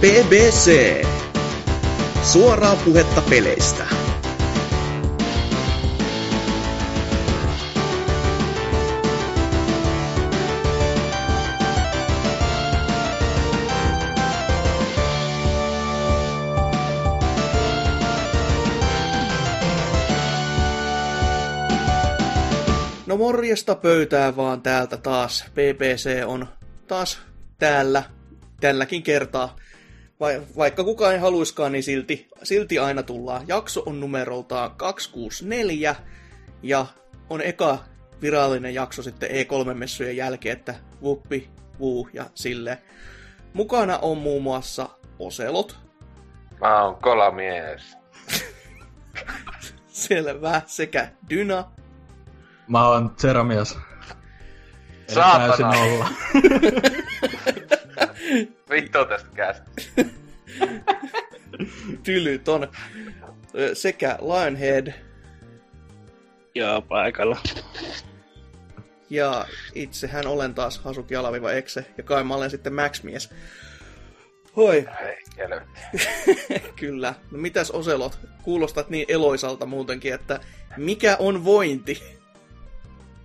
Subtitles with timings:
[0.00, 1.02] BBC.
[2.22, 3.86] Suoraa puhetta peleistä.
[23.06, 25.44] No morjesta pöytää vaan täältä taas.
[25.54, 26.46] BBC on
[26.86, 27.18] taas
[27.58, 28.02] täällä
[28.60, 29.56] tälläkin kertaa.
[30.20, 33.48] Vai, vaikka kukaan ei haluiskaan, niin silti, silti aina tullaan.
[33.48, 35.96] Jakso on numeroltaan 264
[36.62, 36.86] ja
[37.30, 37.78] on eka
[38.22, 42.78] virallinen jakso sitten E3-messujen jälkeen, että vuppi, vuu ja sille.
[43.52, 45.78] Mukana on muun muassa Oselot.
[46.60, 47.96] Mä oon kolamies.
[49.88, 50.62] Selvä.
[50.66, 51.64] Sekä Dyna.
[52.68, 53.78] Mä oon Zeramias.
[55.08, 55.46] Eli Saatana.
[55.46, 56.08] täysin nolla.
[58.70, 59.70] Vittu tästä kästä.
[62.04, 62.68] Tylyton.
[63.58, 64.92] Ö, Sekä Lionhead.
[66.54, 67.36] Joo, paikalla.
[69.10, 71.86] Ja itsehän olen taas Hasuki Alaviva Exe.
[71.96, 73.30] Ja kai mä olen sitten Max-mies.
[74.56, 74.88] Hoi,
[76.80, 77.14] kyllä.
[77.30, 78.18] No mitäs Oselot?
[78.42, 80.40] Kuulostat niin eloisalta muutenkin, että
[80.76, 82.02] mikä on vointi?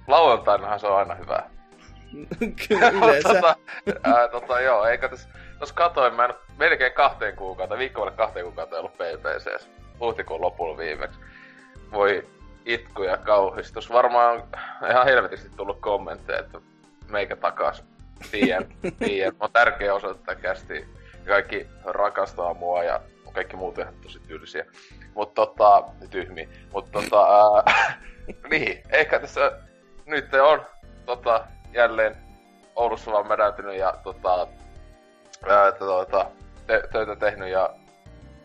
[0.07, 1.43] Lauantainahan se on aina hyvä.
[2.67, 2.91] kyllä
[3.23, 3.55] tota,
[4.03, 5.29] ää, tota, joo, eikö tässä...
[5.59, 9.69] Tos katoin, mä en melkein kahteen kuukautta, viikkovalle kahteen kuukautta ollut PPCs.
[9.99, 11.19] Huhtikuun lopulla viimeksi.
[11.91, 12.27] Voi
[12.65, 13.91] itku ja kauhistus.
[13.91, 14.43] Varmaan
[14.89, 16.59] ihan helvetisti tullut kommentteja, että
[17.09, 17.83] meikä takas.
[18.31, 18.67] Tien,
[19.05, 19.33] tien.
[19.39, 20.87] On tärkeä osa tätä kästi.
[21.27, 23.01] Kaikki rakastaa mua ja
[23.33, 24.65] kaikki muut ihan tosi tylsiä.
[25.15, 26.47] Mut tota, tyhmiä.
[26.73, 27.99] Mut tota, ää,
[28.49, 29.51] niin, ehkä tässä
[30.05, 30.65] nyt on
[31.05, 32.17] tota, jälleen
[32.75, 34.47] Oulussa vaan mädäytynyt ja tota,
[35.49, 36.25] ää, tota,
[36.67, 37.69] te, töitä tehnyt ja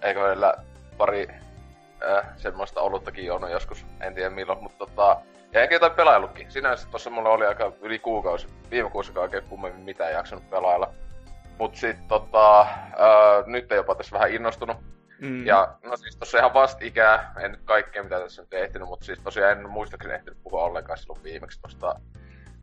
[0.03, 0.55] eikö meillä
[0.97, 1.29] pari
[2.01, 5.21] ää, semmoista oluttakin juonut joskus, en tiedä milloin, mutta tota,
[5.53, 6.51] ja eikä jotain pelaillutkin.
[6.51, 10.95] Sinänsä tossa mulla oli aika yli kuukausi, viime kuussa oikein kummemmin mitään jaksanut pelailla.
[11.59, 14.77] Mut sit tota, ää, nyt jopa tässä vähän innostunut.
[15.21, 15.47] Mm.
[15.47, 19.19] Ja no siis tossa ihan vastikää, en nyt kaikkea mitä tässä nyt ehtinyt, mutta siis
[19.19, 22.01] tosiaan en muistaakseni ehtinyt puhua ollenkaan silloin viimeksi tosta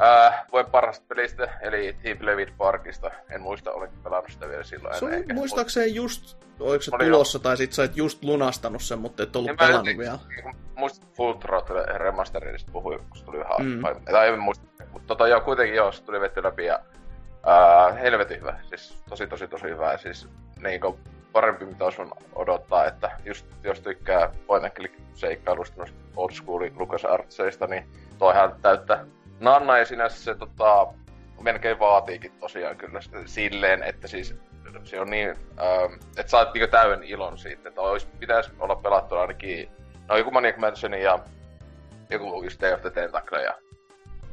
[0.03, 3.12] ää, vuoden parhaasta pelistä, eli Team Levit Parkista.
[3.30, 4.96] En muista, olenko pelannut sitä vielä silloin.
[5.00, 5.34] Se ehkä.
[5.34, 9.36] muistaakseni just, oliko se Oli tulossa, tai sit sä oot just lunastanut sen, mutta et
[9.36, 10.19] ollut En mä pelannut nyt- vielä.
[10.75, 13.81] Muista Full Throttle Remasteredista puhui, kun se tuli vähän Mm.
[14.12, 16.80] Tai en muista, mutta tota joo, kuitenkin joo, se tuli vetty läpi ja
[17.44, 18.59] ää, helvetin hyvä.
[18.70, 19.91] Siis tosi tosi tosi hyvä.
[19.91, 20.28] Ja siis
[20.64, 21.00] niinku
[21.31, 22.02] parempi mitä olisi
[22.35, 24.74] odottaa, että just jos tykkää point
[25.14, 27.85] seikkailusta noista old school Lucas Artseista, niin
[28.20, 29.06] toihan täyttä
[29.44, 30.88] Nanna ja sinänsä se tota,
[31.42, 34.36] melkein vaatiikin tosiaan kyllä silleen, että siis
[34.84, 39.16] se on niin, ähm, että saat niinku täyden ilon siitä, että olisi, pitäisi olla pelattu
[39.16, 39.70] ainakin,
[40.08, 41.20] no joku Maniac Mansion ja
[42.09, 43.53] joku just Day of the Tentacle ja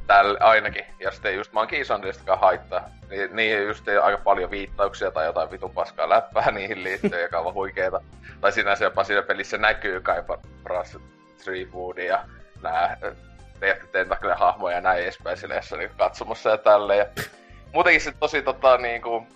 [0.07, 0.85] tällä ainakin.
[0.99, 2.89] Ja sitten just Monkey Islandistakaan haittaa.
[3.09, 7.39] Niin, niin just ei aika paljon viittauksia tai jotain vitun paskaa läppää niihin liittyen, joka
[7.39, 8.01] on huikeeta.
[8.41, 10.23] Tai sinänsä jopa siinä pelissä näkyy kai
[10.63, 10.97] paras
[11.43, 12.25] Treewood ja
[12.61, 12.97] nää
[13.61, 16.99] The Tentacle hahmoja ja näin edespäin sille jossain niinku katsomassa ja tälleen.
[16.99, 17.05] Ja
[17.73, 19.27] muutenkin se tosi tota niinku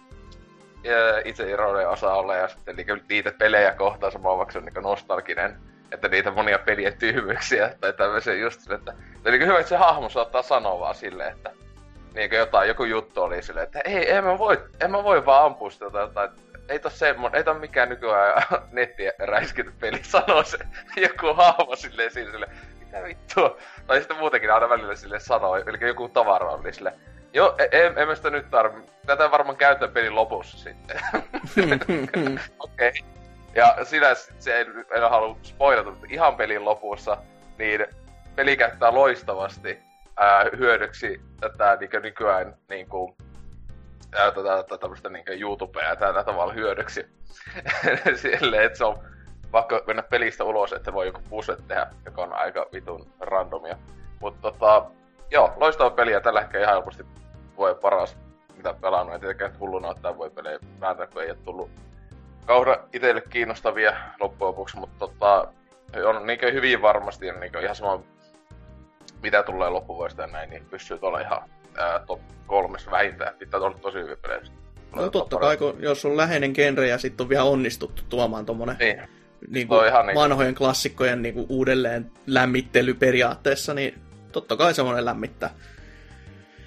[0.84, 4.66] ja itse iroinen osa olla ja sitten niinku niitä pelejä kohtaan samaan vaikka se on
[4.66, 5.58] niinku nostalginen
[5.92, 8.94] että niitä monia pelien tyhmyyksiä tai tämmöisiä just sille, että
[9.24, 11.52] se niinku hyvä, että se hahmo saattaa sanoa vaan silleen, että
[12.14, 15.46] niinku jotain, joku juttu oli silleen, että ei, en mä voi, en mä voi vaan
[15.46, 16.30] ampua sitä tai jotain,
[16.70, 20.58] ei tos semmonen, ei tää mikään nykyään nettiä räiskintä peli, sanoo se
[20.98, 22.52] joku hahmo silleen siinä silleen,
[22.96, 23.58] mitä vittua,
[23.88, 26.96] tai sitten muutenkin aina välillä sille sanoo, eli joku tavara oli silleen,
[27.34, 28.82] Joo, e- en, en mä sitä nyt tarvi.
[29.06, 31.00] Tätä varmaan käytän pelin lopussa sitten.
[32.60, 32.90] Okei.
[32.90, 32.92] Okay.
[33.56, 37.18] Ja sinä se en, en halua spoilata, mutta ihan pelin lopussa,
[37.58, 37.86] niin
[38.36, 39.80] peli käyttää loistavasti
[40.18, 43.16] ää, hyödyksi tätä niin nykyään niin kuin,
[44.14, 47.08] ää, tätä, tätä tämmöistä niin YouTubea ja tällä tavalla hyödyksi.
[48.22, 49.15] Silleen, että se on
[49.56, 53.78] vaikka mennä pelistä ulos, että voi joku puzzle tehdä, joka on aika vitun randomia.
[54.20, 54.86] Mutta tota,
[55.32, 57.06] joo, loistava peli ja tällä hetkellä ihan helposti
[57.58, 58.18] voi paras,
[58.58, 59.16] mitä pelannut.
[59.16, 61.70] En tietenkään hulluna ottaa voi pelejä vääntää, kun ei ole tullut
[62.46, 65.48] kauhean itselle kiinnostavia loppujen lopuksi, mutta tota,
[66.06, 68.00] on niinkö hyvin varmasti niinkö ihan sama
[69.22, 73.36] mitä tulee loppuvuodesta ja näin, niin pystyy tuolla ihan ää, top kolmessa vähintään.
[73.40, 74.42] Pitää olla tosi hyviä pelejä.
[74.96, 78.76] No totta kai, kun, jos on läheinen genre ja sitten on vielä onnistuttu tuomaan tommonen
[78.80, 79.02] Niin,
[79.50, 84.02] niin Toi kuin ihan niinku- vanhojen klassikkojen niin kuin uudelleen lämmittely periaatteessa, niin
[84.32, 85.50] totta kai semmoinen lämmittää.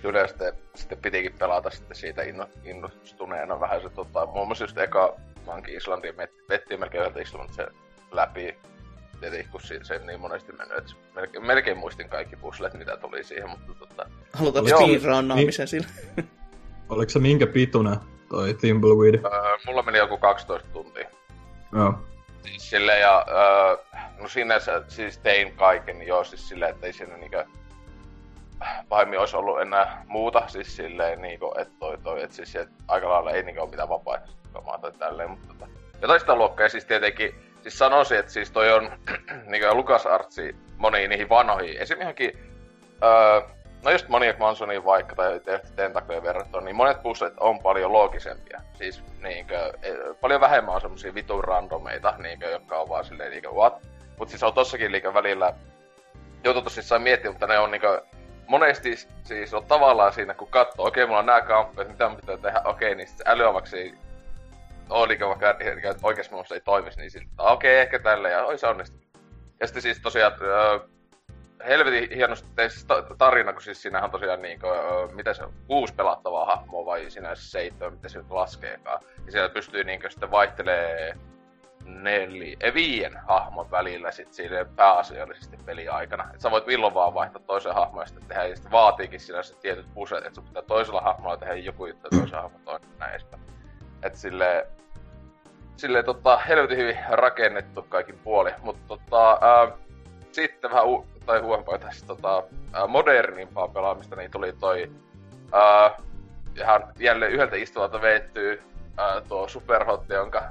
[0.04, 4.78] yleensä sitten, sitten pitikin pelata sitten siitä inno, innostuneena vähän se tota, muun muassa just
[4.78, 5.16] eka
[5.46, 6.12] Monkey Islandia
[6.48, 7.66] vettiin melkein yhdeltä istulta se
[8.12, 8.56] läpi.
[9.20, 13.24] Tietenkin kun se, se niin monesti mennyt, että melkein, melkein muistin kaikki puslet, mitä tuli
[13.24, 14.06] siihen, mutta tota...
[14.32, 15.88] Halutaan speedrunnaamisen niin, sillä.
[16.88, 17.96] Oliko se minkä pituinen
[18.28, 19.14] toi Thimbleweed?
[19.14, 21.08] Öö, mulla meni joku 12 tuntia.
[21.72, 21.94] Joo.
[22.48, 23.26] Siis silleen ja...
[23.28, 23.76] Öö,
[24.18, 27.44] no sinänsä siis tein kaiken, joo siis silleen, että ei siinä niinkö
[28.88, 33.08] pahemmin olisi ollut enää muuta, siis silleen niinku, että toi toi, että siis et aika
[33.08, 35.66] lailla ei niinku ole mitään vapaaehtoista tai tälleen, mutta tota,
[36.02, 38.90] jotain sitä luokkaa, siis tietenkin, siis sanoisin, että siis toi on
[39.46, 42.38] niinku Lukas Artsi moniin niihin vanhoihin, esimerkiksi
[43.02, 43.40] öö,
[43.84, 45.40] no just Maniac Mansoniin vaikka, tai
[45.76, 48.60] Tentakojen verrattuna, niin monet puzzlet on paljon loogisempia.
[48.74, 53.50] Siis niinkö, e, paljon vähemmän on semmosia vitun randomeita, niinkö, jotka on vaan silleen niinkö
[53.50, 53.82] what.
[54.18, 55.54] Mut siis on tossakin liikä välillä,
[56.44, 58.02] joutuu tosissaan miettimään, mutta ne on niinkö,
[58.46, 62.36] monesti siis on tavallaan siinä, kun katsoo, okei, okay, mulla on nää kamppeet, mitä pitää
[62.36, 63.94] tehdä, okei, okay, niin sitten älyavaksi
[64.90, 65.54] ole niinkö vaikka
[66.02, 68.66] oikeesti musta ei toimisi, niin sitten, okei, okay, ehkä tälle, ja oi se.
[69.60, 70.32] Ja sitten siis tosiaan,
[71.66, 72.48] helvetin hienosti
[73.18, 77.10] tarina, kun siis siinähän on tosiaan niin kuin, mitä se on, kuusi pelattavaa hahmoa vai
[77.10, 79.00] sinä seitsemän, mitä se nyt laskeekaan.
[79.26, 81.16] Ja siellä pystyy niin kuin, sitten vaihtelee
[81.84, 86.30] neli, ei viien hahmon välillä sit siinä pääasiallisesti peliaikana.
[86.34, 89.42] Et sä voit milloin vaan vaihtaa toisen hahmon ja sitten tehdä, ja sitten vaatiikin siinä
[89.42, 93.10] se tietyt puset, että sun pitää toisella hahmolla tehdä joku juttu ja toisella hahmolla toinen
[93.10, 93.42] edespäin.
[94.02, 94.66] Et silleen,
[95.76, 99.38] silleen tota, helvetin hyvin rakennettu kaikin puoli, mutta tota,
[100.32, 102.42] sitten vähän u- tai tässä tota,
[102.88, 104.90] modernimpaa pelaamista, niin tuli toi
[105.52, 105.96] ää,
[106.56, 108.62] ihan jälleen yhdeltä istuvalta veettyy
[108.96, 110.42] ää, tuo Superhot, jonka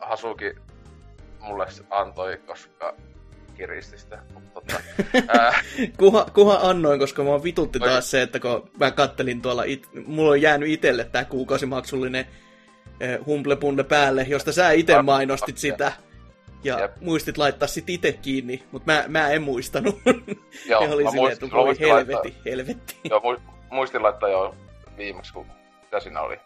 [0.00, 0.54] Hasuki
[1.40, 2.94] mulle antoi, koska
[3.56, 4.18] kiristi sitä.
[4.34, 4.80] Mutta, tota,
[5.28, 5.52] ää...
[5.98, 10.30] kuha, kuha annoin, koska mua vitutti taas se, että kun mä kattelin tuolla, it, mulla
[10.30, 12.26] on jäänyt itelle tää kuukausimaksullinen
[13.26, 15.92] Humble päälle, josta sä itse mainostit sitä
[16.64, 16.92] ja Jep.
[17.00, 20.00] muistit laittaa sit itse kiinni, mutta mä, mä en muistanut.
[20.66, 22.96] Joo, ja oli silleen, että voi helveti, laittaa, helvetti.
[23.10, 23.36] Joo,
[23.70, 24.54] muistin laittaa jo
[24.96, 25.46] viimeksi, kun
[25.82, 26.36] mitä siinä oli?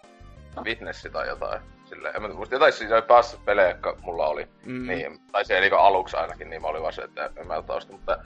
[0.64, 1.60] Witnessi tai jotain.
[1.84, 4.48] Silleen, en mä muista, jotain siis päässä pelejä, jotka mulla oli.
[4.64, 4.86] Mm.
[4.86, 7.92] Niin, tai se niin aluksi ainakin, niin mä olin vaan se, että en mä tausta.
[7.92, 8.18] Mutta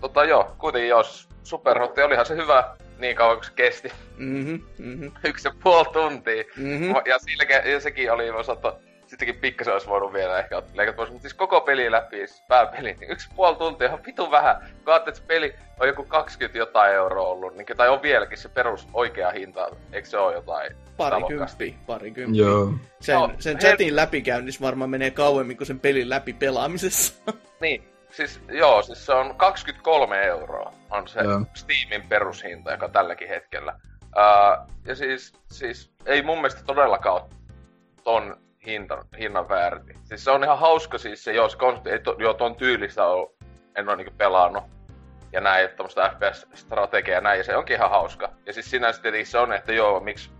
[0.00, 3.92] tota joo, kuitenkin jos Superhotti olihan se hyvä niin kauan kuin se kesti.
[4.16, 5.12] Mm-hmm, mm-hmm.
[5.24, 6.44] Yksi ja puoli tuntia.
[6.56, 6.94] Mm-hmm.
[7.06, 8.68] Ja, sillä, ja sekin oli osattu
[9.12, 12.96] sittenkin pikkasen olisi voinut vielä ehkä leikata pois, mutta siis koko peli läpi, siis pääpeli,
[13.00, 14.56] niin yksi puoli tuntia on vitu vähän.
[14.84, 18.48] Kun että se peli on joku 20 jotain euroa ollut, niin, tai on vieläkin se
[18.48, 22.38] perus oikea hinta, eikö se ole jotain Parikymppi, parikymppi.
[22.38, 22.72] Joo.
[23.00, 23.96] Sen, no, sen chatin her...
[23.96, 27.14] läpikäynnissä varmaan menee kauemmin kuin sen pelin läpi pelaamisessa.
[27.60, 31.40] niin, siis joo, siis se on 23 euroa on se joo.
[31.54, 33.78] Steamin perushinta, joka tälläkin hetkellä.
[34.02, 37.30] Uh, ja siis, siis ei mun mielestä todellakaan ole
[38.04, 38.36] ton
[38.66, 39.94] hinta, hinnan väärti.
[40.04, 43.28] Siis se on ihan hauska siis se, jos konsepti, ei to, joo, ton tyylistä on,
[43.76, 44.64] en ole niinku pelannut.
[45.32, 48.32] Ja näin, että tämmöstä FPS-strategiaa ja näin, ja se onkin ihan hauska.
[48.46, 50.30] Ja siis sinänsä tietenkin se on, että joo, miksi,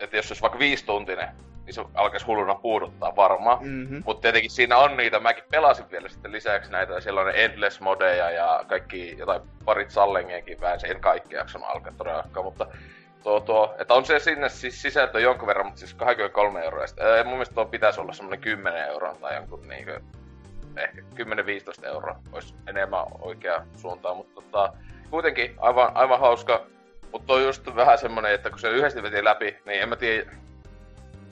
[0.00, 1.28] että jos se olisi vaikka viisituntinen,
[1.66, 3.58] niin se alkaisi hulluna puuduttaa varmaan.
[3.60, 4.02] Mm-hmm.
[4.06, 8.30] Mutta tietenkin siinä on niitä, mäkin pelasin vielä sitten lisäksi näitä, siellä on endless modeja
[8.30, 12.66] ja kaikki jotain parit sallengiakin vähän, en kaikkea jaksanut alkaa todellakaan, mutta
[13.26, 16.86] tuo, tuo, että on se sinne siis sisältö jonkun verran, mutta siis 23 euroa.
[16.86, 20.00] Sitten, mun mielestä tuo pitäisi olla semmoinen 10 euroa tai jonkun niinkö,
[20.76, 21.02] ehkä
[21.82, 24.72] 10-15 euroa olisi enemmän oikea suuntaan, mutta tota,
[25.10, 26.66] kuitenkin aivan, aivan hauska.
[27.12, 30.32] Mutta on just vähän semmonen, että kun se yhdesti veti läpi, niin en mä tiedä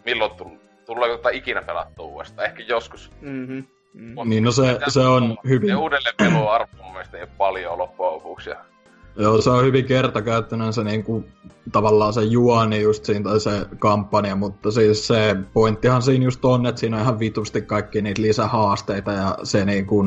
[0.05, 0.85] milloin tullut.
[0.87, 2.47] Tullaanko tota ikinä pelattua uudestaan?
[2.47, 3.11] Ehkä joskus.
[3.21, 3.65] Mm-hmm.
[3.95, 4.31] Mm-hmm.
[4.31, 5.69] Niin, no se, se on hyvin...
[5.69, 8.51] Ja uudelleen pelua arvo mun mielestä ei ole paljon loppujen lopuksi.
[9.17, 11.25] Joo, se on hyvin kertakäyttöinen se niinku,
[11.73, 16.67] tavallaan se juoni just siinä, tai se kampanja, mutta siis se pointtihan siinä just on,
[16.67, 20.05] että siinä on ihan vitusti kaikki niitä lisähaasteita, ja se niinku,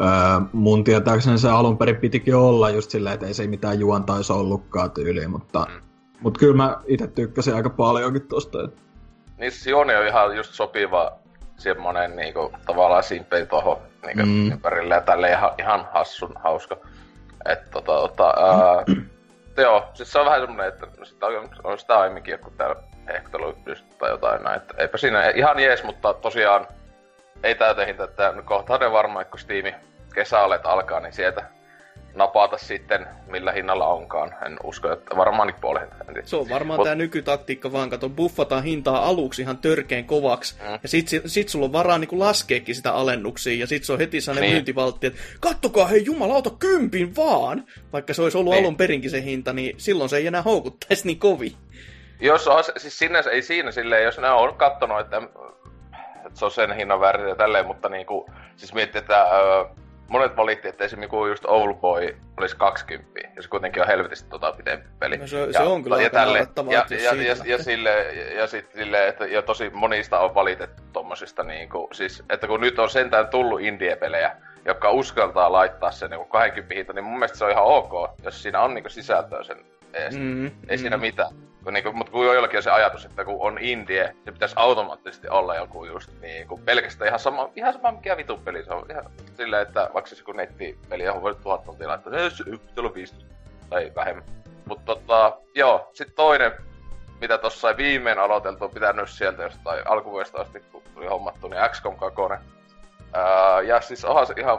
[0.00, 0.08] öö,
[0.52, 4.90] mun tietääkseni se alun perin pitikin olla just silleen, että ei se mitään juontaisi ollutkaan
[4.90, 5.82] tyyliin, mutta, mm.
[6.20, 8.64] mutta kyllä mä itse tykkäsin aika paljonkin tosta.
[8.64, 8.82] Että...
[9.38, 11.12] Niin siis juoni on ihan just sopiva
[11.56, 14.52] semmonen niinku, tavallaan simpeli tohon niinku, mm.
[14.52, 16.76] ympärille ja tälle ihan, ihan hassun hauska.
[17.48, 18.84] Että tota, tota, ää,
[19.64, 22.76] joo, siis se on vähän semmonen, että sitä on, on sitä aiemminkin joku täällä
[23.08, 23.56] hehtelu
[23.98, 24.56] tai jotain näin.
[24.56, 26.66] Että eipä siinä ihan jees, mutta tosiaan
[27.42, 29.74] ei täytehintä, että kohta ne varmaan, kun Steam
[30.14, 31.44] kesäalet alkaa, niin sieltä
[32.14, 34.34] napata sitten millä hinnalla onkaan.
[34.46, 36.22] En usko, että varmaan puoli hintaa.
[36.24, 40.78] Se on varmaan Mut- tämä nykytaktiikka vaan, kato, buffataan hintaa aluksi ihan törkeen kovaksi, Mm.
[40.82, 43.98] ja sit, si- sit sulla on varaa niinku laskeekin sitä alennuksia, ja sit se on
[43.98, 44.54] heti sellainen Niin.
[44.54, 47.64] myyntivaltti, että kattokaa hei jumalauta kympin vaan!
[47.92, 48.64] Vaikka se olisi ollut Niin.
[48.64, 51.52] alun perinkin se hinta, niin silloin se ei enää houkuttaisi niin kovin.
[52.20, 55.16] Jos on, siis sinänsä ei siinä silleen, jos ne on kattonut, että,
[56.26, 59.64] että se on sen hinnan väärti ja tälleen, mutta niinku, siis miettii, että ö,
[60.08, 64.52] monet valitti, että esimerkiksi joku just Oldboy olisi 20, ja se kuitenkin on helvetisti tota
[64.52, 65.16] pidempi peli.
[65.16, 68.72] No se- se on kyllä ja, naurettavaa, ja, ja, ja, ja, sille, ja, ja sit
[68.74, 73.28] silleen, että ja tosi monista on valitettu tommosista niinku, siis, että kun nyt on sentään
[73.28, 77.64] tullut indie-pelejä, jotka uskaltaa laittaa sen niinku 20 hinta, niin mun mielestä se on ihan
[77.64, 77.92] ok,
[78.24, 79.56] jos siinä on niinku sisältöä sen
[79.94, 80.18] ees.
[80.18, 81.30] Mm, Ei siinä mitään.
[81.64, 85.28] Kun niinku, mutta kun joillakin on se ajatus, että kun on indie, se pitäisi automaattisesti
[85.28, 88.86] olla joku just niinku pelkästään ihan sama, ihan sama mikä vitun peli se on.
[88.90, 89.04] Ihan
[89.36, 93.34] silleen, että vaikka se joku nettipeli, johon voi tuhat tuntia laittaa, se se- olla 15
[93.70, 94.24] tai vähemmän.
[94.64, 96.52] Mutta tota, joo, sitten toinen,
[97.20, 101.96] mitä tossa viimein aloiteltu, on pitänyt sieltä jostain alkuvuodesta asti, kun tuli hommattu, niin XCOM
[101.96, 102.20] 2.
[103.12, 104.58] Ää, ja siis onhan se ihan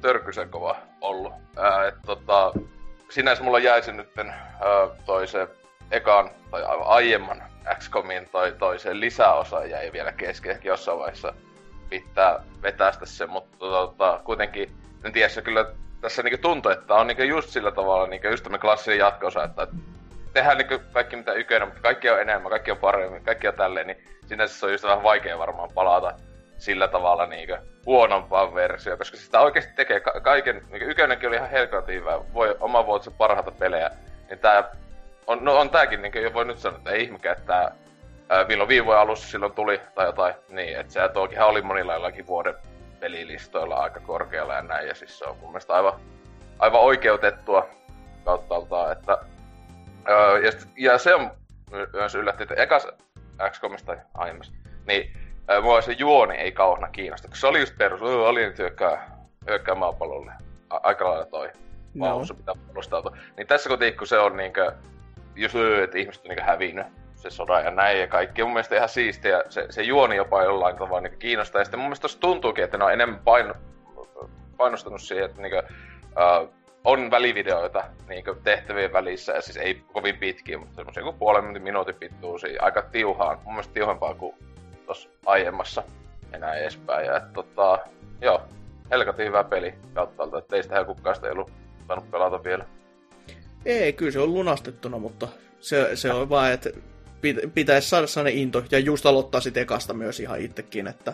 [0.00, 1.32] törkysen kova ollut.
[1.56, 2.52] Ää, et tota,
[3.10, 4.14] sinänsä mulla jäisi nyt
[5.26, 5.48] se
[5.90, 7.42] ekan tai aivan aiemman
[7.78, 11.34] XCOMin toi, toi se lisäosa jäi vielä kesken, jossain vaiheessa
[11.90, 14.70] pitää vetästä se, mutta tota, kuitenkin
[15.04, 15.66] en tiedä, kyllä
[16.00, 19.66] tässä niinku tuntuu, että on niinku just sillä tavalla niinku just tämmönen klassinen jatko-osa, että
[20.32, 23.86] tehdään niinku kaikki mitä ykönä, mutta kaikki on enemmän, kaikki on paremmin, kaikki on tälleen,
[23.86, 26.12] niin sinänsä se on just vähän vaikea varmaan palata
[26.58, 31.50] sillä tavalla niinku huonompaan versioon, koska sitä oikeasti tekee ka- kaiken, niinku ykönenkin oli ihan
[31.50, 33.90] helkatin hyvä, voi oma vuotisen parhaita pelejä,
[34.28, 34.70] niin tää
[35.26, 37.72] on, no on tääkin niinku jo voi nyt sanoa, että ei ihmekään, että
[38.28, 41.92] ää, milloin viime vuoden alussa silloin tuli tai jotain, niin että se tokihan oli monilla
[41.94, 42.54] jollakin vuoden
[43.00, 45.92] pelilistoilla aika korkealla ja näin, ja siis se on mun mielestä aivan,
[46.58, 47.68] aivan oikeutettua
[48.24, 49.18] kauttaaltaan, että
[50.08, 51.30] öö, ja, sit, ja se on
[51.70, 52.88] my- myös yllätti, että ekas
[53.50, 54.52] XCOMista aiemmassa,
[54.86, 55.12] niin
[55.50, 59.10] öö, mua se juoni ei kauheena kiinnosta, kun se oli just perus, öö, alienit hyökkää,
[59.48, 60.32] hyökkää maapallolle,
[60.70, 61.50] aika lailla toi
[61.94, 62.18] No.
[62.18, 62.24] no.
[62.36, 63.16] pitää puolustautua.
[63.36, 64.72] Niin tässä kun se on niinkö,
[65.36, 68.42] just että ihmiset on niinkö hävinnyt se sodan ja näin ja kaikki.
[68.42, 69.44] mun mielestä ihan siistiä.
[69.48, 71.60] Se, se juoni jopa jollain tavalla niin kiinnostaa.
[71.60, 73.54] Ja sitten mun mielestä tuntuukin, että ne on enemmän paino,
[74.56, 75.62] painostanut siihen, että niinkö,
[76.02, 76.48] uh,
[76.84, 79.32] on välivideoita niinkö tehtävien välissä.
[79.32, 82.62] Ja siis ei kovin pitkiä, mutta semmoisia kuin puolen minuutin, pituisia.
[82.62, 83.38] Aika tiuhaan.
[83.44, 84.36] Mun mielestä tiuhempaa kuin
[84.86, 85.82] tuossa aiemmassa
[86.32, 87.06] ja näin edespäin.
[87.06, 87.78] Ja et, tota,
[88.20, 88.42] joo,
[88.90, 91.50] helkatin hyvä peli kauttaalta, että ei sitä kukaan sitä ei ollut
[91.86, 92.64] saanut pelata vielä.
[93.64, 95.28] Ei, kyllä se on lunastettuna, mutta
[95.60, 96.70] se, se on vaan, että
[97.24, 101.12] pit- pitäisi saada sellainen into, ja just aloittaa sitten ekasta myös ihan itsekin, että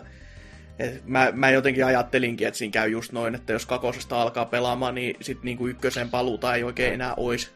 [0.79, 4.95] et mä, mä jotenkin ajattelinkin, että siinä käy just noin, että jos kakosesta alkaa pelaamaan,
[4.95, 7.55] niin sitten niinku ykkösen paluuta ei oikein enää ois.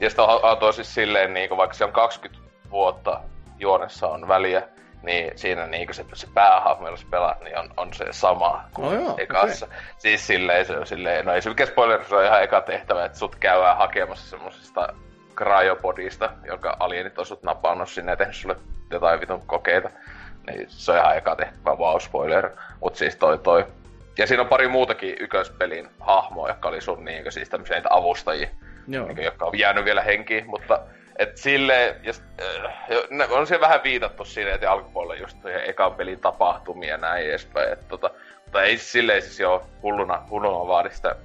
[0.00, 3.20] Ja sitä on, on siis silleen, niin vaikka se on 20 vuotta
[3.58, 4.68] juonessa on väliä,
[5.02, 8.94] niin siinä niin se, se päähahmo, sä pelaat, niin on, on se sama kuin No
[8.94, 9.68] joo, ekassa.
[9.98, 13.04] Siis silleen se on silleen, no ei se mikään spoiler, se on ihan eka tehtävä,
[13.04, 14.88] että sut käydään hakemassa semmosesta
[15.36, 18.56] cryopodista, jonka alienit on sut napannut sinne ja tehnyt sulle
[18.90, 19.90] jotain vitun kokeita.
[20.46, 22.50] Niin se on ihan eka tehtävä, wow spoiler.
[22.80, 23.66] Mut siis toi toi.
[24.18, 28.48] Ja siinä on pari muutakin ykköspelin hahmoa, jotka oli sun niinkö siis tämmöisiä niitä avustajia
[28.88, 29.06] Joo.
[29.06, 30.80] niin jotka on jäänyt vielä henkiin, mutta
[31.18, 32.22] et sille, ja, s-
[33.20, 37.72] äh, on siellä vähän viitattu siinä, että alkupuolella just ekan pelin tapahtumia ja näin edespäin,
[37.72, 38.10] et, tota,
[38.44, 41.16] mutta ei silleen siis jo hulluna, hulluna vaadi sitä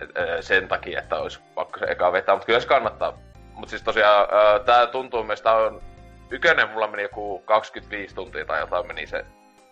[0.00, 3.18] et, äh, sen takia, että olisi pakko se eka vetää, mutta kyllä se kannattaa.
[3.54, 5.80] Mutta siis tosiaan äh, tää tuntuu mielestä on,
[6.30, 9.24] ykönen mulla meni joku 25 tuntia tai jotain meni se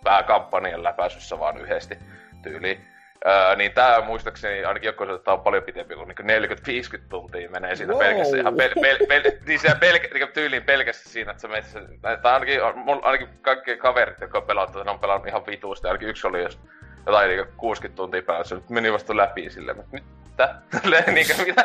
[0.05, 1.99] vähän kampanjan läpäisyssä vaan yhdesti
[2.43, 2.89] tyyliin.
[3.29, 6.51] Öö, niin tää muistaakseni ainakin joku että tää on paljon pitempi kuin niin
[6.99, 8.03] 40-50 tuntia menee siinä Wow.
[8.03, 11.65] pelkästään ihan pel, pel, pel, niin siellä pelkä, niin tyyliin pelkästään siinä, että sä menet
[11.65, 15.87] sen, tai ainakin, mulla ainakin kaikki kaverit, jotka on pelannut, ne on pelannut ihan vituusti,
[15.87, 16.59] ainakin yksi oli jos
[17.07, 19.97] jotain niin 60 tuntia pelannut, se nyt meni vasta läpi silleen, mutta
[20.31, 20.55] mitä?
[20.83, 21.65] Tälleen niinkö mitä?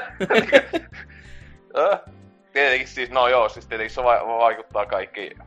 [2.53, 5.38] Tietenkin siis, no joo, siis tietenkin se va- vaikuttaa kaikki,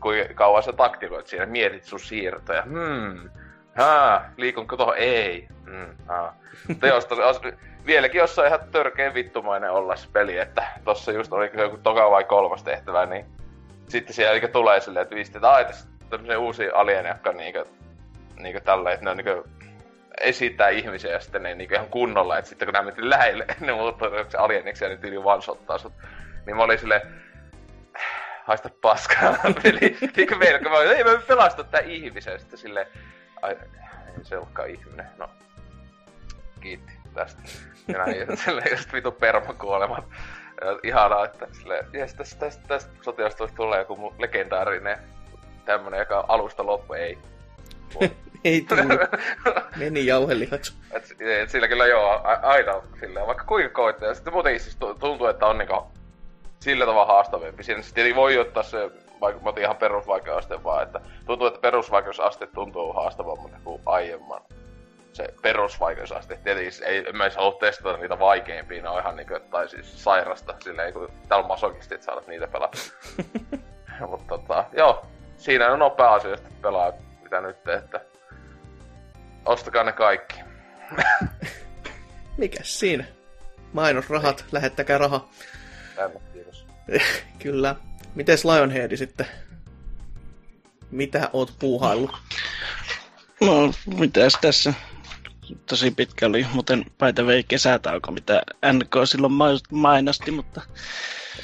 [0.00, 3.30] kuinka kauan sä taktikoit siinä, mietit sun siirtoja, hmm,
[3.76, 5.48] haa, liikunko tohon, ei,
[6.08, 6.36] haa.
[6.68, 7.40] Mutta jos tos, os,
[7.86, 12.24] vieläkin jossain ihan törkeen vittumainen olla se peli, että tossa just oli joku toka vai
[12.24, 13.26] kolmas tehtävä, niin
[13.88, 17.32] sitten siellä niinku tulee silleen, että viisti, että ai tässä on tämmöisiä uusia alieneja, jotka
[17.32, 17.64] niinku,
[18.36, 19.48] niinku tällä, että ne on niinku
[20.20, 23.72] esittää ihmisiä ja sitten ne niinku ihan kunnolla, että sitten kun nämä mentiin lähelle, ne
[23.72, 25.92] muuttuu alieniksi ja ne tyyli one-shottaa sut.
[26.46, 27.00] Niin mä olin silleen,
[28.44, 29.96] haista paskaa peli.
[30.16, 32.40] Niinku meillä, kun mä olin, ei mä pelasta tää ihmisen.
[32.40, 32.86] Sitten silleen,
[33.46, 33.56] ai,
[34.18, 35.06] ei se olekaan ihminen.
[35.18, 35.30] No,
[36.60, 36.92] kiitti.
[37.14, 37.42] tästä.
[37.88, 40.04] Ja näin, silleen just vitu permakuolemat.
[40.82, 44.98] Ihanaa, että silleen, jes, tästä, tästä, tästä sotilastoista tulee joku legendaarinen
[45.64, 47.18] tämmönen, joka alusta loppu ei.
[48.44, 49.00] Ei tullut.
[49.76, 50.74] Meni jauhelihaksi.
[50.90, 54.08] Et, et sillä kyllä joo, aina silleen, vaikka kuinka koittaa.
[54.08, 55.86] Ja sitten muutenkin siis tu- tuntuu, että on niinku
[56.60, 57.62] sillä tavalla haastavampi.
[57.62, 62.46] Siinä sitten voi ottaa se, vaikka mä otin ihan perusvaikeusaste vaan, että tuntuu, että perusvaikeusaste
[62.46, 64.40] tuntuu haastavammalta kuin aiemman
[65.16, 66.38] se perusvaikeusaste.
[66.44, 70.04] Tietenkin ei, en mä edes halua testata niitä vaikeimpia, ne on ihan niinku, tai siis
[70.04, 72.78] sairasta, silleen kun täällä masokistit saavat niitä pelata.
[74.10, 75.06] Mutta tota, joo,
[75.36, 76.92] siinä on nopea asioista pelaa,
[77.22, 78.00] mitä nyt, että
[79.44, 80.40] ostakaa ne kaikki.
[82.36, 83.04] Mikäs siinä?
[83.72, 85.28] Mainosrahat, lähettäkää raha.
[85.96, 86.66] Tänne, kiitos.
[87.42, 87.76] Kyllä.
[88.16, 89.26] Mites Lionhead sitten?
[90.90, 92.10] Mitä oot puuhaillut?
[93.40, 94.74] No, mitäs tässä?
[95.66, 98.42] Tosi pitkä oli muuten paita vei kesätauko, mitä
[98.72, 100.60] NK silloin ma- mainosti, mutta,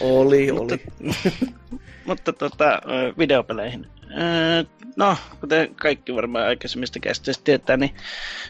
[0.00, 1.14] Oli, Mutta- oli.
[2.06, 2.80] mutta tota,
[3.18, 3.86] videopeleihin.
[4.96, 7.94] No, kuten kaikki varmaan aikaisemmista käsitteistä tietää, niin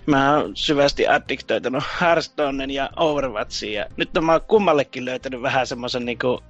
[0.06, 3.72] mä oon syvästi addiktoitunut Hearthstoneen ja Overwatchiin.
[3.74, 6.42] Ja nyt mä oon kummallekin löytänyt vähän semmoisen niinku,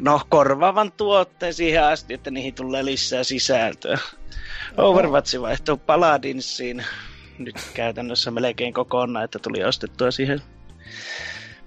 [0.00, 3.98] no, korvaavan tuotteen siihen asti, että niihin tulee lisää sisältöä.
[4.76, 6.84] Overwatch vaihtuu Paladinsiin
[7.38, 10.42] nyt käytännössä melkein kokonaan, että tuli ostettua siihen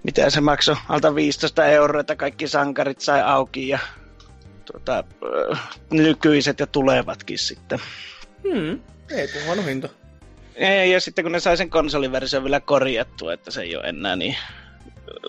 [0.03, 3.79] mitä se maksoi, alta 15 euroa, että kaikki sankarit sai auki ja
[4.65, 5.55] tuota, ö,
[5.91, 7.79] nykyiset ja tulevatkin sitten.
[8.43, 8.79] Hmm.
[9.11, 9.89] Ei tuo huono hinta.
[10.59, 14.15] Ja, ja sitten kun ne sai sen konsoliversion vielä korjattua, että se ei ole enää
[14.15, 14.35] niin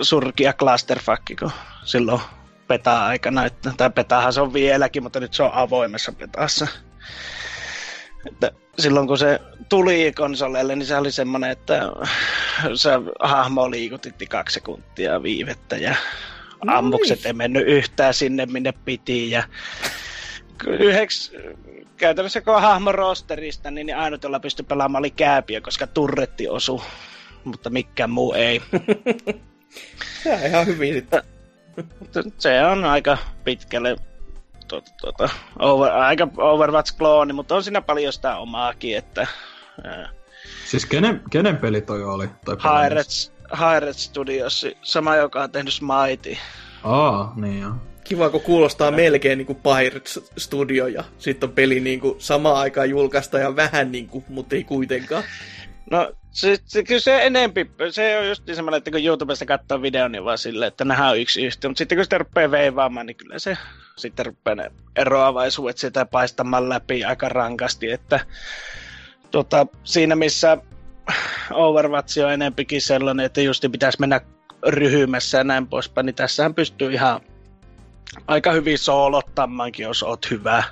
[0.02, 1.50] surkia clusterfuck, kun
[1.84, 2.20] silloin
[2.68, 6.66] peta-aikana, että, tai petahan se on vieläkin, mutta nyt se on avoimessa petassa.
[8.26, 11.82] Että silloin kun se tuli konsoleille, niin se oli semmoinen, että
[12.74, 15.94] se hahmo liikutitti kaksi sekuntia viivettä ja
[16.64, 17.26] No ammukset niin.
[17.26, 19.30] ei mennyt yhtään sinne, minne piti.
[19.30, 19.42] Ja
[20.66, 21.32] yhdeks,
[21.96, 26.82] käytännössä kun hahmo rosterista, niin niin ainut, jolla pystyi pelaamaan oli kääpiö, koska turretti osu,
[27.44, 28.62] mutta mikään muu ei.
[30.22, 31.22] Se on ihan hyvin sitten.
[31.98, 33.96] Mutta se on aika pitkälle
[34.68, 35.28] tuota, tuota,
[35.58, 39.26] over, aika Overwatch-klooni, mutta on siinä paljon sitä omaakin, että
[39.84, 40.08] ää,
[40.64, 42.28] Siis kenen, kenen peli toi oli?
[42.44, 46.38] Tai Pirates, Pirates Studios, sama joka on tehnyt Smite.
[46.84, 47.72] Aa, niin joo.
[48.04, 52.56] Kiva, kun kuulostaa melkein niin kuin Pirates Studio ja sitten on peli niin kuin samaan
[52.56, 55.22] aikaan julkaista ja vähän niin kuin, mutta ei kuitenkaan.
[55.90, 59.82] No, se, se, kyllä se enempi, se on just niin semmoinen, että kun YouTubesta katsoo
[59.82, 63.06] videon, niin vaan silleen, että nähdään on yksi yhtiö, mutta sitten kun sitä rupeaa veivaamaan,
[63.06, 63.56] niin kyllä se
[63.96, 68.20] sitten rupeaa ne eroavaisuudet sitä paistamaan läpi aika rankasti, että
[69.30, 70.58] tota, siinä missä
[71.50, 74.20] Overwatch on enempikin sellainen, että just pitäisi mennä
[74.66, 77.20] ryhymässä ja näin poispäin, niin tässähän pystyy ihan
[78.26, 80.64] aika hyvin soolottamankin, jos oot hyvä.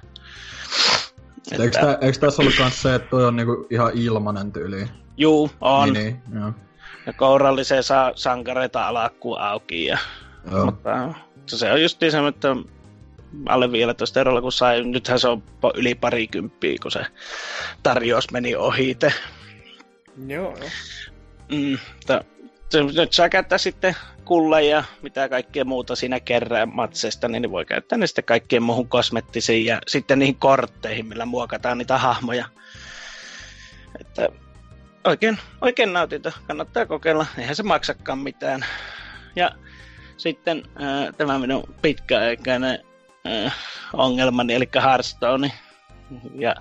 [1.52, 5.01] Eikö, tää, eikö tässä ollut kans se, että toi on niinku ihan ilmanen tyyli?
[5.16, 5.92] Juu, on.
[5.92, 6.52] Niin, niin, joo.
[7.06, 9.86] Ja kouralliseen saa sankareita alakkuun auki.
[9.86, 9.98] Ja,
[10.50, 10.64] joo.
[10.64, 10.90] mutta
[11.46, 12.56] se on just niin semmoinen, että
[13.46, 15.42] alle 15 eurolla, kun sai, nythän se on
[15.74, 17.06] yli parikymppiä, kun se
[17.82, 19.12] tarjous meni ohite.
[20.26, 20.70] Joo, joo.
[21.52, 22.24] Mm, mutta
[22.68, 27.64] se, nyt saa käyttää sitten kulla ja mitä kaikkea muuta siinä kerran matsesta, niin voi
[27.64, 32.44] käyttää ne sitten kaikkien muuhun kosmettisiin ja sitten niihin kortteihin, millä muokataan niitä hahmoja.
[34.00, 34.28] Että
[35.04, 36.32] oikein, oikein nautinto.
[36.46, 37.26] Kannattaa kokeilla.
[37.38, 38.64] Eihän se maksakaan mitään.
[39.36, 39.50] Ja
[40.16, 42.78] sitten äh, tämä minun pitkäaikainen
[43.26, 43.56] äh,
[43.92, 45.52] ongelmani, eli Hearthstone.
[46.34, 46.54] Ja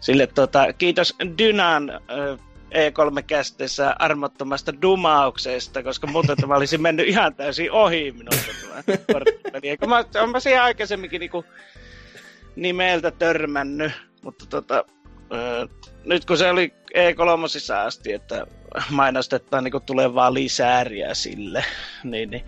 [0.00, 2.38] sille tota, kiitos Dynan äh,
[2.74, 8.36] E3-kästeessä armottomasta dumauksesta, koska muuten tämä olisi mennyt ihan täysin ohi minulta
[8.86, 9.68] tämä korttipeli.
[9.68, 11.44] Eikä mä, olen mä siihen aikaisemminkin niinku
[12.56, 14.84] nimeltä törmännyt, mutta tota,
[15.32, 15.68] ö,
[16.04, 18.46] nyt kun se oli E3 asti, että
[18.90, 21.64] mainostetaan niinku tulevaa lisääriä sille,
[22.04, 22.44] niin, niin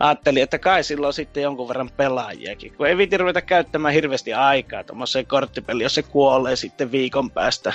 [0.00, 4.84] ajattelin, että kai silloin sitten jonkun verran pelaajiakin, kun ei viiti ruveta käyttämään hirveästi aikaa
[4.84, 7.72] tuommoiseen korttipeliin, jos se kuolee sitten viikon päästä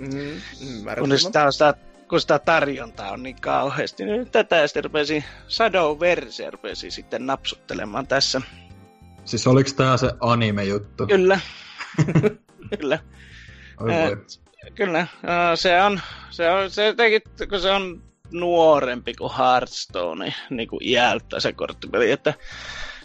[0.00, 0.40] Mm,
[0.98, 1.74] kun sitä, on sitä,
[2.08, 4.04] kun sitä tarjontaa on niin kauheasti.
[4.04, 8.40] Niin tätä ja sitten rupesin Shadow-versio rupesin sitten napsuttelemaan tässä.
[9.24, 11.06] Siis oliks tää se anime-juttu?
[11.06, 11.40] Kyllä.
[12.78, 12.98] Kyllä.
[13.80, 14.16] Oi voi.
[14.74, 15.06] Kyllä.
[15.54, 21.40] Se on, se on, se jotenkin, kun se on nuorempi kuin Hearthstone, niin kuin iältä
[21.40, 22.34] se korttipeli, että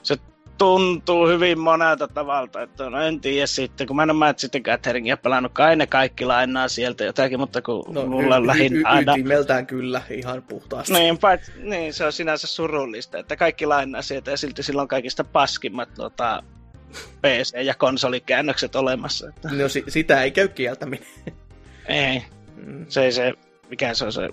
[0.04, 0.18] se
[0.58, 5.18] tuntuu hyvin monelta tavalta, että no en tiedä sitten, kun mä en ole Magic Gatheringia
[5.18, 8.86] pelannut, kai ne kaikki lainaa sieltä jotakin, mutta kun No, mulla on lähinnä y- y-
[8.86, 9.12] aina...
[9.13, 10.94] ytimeltään kyllä, ihan puhtaasti.
[10.94, 15.24] Niin, paitsi, niin, se on sinänsä surullista, että kaikki lainaa sieltä ja silti silloin kaikista
[15.24, 16.44] paskimmat tota,
[16.94, 19.30] PC- ja konsolikäännökset olemassa.
[19.30, 21.08] Että, No si- sitä ei käy kieltäminen.
[21.88, 22.24] Ei,
[22.65, 22.86] Mm.
[22.89, 23.34] se ei se,
[23.69, 24.30] mikä se on se,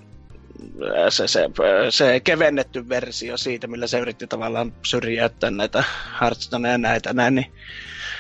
[1.09, 1.49] se, se,
[1.91, 5.85] se kevennetty versio siitä, millä se yritti tavallaan syrjäyttää näitä
[6.21, 7.53] Hearthstone ja näitä näin, niin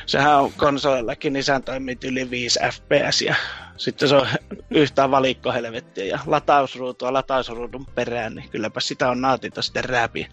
[0.06, 3.34] sehän on konsolillakin, niin sehän toimii yli 5 fps ja
[3.76, 4.26] sitten se on
[4.70, 10.28] yhtään valikko helvettiä ja latausruutua latausruudun perään, niin kylläpä sitä on nautinto sitten rääpiä.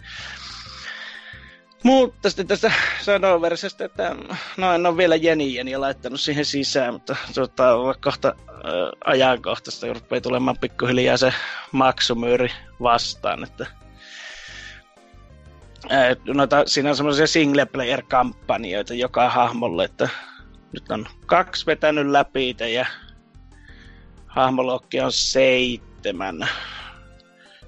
[1.84, 2.72] Mutta sitten tästä
[3.04, 4.16] Shadowversista, että
[4.58, 8.54] no en ole vielä Jeni Jeni laittanut siihen sisään, mutta tuota, kohta äh,
[9.06, 11.34] ajankohtaista rupeaa tulemaan pikkuhiljaa se
[11.72, 12.50] maksumyyri
[12.82, 13.68] vastaan, että
[15.92, 20.10] äh, noita, siinä on semmoisia single player kampanjoita joka hahmolle, että
[20.74, 22.86] nyt on kaksi vetänyt läpi ja
[24.28, 26.50] hahmolokki on seitsemän.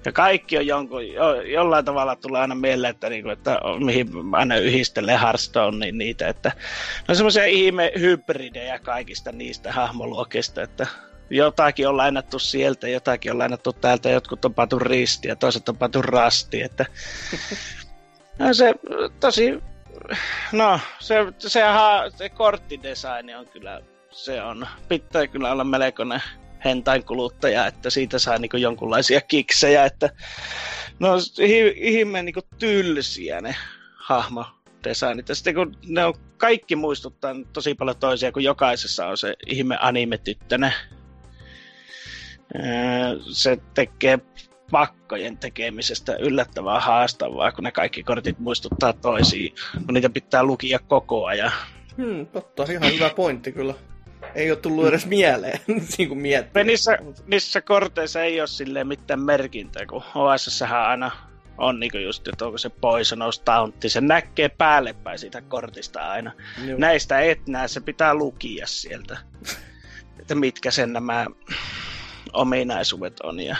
[0.04, 4.56] Ja kaikki on jonkun, jo, jollain tavalla tulee aina mieleen, että, niinku, että mihin aina
[4.56, 6.48] yhdistelee Hearthstone, niin niitä, että
[6.98, 10.86] ne on semmoisia ihme hybridejä kaikista niistä hahmoluokista, että
[11.30, 15.76] jotakin on lainattu sieltä, jotakin on lainattu täältä, jotkut on pantu risti ja toiset on
[15.76, 16.86] pantu rasti, että
[18.38, 18.74] no se
[19.20, 19.62] tosi,
[20.52, 26.22] no se, se, ha, se korttidesigni on kyllä, se on, pitää kyllä olla melkoinen
[26.64, 30.10] hentain kuluttaja, että siitä saa niinku jonkunlaisia kiksejä, että
[30.98, 31.08] no
[31.74, 33.56] ihme niinku tylsiä ne
[33.96, 35.28] hahmodesignit.
[35.28, 39.78] Ja sitten kun ne on kaikki muistuttaa tosi paljon toisia, kun jokaisessa on se ihme
[39.80, 40.72] anime-tyttönen.
[42.54, 42.62] Öö,
[43.32, 44.18] Se tekee
[44.70, 49.54] pakkojen tekemisestä yllättävän haastavaa, kun ne kaikki kortit muistuttaa toisiin,
[49.86, 51.52] kun niitä pitää lukia koko ajan.
[51.96, 53.74] Hmm, totta, ihan hyvä pointti kyllä.
[54.34, 55.60] Ei ole tullut edes mieleen,
[55.98, 56.52] niin kuin miettii.
[56.54, 61.10] Me niissä, niissä korteissa ei ole silleen mitään merkintää, kun OS aina
[61.58, 66.32] on niinku just, että onko se poisonous tauntti, se näkee päälle päin siitä kortista aina.
[66.66, 66.78] Joo.
[66.78, 69.18] Näistä et näe, se pitää lukia sieltä,
[70.20, 71.26] että mitkä sen nämä
[72.32, 73.40] ominaisuudet on.
[73.40, 73.56] Ja...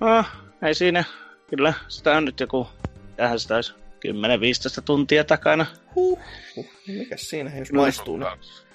[0.00, 0.24] No,
[0.62, 1.04] ei siinä,
[1.50, 2.68] kyllä sitä on nyt joku,
[3.16, 3.74] tähän sitä olisi
[4.06, 5.66] 10-15 tuntia takana.
[5.94, 6.18] Huh,
[6.56, 6.70] huh.
[6.86, 8.16] Mikäs siinä, jos maistuu?
[8.16, 8.65] Niin.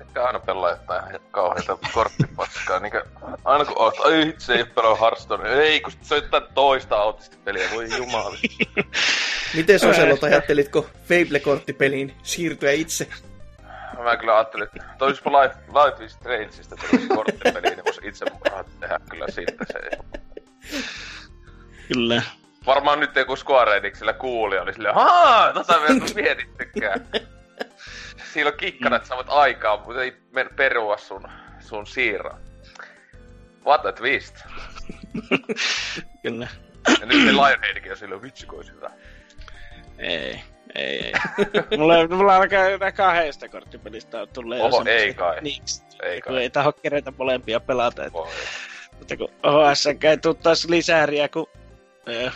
[0.00, 2.80] Etkä aina pelaa jotain kauheita korttipaskaa.
[2.80, 2.92] Niin
[3.44, 5.48] aina kun oot, ai itse ei pelaa Hearthstone.
[5.48, 8.36] Ei, kun se on jotain toista autistipeliä, voi jumala.
[9.56, 13.08] Miten Soselot ajattelitko Fable-korttipeliin siirtyä itse?
[14.02, 18.24] Mä kyllä ajattelin, että toispa Life, Life is Strangeista tulisi korttipeli, niin vois itse
[18.80, 19.98] tehdä kyllä siitä se.
[21.92, 22.22] Kyllä.
[22.66, 27.06] Varmaan nyt joku Square Enixillä kuuli, oli silleen, haa, tota me ei mietittykään.
[28.32, 31.22] Siinä on kikkana, että sä voit aikaa, mutta ei men- perua sun,
[31.60, 32.40] sun siirron.
[33.66, 34.34] What a twist.
[36.22, 36.48] Kyllä.
[37.00, 38.90] Ja nyt se Lionheadkin on silleen, vitsi kun hyvä.
[39.98, 40.40] Ei,
[40.74, 41.12] ei, ei.
[41.78, 45.40] mulla, mulla alkaa jotain kahdesta korttipelistä tulee Oho, ei kai.
[45.40, 45.62] Niin,
[46.02, 46.42] Ei kun kai.
[46.42, 48.04] ei taho kerätä molempia pelata.
[48.04, 48.28] Et, Voi.
[48.98, 51.46] mutta kun OS ei tuu taas lisääriä, kun
[52.26, 52.34] äh,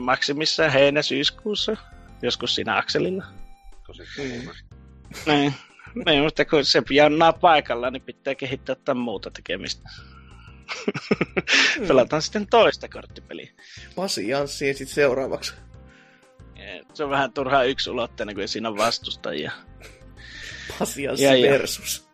[0.00, 1.76] maksimissaan heinä-syyskuussa,
[2.22, 3.24] joskus siinä akselilla.
[3.86, 4.50] Tosi Mm.
[5.26, 5.54] Niin.
[6.06, 9.90] niin, mutta kun se jannaa paikalla, niin pitää kehittää jotain muuta tekemistä.
[11.88, 13.50] Pelataan sitten toista korttipeliä.
[13.96, 15.54] Pasi Janssiin sitten seuraavaksi.
[16.94, 19.52] Se on vähän turhaa yksulotteinen, kun siinä on vastustajia.
[20.78, 21.50] Pasi Janssi Ja, ja.
[21.52, 22.08] versus.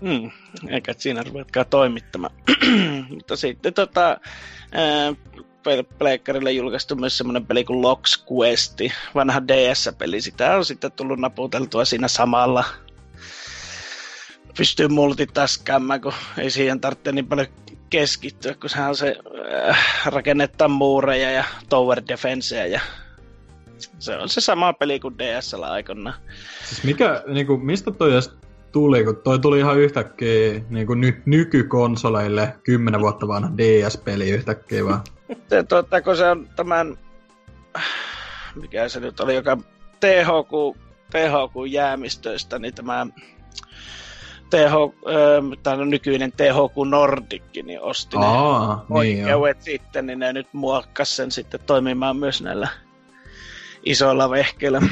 [0.00, 0.30] Mm,
[0.68, 2.34] eikä siinä ruvetkaan toimittamaan.
[3.14, 4.20] Mutta sitten tota,
[4.72, 5.14] ää,
[5.98, 8.80] Pleikkarille julkaistu myös semmoinen peli kuin Lox Quest,
[9.14, 10.20] vanha DS-peli.
[10.20, 12.64] Sitä on sitten tullut naputeltua siinä samalla.
[14.56, 17.46] Pystyy multitaskaamaan, kun ei siihen tarvitse niin paljon
[17.90, 19.16] keskittyä, kun sehän on se
[19.68, 22.80] äh, rakennettaa muureja ja tower defenseä ja
[23.98, 26.16] se on se sama peli kuin DSL aikoinaan.
[26.64, 28.12] Siis mikä, niinku, mistä toi
[28.72, 35.00] tuli, kun toi tuli ihan yhtäkkiä niinku ny- nykykonsoleille 10 vuotta vanha DS-peli yhtäkkiä vaan.
[35.48, 36.98] se, tuota, kun se on tämän,
[38.54, 39.56] mikä se nyt oli, joka
[40.00, 40.78] THQ,
[41.10, 43.06] THQ jäämistöistä, niin tämä
[44.50, 44.74] TH,
[45.08, 49.40] ö, tämä nykyinen THQ Nordic, niin osti ne Aa, niin joo.
[49.40, 52.68] oikeudet sitten, niin ne nyt muokkas sen sitten toimimaan myös näillä
[53.84, 54.82] isoilla vehkeillä.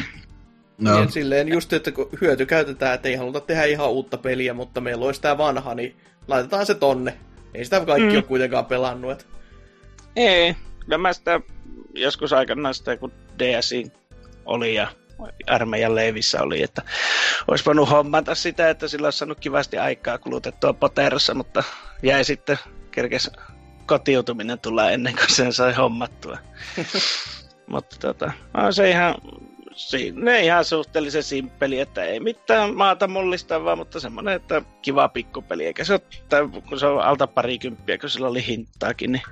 [0.78, 1.04] No.
[1.04, 4.80] No, silleen just, että kun hyöty käytetään, että ei haluta tehdä ihan uutta peliä, mutta
[4.80, 5.96] meillä olisi tämä vanha, niin
[6.28, 7.18] laitetaan se tonne.
[7.54, 8.12] Ei sitä kaikki Mm.
[8.12, 8.16] mm.
[8.16, 9.12] ole kuitenkaan pelannut.
[9.12, 9.26] Et.
[10.16, 11.40] Ei, kyllä mä sitä
[11.94, 13.92] joskus aikanaan sitä, kun DSi
[14.46, 14.88] oli ja
[15.46, 16.82] armeijan leivissä oli, että
[17.48, 21.64] olisi voinut hommata sitä, että sillä olisi saanut kivasti aikaa kulutettua poterossa, mutta
[22.02, 22.58] jäi sitten
[22.90, 23.30] kerkes
[23.86, 26.38] kotiutuminen tulla ennen kuin sen sai hommattua.
[27.72, 29.14] mutta tota, on se ihan,
[30.12, 35.84] ne ihan suhteellisen simppeli, että ei mitään maata mullistavaa, mutta semmoinen, että kiva pikkupeli, eikä
[35.84, 39.22] se ole, kun se on alta parikymppiä, kun sillä oli hintaakin, niin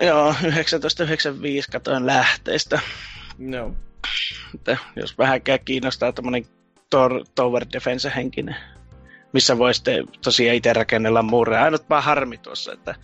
[0.00, 2.80] Joo, 1995 katoin lähteistä.
[3.38, 3.74] No.
[4.54, 6.44] Että jos vähänkään kiinnostaa tämmönen
[6.90, 8.56] tor- Tower Defense henkinen,
[9.32, 11.64] missä voi sitten tosiaan itse rakennella muureja.
[11.64, 12.94] Ainut vaan harmi tuossa, että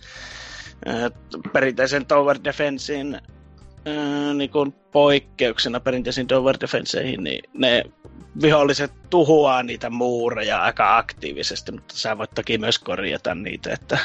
[1.53, 3.21] perinteisen Tower Defensein
[4.33, 7.83] niin kuin poikkeuksena perinteisiin Tower Defenseihin, niin ne
[8.41, 13.97] viholliset tuhoaa niitä muureja aika aktiivisesti, mutta sä voit toki myös korjata niitä, että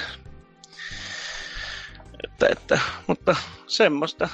[2.25, 4.29] että, että, mutta semmoista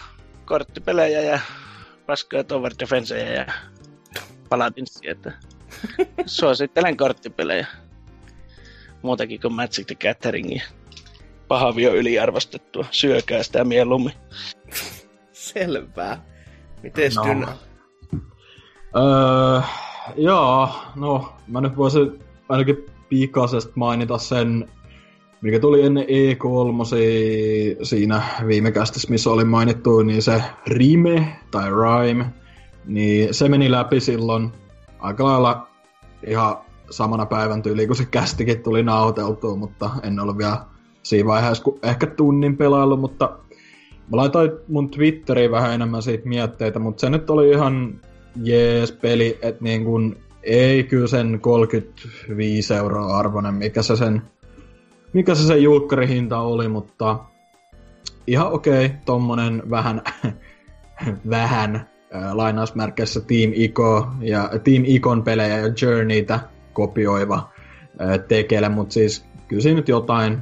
[0.45, 1.41] korttipelejä ja
[2.07, 3.47] paskoja Tower Defenseja ja
[4.49, 5.33] Paladinsia, että
[6.27, 7.67] suosittelen korttipelejä.
[9.03, 10.63] Muutakin kuin Magic the Gatheringia.
[11.49, 12.87] Pahavio yliarvostettua.
[12.91, 14.13] Syökää sitä mieluummin.
[15.53, 16.19] Selvä.
[16.83, 17.25] Mites No.
[17.25, 17.49] Dynä?
[18.97, 19.61] Öö,
[20.17, 24.69] joo, no mä nyt voisin ainakin pikaisesti mainita sen,
[25.41, 26.85] mikä tuli ennen E3
[27.83, 32.27] siinä viime kästissä, missä oli mainittu, niin se Rime tai Rime,
[32.87, 34.53] niin se meni läpi silloin
[34.99, 35.69] aika lailla
[36.27, 36.57] ihan
[36.91, 40.59] samana päivän tyyliin, kun se kästikin tuli nauteltua, mutta en ollut vielä
[41.03, 43.39] siinä vaiheessa kun ehkä tunnin pelaillut, mutta
[44.11, 48.01] mä laitoin mun Twitteriin vähän enemmän siitä mietteitä, mutta se nyt oli ihan
[48.43, 54.23] jees peli, että niin kun ei kyllä sen 35 euroa arvoinen, mikä se sen,
[55.13, 57.19] mikä se sen julkkarihinta oli, mutta
[58.27, 60.03] ihan okei, okay, tommonen vähän,
[61.31, 66.41] vähän äh, lainausmerkeissä Team Ico ja Team Icon pelejä ja Journeytä
[66.73, 67.51] kopioiva
[68.01, 70.39] äh, tekele, mutta siis kyllä siinä nyt jotain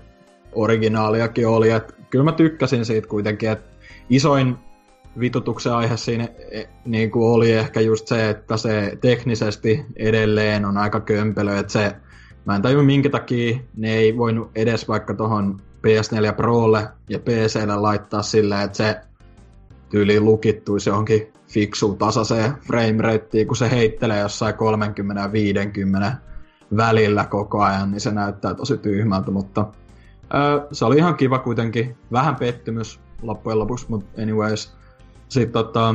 [0.52, 3.70] originaaliakin oli, että kyllä mä tykkäsin siitä kuitenkin, että
[4.10, 4.56] isoin
[5.20, 10.76] vitutuksen aihe siinä e, niin kuin oli ehkä just se, että se teknisesti edelleen on
[10.76, 11.96] aika kömpelö, että se,
[12.44, 17.76] mä en tajua minkä takia ne ei voinut edes vaikka tohon PS4 Prolle ja PClle
[17.76, 19.00] laittaa silleen, että se
[19.90, 26.12] tyyliin lukittuisi johonkin fiksuun tasaiseen framerateen, kun se heittelee jossain 30 ja 50
[26.76, 29.66] välillä koko ajan, niin se näyttää tosi tyhmältä, mutta
[30.34, 31.96] öö, se oli ihan kiva kuitenkin.
[32.12, 34.76] Vähän pettymys loppujen lopuksi, mutta anyways.
[35.28, 35.94] Sitten tota,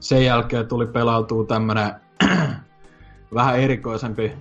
[0.00, 1.92] sen jälkeen tuli pelautua tämmönen
[3.34, 4.32] vähän erikoisempi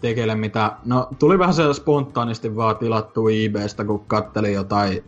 [0.00, 0.76] tekele, mitä...
[0.84, 5.04] No, tuli vähän se spontaanisti vaan tilattu eBaystä, kun kattelin jotain,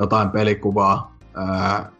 [0.00, 1.16] jotain pelikuvaa.
[1.34, 1.92] Ää,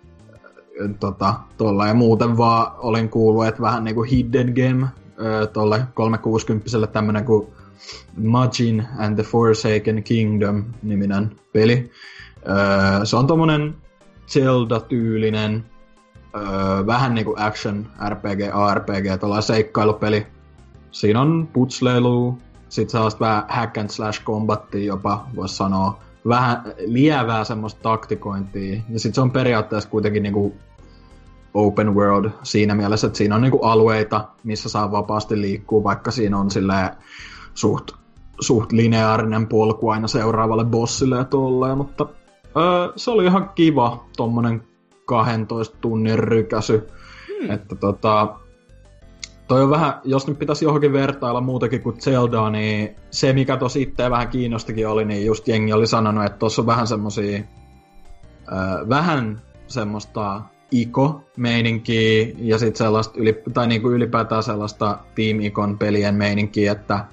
[1.01, 4.87] tota, tolla, ja muuten vaan olin kuullut, että vähän niinku Hidden Game
[5.19, 7.47] ää, tolle 360 tämmönen kuin
[8.17, 11.91] Majin and the Forsaken Kingdom niminen peli.
[12.49, 13.75] Öö, se on tommonen
[14.27, 15.65] Zelda-tyylinen,
[16.37, 20.27] öö, vähän niinku action RPG, ARPG, tuolla seikkailupeli.
[20.91, 25.99] Siinä on putsleilu, sit sellaista vähän hack and slash combattia jopa, voisi sanoa.
[26.29, 28.81] Vähän lievää semmoista taktikointia.
[28.89, 30.55] Ja sit se on periaatteessa kuitenkin niinku
[31.55, 36.39] open world siinä mielessä, että siinä on niinku alueita, missä saa vapaasti liikkua, vaikka siinä
[36.39, 36.91] on silleen
[37.55, 37.91] suht,
[38.41, 42.07] suht lineaarinen polku aina seuraavalle bossille ja tolleen, mutta
[42.57, 44.63] öö, se oli ihan kiva tommonen
[45.05, 46.89] 12 tunnin rykäsy.
[47.29, 47.51] Hmm.
[47.51, 48.35] Että tota,
[49.49, 53.83] toi on vähän, jos nyt pitäisi johonkin vertailla muutakin kuin Zeldaa, niin se mikä tosi
[53.83, 57.39] itseä vähän kiinnostikin oli, niin just jengi oli sanonut, että tuossa on vähän semmosia,
[58.53, 66.15] öö, vähän semmoista Iko-meininkiä ja sitten sellaista, yli, tai niinku ylipäätään sellaista Team Icon pelien
[66.15, 67.05] meininkiä, että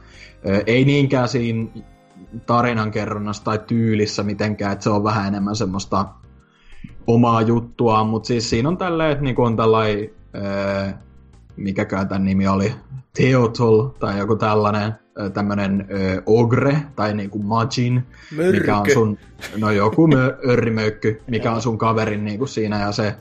[0.68, 1.70] ei niinkään siinä
[2.46, 6.06] tarinankerronnassa tai tyylissä mitenkään, että se on vähän enemmän semmoista
[7.08, 10.10] omaa juttua, mutta siis siinä on tälleen, että niinku on tällainen,
[11.56, 12.74] mikäkään tämän nimi oli,
[13.14, 14.94] Theotol tai joku tällainen,
[15.34, 18.60] tämmönen ö, ogre tai niinku majin, Mörkö.
[18.60, 19.18] mikä on sun,
[19.58, 23.16] no joku mö, örrimöykky, mikä on sun kaverin niinku siinä ja se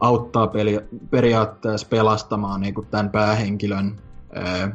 [0.00, 0.80] auttaa peli,
[1.10, 3.96] periaatteessa pelastamaan niinku tämän päähenkilön
[4.36, 4.68] ö,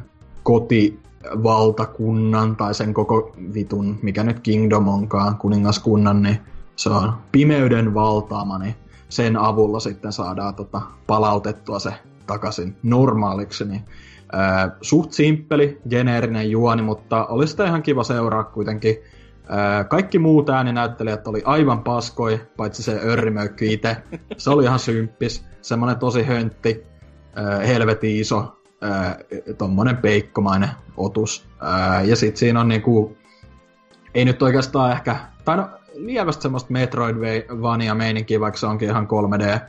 [1.22, 6.38] kotivaltakunnan tai sen koko vitun, mikä nyt Kingdom onkaan, kuningaskunnan, niin
[6.76, 8.74] se on pimeyden valtaama, niin
[9.08, 11.92] sen avulla sitten saadaan tota, palautettua se
[12.26, 13.84] takaisin normaaliksi, niin
[14.32, 18.96] ää, suht simppeli, geneerinen juoni, mutta oli sitä ihan kiva seuraa kuitenkin.
[19.48, 23.96] Ää, kaikki muut ääninäyttelijät oli aivan paskoi, paitsi se örrimöykky itse.
[24.36, 25.46] Se oli ihan symppis.
[25.62, 26.86] Semmonen tosi höntti,
[27.34, 29.18] ää, helvetin iso, ää,
[29.58, 31.46] tommonen peikkomainen otus.
[31.60, 33.16] Ää, ja sit siinä on niinku,
[34.14, 39.60] ei nyt oikeastaan ehkä, tai no lievästi semmoista Metroidvania meininkiä, vaikka se onkin ihan 3D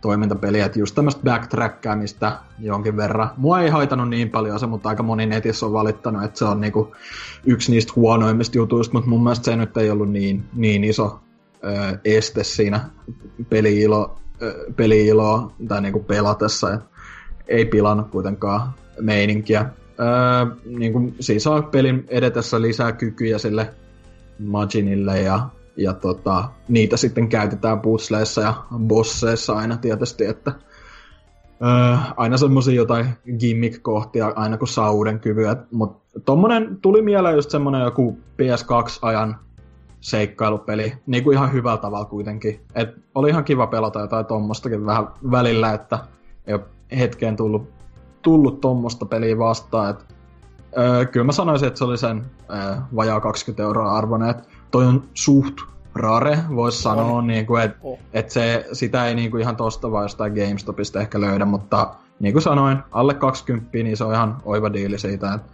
[0.00, 3.30] toimintapeliä, että just tämmöistä backtrackkaamista jonkin verran.
[3.36, 6.60] Mua ei haitanut niin paljon se, mutta aika moni netissä on valittanut, että se on
[6.60, 6.94] niinku
[7.46, 11.20] yksi niistä huonoimmista jutuista, mutta mun mielestä se nyt ei ollut niin, niin iso
[11.64, 12.80] ö, este siinä
[13.48, 16.74] peli-ilo, ö, peli-iloa tai niinku pelatessa.
[16.74, 16.80] Et
[17.48, 19.66] ei pilannut kuitenkaan meininkiä.
[20.00, 23.74] Öö, niin kuin, siis on pelin edetessä lisää kykyjä sille
[24.38, 30.52] Majinille ja ja tota, niitä sitten käytetään putsleissa ja bosseissa aina tietysti, että
[31.62, 33.06] öö, aina semmoisia jotain
[33.38, 35.56] gimmick-kohtia, aina kun saa uuden kyvyä.
[35.70, 39.36] Mutta tommonen tuli mieleen just semmonen joku PS2-ajan
[40.00, 42.60] seikkailupeli, niin kuin ihan hyvällä tavalla kuitenkin.
[42.74, 45.98] Et oli ihan kiva pelata jotain tommostakin vähän välillä, että
[46.46, 46.62] ei ole
[46.98, 47.68] hetkeen tullut,
[48.22, 49.90] tullut tommosta peliä vastaan.
[49.90, 50.14] Et,
[50.78, 54.86] öö, kyllä mä sanoisin, että se oli sen öö, vajaa 20 euroa arvoinen, että toi
[54.86, 55.54] on suht
[55.94, 57.98] rare, voisi sanoa, niin kuin, että oh.
[58.12, 62.32] et se, sitä ei niin kuin ihan tosta vaan jostain GameStopista ehkä löydä, mutta niin
[62.32, 65.48] kuin sanoin, alle 20, niin se on ihan oiva diili siitä, että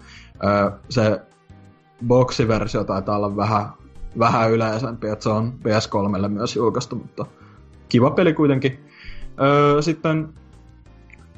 [0.44, 1.20] ö, se
[2.06, 3.66] boksiversio taitaa olla vähän,
[4.18, 7.26] vähän yleisempi, että se on PS3 myös julkaistu, mutta
[7.88, 8.84] kiva peli kuitenkin.
[9.40, 10.28] Ö, sitten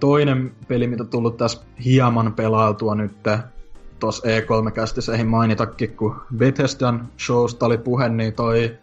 [0.01, 3.13] toinen peli, mitä tullut tässä hieman pelailtua nyt,
[4.01, 8.77] tuossa E3-kästissä ei mainitakin, kun Bethesdan showsta oli puhe, niin toi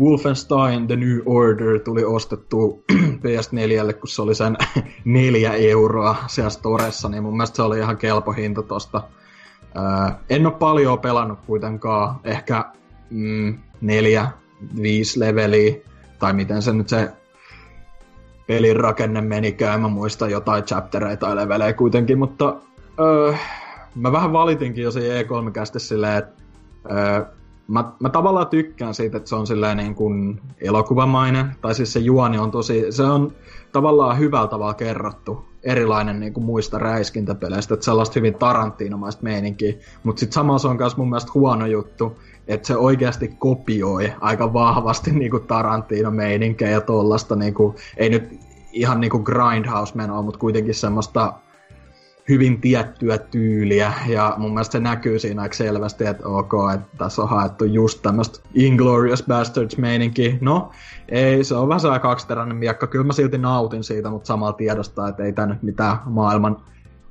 [0.00, 2.84] Wolfenstein The New Order tuli ostettu
[3.22, 4.56] PS4, kun se oli sen
[5.04, 9.02] neljä euroa siellä storessa, niin mun mielestä se oli ihan kelpo hinta tosta.
[9.74, 12.64] Ää, en ole paljon pelannut kuitenkaan, ehkä
[13.10, 14.28] mm, neljä,
[14.82, 15.74] viisi leveliä,
[16.18, 17.12] tai miten se nyt se
[18.46, 22.56] pelin rakenne menikään, mä muistan jotain chaptereita tai levelejä kuitenkin, mutta
[23.00, 23.34] öö,
[23.94, 26.42] mä vähän valitinkin jo siinä E3-kästi silleen, että
[26.90, 27.24] öö,
[27.68, 32.00] mä, mä tavallaan tykkään siitä, että se on silleen niin kuin elokuvamainen, tai siis se
[32.00, 33.32] juoni on tosi, se on
[33.72, 40.20] tavallaan hyvällä tavalla kerrottu, erilainen niin kuin muista räiskintäpeleistä, että sellaista hyvin tarantinomaista meininkiä, mutta
[40.20, 45.10] sitten samalla se on myös mun mielestä huono juttu, että se oikeasti kopioi aika vahvasti
[45.10, 47.54] niin kuin Tarantino-meininkejä ja tollasta, niin
[47.96, 48.40] ei nyt
[48.72, 51.32] ihan niin kuin grindhouse-menoa, mutta kuitenkin semmoista
[52.28, 57.22] hyvin tiettyä tyyliä, ja mun mielestä se näkyy siinä aika selvästi, että ok, että tässä
[57.22, 60.38] on haettu just tämmöistä Inglorious Bastards-meininkiä.
[60.40, 60.70] No,
[61.08, 65.24] ei, se on vähän kaksiteräinen miekka, kyllä mä silti nautin siitä, mutta samalla tiedostaa, että
[65.24, 66.56] ei tämä nyt mitään maailman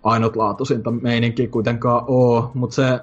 [0.04, 3.00] ainutlaatuisinta meininkiä kuitenkaan oo, mutta se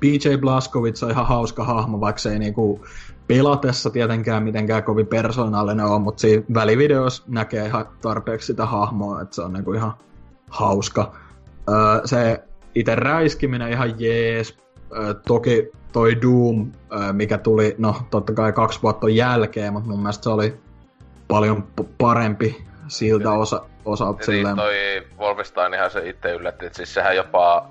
[0.00, 2.86] PJ Blaskowitz on ihan hauska hahmo, vaikka se ei niinku
[3.26, 9.34] pelatessa tietenkään mitenkään kovin persoonallinen ole, mutta siinä välivideossa näkee ihan tarpeeksi sitä hahmoa, että
[9.34, 9.94] se on niinku ihan
[10.50, 11.12] hauska.
[11.68, 14.58] Öö, se itse räiskiminen ihan jees.
[14.96, 19.98] Öö, toki toi Doom, öö, mikä tuli, no totta kai kaksi vuotta jälkeen, mutta mun
[19.98, 20.56] mielestä se oli
[21.28, 24.24] paljon p- parempi siltä osa, osalta.
[24.24, 24.56] Silleen.
[24.56, 27.70] toi Wolfenstein ihan se itse yllätti, että siis sehän jopa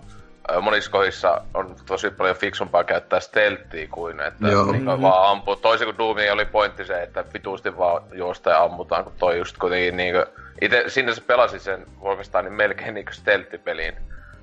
[0.61, 4.71] monissa kohdissa on tosi paljon fiksumpaa käyttää stelttiä kuin että Joo.
[4.71, 5.01] Niin mm-hmm.
[5.01, 5.55] vaan ampuu.
[5.55, 9.57] Toisin kuin Doomi oli pointti se, että vituusti vaan juosta ja ammutaan, kun toi just
[9.57, 10.19] kuitenkin niinku...
[10.61, 13.97] Ite sinne se pelasi sen Wolfensteinin melkein niinku stelttipeliin.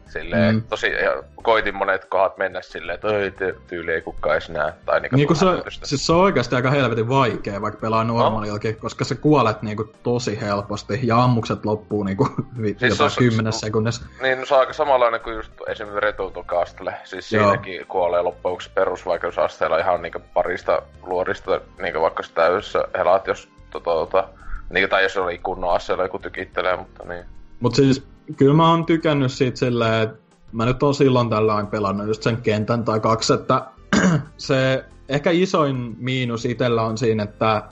[0.08, 0.62] Silleen, mm.
[0.62, 4.72] tosi, ja koitin monet kohdat mennä silleen, että ei tyyli ei kukaan edes näe.
[4.86, 5.46] Tai niinku niin se,
[5.82, 8.80] siis se on oikeasti aika helvetin vaikea, vaikka pelaa normaalillakin, no.
[8.80, 12.28] koska se kuolet niinku tosi helposti ja ammukset loppuu niinku
[12.62, 14.06] vi- siis jotain kymmenessä sekunnissa.
[14.22, 16.94] Niin, no se on aika samanlainen kuin just esimerkiksi Castle.
[17.04, 17.44] Siis Joo.
[17.44, 23.90] siinäkin kuolee loppujen perusvaikeusasteella ihan niinku parista luorista, niinku vaikka sitä täydessä helat, jos tota,
[23.90, 24.28] tota,
[24.70, 27.24] niin, tai jos oli kunnon aseella joku tykittelee, mutta niin.
[27.60, 32.06] Mut siis kyllä mä oon tykännyt siitä silleen, että mä nyt oon silloin tällään pelannut
[32.06, 33.66] just sen kentän tai kaksi, että
[34.36, 37.62] se ehkä isoin miinus itellä on siinä, että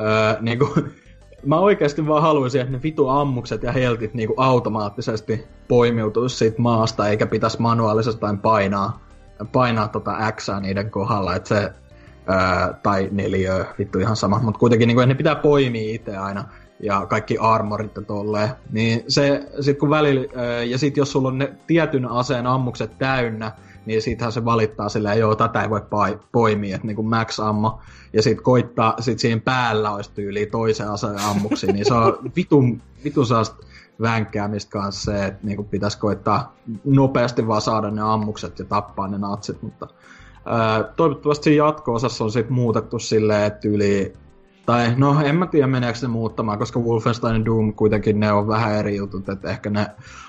[0.00, 0.68] öö, niinku,
[1.46, 7.08] mä oikeasti vaan haluaisin, että ne vitu ammukset ja heltit niinku automaattisesti poimiutuisi siitä maasta,
[7.08, 9.06] eikä pitäisi manuaalisesti painaa,
[9.52, 14.86] painaa tota X niiden kohdalla, että se, öö, tai neljö, vittu ihan sama, mutta kuitenkin
[14.86, 16.44] niinku, ne pitää poimia itse aina
[16.80, 18.48] ja kaikki armorit ja tolleen.
[18.70, 20.26] Niin se, sit kun välillä,
[20.64, 23.52] ja sit jos sulla on ne tietyn aseen ammukset täynnä,
[23.86, 25.82] niin sittenhän se valittaa silleen, joo, tätä ei voi
[26.32, 27.80] poimia, että niinku max ammo.
[28.12, 32.82] Ja sit koittaa, sit siinä päällä olisi tyyli toisen aseen ammuksi, niin se on vitun,
[33.04, 33.56] vitun saasta
[34.00, 36.54] vänkkäämistä kanssa se, että niinku pitäisi koittaa
[36.84, 39.88] nopeasti vaan saada ne ammukset ja tappaa ne natsit, mutta
[40.96, 44.12] toivottavasti jatko-osassa on sitten muutettu silleen, että yli
[44.66, 48.48] tai no en mä tiedä meneekö se muuttamaan, koska Wolfenstein ja Doom kuitenkin ne on
[48.48, 49.86] vähän eri jutut, että ehkä ne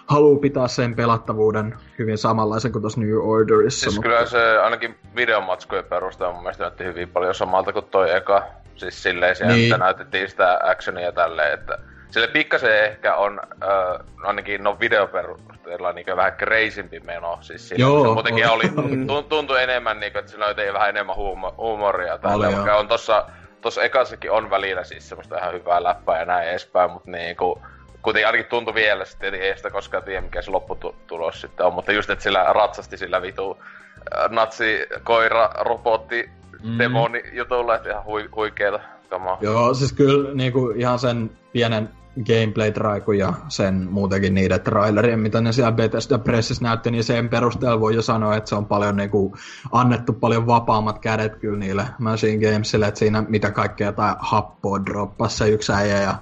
[0.08, 3.80] haluaa pitää sen pelattavuuden hyvin samanlaisen kuin tuossa New Orderissa.
[3.80, 4.10] Siis mutta...
[4.10, 8.44] kyllä se ainakin videomatskujen perusteella mun mielestä näytti hyvin paljon samalta kuin toi eka.
[8.76, 9.64] Siis silleen se, niin.
[9.64, 11.78] että näytettiin sitä actionia tälleen, että
[12.12, 17.38] sille pikkasen ehkä on, äh, ainakin no videoperusteella niin vähän crazympi meno.
[17.42, 18.64] Siis sille, Joo, se muutenkin oli,
[19.30, 22.18] tuntui enemmän, niin kuin, että sillä oli vähän enemmän huumo, huumoria.
[22.18, 23.26] Tällä, on tossa
[23.66, 27.62] tossa ekassakin on välillä siis semmoista ihan hyvää läppää ja näin edespäin, mutta niinku,
[28.02, 31.92] kuitenkin ainakin tuntui vielä, sitten ei sitä koskaan tiedä mikä se lopputulos sitten on, mutta
[31.92, 36.30] just, että sillä ratsasti sillä vitu äh, natsi, koira, robotti,
[36.64, 36.78] mm.
[36.80, 39.38] demoni jutulla, että ihan hui, huikeeta kamaa.
[39.42, 41.90] Joo, siis kyllä niinku ihan sen pienen
[42.24, 47.80] gameplay-traiku ja sen muutenkin niiden trailerien, mitä ne siellä Bethesda Pressissä näytti, niin sen perusteella
[47.80, 49.34] voi jo sanoa, että se on paljon niin kuin,
[49.72, 55.38] annettu paljon vapaammat kädet kyllä niille Machine Gamesille, että siinä mitä kaikkea tai happoa droppasi
[55.38, 56.16] se yksi äijä ja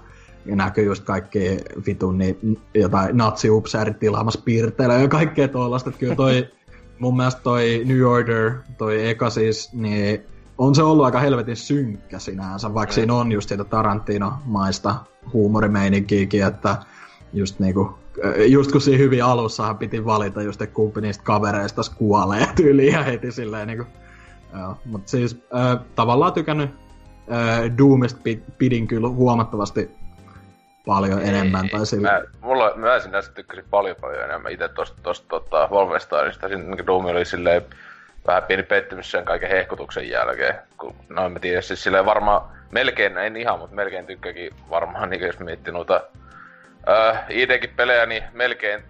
[0.46, 5.92] ja näkyy just kaikki vitun niin, jotain natsiupseerit tilaamassa piirteillä ja kaikkea tuollaista.
[5.92, 6.48] Kyllä toi,
[7.00, 12.20] mun mielestä toi New Order, toi eka siis, niin on se ollut aika helvetin synkkä
[12.20, 14.96] sinänsä, vaikka siinä on just sitä Tarantino-maista
[15.34, 16.78] huumorimeininkiäkin, että
[17.34, 18.00] just niinku,
[18.48, 23.04] just kun siinä hyvin alussahan piti valita just, että kumpi niistä kavereista kuolee tyyliin ja
[23.04, 23.86] heti silleen niinku,
[24.60, 24.78] joo.
[24.86, 26.70] Mut siis äh, tavallaan tykännyt
[27.32, 28.20] äh, Doomista
[28.58, 29.92] pidin kyllä huomattavasti
[30.86, 31.70] paljon ei, enemmän.
[31.70, 32.12] Tai sillä...
[32.12, 36.48] mä, mulla, mä sinänsä tykkäsin paljon paljon enemmän itse tosta, tosta tota, Wolfensteinista.
[36.48, 37.62] Siinä niin Doom oli silleen
[38.28, 40.56] vähän pieni pettymys sen kaiken hehkutuksen jälkeen.
[40.78, 45.10] Kun, no en mä tiedä, siis silleen varmaan, melkein, en ihan, mutta melkein tykkäkin varmaan,
[45.10, 46.04] niin jos miettii noita
[46.90, 48.84] äh, ID-kin pelejä, niin melkein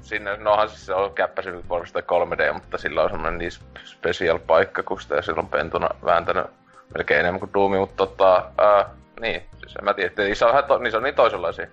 [0.00, 3.52] sinne, nohan siis se on käppäsi Wolfenstein 3D, mutta sillä on semmonen niin
[3.84, 6.46] special paikka, kun sitä silloin pentuna vääntänyt
[6.94, 8.86] melkein enemmän kuin Doom, mutta tota, äh,
[9.20, 11.66] niin, siis en mä tiedä, niissä on, to, niissä on niin toisenlaisia.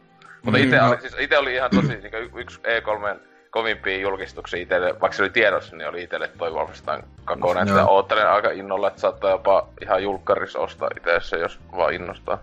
[0.44, 0.90] Mutta mm, ite, no.
[0.90, 3.20] oli, siis ite oli ihan tosi niin yksi E3
[3.54, 7.44] kovimpia julkistuksia itselle, vaikka se oli tiedossa, niin oli itselle toi Wolfenstein 2.
[7.68, 12.38] Että oottelen aika innolla, että saattaa jopa ihan julkkaris ostaa itse jos vaan innostaa.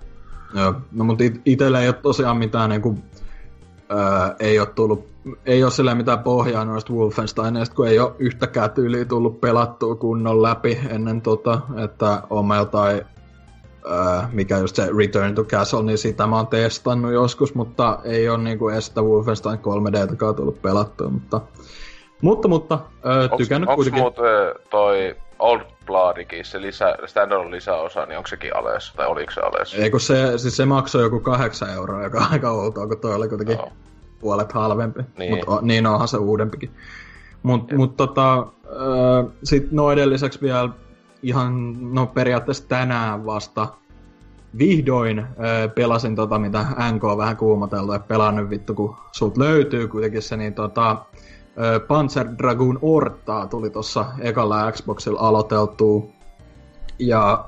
[0.55, 2.99] Joo, no mutta it- itellä ei ole tosiaan mitään niinku,
[3.91, 3.99] öö,
[4.41, 5.09] ei ole tullut,
[5.47, 10.43] ei ole sillä mitään pohjaa noista Wolfensteineista, kun ei ole yhtäkään tyyliä tullut pelattua kunnon
[10.43, 13.03] läpi ennen tota, että on jotain
[13.91, 18.28] Öö, mikä just se Return to Castle, niin sitä mä oon testannut joskus, mutta ei
[18.28, 21.41] ole niinku edes sitä Wolfenstein 3D-takaan tullut pelattua, mutta
[22.22, 24.03] mutta, mutta öö, tykännyt onks, kuitenkin.
[24.05, 29.32] Onks muut toi Old Bloodikin, se lisä, standalone lisäosa, niin onko sekin ales, tai oliko
[29.32, 29.74] se ales?
[29.74, 33.14] Ei, kun se, siis se maksoi joku kahdeksan euroa, joka on aika outoa, kun toi
[33.14, 33.68] oli kuitenkin no.
[34.18, 35.03] puolet halvempi.
[35.18, 35.45] Niin.
[35.49, 36.70] Mut, niin onhan se uudempikin.
[37.43, 40.68] Mutta mut, tota, öö, sit noiden lisäksi vielä
[41.23, 43.68] ihan, no periaatteessa tänään vasta
[44.59, 49.89] vihdoin öö, pelasin tota, mitä NK on vähän kuumoteltu, että pelannut vittu, kun sut löytyy
[49.89, 50.97] kuitenkin se, niin tota,
[51.59, 56.05] öö, Panzer Dragoon Ortaa tuli tuossa ekalla Xboxilla aloiteltua.
[56.99, 57.45] Ja,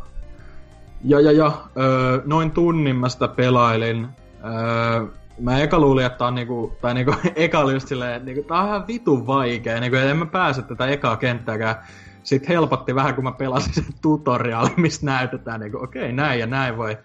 [1.05, 4.09] ja, ja, ja öö, noin tunnin mä sitä pelailin.
[4.45, 5.07] Öö,
[5.41, 8.61] mä eka luulin, että on niinku, tai niinku, eka oli just silleen, että niinku, tää
[8.61, 11.77] on ihan vitun vaikea, niinku, en mä pääse tätä ekaa kenttääkään
[12.23, 16.47] sitten helpotti vähän, kun mä pelasin sen tutoriaali, mistä näytetään, niin okei, okay, näin ja
[16.47, 16.99] näin voi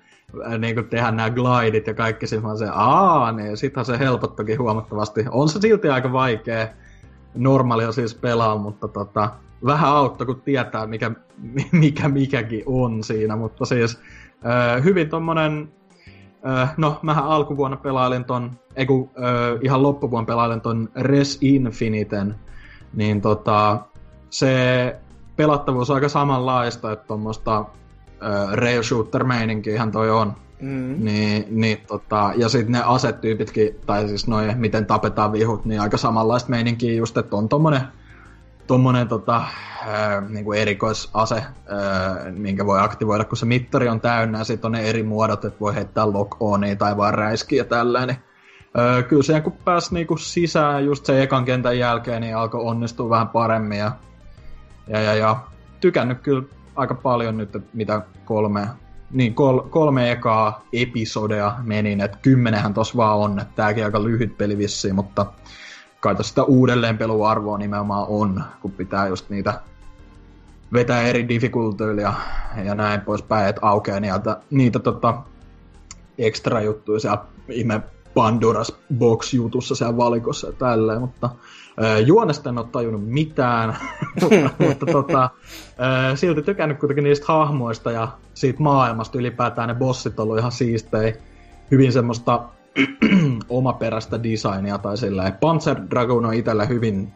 [0.45, 3.57] äh, niin kuin tehdä nämä glidit ja kaikki, sitten mä se, aa, niin.
[3.57, 5.26] Sittenhän se helpottokin huomattavasti.
[5.32, 6.68] On se silti aika vaikea
[7.36, 9.30] normaalia siis pelaa, mutta tota,
[9.65, 11.11] vähän auttoi, kun tietää, mikä,
[11.72, 13.99] mikä mikäkin on siinä, mutta siis
[14.45, 15.72] äh, hyvin tommonen,
[16.47, 22.36] äh, no mähän alkuvuonna pelailin ton, ei kun, äh, ihan loppuvuonna pelailin ton Res Infiniten,
[22.93, 23.80] niin tota,
[24.30, 24.95] se
[25.38, 29.25] pelattavuus on aika samanlaista, että tuommoista äh, rail shooter
[29.73, 30.33] ihan toi on.
[30.61, 30.95] Mm.
[30.99, 35.97] Niin, niin, tota, ja sitten ne asetyypitkin, tai siis noin, miten tapetaan vihut, niin aika
[35.97, 37.81] samanlaista meininkiä just, että on tommonen,
[38.67, 41.45] tommonen tota, äh, niinku erikoisase, äh,
[42.31, 45.59] minkä voi aktivoida, kun se mittari on täynnä, ja sitten on ne eri muodot, että
[45.59, 48.15] voi heittää lock onia tai vaan räiskiä tällainen.
[48.15, 53.09] Niin, kyllä siihen kun pääsi niinku sisään just sen ekan kentän jälkeen, niin alkoi onnistua
[53.09, 53.91] vähän paremmin, ja
[54.88, 55.39] ja, ja, ja.
[55.79, 56.43] Tykännyt kyllä
[56.75, 58.67] aika paljon nyt, mitä kolme,
[59.11, 64.38] niin kol, kolme ekaa episodea menin, että kymmenenhän tos vaan on, että tääkin aika lyhyt
[64.38, 65.25] peli vissiin, mutta
[65.99, 69.61] kai sitä uudelleenpeluarvoa nimenomaan on, kun pitää just niitä
[70.73, 72.13] vetää eri difficultyillä ja,
[72.63, 75.17] ja näin poispäin, että aukeaa niitä, niitä tota,
[76.17, 77.81] ekstra juttuja siellä ihme
[78.13, 81.29] Pandoras Box-jutussa siellä valikossa ja tälleen, mutta
[82.05, 83.78] juonesta en ole tajunnut mitään,
[84.21, 85.30] mutta, mutta tota,
[86.15, 91.13] silti tykännyt kuitenkin niistä hahmoista ja siitä maailmasta ylipäätään ne bossit on ollut ihan siistejä,
[91.71, 92.43] hyvin semmoista
[93.49, 95.34] omaperäistä designia tai silleen.
[95.34, 97.13] Panzer Dragon on itselle hyvin,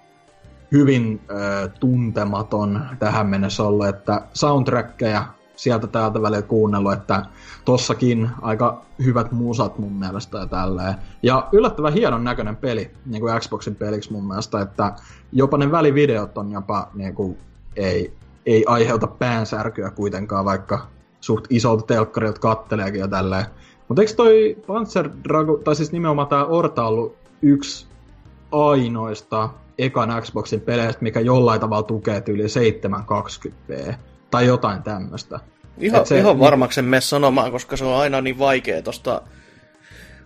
[0.71, 5.25] hyvin äh, tuntematon tähän mennessä ollut, että soundtrackeja
[5.61, 7.25] sieltä täältä välillä kuunnellut, että
[7.65, 10.95] tossakin aika hyvät musat mun mielestä ja tälleen.
[11.23, 14.93] Ja yllättävän hienon näköinen peli, niin kuin Xboxin peliksi mun mielestä, että
[15.31, 17.37] jopa ne välivideot on jopa niin kuin,
[17.75, 18.13] ei,
[18.45, 20.87] ei aiheuta päänsärkyä kuitenkaan, vaikka
[21.19, 23.45] suht isolta telkkarilta katteleekin ja tälleen.
[23.87, 27.87] Mutta eikö toi Panzer Dragon, tai siis nimenomaan tää Orta ollut yksi
[28.51, 33.95] ainoista ekan Xboxin peleistä, mikä jollain tavalla tukee yli 720p
[34.31, 35.39] tai jotain tämmöistä.
[35.77, 39.21] Ihan, se, ihan varmaksi en mene sanomaan, koska se on aina niin vaikea tosta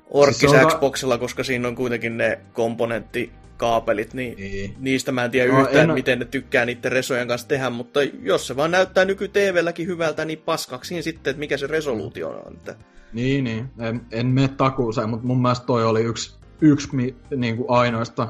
[0.09, 4.75] Orkis siis Xboxilla, koska siinä on kuitenkin ne komponenttikaapelit, niin, niin.
[4.79, 5.93] niistä mä en tiedä no, yhtään, en...
[5.93, 10.25] miten ne tykkää niiden resojen kanssa tehdä, mutta jos se vaan näyttää nyky TVlläkin hyvältä,
[10.25, 12.53] niin paskaksiin sitten, että mikä se resoluutio on.
[12.53, 12.75] Että...
[13.13, 13.69] Niin, niin.
[13.79, 16.87] En, en mene takuuseen, mutta mun mielestä toi oli yksi, yksi
[17.35, 18.27] niin kuin ainoista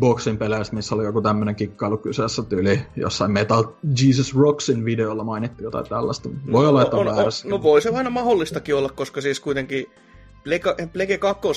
[0.00, 3.64] boxin peleissä, missä oli joku tämmöinen kikkailu kyseessä tyyli jossain Metal
[4.02, 6.28] Jesus Rocksin videolla mainittiin jotain tällaista.
[6.52, 7.48] Voi olla, että on, on väärässä.
[7.48, 9.86] No voi se aina mahdollistakin olla, koska siis kuitenkin
[10.92, 11.48] Plege 2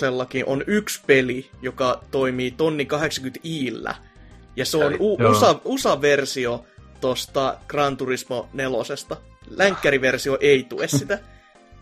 [0.45, 3.95] on yksi peli, joka toimii tonni 80 iillä.
[4.55, 6.65] Ja se on u- USA, USA-versio
[7.01, 8.77] tosta Gran Turismo 4.
[9.49, 11.19] Länkkäriversio ei tue sitä.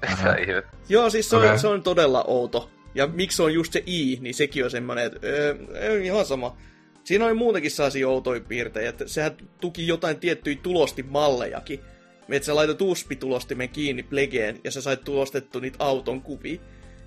[0.89, 1.57] Joo, siis se on, okay.
[1.57, 2.69] se on todella outo.
[2.95, 6.57] Ja miksi on just se i, niin sekin on semmoinen, että öö, ihan sama.
[7.03, 9.31] Siinä oli muutenkin sellaisia outoja piirteitä, että sehän
[9.61, 11.79] tuki jotain tiettyjä tulostimallejakin.
[12.29, 16.59] Että sä laitat USB-tulostimen kiinni plegeen ja sä sait tulostettu niitä auton kuvia.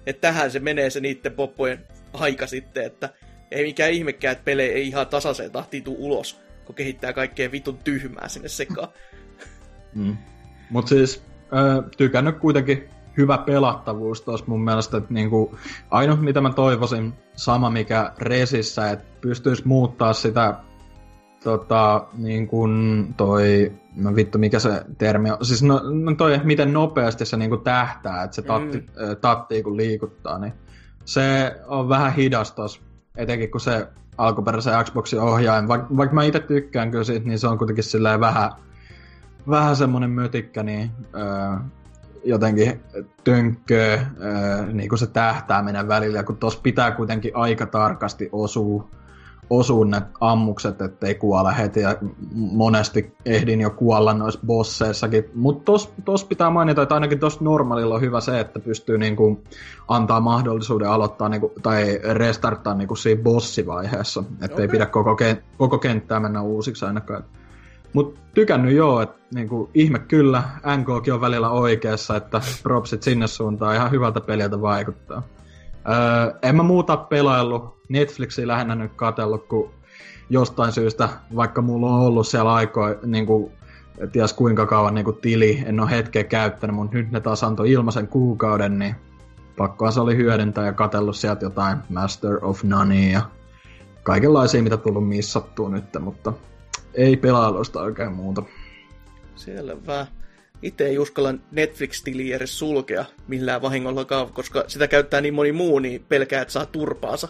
[0.06, 3.08] Että tähän se menee se niiden poppojen aika sitten, että
[3.50, 7.78] ei mikään ihmekään, että pelejä ei ihan tasaiseen tahtiin tuu ulos, kun kehittää kaikkea vitun
[7.78, 8.88] tyhmää sinne sekaan.
[9.94, 10.16] Mm.
[10.70, 12.88] Mutta siis äh, tykännyt kuitenkin
[13.18, 15.54] hyvä pelattavuus tuossa mun mielestä, että niinku,
[15.90, 20.54] ainoa mitä mä toivoisin, sama mikä Resissä, että pystyisi muuttaa sitä
[21.44, 26.72] tota, niin kuin toi, no vittu mikä se termi on, siis no, no toi, miten
[26.72, 29.16] nopeasti se niin kuin tähtää, että se tatti, mm.
[29.20, 30.52] tattii kun liikuttaa, niin
[31.04, 32.82] se on vähän hidas tos,
[33.16, 33.88] etenkin kun se
[34.18, 38.20] alkuperäisen Xboxin ohjain, vaikka vaik mä itse tykkään kyllä siitä, niin se on kuitenkin silleen
[38.20, 38.50] vähän,
[39.50, 41.56] vähän semmonen mötikkä, niin öö,
[42.28, 42.80] jotenkin
[43.24, 44.06] tönkköä
[44.72, 48.88] niin kuin se tähtääminen välillä, kun tuossa pitää kuitenkin aika tarkasti osua,
[49.50, 51.96] osua ne ammukset, ettei kuole heti, ja
[52.34, 57.94] monesti ehdin jo kuolla noissa bosseissakin, mutta tos, tos pitää mainita, että ainakin tuossa normaalilla
[57.94, 59.44] on hyvä se, että pystyy niin kuin
[59.88, 64.68] antaa mahdollisuuden aloittaa niin kuin, tai restarttaa niin kuin siinä bossivaiheessa, ettei okay.
[64.68, 67.24] pidä koko, ken- koko kenttää mennä uusiksi ainakaan.
[67.92, 70.42] Mut tykännyt joo, että niinku, ihme kyllä,
[70.76, 75.22] NKkin on välillä oikeassa, että propsit sinne suuntaan ihan hyvältä peliltä vaikuttaa.
[75.88, 79.70] Öö, en mä muuta pelaillut, Netflixi lähinnä nyt katsellut, kun
[80.30, 83.52] jostain syystä, vaikka mulla on ollut siellä aikoja, niinku,
[84.12, 88.08] ties kuinka kauan niinku tili, en ole hetkeä käyttänyt, mutta nyt ne taas antoi ilmaisen
[88.08, 88.94] kuukauden, niin
[89.56, 93.22] pakkoa se oli hyödyntää ja katsellut sieltä jotain Master of None ja
[94.02, 96.32] kaikenlaisia, mitä tullut missattua nyt, mutta
[96.94, 98.42] ei pelailusta oikein muuta.
[99.36, 100.06] Selvä.
[100.62, 106.04] Itse ei uskalla Netflix-tiliä edes sulkea millään vahingollakaan, koska sitä käyttää niin moni muu, niin
[106.08, 107.28] pelkää, että saa turpaansa.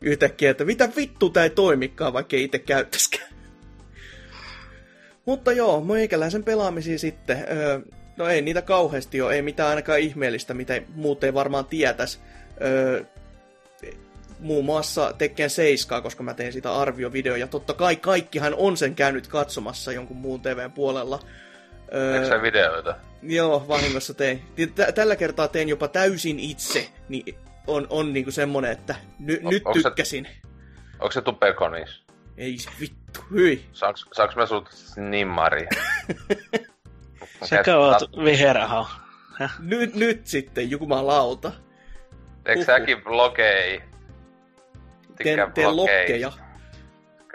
[0.00, 3.28] Yhtäkkiä, että mitä vittu tää ei toimikaan, vaikka ei itse käyttäisikään.
[5.26, 7.46] Mutta joo, meikäläisen pelaamisia sitten.
[7.50, 7.80] Öö,
[8.16, 12.18] no ei niitä kauheasti ole, ei mitään ainakaan ihmeellistä, mitä muut ei varmaan tietäisi.
[12.62, 13.04] Öö,
[14.38, 18.94] muun muassa Tekken 7, koska mä tein sitä arviovideo, ja totta kai kaikkihan on sen
[18.94, 21.20] käynyt katsomassa jonkun muun TVn puolella.
[21.94, 22.94] Öö, Eikö videoita?
[23.22, 24.42] Joo, vahingossa tein.
[24.94, 29.62] Tällä kertaa tein jopa täysin itse, niin on, on niinku semmonen, että ny, o, nyt
[29.72, 30.24] tykkäsin.
[30.24, 30.48] Se,
[30.98, 32.02] onko se tupekonis?
[32.36, 33.66] Ei se vittu, hyi.
[33.72, 35.66] Saanko, saanko mä sut nimmari?
[37.44, 38.90] Säkö oot viheraha?
[39.58, 41.52] Nyt, nyt sitten, jumalauta.
[42.46, 43.82] Eikö säkin blogei?
[45.16, 46.32] Teen, teen lokkeja.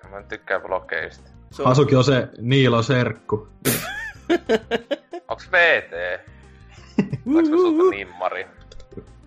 [0.10, 1.30] Mä tykkään blokeista.
[1.60, 1.68] On...
[1.68, 3.48] Asuki on se Niilo Serkku.
[5.28, 5.92] Onks VT?
[7.36, 8.48] Onks sulta nimmari?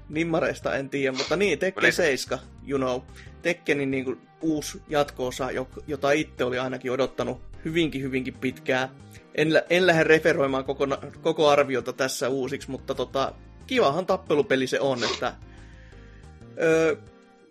[0.08, 3.00] Nimmareista en tiedä, mutta niin, Tekken 7, you know.
[3.42, 5.48] Tekkenin niin kuin, uusi jatkoosa,
[5.86, 8.88] jota itse oli ainakin odottanut hyvinkin, hyvinkin pitkään.
[9.34, 10.86] En, en lähde referoimaan koko,
[11.22, 13.32] koko arviota tässä uusiksi, mutta tota,
[13.66, 15.32] kivahan tappelupeli se on, että
[16.62, 16.96] Öö,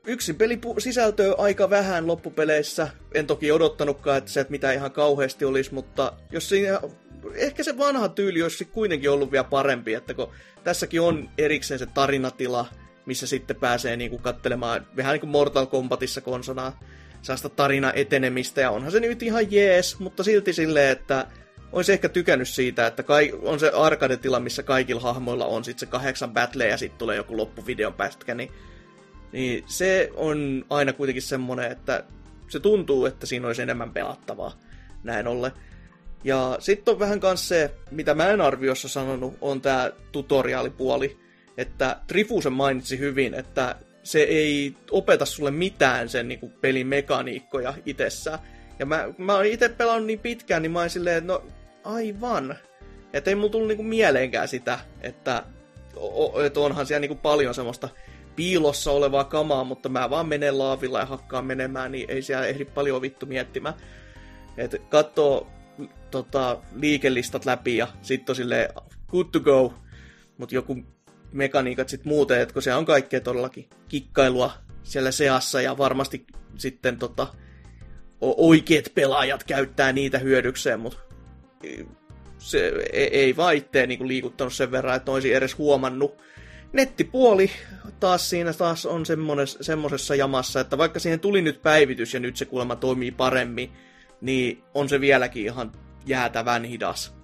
[0.08, 2.88] yksin peli sisältöä aika vähän loppupeleissä.
[3.14, 6.82] En toki odottanutkaan, että se että mitä ihan kauheasti olisi, mutta jos siinä,
[7.36, 10.32] ehkä se vanha tyyli olisi kuitenkin ollut vielä parempi, että kun
[10.64, 12.66] tässäkin on erikseen se tarinatila,
[13.06, 16.80] missä sitten pääsee niinku kattelemaan vähän niin kuin Mortal Kombatissa konsonaa
[17.22, 21.28] sellaista tarina etenemistä, ja onhan se nyt ihan jees, mutta silti silleen, että
[21.72, 25.92] olisi ehkä tykännyt siitä, että kai, on se arcade-tila, missä kaikilla hahmoilla on sitten se
[25.92, 28.52] kahdeksan battle ja sitten tulee joku loppuvideon pätkä, niin,
[29.34, 32.04] niin se on aina kuitenkin semmoinen, että
[32.50, 34.60] se tuntuu, että siinä olisi enemmän pelattavaa
[35.04, 35.52] näin ollen.
[36.24, 41.18] Ja sitten on vähän kanssa se, mitä mä en arviossa sanonut, on tämä tutoriaalipuoli,
[41.58, 47.74] että Trifusen mainitsi hyvin, että se ei opeta sulle mitään sen niin kuin, pelin mekaniikkoja
[47.86, 48.40] itsessään.
[48.80, 51.44] Ja mä, mä oon itse pelannut niin pitkään, niin mä oon silleen, että no
[51.84, 52.56] aivan.
[53.14, 55.44] Että ei mulla tullut niinku mieleenkään sitä, että,
[56.46, 57.90] että onhan siellä niinku paljon semmoista
[58.36, 62.66] piilossa olevaa kamaa, mutta mä vaan menen laavilla ja hakkaan menemään, niin ei siellä ehdi
[62.66, 63.76] paljon vittu miettimään.
[64.58, 65.48] Että katsoo
[66.12, 68.70] tota, liikelistat läpi ja sitten on silleen
[69.08, 69.74] good to go,
[70.38, 70.78] mutta joku
[71.32, 74.52] mekaniikat sitten muuten, että kun se on kaikkea todellakin kikkailua
[74.84, 76.26] siellä seassa ja varmasti
[76.58, 77.28] sitten tota,
[78.22, 81.00] oikeat pelaajat käyttää niitä hyödykseen, mutta
[82.38, 86.18] se ei vaan itteen niin liikuttanut sen verran, että olisi edes huomannut.
[86.74, 87.52] Nettipuoli
[88.00, 89.04] taas siinä taas on
[89.62, 93.72] semmoisessa jamassa, että vaikka siihen tuli nyt päivitys ja nyt se kuulemma toimii paremmin,
[94.22, 95.72] niin on se vieläkin ihan
[96.06, 97.16] jäätävän hidas.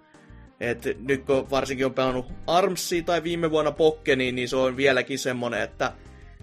[0.60, 5.20] Et nyt kun varsinkin on pelannut Armsia tai viime vuonna Pokkeniin, niin se on vieläkin
[5.20, 5.92] semmonen, että...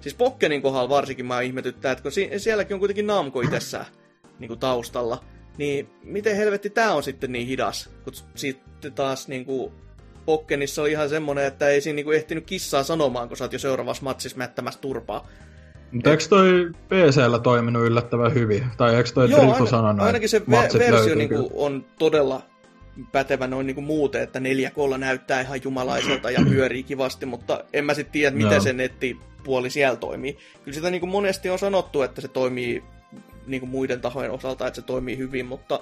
[0.00, 3.86] Siis Pokkenin kohdalla varsinkin mä ihmetyttää, että kun sielläkin on kuitenkin Namco itsessään
[4.38, 5.24] niin taustalla,
[5.58, 7.90] niin miten helvetti tää on sitten niin hidas?
[8.04, 9.72] Kun sitten taas niin kuin
[10.26, 13.52] Pokkenissa oli ihan semmonen, että ei siinä niin kuin ehtinyt kissaa sanomaan, kun sä oot
[13.52, 15.28] jo seuraavassa matsissa mättämässä turpaa.
[15.92, 18.66] Mutta eikö toi PCllä toiminut yllättävän hyvin?
[18.76, 22.42] Tai eikö toi Joo, aina, sanonut, ainakin se ve- versio niinku on todella
[23.12, 27.94] pätevä noin niinku muuten, että 4K näyttää ihan jumalaiselta ja pyörii kivasti, mutta en mä
[27.94, 28.60] sitten tiedä, miten no.
[28.60, 30.38] se nettipuoli siellä toimii.
[30.64, 32.84] Kyllä sitä niinku monesti on sanottu, että se toimii
[33.46, 35.80] niin kuin muiden tahojen osalta, että se toimii hyvin, mutta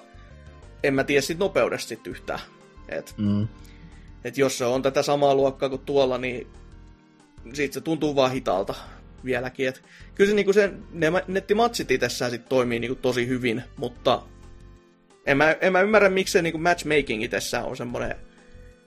[0.83, 2.41] en mä tiedä siitä nopeudesta sit yhtään.
[2.89, 3.49] Et, mm.
[4.25, 6.47] Et jos se on tätä samaa luokkaa kuin tuolla, niin
[7.53, 8.75] sit se tuntuu vaan hitaalta
[9.25, 9.69] vieläkin.
[9.69, 9.83] Et,
[10.15, 14.23] kyllä se, niinku se ne nettimatsit itsessään sit toimii niinku tosi hyvin, mutta
[15.27, 18.17] en mä, en mä ymmärrä, miksi se niinku matchmaking itsessään on semmoinen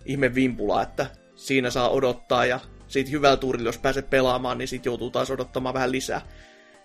[0.06, 4.86] ihme vimpula, että siinä saa odottaa ja siitä hyvällä tuurilla, jos pääset pelaamaan, niin sit
[4.86, 6.22] joutuu taas odottamaan vähän lisää.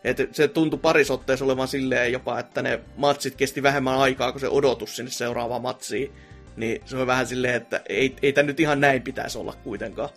[0.05, 4.49] Et se tuntui parisotteessa olevan silleen jopa, että ne matsit kesti vähemmän aikaa kuin se
[4.49, 6.13] odotus sinne seuraavaan matsiin.
[6.57, 10.09] Niin se on vähän silleen, että ei, ei tämä nyt ihan näin pitäisi olla kuitenkaan.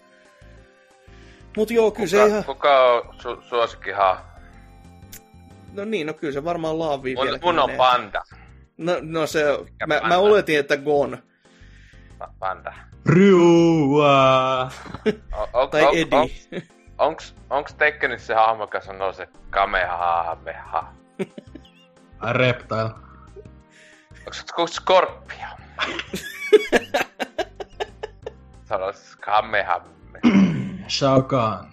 [1.58, 2.44] Mut joo, kyllä kuka, se ihan...
[2.44, 4.18] Kuka on su- suosikkihan?
[5.74, 8.24] No niin, no kyllä se varmaan laavii mun, mun on Panda.
[8.78, 9.44] No, no se,
[9.88, 11.18] mä, mä oletin, että Gon.
[12.40, 12.74] Panda.
[13.06, 14.72] Ryua!
[15.34, 16.20] O, o, tai o, Eddie.
[16.20, 16.28] O,
[16.98, 20.94] Onks, onks Tekkenissä se hahmo, joka sanoo se Kamehameha?
[22.32, 22.90] Reptile.
[24.26, 25.48] Onks se Scorpio?
[28.70, 29.90] Sanois Kamehameha.
[30.88, 31.68] Shao Kahn.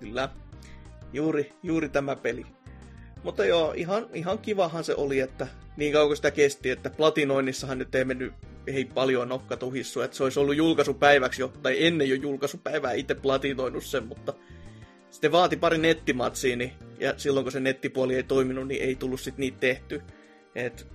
[0.00, 0.28] Kyllä.
[1.12, 2.46] Juuri, juuri tämä peli.
[3.22, 7.94] Mutta joo, ihan, ihan kivahan se oli, että niin kauan sitä kesti, että platinoinnissahan nyt
[7.94, 8.34] ei mennyt
[8.66, 13.14] ei paljon nokka tuhissu, että se olisi ollut julkaisupäiväksi jo, tai ennen jo julkaisupäivää itse
[13.14, 14.34] platinoinut sen, mutta
[15.10, 19.20] sitten vaati pari nettimatsia, niin, ja silloin kun se nettipuoli ei toiminut, niin ei tullut
[19.20, 20.02] sitten niitä tehty.
[20.54, 20.86] Et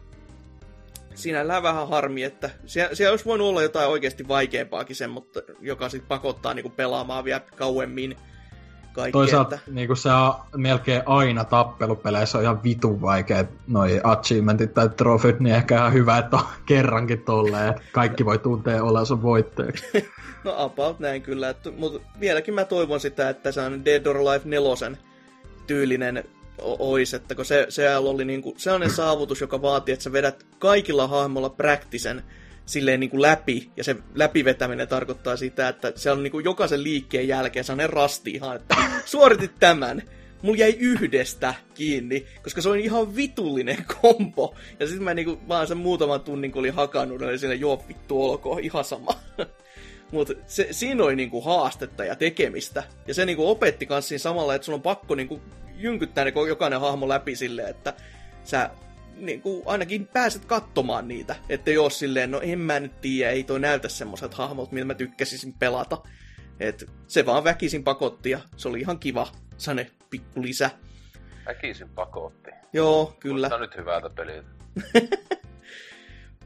[1.16, 5.90] sinällään vähän harmi, että siellä, siellä olisi voinut olla jotain oikeasti vaikeampaakin sen, mutta joka
[5.90, 8.18] sitten pakottaa niinku pelaamaan vielä kauemmin
[8.96, 9.12] kaikkea.
[9.12, 9.72] Toisaalta että...
[9.72, 15.56] niin se on melkein aina tappelupeleissä on ihan vitun vaikea noi achievementit tai trofit, niin
[15.56, 19.86] ehkä ihan hyvä, että on kerrankin tolleen, että kaikki voi tuntea olensa voitteeksi.
[20.44, 24.18] no about näin kyllä, että, mutta vieläkin mä toivon sitä, että se on Dead or
[24.18, 24.98] Alive 4
[25.68, 26.24] tyylinen
[26.62, 31.08] ois, että kun se, se oli niinku sellainen saavutus, joka vaatii, että sä vedät kaikilla
[31.08, 32.24] hahmolla praktisen
[32.66, 36.84] silleen niin kuin läpi, ja se läpivetäminen tarkoittaa sitä, että se on niin kuin jokaisen
[36.84, 38.76] liikkeen jälkeen sellainen rasti ihan, että
[39.06, 40.02] suoritit tämän,
[40.42, 44.56] mulla jäi yhdestä kiinni, koska se on ihan vitullinen kompo.
[44.80, 48.24] Ja sitten mä niinku vaan sen muutaman tunnin, kun olin hakannut, niin siinä, joo vittu
[48.24, 49.12] olkoon, ihan sama.
[50.12, 50.34] Mutta
[50.72, 52.84] siinä oli niinku haastetta ja tekemistä.
[53.08, 55.42] Ja se niinku opetti kanssa siinä samalla, että sun on pakko niinku
[55.78, 57.94] jynkyttää ne jokainen hahmo läpi silleen, että
[58.44, 58.70] sä
[59.18, 61.36] niin kuin ainakin pääset katsomaan niitä.
[61.50, 64.94] Että jos silleen, no en mä nyt tiedä, ei toi näytä semmoiset hahmot, mitä mä
[64.94, 65.98] tykkäsisin pelata.
[66.60, 69.28] Et se vaan väkisin pakotti ja se oli ihan kiva.
[69.58, 70.70] sane pikku lisä.
[71.46, 72.52] Väkisin pakotti.
[72.74, 73.50] Joo, kyllä.
[73.50, 74.50] Kuulostaa nyt hyvältä peliltä.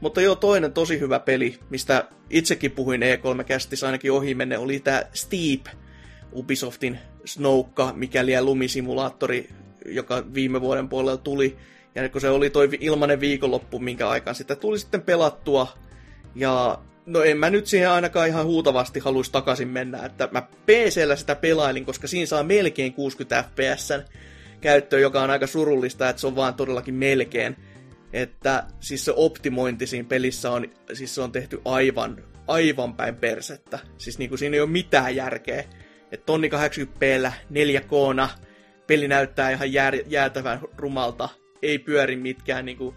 [0.00, 5.02] Mutta joo, toinen tosi hyvä peli, mistä itsekin puhuin E3-kästissä ainakin ohi menne, oli tämä
[5.12, 5.66] Steep,
[6.32, 9.48] Ubisoftin Snoukka, mikäli lumisimulaattori,
[9.86, 11.56] joka viime vuoden puolella tuli.
[11.94, 15.68] Ja kun se oli toi ilmanen viikonloppu, minkä aikaan sitä tuli sitten pelattua.
[16.34, 21.16] Ja no en mä nyt siihen ainakaan ihan huutavasti haluaisi takaisin mennä, että mä PCllä
[21.16, 23.88] sitä pelailin, koska siinä saa melkein 60 fps
[24.60, 27.56] käyttöön, joka on aika surullista, että se on vaan todellakin melkein.
[28.12, 33.78] Että siis se optimointi siinä pelissä on, siis se on tehty aivan, aivan päin persettä.
[33.98, 35.64] Siis niinku siinä ei ole mitään järkeä.
[36.12, 38.28] Että tonni 80p 4K,
[38.86, 41.28] peli näyttää ihan jää, jäätävän rumalta.
[41.62, 42.94] Ei pyöri mitkään niinku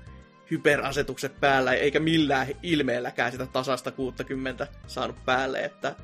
[0.51, 5.95] hyperasetukset päällä, eikä millään ilmeelläkään sitä tasasta 60 saanut päälle, että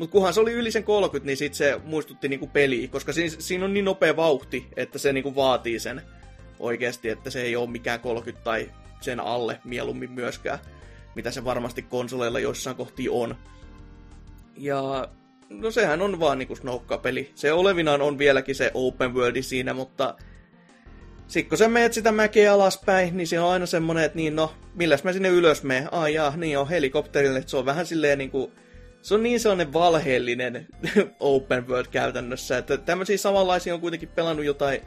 [0.00, 3.36] mutta kunhan se oli yli sen 30, niin sit se muistutti niinku peliä, koska siinä,
[3.38, 6.02] siinä on niin nopea vauhti, että se niinku vaatii sen
[6.58, 8.70] oikeasti, että se ei ole mikään 30 tai
[9.00, 10.58] sen alle mieluummin myöskään,
[11.14, 13.36] mitä se varmasti konsoleilla joissain kohti on.
[14.56, 15.08] Ja
[15.50, 17.30] no sehän on vaan niinku Snoukka-peli.
[17.34, 20.14] Se olevinaan on vieläkin se open worldi siinä, mutta
[21.26, 24.54] sitten kun sä meet sitä mäkeä alaspäin, niin se on aina semmonen, että niin no,
[24.74, 25.92] milläs mä sinne ylös menen?
[25.92, 28.52] Ai jaa, niin on helikopterille, se on vähän silleen niinku,
[29.02, 30.66] se on niin sellainen valheellinen
[31.20, 34.80] open world käytännössä, että tämmöisiä samanlaisia on kuitenkin pelannut jotain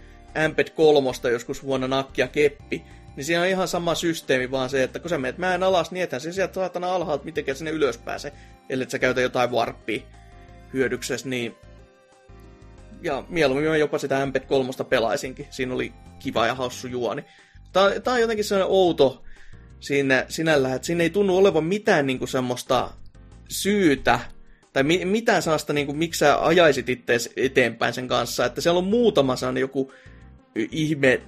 [0.46, 2.84] Amped 3 joskus vuonna nakkia keppi,
[3.16, 6.04] niin siinä on ihan sama systeemi, vaan se, että kun sä menet mäen alas, niin
[6.04, 8.34] ethän se sieltä saatana alhaalta mitenkään sinne ylös pääse,
[8.70, 10.02] ellei sä käytä jotain warppia
[10.74, 11.56] hyödyksessä, niin
[13.04, 15.48] ja mieluummin mä jopa sitä MP 3 pelaisinkin.
[15.50, 17.26] Siinä oli kiva ja hassu juoni.
[17.74, 19.24] Tää, on jotenkin sellainen outo
[19.80, 22.92] siinä, sinällä, että siinä ei tunnu olevan mitään niinku semmoista
[23.50, 24.20] syytä
[24.74, 28.46] tai mi- mitään sellaista, niinku, miksi sä ajaisit itse eteenpäin sen kanssa.
[28.46, 29.94] Että siellä on muutama sellainen joku
[30.56, 31.22] ihme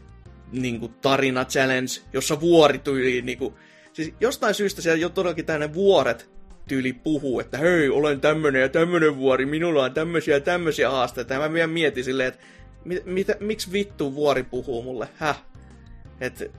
[0.51, 3.53] niinku, tarina challenge, jossa vuori tuli niinku,
[3.93, 6.34] siis jostain syystä siellä jo todellakin tämmöinen vuoret
[6.67, 11.33] tyyli puhuu, että hei, olen tämmönen ja tämmönen vuori, minulla on tämmöisiä ja tämmöisiä haasteita.
[11.33, 12.45] Ja mä vielä mietin silleen, että
[12.85, 15.43] mit, mit, miksi vittu vuori puhuu mulle, häh?
[16.21, 16.51] Et,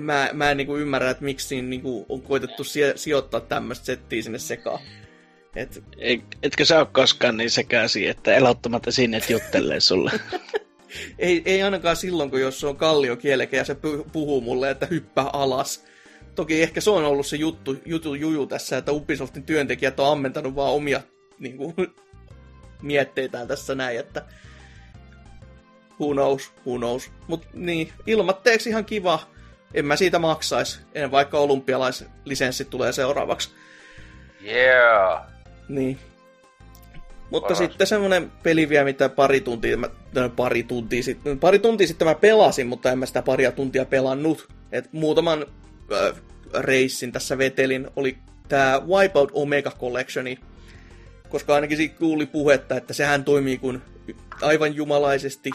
[0.00, 2.64] mä, mä en niinku ymmärrä, että miksi siinä niinku on koitettu
[2.94, 4.80] sijoittaa tämmöistä settiä sinne sekaan.
[5.56, 5.84] Et...
[6.42, 10.12] Etkö sä ole koskaan niin sekäsi, että elottamatta sinne juttelee sulle?
[11.18, 13.76] ei, ei ainakaan silloin, kun jos on kallio kielekä ja se
[14.12, 15.84] puhuu mulle, että hyppää alas.
[16.34, 20.54] Toki ehkä se on ollut se juttu, jutu juju tässä, että Ubisoftin työntekijät on ammentanut
[20.54, 21.00] vaan omia
[21.38, 21.74] niin kuin,
[22.82, 24.22] mietteitään tässä näin, että
[26.00, 27.10] who knows, who knows.
[27.28, 29.20] Mut niin, ilmatteeksi ihan kiva.
[29.74, 33.50] En mä siitä maksais, en vaikka olympialaislisenssi tulee seuraavaksi.
[34.44, 35.22] Yeah!
[35.68, 35.98] Niin.
[37.30, 37.58] Mutta Paras.
[37.58, 42.08] sitten semmonen peli vielä, mitä pari tuntia, mä, no, pari tuntia sitten, pari tuntia sitten
[42.08, 44.48] mä pelasin, mutta en mä sitä paria tuntia pelannut.
[44.72, 45.46] Et muutaman
[45.92, 46.22] äh,
[46.58, 48.18] reissin tässä vetelin, oli
[48.48, 50.38] tämä Wipeout Omega Collectioni,
[51.28, 53.82] koska ainakin siitä kuuli puhetta, että sehän toimii kuin
[54.42, 55.50] aivan jumalaisesti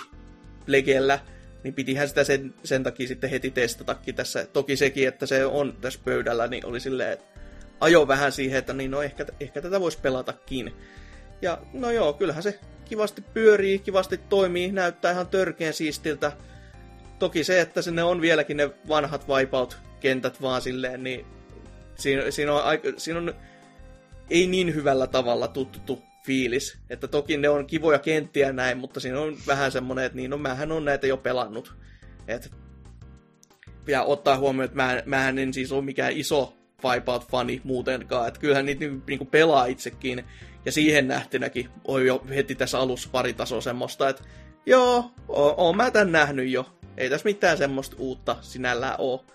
[0.68, 1.20] legellä,
[1.64, 4.46] niin pitihän sitä sen, sen takia sitten heti testatakin tässä.
[4.46, 7.26] Toki sekin, että se on tässä pöydällä, niin oli silleen, että
[7.80, 10.74] ajo vähän siihen, että niin no ehkä, ehkä tätä voisi pelatakin.
[11.42, 16.32] Ja no joo, kyllähän se kivasti pyörii, kivasti toimii, näyttää ihan törkeän siistiltä.
[17.20, 21.26] Toki se, että sinne on vieläkin ne vanhat Wipeout-kentät vaan silleen, niin
[21.96, 22.64] siinä, siinä, on,
[22.98, 23.34] siinä on
[24.30, 26.78] ei niin hyvällä tavalla tuttu fiilis.
[26.90, 30.38] Että toki ne on kivoja kenttiä näin, mutta siinä on vähän semmoinen, että niin, no
[30.38, 31.74] mähän on näitä jo pelannut.
[32.28, 32.52] Et,
[33.88, 36.54] ja ottaa huomioon, että mä, mähän en siis ole mikään iso
[36.84, 38.28] Wipeout-fani muutenkaan.
[38.28, 40.26] Että kyllähän niitä niin, niin kuin pelaa itsekin.
[40.66, 44.24] Ja siihen nähtynäkin on jo heti tässä alussa pari tasoa semmoista, että
[44.66, 46.79] joo, oon, oon mä tän nähnyt jo.
[46.98, 49.26] Ei tässä mitään semmoista uutta sinällään oo.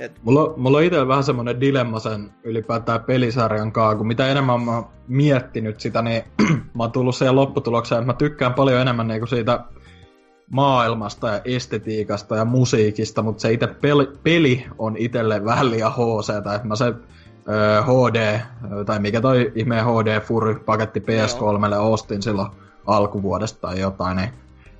[0.00, 0.12] Et...
[0.22, 4.74] Mulla, mulla on itse vähän semmoinen dilemma sen ylipäätään pelisarjan kanssa, kun mitä enemmän mä
[4.74, 6.24] oon miettinyt sitä, niin
[6.74, 9.64] mä oon tullut siihen lopputulokseen, että mä tykkään paljon enemmän niinku siitä
[10.50, 16.36] maailmasta ja estetiikasta ja musiikista, mutta se itse peli, peli on itselle vähän liian HC,
[16.36, 16.92] että mä se ö,
[17.82, 18.40] HD,
[18.86, 22.48] tai mikä toi ihme HD Fury paketti PS3 ostin silloin
[22.86, 24.30] alkuvuodesta tai jotain, niin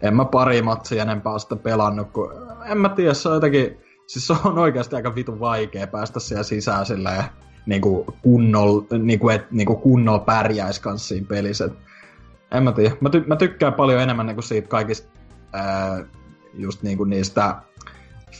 [0.04, 2.32] en mä pari matsia enempää sitä pelannut, kun
[2.64, 6.42] en mä tiedä, se on jotenkin siis se on oikeasti aika vitun vaikea päästä siellä
[6.42, 7.24] sisään silleen,
[7.66, 11.68] niin kuin kunnol, niin kuin, et, niin kuin kunnolla pärjäis kanssa siinä pelissä.
[12.52, 12.96] En mä tiedä.
[13.00, 15.08] Mä, ty- mä tykkään paljon enemmän niin kuin siitä kaikista
[15.52, 16.04] ää,
[16.54, 17.56] just niin kuin niistä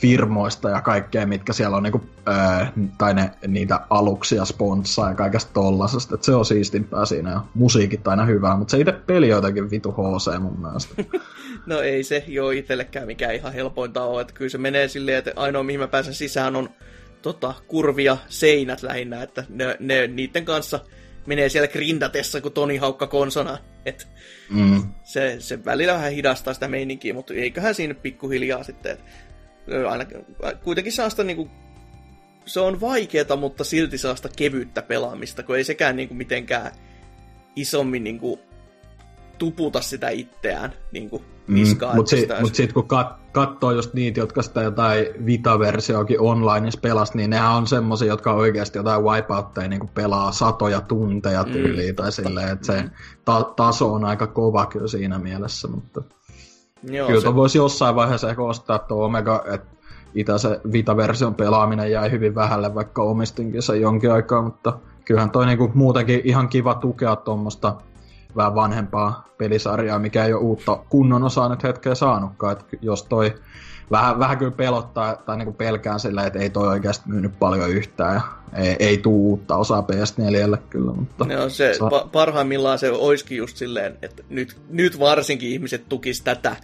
[0.01, 2.65] firmoista ja kaikkea, mitkä siellä on niinku, öö,
[2.97, 6.15] tai ne, niitä aluksia sponssaa ja kaikesta tollasesta.
[6.15, 9.91] Et se on siistimpää siinä ja musiikit aina hyvää, mutta se itse peli jotenkin vitu
[9.91, 11.03] HC mun mielestä.
[11.65, 15.33] no ei se jo itsellekään mikään ihan helpointa ole, että kyllä se menee silleen, että
[15.35, 16.69] ainoa mihin mä pääsen sisään on
[17.21, 20.79] tota, kurvia seinät lähinnä, että ne, ne, niiden kanssa
[21.25, 23.57] menee siellä grindatessa kuin Toni Haukka konsona.
[23.85, 24.07] Et
[24.49, 24.83] mm.
[25.03, 28.91] se, se välillä vähän hidastaa sitä meininkiä, mutta eiköhän siinä pikkuhiljaa sitten.
[28.91, 29.03] Et
[29.89, 30.05] aina,
[30.63, 31.49] kuitenkin saa sitä niinku,
[32.45, 36.71] se on vaikeeta, mutta silti saa sitä kevyyttä pelaamista, kun ei sekään niinku mitenkään
[37.55, 38.39] isommin niinku
[39.37, 41.93] tuputa sitä itseään niinku niskaan.
[41.93, 46.69] Mm, mutta si- mut sitten kun kat- katsoo just niitä, jotka sitä jotain Vita-versioakin online
[46.81, 51.89] pelas, niin nehän on semmosia, jotka oikeasti jotain wipeoutteja niin pelaa satoja tunteja mm, tyyliin,
[51.89, 52.83] mm, tai silleen, että se
[53.25, 56.01] ta- taso on aika kova kyllä siinä mielessä, mutta...
[56.83, 57.35] Joo, kyllä se...
[57.35, 59.75] voisi jossain vaiheessa ehkä ostaa tuo Omega, että
[60.15, 65.45] itse se Vita-version pelaaminen jäi hyvin vähälle, vaikka omistinkin se jonkin aikaa, mutta kyllähän toi
[65.45, 67.75] niinku muutenkin ihan kiva tukea tuommoista
[68.35, 72.57] vähän vanhempaa pelisarjaa, mikä ei ole uutta kunnon osaa nyt hetkeä saanutkaan.
[72.57, 73.35] Et jos toi
[73.91, 78.15] vähän, vähän kyllä pelottaa tai niinku pelkään sillä, että ei toi oikeasti myynyt paljon yhtään
[78.15, 78.21] ja
[78.53, 80.91] ei, ei tuu uutta osaa PS4 kyllä.
[80.91, 81.89] Mutta no, se, saa...
[81.89, 86.55] pa- parhaimmillaan se olisikin just silleen, että nyt, nyt varsinkin ihmiset tukis tätä,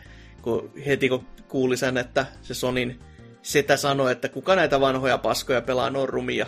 [0.41, 2.99] kun heti kun kuuli sen, että se Sonin
[3.41, 6.45] setä sanoi, että kuka näitä vanhoja paskoja pelaa, rumia,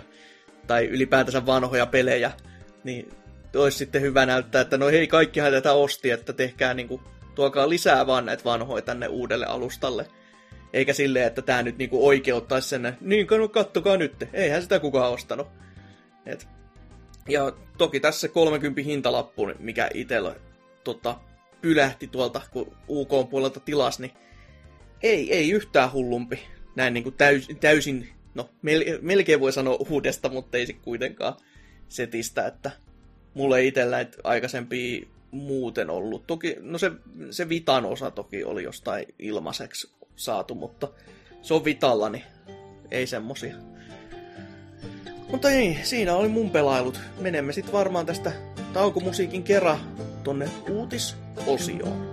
[0.68, 2.32] tai ylipäätänsä vanhoja pelejä,
[2.84, 3.10] niin
[3.56, 7.02] olisi sitten hyvä näyttää, että no hei, kaikkihan tätä osti, että tehkää niinku,
[7.36, 10.08] tuokaa lisää vaan näitä vanhoja tänne uudelle alustalle.
[10.74, 15.12] Eikä silleen, että tämä nyt niinku oikeuttaisi sen, niin no kattokaa nyt, eihän sitä kukaan
[15.12, 15.48] ostanut.
[16.26, 16.48] Et.
[17.30, 20.36] Ja toki tässä 30 hintalappu, mikä itsellä
[20.84, 21.20] tota,
[21.62, 24.12] pylähti tuolta, kun UK puolelta tilas, niin
[25.04, 26.40] ei, ei yhtään hullumpi.
[26.76, 31.34] Näin niin kuin täys, täysin, no mel, melkein voi sanoa uudesta, mutta ei se kuitenkaan
[31.90, 32.72] setistä, että
[33.34, 34.18] mulle itsellä näitä
[35.32, 36.28] muuten ollut.
[36.28, 36.92] Toki, no se,
[37.32, 40.88] se Vitan osa toki oli jostain ilmaiseksi saatu, mutta
[41.42, 42.24] se on Vitalla, niin
[42.92, 43.56] ei semmosia.
[45.30, 47.00] Mutta ei, siinä oli mun pelailut.
[47.20, 48.32] Menemme sitten varmaan tästä
[48.74, 49.80] taukomusiikin kerran
[50.24, 52.13] tonne uutisosioon.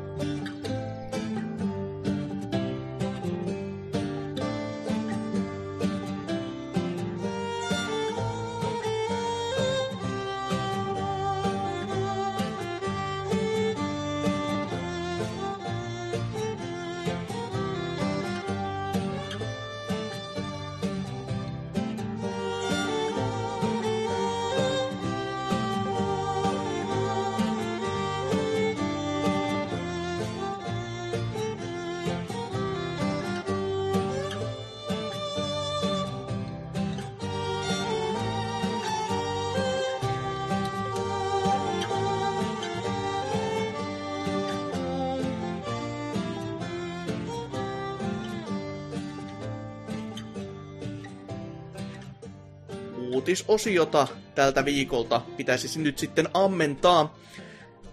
[53.30, 57.14] Uutisosiota tältä viikolta pitäisi nyt sitten ammentaa.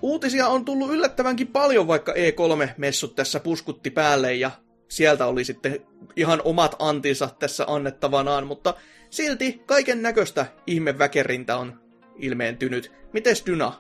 [0.02, 4.52] Uutisia on tullut yllättävänkin paljon, vaikka E3-messut tässä puskutti päälle ja
[4.88, 5.80] sieltä oli sitten
[6.16, 8.74] ihan omat antinsa tässä annettavanaan, mutta
[9.10, 11.80] silti kaiken näköistä ihmeväkerintä on
[12.16, 12.92] ilmeentynyt.
[13.14, 13.74] Mites Dyna?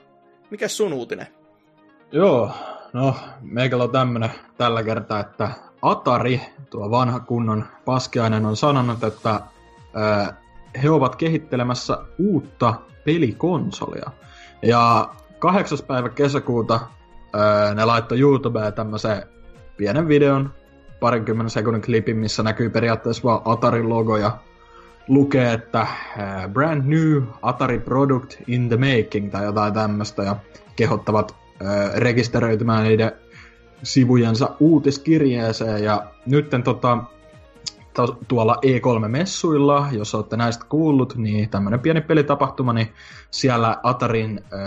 [0.49, 1.27] Mikä sun uutinen?
[2.11, 2.51] Joo,
[2.93, 5.51] no meikällä on tämmönen tällä kertaa, että
[5.81, 9.39] Atari, tuo vanha kunnon paskiainen, on sanonut, että
[9.93, 10.46] ää,
[10.83, 12.73] he ovat kehittelemässä uutta
[13.05, 14.11] pelikonsolia.
[14.61, 15.09] Ja
[15.39, 16.79] kahdeksas päivä kesäkuuta
[17.35, 19.23] öö, ne laittoi YouTubeen tämmöisen
[19.77, 20.53] pienen videon,
[20.99, 24.37] parinkymmenen sekunnin klipin, missä näkyy periaatteessa vaan Atarin logo ja
[25.07, 25.87] lukee, että
[26.53, 30.35] brand new Atari product in the making tai jotain tämmöistä ja
[30.75, 33.11] kehottavat öö, rekisteröitymään niiden
[33.83, 36.97] sivujensa uutiskirjeeseen ja nytten tota,
[38.27, 42.93] tuolla E3-messuilla, jos olette näistä kuullut, niin tämmöinen pieni pelitapahtuma, niin
[43.31, 44.59] siellä Atarin äh,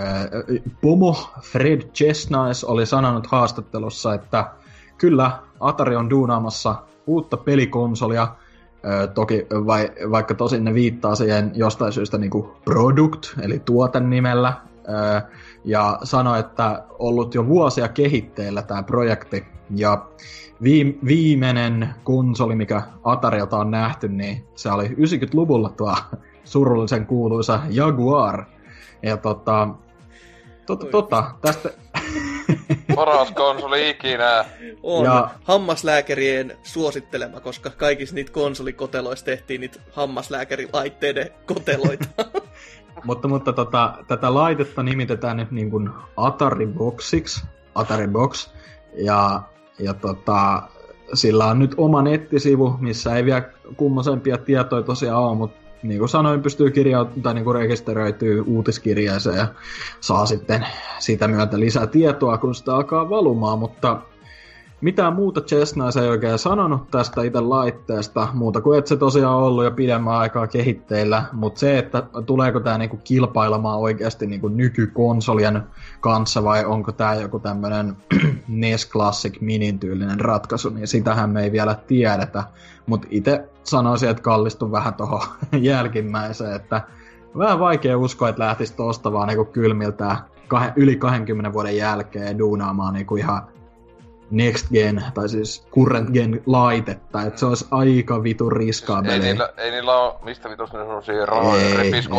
[0.81, 4.51] pomo Fred Chesnais oli sanonut haastattelussa, että
[4.99, 11.93] kyllä Atari on duunaamassa uutta pelikonsolia, äh, toki vai, vaikka tosin ne viittaa siihen jostain
[11.93, 15.25] syystä niin kuin product, eli tuoten nimellä, äh,
[15.65, 20.07] ja sanoi, että ollut jo vuosia kehitteillä tämä projekti, ja
[21.07, 25.97] viimeinen konsoli, mikä Atarilta on nähty, niin se oli 90-luvulla tuo
[26.45, 28.45] surullisen kuuluisa Jaguar.
[29.03, 29.69] Ja tota,
[30.67, 31.71] tota, tota tästä...
[32.95, 34.45] Paras konsoli ikinä.
[34.83, 42.09] On Ja- hammaslääkärien suosittelema, koska kaikissa niitä konsolikoteloissa tehtiin niitä hammaslääkärilaitteiden koteloita.
[43.05, 48.51] Mutta, mutta tota, tätä laitetta nimitetään nyt niin kuin Atari Boxiksi, Atari Box,
[48.95, 49.43] ja,
[49.81, 50.63] ja tota,
[51.15, 53.43] sillä on nyt oma nettisivu, missä ei vielä
[53.77, 59.37] kummosempia tietoja tosiaan ole, mutta niin kuin sanoin, pystyy kirjautumaan tai niin kuin rekisteröityy uutiskirjeeseen
[59.37, 59.47] ja
[60.01, 60.67] saa sitten
[60.99, 64.03] siitä myötä lisää tietoa, kun sitä alkaa valumaan, mutta
[64.81, 69.43] mitään muuta Chestnais ei oikein sanonut tästä itse laitteesta, muuta kuin että se tosiaan on
[69.43, 75.63] ollut jo pidemmän aikaa kehitteillä, mutta se, että tuleeko tämä niinku kilpailemaan oikeasti niinku nykykonsolien
[76.01, 77.97] kanssa vai onko tämä joku tämmöinen
[78.49, 82.45] NES Classic Minin tyylinen ratkaisu, niin sitähän me ei vielä tiedetä,
[82.87, 85.23] mutta itse sanoisin, että kallistun vähän tuohon
[85.61, 86.81] jälkimmäiseen, että
[87.39, 90.19] vähän vaikea uskoa, että lähtisi tosta vaan niinku kylmiltään
[90.77, 93.43] yli 20 vuoden jälkeen duunaamaan niinku ihan
[94.31, 99.49] next gen, tai siis current gen laitetta, että se olisi aika vitu riskaa Ei niillä,
[99.57, 102.19] ei niillä ole, mistä vitus ne semmosia rahoja repis, kun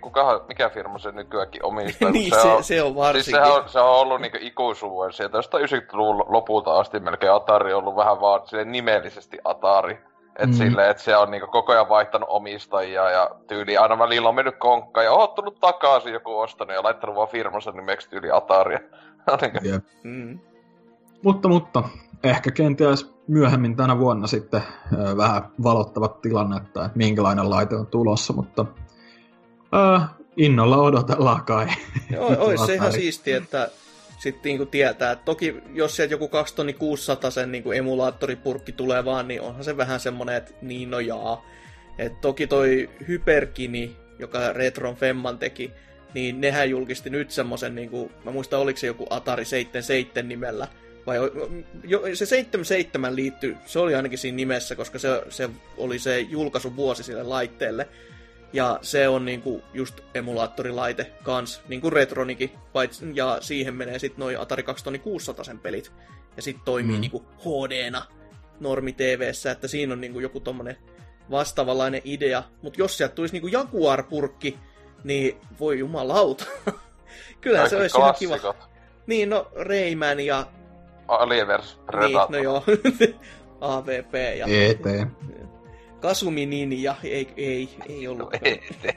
[0.00, 2.10] kukahan, mikä firma se nykyäänkin omistaa?
[2.12, 3.34] niin, se, se on Siis varsinkin.
[3.34, 7.78] sehän on, se on ollut niinku ikuisuuden sieltä jostain 90-luvun lopulta asti melkein Atari on
[7.78, 9.98] ollut vähän vaan silleen nimellisesti Atari.
[10.38, 10.52] Et Mm.
[10.52, 14.56] silleen, että se on niinku koko ajan vaihtanut omistajia ja tyyli aina välillä on mennyt
[14.58, 18.78] konkkaan ja on tullut takaisin joku ostanut ja laittanut vaan firmansa nimeksi tyyli Ataria.
[19.40, 19.84] Niinku, Jep.
[20.02, 20.38] Mm.
[21.22, 21.82] Mutta, mutta
[22.22, 24.62] ehkä kenties myöhemmin tänä vuonna sitten
[24.92, 28.66] ö, vähän valottavat tilannetta, että minkälainen laite on tulossa, mutta
[29.74, 30.00] ö,
[30.36, 31.66] innolla odotellaan kai.
[32.10, 33.02] Joo, Ois se ihan Atari.
[33.02, 33.70] siistiä, että
[34.18, 39.40] sitten niinku tietää, että toki jos sieltä joku 2600 sen niinku emulaattoripurkki tulee vaan, niin
[39.40, 41.44] onhan se vähän semmonen, että niin no jaa.
[41.98, 45.72] Et toki toi Hyperkini, joka Retron Femman teki,
[46.14, 50.68] niin nehän julkisti nyt semmosen, niinku, mä muistan oliko se joku Atari 77 nimellä,
[51.06, 51.16] vai
[51.84, 57.02] jo, se 77 liittyy, se oli ainakin siinä nimessä, koska se, se oli se julkaisuvuosi
[57.02, 57.88] sille laitteelle.
[58.52, 64.40] Ja se on niinku just emulaattorilaite kans, niinku Retronikin, paitsi, ja siihen menee sitten noin
[64.40, 65.92] Atari 2600 sen pelit.
[66.36, 67.00] Ja sitten toimii Mm.
[67.00, 68.02] niinku HD-na
[68.60, 70.76] normi TVssä, että siinä on niinku joku tommonen
[71.30, 72.42] vastaavanlainen idea.
[72.62, 74.58] Mutta jos sieltä tulisi niinku Jaguar-purkki,
[75.04, 76.44] niin voi jumalauta.
[77.40, 78.54] Kyllä se olisi ihan kiva.
[79.06, 80.46] Niin, no Rayman ja...
[81.08, 81.80] Alien vs.
[81.86, 82.30] Predator.
[82.30, 82.62] Niin, no joo.
[83.60, 84.46] AVP ja...
[84.46, 85.08] ET.
[86.00, 88.32] Kasumi Ninja, ei, ei, ei ollut.
[88.32, 88.94] No ei tee.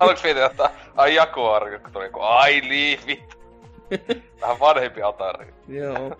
[0.00, 3.38] Haluatko miettiä, että ai Jaguar, kun tuli kun ai liivit.
[4.40, 5.54] Vähän vanhempi Atari.
[5.68, 6.16] Joo.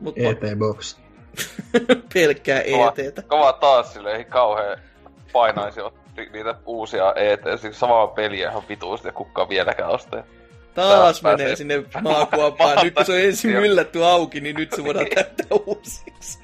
[0.00, 0.96] Mutta ET-box.
[2.14, 3.22] pelkkää Kova, ETtä.
[3.22, 4.78] kova taas silleen, ei kauhean
[5.32, 10.22] painaisi otti niitä uusia ET, siis samaa peliä ihan vituusti ja kukkaa vieläkään ostaa.
[10.74, 12.78] Taas Tää menee sinne maakuoppaan.
[12.84, 16.38] Nyt kun se on ensin myllätty auki, niin nyt se voidaan täyttää uusiksi.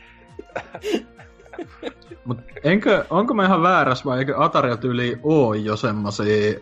[2.24, 6.60] Mut enkö, onko mä ihan väärässä vai eikö Atarilta yli oo jo semmosia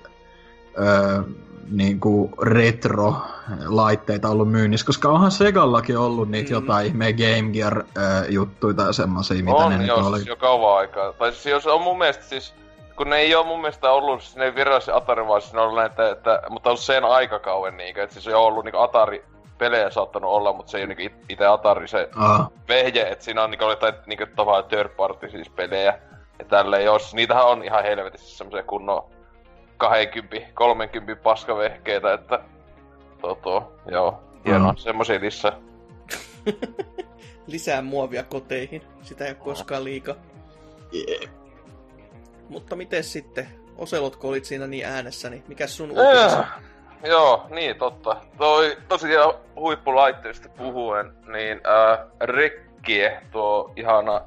[0.79, 1.23] öö,
[1.71, 6.55] niinku retro-laitteita ollut myynnissä, koska onhan Segallakin ollut niitä Mm.
[6.55, 10.17] jotain ihmeen Game Gear-juttuja tai semmosia, mitä ne on nyt jo, oli.
[10.17, 11.13] siis jo kauan aikaa.
[11.13, 12.55] Tai siis jos on mun mielestä siis,
[12.99, 15.61] kun ne ei oo mun mielestä ollut, siis ne ei virallisesti Atari, vaan siis ne
[15.61, 19.25] on ollut näitä, että, mutta on sen aikakauden niinkö, että siis on ollut niinku Atari
[19.59, 23.25] pelejä saattanut olla, mutta se ei ole niinku it- itse Atari se Aa, vehje, että
[23.25, 25.99] siinä on niinku jotain niinku tavallaan third party siis pelejä.
[26.39, 29.03] Ja tälleen, jos niitähän on ihan helvetissä semmoisia kunnon
[29.77, 32.41] 20, 30 paskavehkeitä, että
[33.21, 34.77] toto, joo, hienoa, Mm.
[34.79, 34.83] mm.
[34.83, 35.53] semmosia lisää.
[37.47, 38.83] Lisää muovia koteihin.
[39.03, 40.15] Sitä ei ole koskaan liikaa.
[40.95, 41.33] yeah.
[42.49, 43.49] Mutta miten sitten?
[43.77, 46.37] Oselot, kun olit siinä niin äänessä, niin mikä sun uutisesi?
[46.37, 46.63] Äh,
[47.05, 48.17] joo, niin totta.
[48.39, 54.21] Toi tosiaan huippulaitteista puhuen, niin äh, Rekkie, tuo ihana,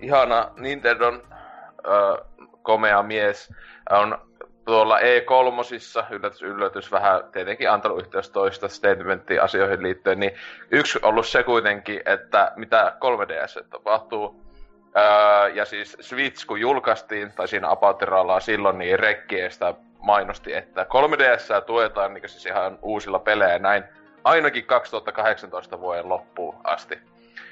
[0.00, 2.26] ihana Nintendon äh,
[2.62, 3.54] komea mies,
[3.90, 4.18] on
[4.64, 10.32] tuolla E3, yllätys, yllätys, vähän tietenkin antanut yhteys toista statementtia asioihin liittyen, niin
[10.70, 14.49] yksi ollut se kuitenkin, että mitä 3DS tapahtuu,
[14.96, 20.82] Öö, ja siis Switch kun julkaistiin, tai siinä Apautirallaan silloin, niin Rekkie sitä mainosti, että
[20.82, 23.84] 3DS tuetaan niin siis ihan uusilla pelejä näin
[24.24, 26.98] ainakin 2018 vuoden loppuun asti.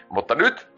[0.08, 0.68] Mutta nyt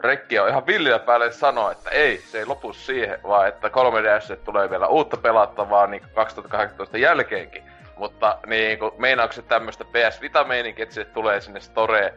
[0.00, 4.36] Rekki on ihan villillä päälle sanoa, että ei, se ei lopu siihen, vaan että 3DS
[4.44, 7.62] tulee vielä uutta pelattavaa niin 2018 jälkeenkin.
[7.96, 12.14] Mutta niin kuin, meinaako se tämmöistä PS Vita-meininkiä, että se tulee sinne Store,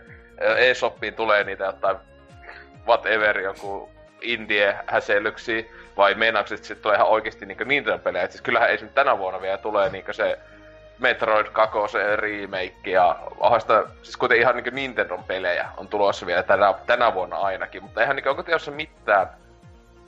[0.58, 1.98] eShopiin tulee niitä jotain
[2.88, 3.90] whatever, joku
[4.22, 5.64] indie häseilyksiä,
[5.98, 8.24] vai meinaako se, että sitten tulee ihan oikeasti niin Nintendo-pelejä?
[8.24, 10.40] Et siis kyllähän esimerkiksi tänä vuonna vielä tulee niin se
[11.00, 11.78] Metroid 2
[12.16, 13.20] remake ja
[13.60, 18.02] sitä, siis kuten ihan niinku Nintendon pelejä on tulossa vielä tänä, tänä vuonna ainakin, mutta
[18.02, 19.28] eihän niinku, onko tiedossa mitään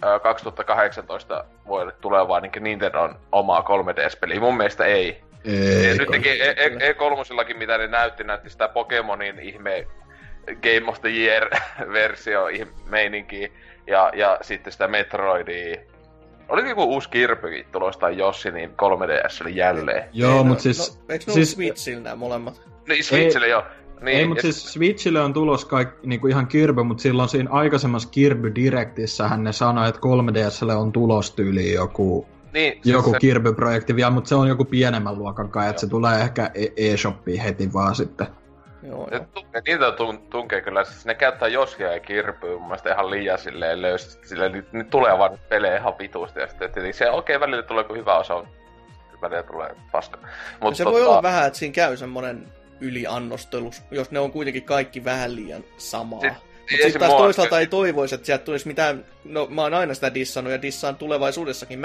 [0.04, 4.40] ö, 2018 vuodelle tulevaa niinku Nintendon omaa 3DS-peliä?
[4.40, 5.22] Mun mielestä ei.
[5.46, 9.88] Ei, Ja nyt teki E- E- E3 mitä ne näytti, näytti sitä Pokemonin ihme
[10.46, 13.52] Game of the Year-versio meininki
[13.88, 15.78] ja, ja sitten sitä Metroidia.
[16.50, 20.04] Oli joku uusi Kirbykin tulossa tai Jossi, niin 3DS oli jälleen.
[20.14, 20.98] Joo, Ei, mutta siis...
[20.98, 21.52] No, eikö ne siis.
[21.52, 22.62] Switchillä nämä molemmat?
[22.88, 23.64] Niin Switchille joo.
[24.02, 28.10] Niin, ei, mutta siis Switchille on tulos kaik, niinku ihan Kirby, mutta silloin siinä aikaisemmassa
[28.10, 33.96] Kirby Directissähän ne sanoi, että 3DSlle on tulos tyyliin joku, niin, siis joku se, Kirby-projekti
[33.96, 37.74] vielä, mutta se on joku pienemmän luokan kai, että se tulee ehkä e- eShopiin heti
[37.74, 38.28] vaan sitten.
[38.84, 39.26] Joo, joo.
[39.34, 43.38] tunke, niitä tun, tunkee kyllä, siis ne käyttää Josia ja Kirbyä mun mielestä ihan liian
[43.40, 47.36] silleen löysästi, silleen nyt, nyt tulee vaan pelejä ihan vitusti ja sitten tietenkin se okei
[47.36, 48.48] okay, välillä tulee kun hyvä osa on,
[49.22, 50.20] välillä tulee paska.
[50.62, 52.48] Mut se voi olla vähän, että siinä käy semmonen
[52.80, 56.20] yliannostelu, jos ne on kuitenkin kaikki vähän liian samaa.
[56.20, 59.62] Sit- Mutta ei sitten se taas toisaalta ei toivoisi, että sieltä tulisi mitään, no mä
[59.62, 61.80] oon aina sitä dissannut ja dissaan tulevaisuudessakin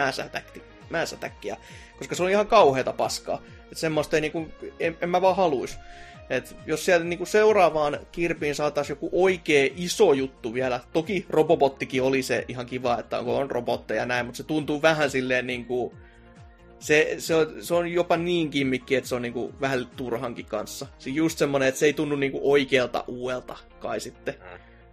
[0.90, 1.56] määsätäkkiä,
[1.98, 3.42] koska se on ihan kauheata paskaa.
[3.62, 4.46] Että semmoista ei niinku,
[4.80, 5.78] en, en mä vaan haluis.
[6.30, 12.22] Et jos sieltä niinku seuraavaan kirpiin saataisiin joku oikea iso juttu vielä, toki robobottikin oli
[12.22, 15.94] se ihan kiva, että onko on robotteja ja näin, mutta se tuntuu vähän silleen niinku,
[16.78, 20.86] se, se, on, se on jopa niin kimmikki, että se on niinku vähän turhankin kanssa.
[20.98, 24.34] Se just semmonen, että se ei tunnu niinku oikealta uudelta kai sitten.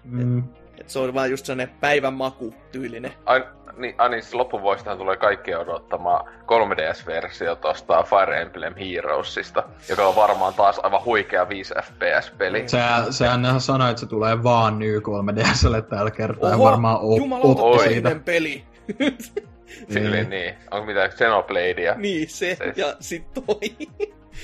[0.03, 0.39] Mm.
[0.39, 3.11] Et se on vaan just sellainen päivän maku tyylinen.
[3.25, 3.43] Ai,
[3.77, 10.15] niin, ai niin, siis loppuvuosistahan tulee kaikki odottamaan 3DS-versio tosta Fire Emblem Heroesista, joka on
[10.15, 12.63] varmaan taas aivan huikea 5 FPS-peli.
[12.69, 16.99] Se, sehän ne sanoi, että se tulee vaan Ny 3DSlle tällä kertaa, ja Oho, varmaan
[17.01, 18.15] op, jumalauta, siitä.
[18.25, 18.63] peli.
[19.93, 20.53] Tyyliin niin.
[20.71, 21.95] Onko mitään Xenobladea?
[21.97, 23.59] niin, se, Se- ja sit toi.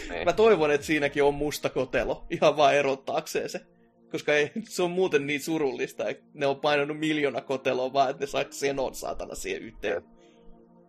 [0.09, 0.25] Niin.
[0.25, 3.61] Mä toivon, että siinäkin on musta kotelo, ihan vaan erottaakseen se.
[4.11, 8.23] Koska ei, se on muuten niin surullista, että ne on painanut miljoona koteloa vaan, että
[8.23, 10.03] ne saa Xenon saatana siihen yhteen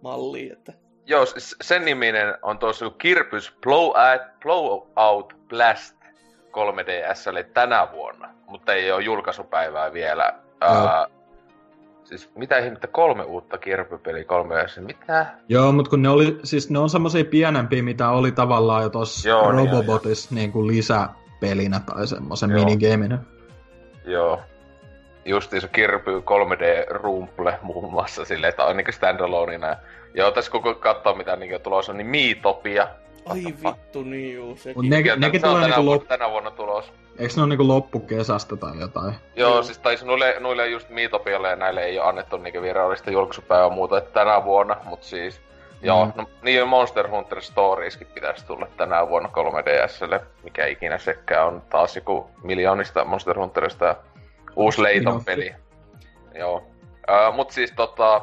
[0.03, 0.53] malliin.
[0.53, 0.73] Että...
[1.07, 1.27] Joo,
[1.62, 5.97] sen niminen on tuossa joku Kirpys Blowout, Blowout Blast
[6.51, 10.35] 3DSlle tänä vuonna, mutta ei ole julkaisupäivää vielä.
[10.61, 11.07] Ää,
[12.05, 15.27] siis mitä ihmettä kolme uutta kirpypeliä 3DS, mitä?
[15.49, 18.91] Joo, mutta kun ne oli, siis ne on semmosia pienempiä, mitä oli tavallaan jo
[19.53, 20.66] niin, Robobotissa niin kuin
[21.41, 22.64] lisäpelinä tai semmoisen Joo.
[22.64, 23.18] minigaminä.
[24.05, 24.41] Joo.
[25.24, 29.76] Justiinsa Kirpy 3D Rumple muun muassa silleen, että on niinku standaloneina.
[30.14, 32.88] Joo, tässä koko katsoo mitä niinku tulossa on, niin Miitopia.
[33.26, 34.57] Ai vittu, niin juu.
[34.57, 34.76] Sekin.
[34.76, 36.93] Mut ne- nekin se on tulee tänä, niinku vuonna, lop- tänä vuonna tulos.
[37.18, 39.14] Eikö ne ole niinku loppukesästä tai jotain?
[39.36, 39.62] Joo, Joo.
[39.62, 43.99] siis taisi noille, noille just Miitopialle ja näille ei ole annettu niinku virallista julkaisupäivää muuta
[43.99, 45.41] että tänä vuonna, mut siis...
[45.83, 46.12] Joo, Mm.
[46.14, 51.97] no niin Monster Hunter Storieskin pitäisi tulla tänä vuonna 3DSlle, mikä ikinä sekään on taas
[51.97, 53.97] joku miljoonista Monster Hunterista
[54.57, 55.55] uusi Leiton peli.
[56.35, 56.57] Joo.
[56.57, 58.20] Uh, mut siis tota,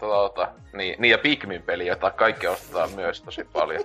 [0.00, 3.84] tota, tota niin, niin ja Pikmin peli, jota kaikki ostetaan myös tosi paljon.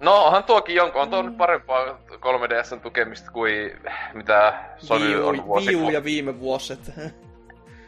[0.00, 3.80] No, onhan tuokin jonkun, on tuo nyt parempaa 3DSn tukemista kuin
[4.14, 6.92] mitä Sony on vuosi Wii U ja viime vuosi, että...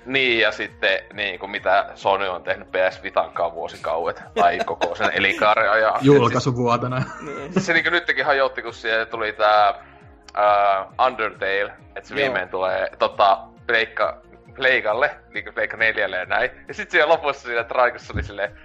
[0.07, 5.11] Niin, ja sitten niin kuin mitä Sony on tehnyt PS Vitankaan vuosikauet, tai koko sen
[5.13, 5.95] elinkaaren ajan.
[6.03, 7.03] Julkaisuvuotena.
[7.21, 7.53] niin.
[7.53, 12.23] Siis, se niin nytkin hajotti, kun siellä tuli tää uh, Undertale, että se Joo.
[12.23, 14.23] viimein tulee tota, pleikka,
[14.55, 16.51] pleikalle, niin kuin pleikka neljälle ja näin.
[16.69, 18.59] Ja sitten siellä lopussa siinä traikossa oli silleen,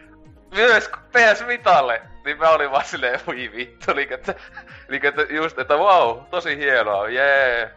[0.56, 4.36] myös PS Vitalle, niin mä olin vaan silleen, voi vittu, niin kuin, että,
[4.90, 7.72] niin kuin, että just, että wow, tosi hienoa, jee.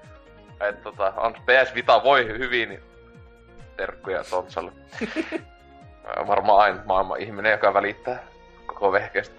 [0.61, 2.83] Että tota, on PS Vita voi hyvin, niin
[3.79, 4.73] terkkuja Tonsalle.
[6.07, 8.19] Ää, Varmaan aina maailman ihminen, joka välittää
[8.67, 9.35] koko vehkeestä.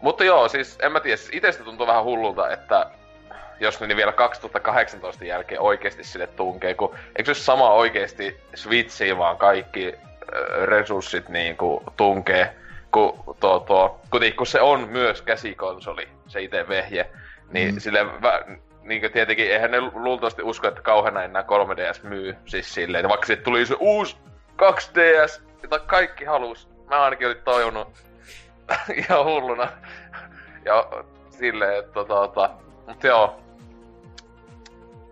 [0.00, 2.90] Mutta joo, siis en mä tiedä, siis itestä tuntuu vähän hullulta, että
[3.60, 9.18] jos ne niin vielä 2018 jälkeen oikeasti sille tunkee, kun eikö se sama oikeasti Switchiin
[9.18, 9.94] vaan kaikki
[10.64, 12.54] resurssit niin kuin tunkee,
[12.92, 17.10] kun, tuo, tuo, kun, kun se on myös käsikonsoli, se itse vehje,
[17.50, 17.74] niin Mm.
[17.74, 17.80] mm.
[17.80, 18.44] sille vä,
[18.88, 23.42] niin tietenkin, eihän ne luultavasti usko, että kauheana enää 3DS myy, siis silleen, vaikka siitä
[23.42, 24.16] tuli se uusi
[24.62, 26.68] 2DS, jota kaikki halus.
[26.88, 27.88] Mä ainakin olin toivonut
[29.08, 29.68] ihan hulluna.
[30.64, 30.88] Ja
[31.30, 32.50] silleen, että tota,
[32.86, 33.40] mut joo.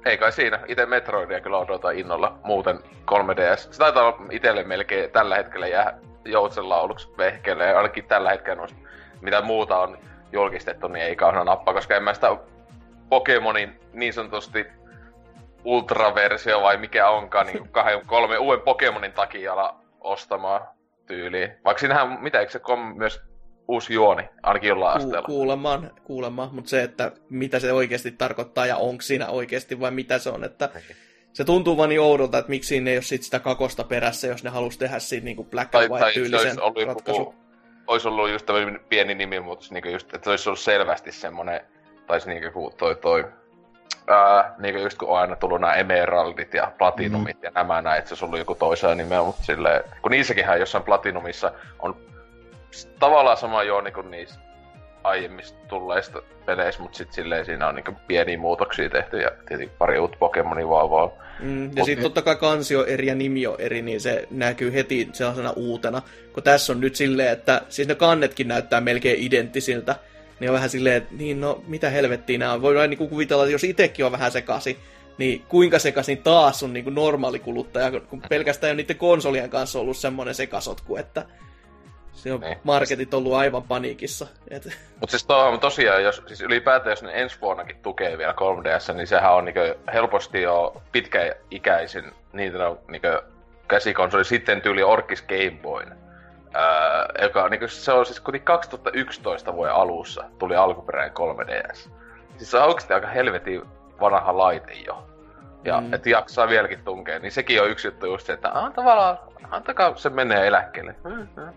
[0.04, 0.60] Ei kai siinä.
[0.68, 2.38] Itse Metroidia kyllä odotan innolla.
[2.44, 2.78] Muuten
[3.10, 3.56] 3DS.
[3.56, 7.74] Se taitaa olla itelle melkein tällä hetkellä jää joutsen lauluksi vehkeelle.
[7.74, 8.78] Ainakin tällä hetkellä noista,
[9.20, 9.98] mitä muuta on
[10.32, 12.36] julkistettu, niin ei kauhean nappaa, koska en mä sitä
[13.08, 14.66] Pokemonin niin sanotusti
[15.64, 20.60] ultraversio vai mikä onkaan, niin kahden, kolme uuden Pokemonin takia ala ostamaan
[21.06, 21.50] tyyliin.
[21.64, 23.20] Vaikka siinähän, mitä, eikö se kom myös
[23.68, 25.26] uusi juoni, ainakin jollain Ku, asteella.
[25.26, 30.18] kuulemaan, kuulemaan, mutta se, että mitä se oikeasti tarkoittaa ja onko siinä oikeasti vai mitä
[30.18, 30.68] se on, että
[31.32, 34.44] se tuntuu vaan niin oudolta, että miksi ne ei ole sit sitä kakosta perässä, jos
[34.44, 37.24] ne halusi tehdä siitä niin kuin black Tai, tai white se tyylisen olisi ollut, ratkaisun.
[37.24, 37.34] joku,
[37.86, 41.60] olisi ollut just tämmöinen pieni nimimuutos, niin just, että se olisi ollut selvästi semmoinen,
[42.06, 43.24] tai niin kuin toi, toi
[44.08, 47.44] ää, niin kuin just kun on aina tullut nämä emeraldit ja platinumit mm.
[47.44, 50.84] ja nämä näin, että se olisi ollut joku toisella nimeä, mutta silleen, kun niissäkinhän jossain
[50.84, 51.96] platinumissa on
[52.98, 54.40] tavallaan sama juoni kuin niissä
[55.06, 59.98] aiemmista tulleista peleissä, mutta sitten silleen siinä on niinku pieniä muutoksia tehty ja tietenkin pari
[59.98, 61.10] uutta Pokemonia vaan vaan.
[61.40, 64.26] Mm, ja Mut- sitten totta kai kansi on eri ja nimi on eri, niin se
[64.30, 66.02] näkyy heti sellaisena uutena.
[66.32, 69.96] Kun tässä on nyt silleen, että siis ne kannetkin näyttää melkein identtisiltä.
[70.40, 72.62] Niin on vähän silleen, että niin no mitä helvettiä nämä on.
[72.62, 74.78] Voidaan niinku kuvitella, että jos itsekin on vähän sekasi,
[75.18, 79.82] niin kuinka sekaisin taas on niinku normaali kuluttaja, kun pelkästään jo niiden konsolien kanssa on
[79.82, 81.24] ollut semmoinen sekasotku, että
[82.12, 82.58] se on Niin.
[82.64, 84.26] marketit ollut aivan paniikissa.
[84.50, 84.64] Et,
[85.00, 89.06] Mutta siis to, tosiaan, jos, siis ylipäätään jos ne ensi vuonnakin tukee vielä 3DS, niin
[89.06, 89.60] sehän on niinku
[89.92, 93.08] helposti jo pitkäikäisin Nintendo niinku
[93.68, 96.05] käsikonsoli sitten tyyli Orkis Game Boyn.
[96.54, 101.90] Öö, joka niinku, se on siis kuitenkin 2011 vuoden alussa tuli alkuperäinen 3DS.
[102.36, 103.62] Siis se on oikeasti aika helvetin
[104.00, 105.06] vanha laite jo.
[105.64, 105.94] Ja Mm.
[105.94, 109.18] et jaksaa vieläkin tunkea, niin sekin on yksi juttu just se, että ah, tavallaan,
[109.50, 110.94] antakaa se menee eläkkeelle.
[111.04, 111.52] Mm, mm.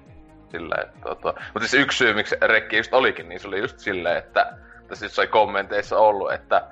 [0.52, 1.34] Silleen, että tota.
[1.54, 4.54] Mutta siis yksi syy, miksi rekki just olikin, niin se oli just silleen, että
[4.88, 6.64] tässä jossain kommenteissa ollut, että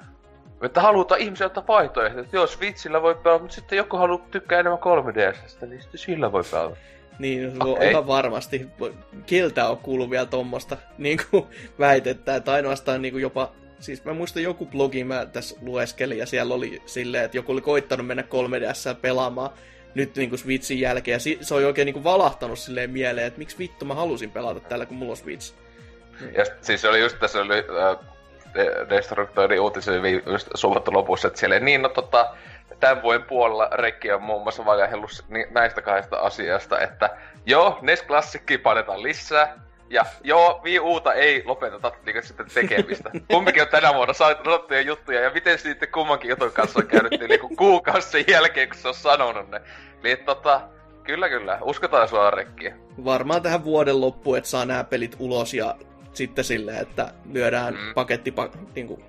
[0.62, 4.60] että halutaan ihmisiä ottaa vaihtoehtoja, että jos Switchillä voi pelata, mutta sitten joku haluaa tykkää
[4.60, 6.76] enemmän 3DSstä, niin sitten sillä voi pelata.
[7.20, 7.90] Niin, Okei.
[7.90, 8.68] ihan varmasti.
[9.26, 11.20] Keltä on kuullut vielä tuommoista niin
[11.80, 13.52] väitettä, että ainoastaan niin kuin jopa...
[13.80, 17.62] Siis mä muistan joku blogi, mä tässä lueskelin, ja siellä oli silleen, että joku oli
[17.62, 19.50] koittanut mennä 3DS pelaamaan
[19.96, 23.38] nyt niin kuin Switchin jälkeen, ja se on oikein niin kuin valahtanut silleen mieleen, että
[23.38, 25.54] miksi vittu mä halusin pelata tällä, kun mulla on Switch.
[26.38, 27.98] Ja siis oli just tässä oli äh,
[28.54, 30.48] De- Destructorin uutisen just
[30.88, 32.36] lopussa, että siellä niin no tota,
[32.80, 38.60] tämän vuoden puolella Rekki on muun muassa vaihellut näistä kahdesta asiasta, että joo, NES Classickin
[38.60, 43.12] painetaan lisää, ja joo, Wii Uta ei lopeteta niin sitten tekemistä.
[43.32, 47.12] Kumpikin on tänä vuonna saanut sanottuja juttuja, ja miten sitten kummankin jutun kanssa on käynyt
[47.12, 49.62] niin kuukausi sen jälkeen, kun se on sanonut ne.
[50.04, 50.62] Eli et tota,
[51.04, 52.76] kyllä kyllä, uskotaan sua Rekkiä.
[53.06, 55.76] Varmaan tähän vuoden loppuun, että saa nämä pelit ulos, ja
[56.14, 57.94] sitten silleen, että lyödään mm.
[57.94, 59.04] Paketti pa- niin kuin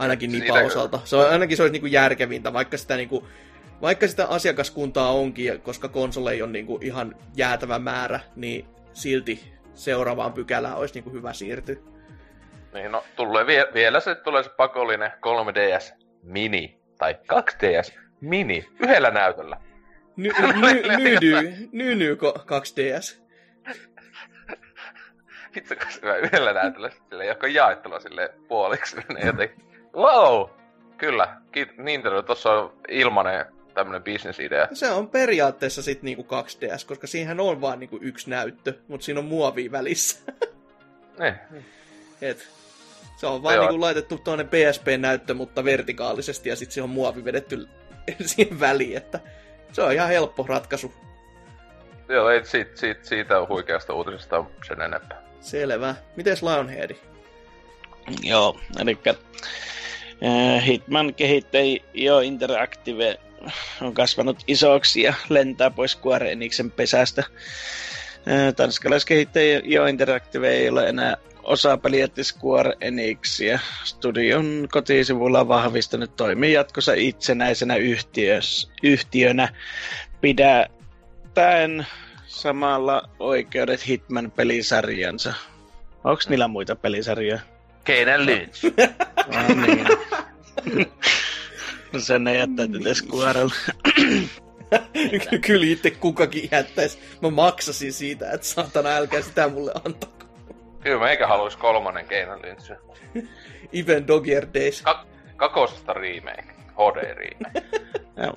[0.00, 0.60] Ainakin Siitä kyllä.
[0.60, 1.00] osalta.
[1.04, 3.24] Se on, ainakin se olisi niin kuin järkevintä, vaikka sitä, niin kuin,
[3.82, 10.32] vaikka sitä asiakaskuntaa onkin, koska konsoleja on niin kuin ihan jäätävä määrä, niin silti seuraavaan
[10.32, 11.76] pykälään olisi niin kuin hyvä siirtyä.
[12.74, 19.10] Niin, no tulee vie- vielä se tulee se pakollinen 3DS Mini tai 2DS Mini yhdellä
[19.10, 19.56] näytöllä.
[20.16, 23.20] Ny, ny, nydy, nyny ko- 2DS.
[25.54, 28.96] Vittu, se yhdellä näytöllä sille, joka on jaettuna sille puoliksi.
[29.14, 30.48] Niin jotenkin, wow!
[30.98, 34.68] Kyllä, kiit- Nintendo, tossa on ilmanen tämmönen bisnesidea.
[34.72, 39.20] Se on periaatteessa sitten niinku 2DS, koska siihen on vaan niinku yksi näyttö, mutta siinä
[39.20, 40.18] on muovi välissä.
[41.18, 41.34] Niin.
[42.22, 42.48] Et,
[43.16, 43.64] se on vaan Joo.
[43.64, 47.68] niinku laitettu tuonne PSP-näyttö, mutta vertikaalisesti, ja sitten se on muovi vedetty
[48.26, 49.20] siihen väliin, että
[49.72, 50.92] se on ihan helppo ratkaisu.
[52.08, 55.22] Joo, ei siitä, siitä, siitä on huikeasta uutisesta sen enempää.
[55.40, 55.94] Selvä.
[56.16, 56.90] Mites Lionhead?
[58.22, 58.98] Joo, eli
[60.66, 63.18] Hitman kehittäjä jo Interactive
[63.82, 67.24] on kasvanut isoksi ja lentää pois Square Enixen pesästä.
[68.28, 73.58] Äh, Tanskalaiskehittäjä jo Interactive ei ole enää osa peliätti Square Enixia.
[73.84, 79.48] Studion kotisivulla on vahvistanut toimii jatkossa itsenäisenä yhtiös, yhtiönä
[80.20, 81.86] pidättäen
[82.26, 85.34] samalla oikeudet Hitman-pelisarjansa.
[86.04, 87.40] Onko niillä muita pelisarjoja?
[87.84, 88.64] Keinen Lynch.
[89.32, 89.86] No niin.
[91.92, 93.54] No sen ne jättäytyy Squarelle.
[95.46, 96.98] Kyllä itse kukakin jättäisi.
[97.22, 100.10] Mä maksasin siitä, että saatana älkää sitä mulle antaa.
[100.80, 102.72] Kyllä meikä haluais kolmannen Keinen Lynch.
[103.72, 104.82] Even Dog Year Days.
[104.82, 106.59] Ka- kakosesta remake.
[106.80, 107.62] HD remake.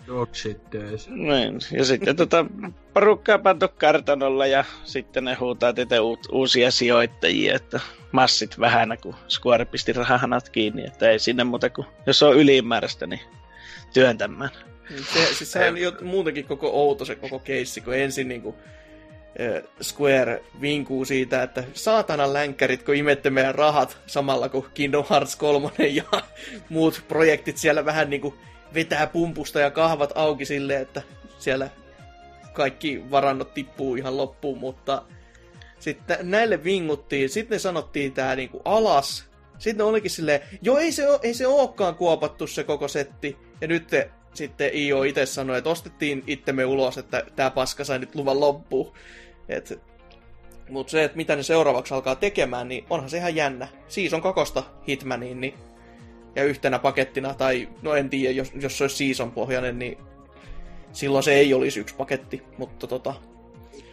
[0.07, 1.09] Dog shit days.
[1.09, 1.59] Niin.
[1.71, 2.45] Ja sitten tota,
[2.93, 7.79] porukkaa pantu kartanolla ja sitten ne huutaa tätä uut, uusia sijoittajia, että
[8.11, 13.07] massit vähänä, kun Square pisti rahahanat kiinni, että ei sinne muuta kuin, jos on ylimääräistä,
[13.07, 13.21] niin
[13.93, 14.49] työntämään.
[15.13, 18.82] Se, siis sehän on jo muutenkin koko outo se koko keissi, kun ensin niinku, äh,
[19.81, 25.71] Square vinkuu siitä, että saatana länkkärit, kun imette meidän rahat samalla kun Kingdom Hearts 3
[25.77, 26.03] ja
[26.69, 28.35] muut projektit siellä vähän niinku
[28.73, 31.01] vetää pumpusta ja kahvat auki silleen, että
[31.39, 31.69] siellä
[32.53, 35.01] kaikki varannot tippuu ihan loppuun, mutta
[35.79, 39.25] Sitten näille vinguttiin, sitten ne sanottiin tää niinku alas.
[39.59, 43.37] Sitten olikin silleen, joo ei se, ei se olekaan kuopattu se koko setti.
[43.61, 47.99] Ja nyt te, sitten IO itse sanoi, että ostettiin itsemme ulos, että tää paska sai
[47.99, 48.93] nyt luvan loppuun.
[49.49, 49.79] Et,
[50.69, 53.67] mutta se, että mitä ne seuraavaksi alkaa tekemään, niin onhan se ihan jännä.
[53.87, 55.53] Season kakosta Hitmaniin, niin
[56.35, 59.97] ja yhtenä pakettina, tai no en tiedä, jos, jos se olisi season pohjainen, niin
[60.91, 63.13] silloin se ei olisi yksi paketti, mutta tota,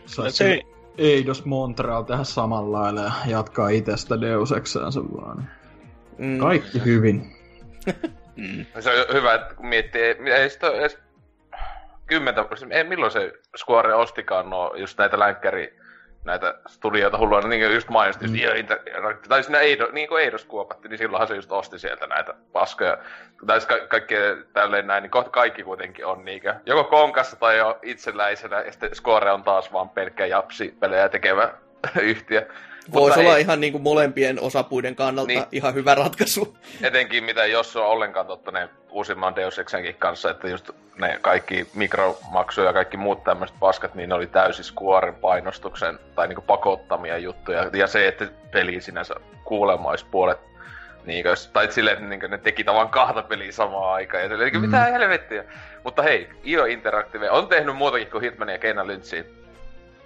[0.07, 0.61] Saisi Se- se...
[0.99, 5.51] Eidos Montreal tehdä samalla lailla ja jatkaa itsestä Deus Exäänsä vaan.
[6.19, 7.33] mm, Kaikki hyvin.
[8.37, 8.67] Mm.
[8.81, 10.99] Se on hyvä, että kun miettii, ei, ei sitä ole edes
[12.11, 15.81] kymmentä, ei milloin se Square ostikaan no, just näitä länkkäri
[16.25, 18.37] näitä studioita hullua, niin kuin just mainitsin, mm.
[18.37, 22.07] just Inter- tai siinä Eido, niin kuin Eidos kuopatti, niin silloinhan se just osti sieltä
[22.07, 22.99] näitä paskoja.
[23.47, 24.15] Tai siis ka- kaikki
[24.53, 28.95] tälleen näin, niin kohta kaikki kuitenkin on niinkö, joko konkassa tai jo itsenäisenä, ja sitten
[28.95, 31.53] Square on taas vaan pelkkä japsi-pelejä tekevä
[32.01, 32.47] yhtiö.
[32.93, 35.39] Voisi olla ei- ihan niin kuin molempien osapuiden kannalta Niin.
[35.39, 35.49] niin.
[35.53, 36.57] ihan hyvä ratkaisu.
[36.83, 41.67] Etenkin mitä jos on ollenkaan totta ne uusimman Deus Exenkin kanssa, että just ne kaikki
[41.75, 47.19] mikromaksuja ja kaikki muut tämmöiset paskat, niin ne oli täysin Squaren painostuksen tai niinku pakottamia
[47.19, 47.71] juttuja.
[47.73, 50.39] Ja se, että peli sinänsä kuulemma olisi puolet
[51.05, 54.23] Niinkö, tai silleen, että niinkö ne teki tavan kahta peliä samaan aikaan.
[54.23, 54.61] Ja silleen, mm.
[54.61, 55.45] mitä helvettiä.
[55.85, 59.25] Mutta hei, IO Interactive on tehnyt muutakin kuin Hitman ja Keina Lynchia.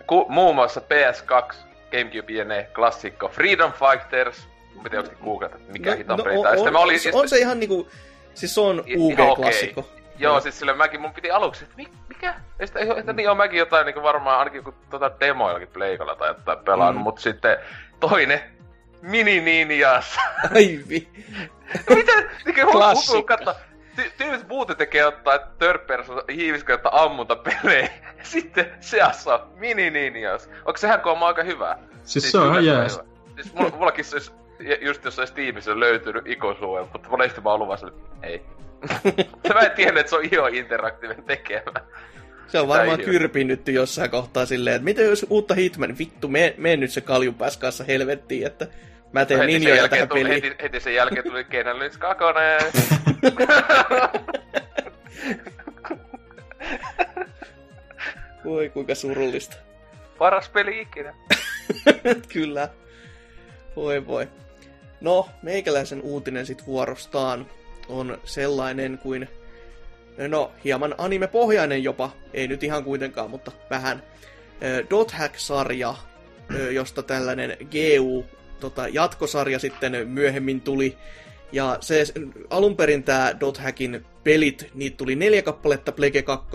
[0.07, 1.55] Ku, muun muassa PS2,
[1.99, 4.49] Gamecube jne, klassikko, Freedom Fighters,
[4.83, 7.39] piti oikeesti googlata, että mikä no, hiton no, on, on, mä olin, on, on se
[7.39, 7.89] ihan niinku,
[8.35, 8.85] siis se on.
[8.97, 9.81] UG-klassikko.
[10.19, 10.41] Joo, Joo.
[10.41, 12.35] siis sille mäkin, mun piti aluksi, että mi, mikä?
[12.59, 16.29] Ja sitten, että niin on mäkin jotain niin varmaan ainakin kun tota demoillakin pleikalla tai
[16.29, 17.05] jotain pelannut, Mm.
[17.05, 17.59] mutta sitten
[18.01, 18.41] toinen
[19.03, 20.16] Mini Ninjas.
[20.55, 21.09] Ai vi.
[21.97, 22.12] Mitä?
[22.45, 23.23] Niin Klassikko.
[23.23, 23.55] katso.
[23.97, 27.89] Ty- tyypit muuten tekee ottaa third person hiiviskö ammunta pelejä.
[28.23, 30.51] Sitten seassa on Mini Ninjas.
[30.65, 31.79] Onko sehän kuulemma aika hyvä?
[32.05, 33.05] Siis se on ihan hyvä.
[33.35, 34.33] Siis mulla, mullakin se olisi
[34.81, 37.93] just jossain Steamissa löytynyt ikosuoja, mutta monesti mä oon ollut vaan sille,
[38.23, 38.43] ei.
[39.55, 41.81] mä en tiedä, että se on IO Interactiven tekemä.
[42.47, 46.77] Se on varmaan kyrpinnytty jossain kohtaa silleen, että mitä jos uutta Hitman, vittu, me, me
[46.77, 48.66] nyt se kaljunpääs kanssa helvettiin, että
[49.12, 50.43] mä teen heti, sen ninjoja tähän tuli, peliin.
[50.43, 52.25] heti, heti, sen jälkeen tuli Kenan Lynch 2.
[58.45, 59.57] Voi kuinka surullista.
[60.19, 61.15] Paras peli ikinä.
[62.33, 62.69] Kyllä.
[63.77, 64.29] Voi voi.
[65.01, 67.47] No, meikäläisen uutinen sit vuorostaan
[67.89, 69.29] on sellainen kuin,
[70.29, 74.03] no, hieman anime-pohjainen jopa, ei nyt ihan kuitenkaan, mutta vähän.
[74.63, 75.95] Ö, Dot Hack-sarja,
[76.55, 78.25] ö, josta tällainen GU
[78.61, 80.97] tota, jatkosarja sitten myöhemmin tuli.
[81.53, 82.05] Ja se,
[82.51, 86.49] alun perin tämä Dot Hackin pelit, niitä tuli neljä kappaletta Plege 2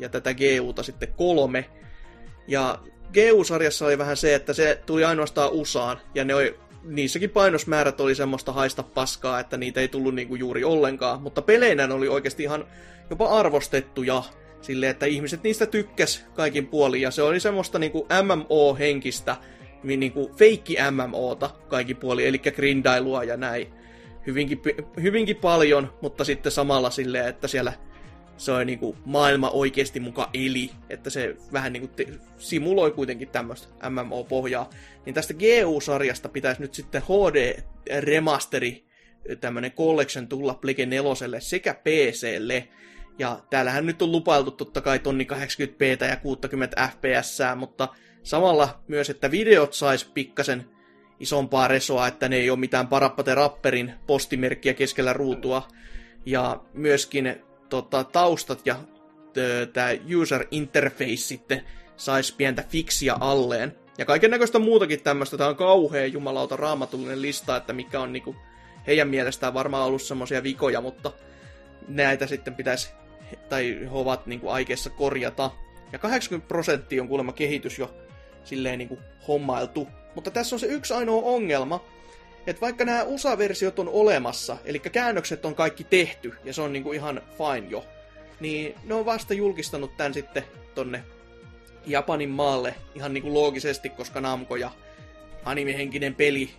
[0.00, 1.64] ja tätä GUta sitten kolme.
[2.48, 2.78] Ja
[3.14, 8.14] GU-sarjassa oli vähän se, että se tuli ainoastaan USAan, ja ne oli, niissäkin painosmäärät oli
[8.14, 12.42] semmoista haista paskaa, että niitä ei tullut niinku juuri ollenkaan, mutta peleinä ne oli oikeasti
[12.42, 12.66] ihan
[13.10, 14.22] jopa arvostettuja,
[14.60, 19.36] sille että ihmiset niistä tykkäs kaikin puolin, ja se oli semmoista niinku MMO-henkistä,
[19.82, 23.83] niin niinku feikki MMOta kaikin puolin, eli grindailua ja näin.
[24.26, 24.62] Hyvinkin,
[25.02, 27.72] hyvinkin paljon, mutta sitten samalla silleen, että siellä
[28.36, 32.06] se on niinku maailma oikeasti muka eli, että se vähän niinku te-
[32.38, 34.70] simuloi kuitenkin tämmöistä MMO-pohjaa.
[35.06, 38.84] Niin tästä GU-sarjasta pitäisi nyt sitten HD-remasteri,
[39.40, 42.68] tämmönen collection tulla Plege 4 sekä PClle.
[43.18, 47.88] Ja täällähän nyt on lupailtu totta kai tonni 80p ja 60 fps, mutta
[48.22, 50.73] samalla myös, että videot sais pikkasen
[51.20, 55.68] isompaa resoa, että ne ei ole mitään Parappate Rapperin postimerkkiä keskellä ruutua.
[56.26, 57.36] Ja myöskin
[57.68, 58.76] tota, taustat ja
[59.72, 59.88] tämä
[60.20, 61.62] user interface sitten
[61.96, 63.76] saisi pientä fiksiä alleen.
[63.98, 65.36] Ja kaiken näköistä muutakin tämmöistä.
[65.36, 68.36] Tämä on kauhea jumalauta raamatullinen lista, että mikä on niinku
[68.86, 71.12] heidän mielestään varmaan ollut semmoisia vikoja, mutta
[71.88, 72.92] näitä sitten pitäisi,
[73.48, 75.50] tai he ovat niinku aikeissa korjata.
[75.92, 77.94] Ja 80 prosenttia on kuulemma kehitys jo
[78.44, 79.88] silleen niinku hommailtu.
[80.14, 81.84] Mutta tässä on se yksi ainoa ongelma,
[82.46, 86.92] että vaikka nämä USA-versiot on olemassa, eli käännökset on kaikki tehty, ja se on niinku
[86.92, 87.84] ihan fine jo,
[88.40, 91.04] niin ne on vasta julkistanut tämän sitten tonne
[91.86, 94.70] Japanin maalle ihan niinku loogisesti, koska Namco ja
[95.44, 96.50] animehenkinen peli.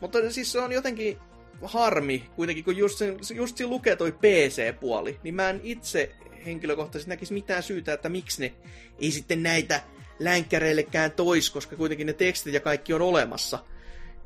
[0.00, 1.18] Mutta siis se on jotenkin
[1.62, 6.10] harmi, kuitenkin kun just, sen, just siinä lukee toi PC-puoli, niin mä en itse
[6.46, 8.54] henkilökohtaisesti näkisi mitään syytä, että miksi ne
[8.98, 9.80] ei sitten näitä
[10.18, 13.58] länkkäreillekään tois, koska kuitenkin ne tekstit ja kaikki on olemassa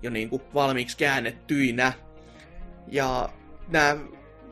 [0.02, 1.93] jo niin kuin valmiiksi käännettyinä.
[2.89, 3.28] Ja
[3.69, 3.97] nämä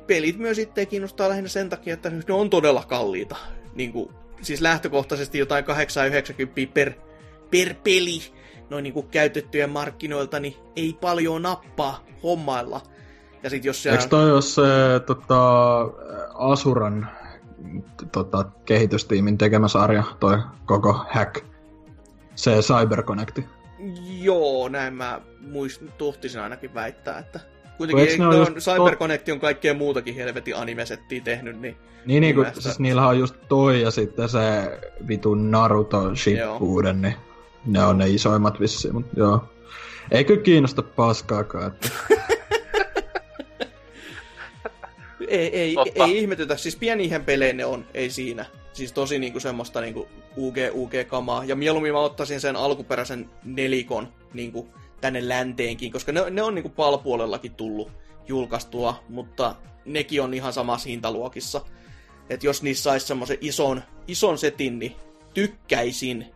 [0.06, 3.36] pelit myös sitten kiinnostaa lähinnä sen takia, että ne on todella kalliita.
[3.74, 4.10] Niin kuin,
[4.42, 6.92] siis lähtökohtaisesti jotain 890 per,
[7.50, 8.20] per peli,
[8.70, 12.80] noin niinku käytettyjen markkinoilta, niin ei paljon nappaa hommailla.
[13.42, 14.62] Ja sit jos Eikö toi ole se
[15.06, 15.80] tota,
[16.34, 17.08] Asuran
[18.12, 21.44] tota, kehitystiimin tekemä sarja, toi koko hack?
[22.34, 23.46] Se CyberConnecti.
[24.20, 27.40] Joo, näin mä muist, tuhtisin ainakin väittää, että
[27.76, 31.76] kuitenkin ei, on CyberConnect on kaikkea muutakin helvetin animesettiä tehnyt, niin...
[32.06, 34.40] Niin, niin kun, siis niillä on just toi ja sitten se
[35.08, 37.14] vitun Naruto Shippuden, niin
[37.66, 39.44] ne on ne isoimmat vissiin, mutta joo.
[40.10, 41.88] Ei kyllä kiinnosta paskaakaan, että...
[45.28, 48.44] ei, ei, ei ihmetytä, siis pienihän pelejä ne on, ei siinä.
[48.72, 51.44] Siis tosi niinku semmoista niinku UG-UG-kamaa.
[51.44, 54.68] Ja mieluummin mä ottaisin sen alkuperäisen nelikon niinku
[55.00, 57.92] tänne länteenkin, koska ne, ne on niinku palpuolellakin tullut
[58.28, 59.54] julkaistua, mutta
[59.84, 61.60] nekin on ihan samassa hintaluokissa.
[62.30, 64.96] Että jos niissä saisi semmoisen ison, ison setin, niin
[65.34, 66.26] tykkäisin.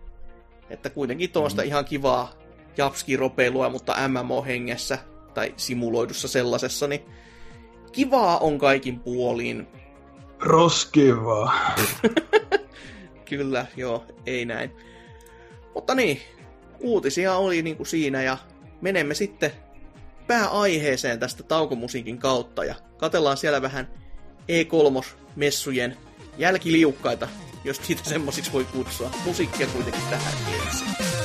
[0.71, 1.69] Että kuitenkin tuommoista mm.
[1.69, 2.33] ihan kivaa
[2.77, 4.99] japski-ropeilua, mutta MMO-hengessä
[5.35, 7.01] tai simuloidussa sellaisessa, niin
[7.93, 9.69] kivaa on kaikin puolin.
[10.41, 11.75] Roskivaa.
[13.29, 14.77] Kyllä, joo, ei näin.
[15.75, 16.21] Mutta niin,
[16.81, 18.39] uutisia oli niin kuin siinä ja
[18.81, 19.53] menemme sitten
[20.27, 23.89] pääaiheeseen tästä taukomusiikin kautta ja katellaan siellä vähän
[24.49, 25.97] E3-messujen
[26.39, 27.29] jälkiliukkaita,
[27.65, 29.11] jos niitä semmosiksi voi kutsua.
[29.25, 30.35] Musiikkia kuitenkin tähän
[30.65, 31.20] ensin.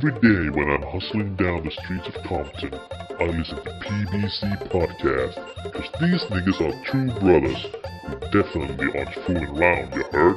[0.00, 5.34] Every day when I'm hustling down the streets of Compton, I listen to PBC Podcast,
[5.74, 7.66] cause these niggas are true brothers
[8.06, 10.36] who definitely aren't fooling around, you heard?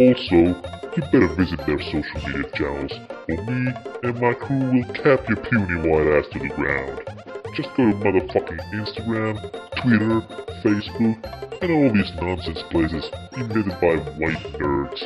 [0.00, 0.56] Also,
[0.96, 2.92] you better visit their social media channels,
[3.28, 3.72] or me
[4.02, 7.02] and my crew will cap your puny white ass to the ground.
[7.54, 9.36] Just go to motherfucking Instagram,
[9.82, 10.22] Twitter,
[10.64, 15.00] Facebook, and all these nonsense places invented by white nerds.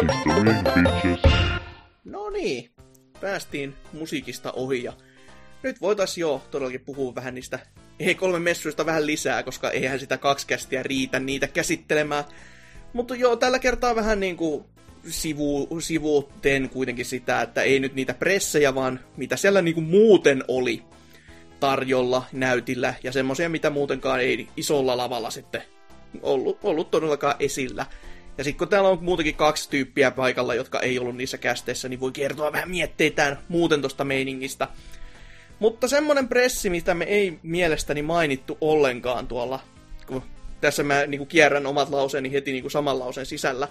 [0.00, 1.49] Kiss the ring, bitches.
[2.32, 2.70] Niin,
[3.20, 4.92] päästiin musiikista ohi ja
[5.62, 7.58] nyt voitaisiin jo todellakin puhua vähän niistä
[8.02, 12.24] E3-messuista vähän lisää, koska eihän sitä kaksi kästiä riitä niitä käsittelemään.
[12.92, 14.64] Mutta joo, tällä kertaa vähän niin kuin
[15.08, 20.44] sivu, sivuuteen kuitenkin sitä, että ei nyt niitä pressejä, vaan mitä siellä niin kuin muuten
[20.48, 20.82] oli
[21.60, 25.62] tarjolla näytillä ja semmoisia, mitä muutenkaan ei isolla lavalla sitten
[26.22, 27.86] ollut, ollut todellakaan esillä.
[28.40, 32.00] Ja sitten kun täällä on muutenkin kaksi tyyppiä paikalla, jotka ei ollut niissä kästeissä, niin
[32.00, 34.68] voi kertoa vähän mietteitään muuten tosta meiningistä.
[35.58, 39.60] Mutta semmonen pressi, mitä me ei mielestäni mainittu ollenkaan tuolla,
[40.06, 40.22] kun
[40.60, 43.68] tässä mä niin kuin kierrän omat lauseeni heti niin kuin saman lauseen sisällä,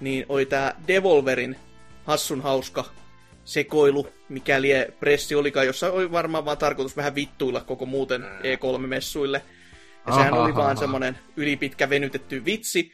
[0.00, 1.56] niin oli tää Devolverin
[2.04, 2.84] hassun hauska
[3.44, 4.68] sekoilu, mikäli
[5.00, 9.36] pressi olikaan, jossa oli varmaan vaan tarkoitus vähän vittuilla koko muuten E3-messuille.
[9.36, 12.92] Ja aha, sehän oli aha, vaan semmoinen ylipitkä venytetty vitsi,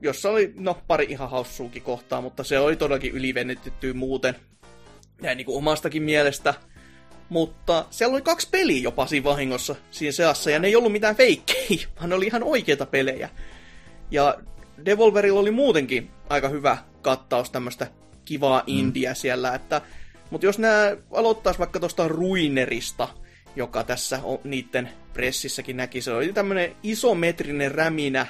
[0.00, 4.34] jossa oli, no, pari ihan haussuukin kohtaa, mutta se oli todellakin ylivenytetty muuten.
[5.22, 6.54] Näin niin kuin omastakin mielestä.
[7.28, 11.16] Mutta siellä oli kaksi peliä jopa siinä vahingossa siinä seassa, ja ne ei ollut mitään
[11.16, 13.28] feikkejä, vaan ne oli ihan oikeita pelejä.
[14.10, 14.38] Ja
[14.84, 17.86] Devolverilla oli muutenkin aika hyvä kattaus tämmöistä
[18.24, 18.78] kivaa mm.
[18.78, 19.82] india siellä, että
[20.30, 23.08] mutta jos nämä aloittaisi vaikka tuosta Ruinerista,
[23.56, 28.26] joka tässä on, niiden pressissäkin näki, se oli tämmöinen isometrinen räminä,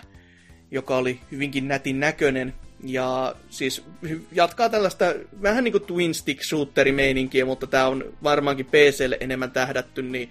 [0.70, 2.55] joka oli hyvinkin nätin näköinen.
[2.85, 3.85] Ja siis
[4.32, 9.51] jatkaa tällaista vähän niin kuin twin stick shooteri meininkiä, mutta tämä on varmaankin PClle enemmän
[9.51, 10.31] tähdätty, niin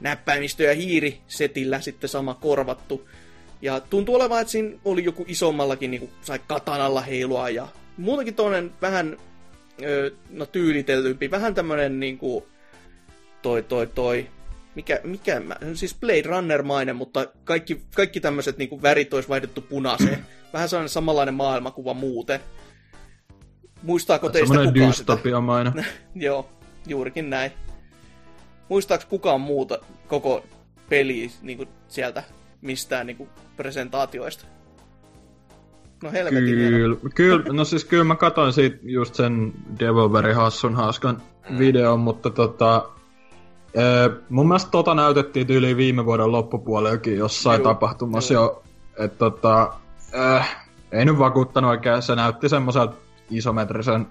[0.00, 3.08] näppäimistö ja hiiri setillä sitten sama korvattu.
[3.62, 8.34] Ja tuntuu olevan, että siinä oli joku isommallakin, niin kuin sai katanalla heilua ja muutenkin
[8.34, 9.16] toinen vähän
[10.30, 12.46] no tyylitellympi, vähän tämmönen niinku
[13.42, 14.26] toi toi toi
[14.74, 15.42] mikä, mikä
[15.74, 20.26] siis Blade Runner-mainen, mutta kaikki, kaikki tämmöiset niinku värit olisi vaihdettu punaiseen.
[20.52, 22.40] Vähän sellainen samanlainen maailmakuva muuten.
[23.82, 25.12] Muistaako teistä Semmoinen kukaan sitä?
[25.12, 25.86] dystopiamainen.
[26.14, 26.48] Joo,
[26.86, 27.52] juurikin näin.
[28.68, 30.44] Muistaako kukaan muuta koko
[30.88, 32.22] peli niin sieltä
[32.60, 34.44] mistään niin presentaatioista?
[36.02, 36.44] No helvetin.
[36.44, 41.22] Kyllä, kyllä, no siis kyllä mä katsoin siitä just sen Devolverin hassun hauskan
[41.58, 42.88] videon, mutta tota,
[43.74, 48.42] ee, mun mielestä tota näytettiin tyyliin viime vuoden loppupuolellakin jossain Juu, tapahtumassa juu.
[48.42, 48.62] jo,
[48.98, 49.72] että tota,
[50.18, 50.56] äh,
[50.92, 52.96] ei nyt vakuuttanut oikein, se näytti semmoiselta
[53.30, 54.06] isometrisen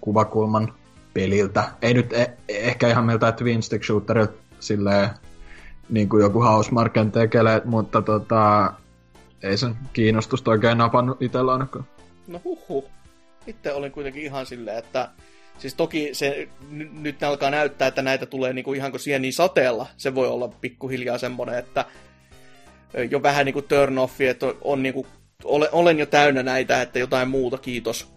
[0.00, 0.74] kuvakulman
[1.14, 1.64] peliltä.
[1.82, 5.08] Ei nyt e- ehkä ihan miltä twin stick shooterilta silleen
[5.88, 8.72] niin kuin joku Housemarken tekele, mutta tota,
[9.42, 11.84] ei sen kiinnostusta oikein napannut itsellä ainakaan.
[12.28, 12.84] No huhhuh.
[13.46, 15.08] Itse olin kuitenkin ihan silleen, että
[15.60, 19.86] siis toki se n- nyt alkaa näyttää, että näitä tulee niinku ihan kuin sieni sateella.
[19.96, 21.84] Se voi olla pikkuhiljaa semmoinen, että
[23.10, 25.06] jo vähän niinku turn offi, että on, on niinku,
[25.44, 28.12] ole, olen jo täynnä näitä, että jotain muuta, kiitos.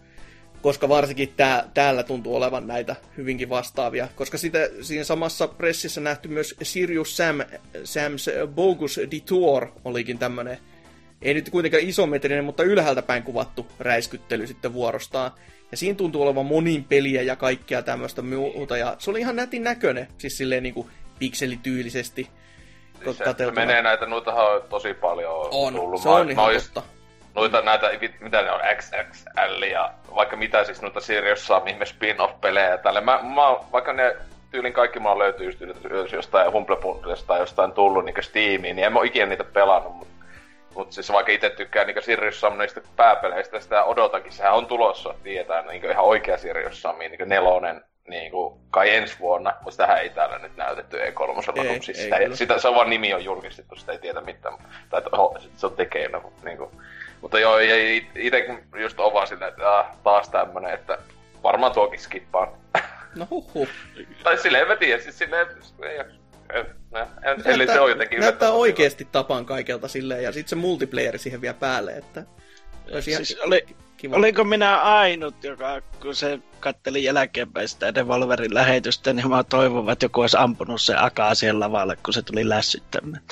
[0.62, 4.08] Koska varsinkin tää, täällä tuntuu olevan näitä hyvinkin vastaavia.
[4.16, 7.40] Koska sitä, siinä samassa pressissä nähty myös Sirius Sam,
[7.76, 10.58] Sam's Bogus Detour olikin tämmönen
[11.24, 15.32] ei nyt kuitenkaan isometrinen, mutta ylhäältä päin kuvattu räiskyttely sitten vuorostaan.
[15.74, 18.78] Ja siinä tuntuu olevan monin peliä ja kaikkea tämmöistä muuta.
[18.78, 20.90] Ja se oli ihan nätin näköinen, siis silleen niinku
[21.20, 22.30] pikselityylisesti.
[23.04, 26.02] Siis se, se menee näitä, noitahan on tosi paljon On, tullut.
[26.02, 26.84] se on Mä- ihan mä totta.
[27.36, 27.90] Noita näitä,
[28.20, 33.02] mitä ne on, XXL ja vaikka mitä siis noita Sirius Sam ihme spin-off-pelejä ja tälle.
[33.02, 33.42] Mä, mä,
[33.72, 34.16] vaikka ne
[34.52, 35.60] tyylin kaikki mulla löytyy just
[36.14, 40.13] jostain Humble Bundlesta tai jostain tullut niinku Steamiin, niin en mä ikinä niitä pelannut, mutta
[40.76, 45.16] mut siis vaikka itse tykkään niinku Sirius Sam niistä pääpeleistä, sitä odotakin, sehän on tulossa,
[45.24, 50.10] tiedetään, niinku ihan oikea Sirius Sam, niinku nelonen, niinku kai ensi vuonna, mutta sitähän ei
[50.10, 51.60] täällä nyt näytetty E3.
[51.60, 52.36] Ei, siis ei sitä, kyllä.
[52.36, 54.58] sitä, se on vaan nimi on julkistettu, sitä ei tiedä mitään,
[54.90, 56.72] tai että oho, se on tekeillä, mutta niinku,
[57.22, 58.46] mutta joo, ei itse
[58.82, 60.98] just on vaan silleen, että ah, taas tämmönen, että
[61.44, 62.48] varmaan tuokin skippaan.
[63.16, 63.68] No huhhuh.
[64.24, 65.48] tai silleen mä tiedän, siis silleen,
[65.84, 66.00] ei,
[66.54, 66.64] ei,
[67.32, 71.42] en, eli se on jotenkin näyttää oikeesti tapan kaikelta silleen, ja sitten se multiplayer siihen
[71.42, 72.24] vielä päälle, että
[72.92, 73.66] olisi ihan Siis oli,
[73.98, 74.16] kiva.
[74.16, 80.06] oliko minä ainut, joka kun se katteli jälkeenpäin sitä Devolverin lähetystä, niin mä toivon, että
[80.06, 83.24] joku olisi ampunut se akaa siihen lavalle, kun se tuli lässyttämään.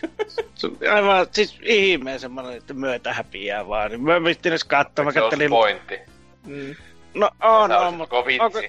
[0.94, 3.90] Aivan siis ihmeen semmoinen, että myötä häpiää vaan.
[3.90, 5.50] Niin Mä vittin edes katsoa, mä Se kattelin...
[5.50, 5.98] pointti.
[6.46, 6.74] Mm.
[7.14, 8.16] No on, on, mutta...
[8.16, 8.60] onko-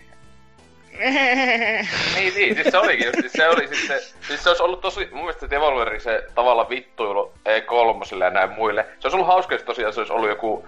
[2.15, 4.81] Niin, niin, siis se olikin, just, siis se oli siis se, siis se olisi ollut
[4.81, 8.83] tosi, mun mielestä Devolveri se tavalla vittuilu E3 ja näin muille.
[8.99, 10.67] Se olisi ollut hauska, jos tosiaan se olisi ollut joku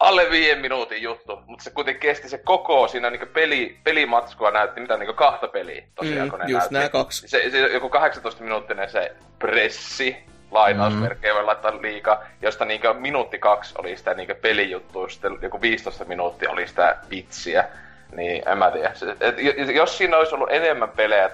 [0.00, 4.80] alle viiden minuutin juttu, mutta se kuitenkin kesti se koko siinä niinku peli, pelimatskua näytti,
[4.80, 6.74] mitä niinku kahta peliä tosiaan, Mm, kun ne just näytti.
[6.74, 7.28] nää kaksi.
[7.28, 10.16] Se, se, joku 18 minuuttinen se pressi,
[10.50, 16.04] lainausmerkkejä voi laittaa liikaa, josta niinku minuutti kaksi oli sitä niinku pelijuttua, sitten joku 15
[16.04, 17.64] minuuttia oli sitä vitsiä.
[18.12, 18.94] Niin, en mä tiedä.
[18.94, 19.36] Se, et,
[19.74, 21.30] jos siinä olisi ollut enemmän pelejä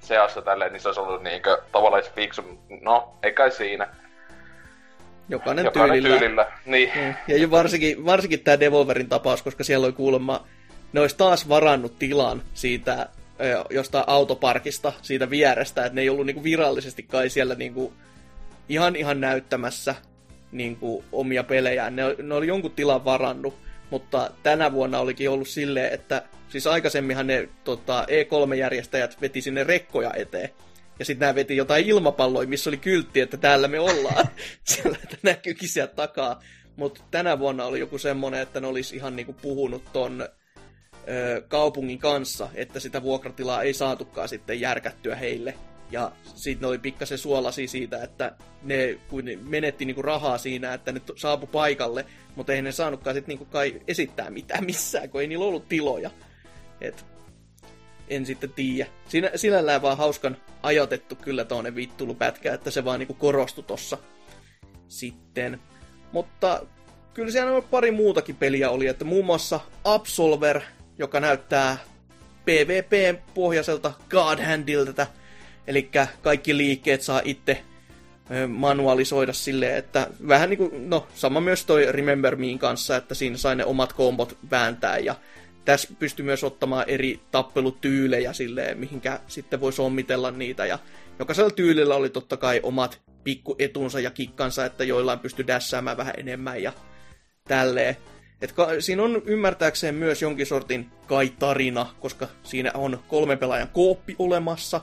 [0.00, 2.42] seassa tälleen, niin se olisi ollut niinkö tavallaan se fiksu.
[2.80, 3.88] No, ei kai siinä.
[5.28, 6.18] Jokainen, Jokainen tyylillä.
[6.18, 6.46] tyylillä.
[6.66, 6.92] Niin.
[6.94, 7.14] Mm.
[7.36, 10.46] Ja varsinkin, varsinkin tämä Devolverin tapaus, koska siellä oli kuulemma,
[10.92, 13.08] ne olisi taas varannut tilan siitä
[13.70, 17.92] jostain autoparkista, siitä vierestä, että ne ei ollut niinku virallisesti kai siellä niinku
[18.68, 19.94] ihan ihan näyttämässä
[20.52, 21.96] niinku omia pelejään.
[21.96, 23.54] Ne, ne oli jonkun tilan varannut,
[23.90, 30.14] mutta tänä vuonna olikin ollut silleen, että siis aikaisemminhan ne tota, E3-järjestäjät veti sinne rekkoja
[30.14, 30.50] eteen.
[30.98, 34.26] Ja sitten nämä veti jotain ilmapalloja, missä oli kyltti, että täällä me ollaan.
[34.64, 36.42] Siellä että näkyykin sieltä takaa.
[36.76, 40.28] Mutta tänä vuonna oli joku semmonen, että ne olisi ihan niinku puhunut ton
[41.08, 45.54] ö, kaupungin kanssa, että sitä vuokratilaa ei saatukaan sitten järkättyä heille.
[45.90, 48.32] Ja sitten ne oli pikkasen suolasi siitä, että
[48.62, 52.06] ne kun ne menetti niinku rahaa siinä, että ne saapu paikalle,
[52.36, 56.10] mutta eihän ne saanutkaan sitten niinku kai esittää mitään missään, kun ei niillä ollut tiloja.
[56.80, 57.04] Et
[58.08, 58.90] en sitten tiedä.
[59.08, 63.98] Siinä, sinällään vaan hauskan ajotettu kyllä tuonne vittulupätkä, että se vaan niinku korostui tossa
[64.88, 65.60] sitten.
[66.12, 66.66] Mutta
[67.14, 70.60] kyllä siellä on pari muutakin peliä oli, että muun muassa Absolver,
[70.98, 71.78] joka näyttää
[72.44, 75.06] PvP-pohjaiselta God Handiltä,
[75.68, 75.90] eli
[76.22, 77.62] kaikki liikkeet saa itse
[78.48, 83.36] manualisoida silleen, että vähän niin kuin, no sama myös toi Remember Mein kanssa, että siinä
[83.36, 85.14] sai ne omat kombot vääntää ja
[85.64, 90.78] tässä pystyy myös ottamaan eri tappelutyylejä silleen, mihinkä sitten voi sommitella niitä ja
[91.18, 96.62] jokaisella tyylillä oli totta kai omat pikkuetunsa ja kikkansa, että joillain pystyi dässäämään vähän enemmän
[96.62, 96.72] ja
[97.48, 97.96] tälleen.
[98.40, 103.68] Et ka- siinä on ymmärtääkseen myös jonkin sortin kai tarina, koska siinä on kolmen pelaajan
[103.68, 104.80] kooppi olemassa,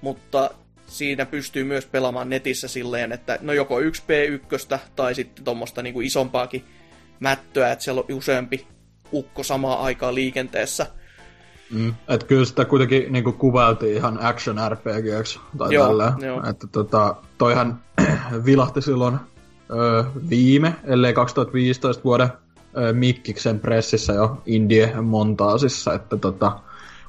[0.00, 0.50] mutta
[0.86, 6.64] siinä pystyy myös pelaamaan netissä silleen, että no joko 1P1 tai sitten tuommoista niinku isompaakin
[7.20, 8.66] mättöä, että siellä on useampi
[9.12, 10.86] ukko samaan aikaan liikenteessä.
[11.70, 11.94] Mm.
[12.08, 16.12] Että kyllä sitä kuitenkin niin kuvailtiin ihan action RPGksi tai Joo, tälleen.
[16.22, 16.48] joo.
[16.50, 17.80] Että tota, toihan
[18.46, 19.18] vilahti silloin
[19.70, 22.28] ö, viime, ellei 2015 vuoden
[22.76, 25.94] ö, Mikkiksen pressissä jo Indie montaasissa.
[25.94, 26.58] Että tota,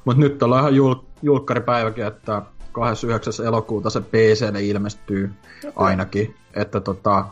[0.04, 2.42] mutta nyt ollaan ihan jul, julkkaripäiväkin, että
[2.72, 3.46] 29.
[3.46, 5.30] elokuuta se PClle ilmestyy
[5.76, 6.34] ainakin.
[6.54, 7.24] Että tota,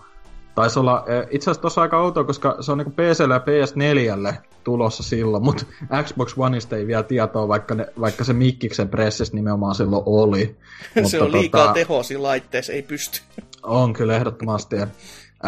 [0.55, 4.35] taisi olla, eh, itse asiassa tossa aika outoa, koska se on niinku PClle ja PS4lle
[4.65, 5.65] tulossa silloin, mutta
[6.03, 10.47] Xbox Oneista ei vielä tietoa, vaikka, ne, vaikka se Mikkiksen pressissä nimenomaan silloin oli.
[10.95, 13.21] se Mutta on liikaa tota, tehoa siinä laitteessa, ei pysty.
[13.63, 14.77] On kyllä ehdottomasti.
[14.77, 14.87] ja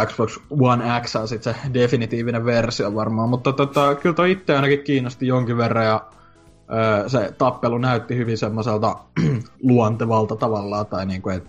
[0.06, 4.82] Xbox One X on sitten se definitiivinen versio varmaan, mutta tota, kyllä toi itse ainakin
[4.82, 6.04] kiinnosti jonkin verran ja
[6.72, 8.96] öö, se tappelu näytti hyvin semmoiselta
[9.62, 11.44] luontevalta tavallaan, tai niinku, et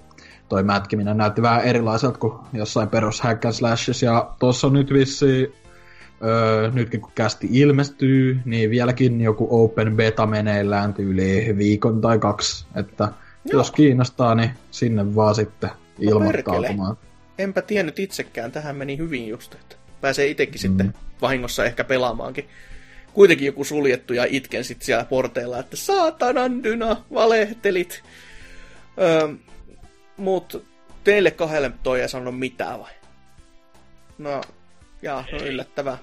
[0.49, 4.93] toi mätkiminen näytti vähän erilaiselta kuin jossain perus hack and slashissa, ja tossa on nyt
[4.93, 5.53] vissiin,
[6.23, 12.65] öö, nytkin kun kästi ilmestyy, niin vieläkin joku open beta meneillään tyyli viikon tai kaksi,
[12.75, 13.59] että Joo.
[13.59, 15.69] jos kiinnostaa, niin sinne vaan sitten
[15.99, 16.97] ilmoittautumaan.
[17.37, 20.59] Enpä tiennyt itsekään, tähän meni hyvin just, että pääsee itsekin mm.
[20.59, 22.45] sitten vahingossa ehkä pelaamaankin.
[23.13, 28.03] Kuitenkin joku suljettu ja itken sitten siellä porteilla, että saatanan dyna, valehtelit.
[29.01, 29.27] Öö,
[30.17, 30.65] mut
[31.03, 32.91] teille kahdelle toi ei sanonut mitään vai?
[34.17, 34.41] No,
[35.01, 35.97] jaa, no yllättävää.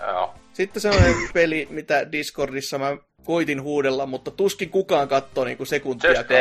[0.00, 0.34] Joo.
[0.52, 6.40] Sitten sellainen peli, mitä Discordissa mä koitin huudella, mutta tuskin kukaan katsoo niinku sekuntiakaan.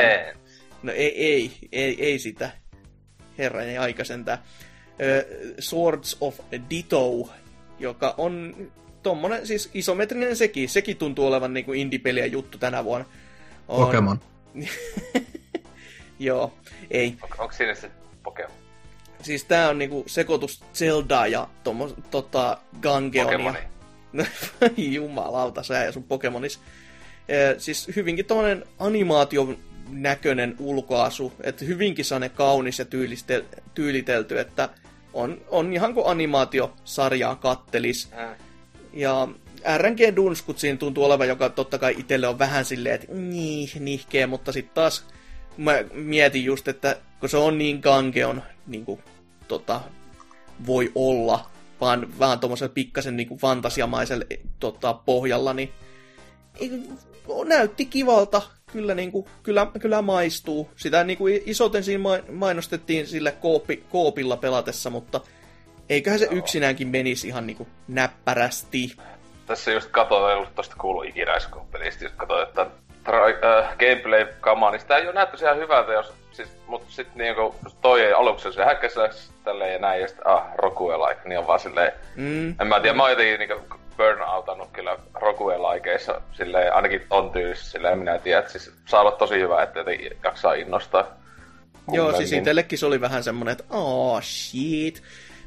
[0.84, 2.52] No ei, ei, ei, ei sitä.
[3.38, 4.38] Herranen aika sentään.
[5.60, 7.30] Swords of Ditto,
[7.80, 8.56] joka on
[9.04, 10.70] tommonen, siis isometrinen sekin.
[10.70, 13.08] Sekin tuntuu olevan niinku indie-peliä juttu tänä vuonna.
[13.68, 14.20] On, Pokemon.
[16.20, 16.54] Joo,
[16.92, 17.16] ei.
[17.22, 17.92] On, onko siinä se
[18.24, 18.58] Pokemon?
[19.22, 23.38] Siis tää on niinku sekoitus Zeldaa ja tommo, tota Gangeonia.
[23.38, 23.60] Pokemoni.
[24.96, 26.60] Jumalauta, sä ja sun Pokemonis.
[27.28, 29.58] Eh, siis hyvinkin tommonen animaation
[29.90, 34.70] näköinen ulkoasu, että hyvinkin sellainen kaunis ja tyyliste, tyylitelty, että
[35.14, 38.12] on, on ihan kuin animaatiosarjaa kattelis.
[38.12, 38.36] Mm.
[38.94, 39.28] Ja
[39.78, 44.28] RNG Dunskut siinä tuntuu olevan, joka totta kai itselle on vähän silleen, että niin, nihkeä,
[44.28, 45.06] mutta sitten taas
[45.58, 49.00] mä mietin just, että kun se on niin kankeon, niin kuin,
[49.48, 49.82] tota,
[50.66, 51.50] voi olla,
[51.82, 54.26] vaan vähän tuommoisella pikkasen niin kuin fantasiamaisella
[54.60, 55.72] tota, pohjalla, niin
[57.46, 58.42] näytti kivalta.
[58.72, 60.70] Kyllä, niin kuin, kyllä, kyllä maistuu.
[60.76, 65.22] Sitä niin kuin isoten siinä mai- mainostettiin sillä koopi, koopilla pelatessa, mutta
[65.90, 68.96] eiköhän se yksinäänkin menisi ihan niin kuin näppärästi.
[69.46, 71.38] Tässä just katsoin, ei ollut tosta kuullut ikinä
[71.72, 72.68] pelistä, just katsoin, että
[73.10, 77.56] tra- äh, gameplay-kamaa, niin sitä ei ole näyttäisi ihan hyvältä, jos, siis, mutta sitten niinku
[77.82, 79.10] toi ei aluksi se häkkäsellä
[79.44, 82.56] tälleen ja näin, ja sitten ah, Rogue-like, niin on vaan silleen, Mm.
[82.62, 88.00] en mä tiedä, mä oon jotenkin niinku burnoutannut kyllä Rogue-likeissa, silleen ainakin on tyylissä, silleen
[88.00, 91.08] minä tiedän, että siis saa olla tosi hyvä, että jotenkin jaksaa innostaa.
[91.92, 95.04] Joo, siis itsellekin se oli vähän semmonen, että aah, shit.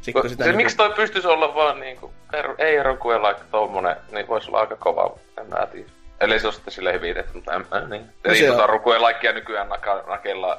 [0.07, 2.13] Sitten kun sitä Se, niinku- miksi toi pystyisi olla vaan niinku,
[2.59, 5.89] ei Rogue-like tommonen, niin voisi olla aika kova, en mä tiedä.
[6.21, 8.03] Eli se on sitten sille hyvin, että mutta en mä niin.
[8.03, 8.69] No Eli tota on.
[8.69, 10.59] Rogue-likea nykyään naka, nakellaan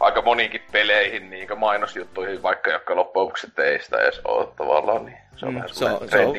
[0.00, 5.16] aika moniinkin peleihin, niin mainosjuttuihin, vaikka jotka loppujen lopuksi ei sitä edes ole tavallaan, niin
[5.36, 6.36] se on Mm, vähän se on- se on-.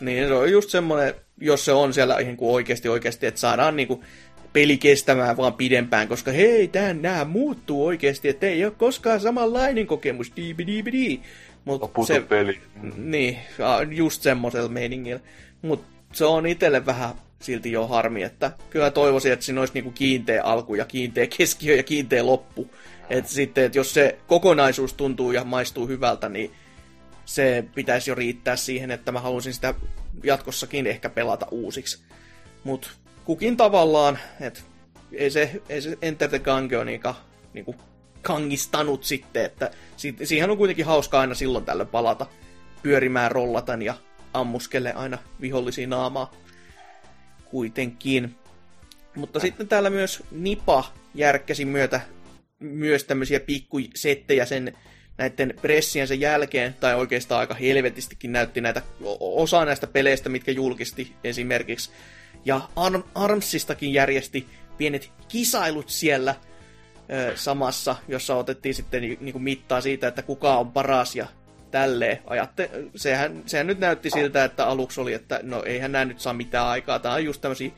[0.00, 3.76] Niin, se on just semmoinen, jos se on siellä niin kuin oikeasti oikeasti, että saadaan
[3.76, 4.04] niin kuin
[4.52, 9.86] peli kestämään vaan pidempään, koska hei, tää nää muuttuu oikeasti, että ei ole koskaan samanlainen
[9.86, 10.30] kokemus,
[11.66, 12.60] diibidi Mutta se, peli.
[12.96, 13.38] niin,
[13.90, 15.20] just semmoisella meiningillä.
[15.62, 19.90] Mutta se on itselle vähän silti jo harmi, että kyllä toivoisin, että siinä olisi niinku
[19.90, 22.70] kiinteä alku ja kiinteä keskiö ja kiinteä loppu.
[23.10, 26.52] Että sitten, että jos se kokonaisuus tuntuu ja maistuu hyvältä, niin
[27.24, 29.74] se pitäisi jo riittää siihen, että mä haluaisin sitä
[30.24, 32.02] jatkossakin ehkä pelata uusiksi.
[32.64, 32.88] Mutta
[33.24, 34.60] kukin tavallaan, että
[35.12, 37.14] ei se, ei se Enter the Gungeonika
[37.52, 37.74] niinku
[38.24, 42.26] kangistanut sitten, että si- siihen on kuitenkin hauska aina silloin tällöin palata
[42.82, 43.94] pyörimään rollatan ja
[44.34, 46.30] ammuskelle aina vihollisia naamaa
[47.44, 48.34] kuitenkin.
[49.16, 52.00] Mutta sitten täällä myös Nipa järkkäsi myötä
[52.58, 54.76] myös tämmöisiä pikkusettejä sen
[55.18, 58.82] näiden pressiensä jälkeen, tai oikeastaan aika helvetistikin näytti näitä
[59.20, 61.90] osa näistä peleistä, mitkä julkisti esimerkiksi.
[62.44, 64.46] Ja Arm, Armsistakin järjesti
[64.78, 66.34] pienet kisailut siellä
[67.34, 71.26] samassa, jossa otettiin sitten ni, niinku mittaa siitä, että kuka on paras ja
[71.70, 72.18] tälleen.
[72.26, 76.32] Ajatte, sehän, sehän nyt näytti siltä, että aluksi oli, että no eihän nämä nyt saa
[76.32, 76.98] mitään aikaa.
[76.98, 77.70] Tää on just tämmösiä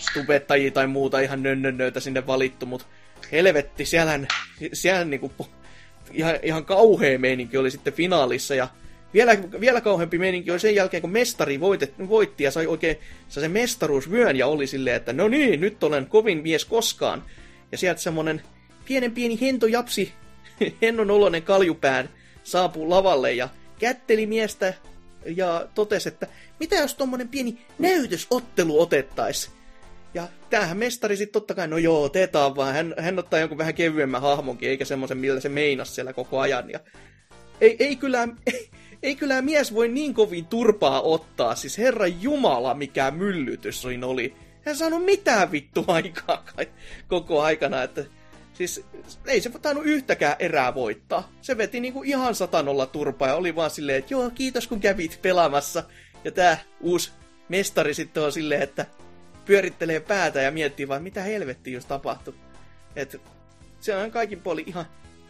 [0.00, 2.86] stubettajia tai muuta ihan nönnönnöitä sinne valittu, mutta
[3.32, 4.28] helvetti, siellähän,
[4.72, 5.32] siellähän niinku,
[6.12, 8.68] ihan, ihan kauhea meininki oli sitten finaalissa ja
[9.14, 12.96] vielä, vielä kauheampi meininki oli sen jälkeen, kun mestari voitet, voitti ja sai oikein
[13.28, 17.24] sai sen mestaruusvyön ja oli silleen, että no niin, nyt olen kovin mies koskaan.
[17.72, 18.42] Ja sieltä semmonen
[18.88, 20.12] pienen pieni hento japsi,
[20.82, 22.08] hennon oloinen kaljupään
[22.42, 23.48] saapuu lavalle ja
[23.78, 24.74] kätteli miestä
[25.36, 26.26] ja totesi, että
[26.60, 29.50] mitä jos tuommoinen pieni näytösottelu otettais?
[30.14, 32.74] Ja tämähän mestari sitten totta kai, no joo, teetaan vaan.
[32.74, 36.70] Hän, hän ottaa jonkun vähän kevyemmän hahmonkin, eikä semmoisen, millä se meinas siellä koko ajan.
[36.70, 36.80] Ja
[37.60, 38.70] ei, ei, kyllä, ei,
[39.02, 41.54] ei kyllä mies voi niin kovin turpaa ottaa.
[41.54, 44.34] Siis herra Jumala, mikä myllytys siinä oli.
[44.64, 46.44] Hän saanut mitään vittu aikaa
[47.08, 48.04] koko aikana, että
[48.56, 48.84] Siis
[49.26, 51.32] ei se tainnut yhtäkään erää voittaa.
[51.42, 55.18] Se veti niinku ihan satanolla turpaa ja oli vaan silleen, että joo, kiitos kun kävit
[55.22, 55.82] pelaamassa.
[56.24, 57.12] Ja tää uusi
[57.48, 58.86] mestari sitten on silleen, että
[59.44, 62.34] pyörittelee päätä ja miettii vaan, mitä helvettiä jos tapahtui.
[62.96, 63.20] Et
[63.80, 64.86] se on kaikin puoli ihan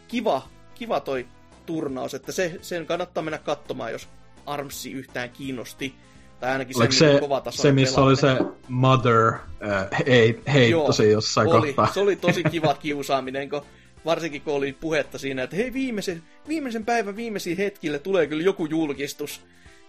[0.07, 1.27] kiva, kiva toi
[1.65, 4.07] turnaus, että se, sen kannattaa mennä katsomaan, jos
[4.45, 5.95] Armsi yhtään kiinnosti.
[6.39, 7.19] Tai ainakin Oliko se,
[7.49, 8.27] se, missä oli se
[8.67, 9.33] Mother
[9.67, 11.67] äh, hei, heitto siinä jossain oli.
[11.67, 11.93] kohtaa?
[11.93, 13.61] Se oli tosi kiva kiusaaminen, kun,
[14.05, 18.65] varsinkin kun oli puhetta siinä, että hei viimeisen, viimeisen päivän viimeisiin hetkille tulee kyllä joku
[18.65, 19.41] julkistus.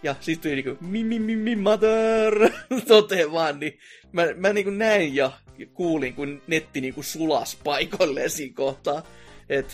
[0.03, 2.49] Ja sitten tuli niinku, mi, mi, mi, mi, mother,
[2.87, 3.79] tote vaan, niin
[4.11, 5.31] mä, mä niinku näin ja
[5.73, 9.03] kuulin, kun netti niinku sulas paikoilleen siinä kohtaa.
[9.49, 9.73] että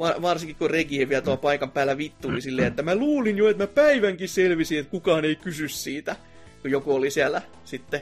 [0.00, 3.66] varsinkin kun Regi vielä tuo paikan päällä vittuli silleen, että mä luulin jo, että mä
[3.66, 6.16] päivänkin selvisin, että kukaan ei kysy siitä,
[6.62, 8.00] kun joku oli siellä sitten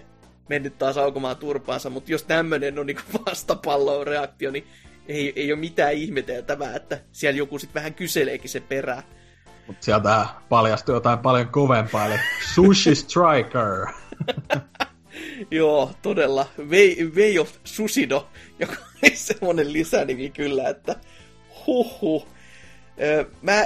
[0.49, 4.67] mennyt taas aukomaan turpaansa, mutta jos tämmönen on niin vastapallon reaktio, niin
[5.09, 9.03] ei, ei ole mitään ihmeteltävää, että siellä joku sitten vähän kyseleekin se perää.
[9.67, 12.15] Mutta sieltä paljastui jotain paljon kovempaa, eli
[12.55, 13.87] Sushi Striker.
[15.51, 16.47] Joo, todella.
[16.59, 20.97] Way, Way of Sushido, joka oli semmonen lisänimi kyllä, että
[21.69, 22.27] huhhuh.
[23.43, 23.65] Mä,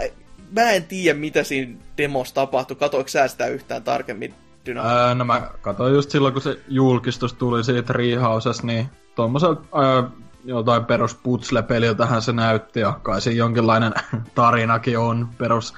[0.51, 2.77] mä en tiedä, mitä siinä demossa tapahtui.
[2.77, 4.35] Katoiko sä sitä yhtään tarkemmin?
[4.67, 4.89] Dynamo?
[4.89, 10.03] Öö, no mä katsoin just silloin, kun se julkistus tuli siitä Treehouses, niin tuommoiselta öö,
[10.45, 13.93] jotain perus putsle-peliltähän se näytti, ja kai se jonkinlainen
[14.35, 15.75] tarinakin on perus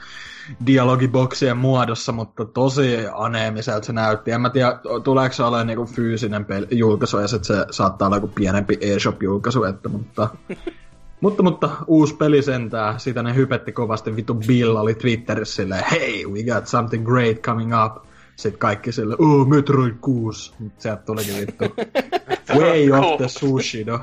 [0.66, 4.30] dialogiboksien muodossa, mutta tosi aneemiselta se näytti.
[4.30, 8.16] En mä tiedä, tuleeko se olemaan niinku fyysinen peli, julkaisu, ja sit se saattaa olla
[8.16, 10.28] joku pienempi eShop-julkaisu, että, mutta
[11.24, 16.26] mutta, mutta uusi peli sentää, siitä ne hypetti kovasti, vittu Bill oli Twitterissä silleen, hey,
[16.26, 18.04] we got something great coming up.
[18.36, 20.52] Sitten kaikki sille, oh, Metroid 6.
[20.78, 21.64] Sieltä tulikin vittu
[22.60, 24.00] Way of the Sushi, no.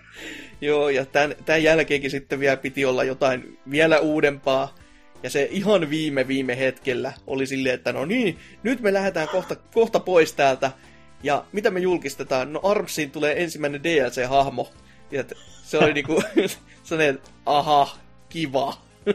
[0.60, 4.74] Joo, ja tämän, tämän jälkeenkin sitten vielä piti olla jotain vielä uudempaa.
[5.22, 9.56] Ja se ihan viime viime hetkellä oli silleen, että no niin, nyt me lähdetään kohta,
[9.74, 10.70] kohta pois täältä.
[11.22, 12.52] Ja mitä me julkistetaan?
[12.52, 14.68] No Armsiin tulee ensimmäinen DLC-hahmo.
[15.12, 15.24] Ja
[15.62, 16.22] se oli niinku
[16.84, 17.96] sellainen, aha,
[18.28, 18.78] kiva.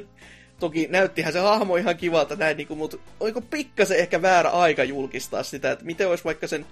[0.59, 5.43] Toki näyttihän se hahmo ihan kivalta näin, niinku, mutta oliko pikkasen ehkä väärä aika julkistaa
[5.43, 6.65] sitä, että miten olisi vaikka sen,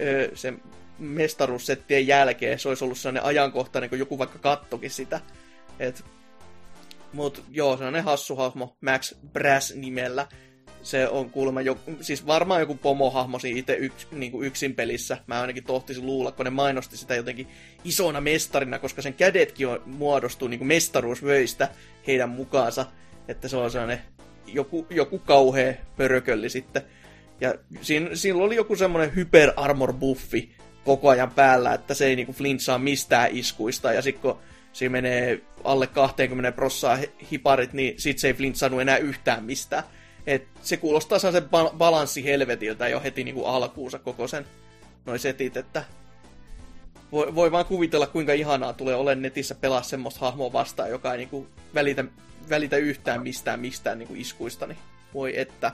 [0.00, 0.62] öö, sen
[0.98, 5.20] mestaruussettien jälkeen se olisi ollut sellainen ajankohtainen, kun joku vaikka kattokin sitä.
[5.78, 6.04] Et,
[7.12, 10.26] mut joo, sellainen hassu hahmo Max Brass nimellä
[10.84, 15.18] se on kuulemma, jo, siis varmaan joku pomohahmo siinä itse yks, niin yksin pelissä.
[15.26, 17.48] Mä ainakin tohtisin luulla, kun ne mainosti sitä jotenkin
[17.84, 21.68] isona mestarina, koska sen kädetkin on, muodostuu niin kuin mestaruusvöistä
[22.06, 22.86] heidän mukaansa.
[23.28, 24.00] Että se on sellainen
[24.46, 26.82] joku, joku kauhea pörökölli sitten.
[27.40, 30.52] Ja siinä, siinä oli joku semmoinen hyper armor buffi
[30.84, 33.92] koko ajan päällä, että se ei niinku flinchaa mistään iskuista.
[33.92, 34.38] Ja sitten kun
[34.72, 36.98] siinä menee alle 20 prossaa
[37.30, 39.84] hiparit, niin sit se ei flintsannut enää yhtään mistään.
[40.26, 44.46] Et se kuulostaa sen bal- balanssi helvetiltä jo heti niinku alkuunsa koko sen
[45.06, 45.84] noin setit, että
[47.12, 51.18] voi, voi vaan kuvitella, kuinka ihanaa tulee olemaan netissä pelaa semmoista hahmoa vastaan, joka ei
[51.18, 52.04] niinku välitä,
[52.50, 54.78] välitä yhtään mistään mistään niinku iskuista, niin
[55.14, 55.72] voi että.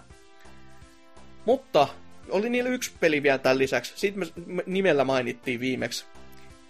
[1.44, 1.88] Mutta
[2.30, 3.92] oli niillä yksi peli vielä tämän lisäksi.
[3.96, 6.04] Sitten me nimellä mainittiin viimeksi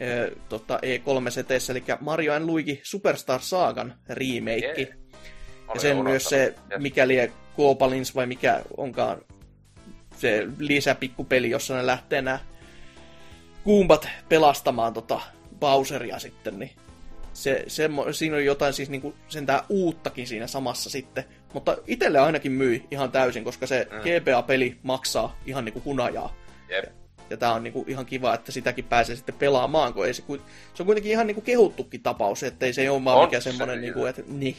[0.00, 0.06] e,
[0.48, 4.74] tota E3-seteissä, eli Mario Luigi Superstar Saagan remake.
[4.78, 4.90] Yeah.
[5.74, 9.18] Ja sen myös se, mikäli Koopalins vai mikä onkaan
[10.16, 12.38] se lisäpikkupeli, jossa ne lähtee nämä
[13.64, 15.20] kuumpat pelastamaan tota
[15.60, 16.70] Bowseria sitten, niin
[17.32, 21.24] se, se, siinä on jotain siis niinku sentään uuttakin siinä samassa sitten.
[21.54, 23.98] Mutta itselle ainakin myi ihan täysin, koska se mm.
[23.98, 26.34] GBA-peli maksaa ihan niinku hunajaa.
[26.68, 26.84] Jep.
[26.84, 26.90] Ja,
[27.30, 30.22] ja tää on niinku ihan kiva, että sitäkin pääsee sitten pelaamaan, kun ei se,
[30.74, 34.22] se on kuitenkin ihan niinku kehuttukin tapaus, ettei se ole vaan mikään semmonen niinku, että
[34.26, 34.56] niin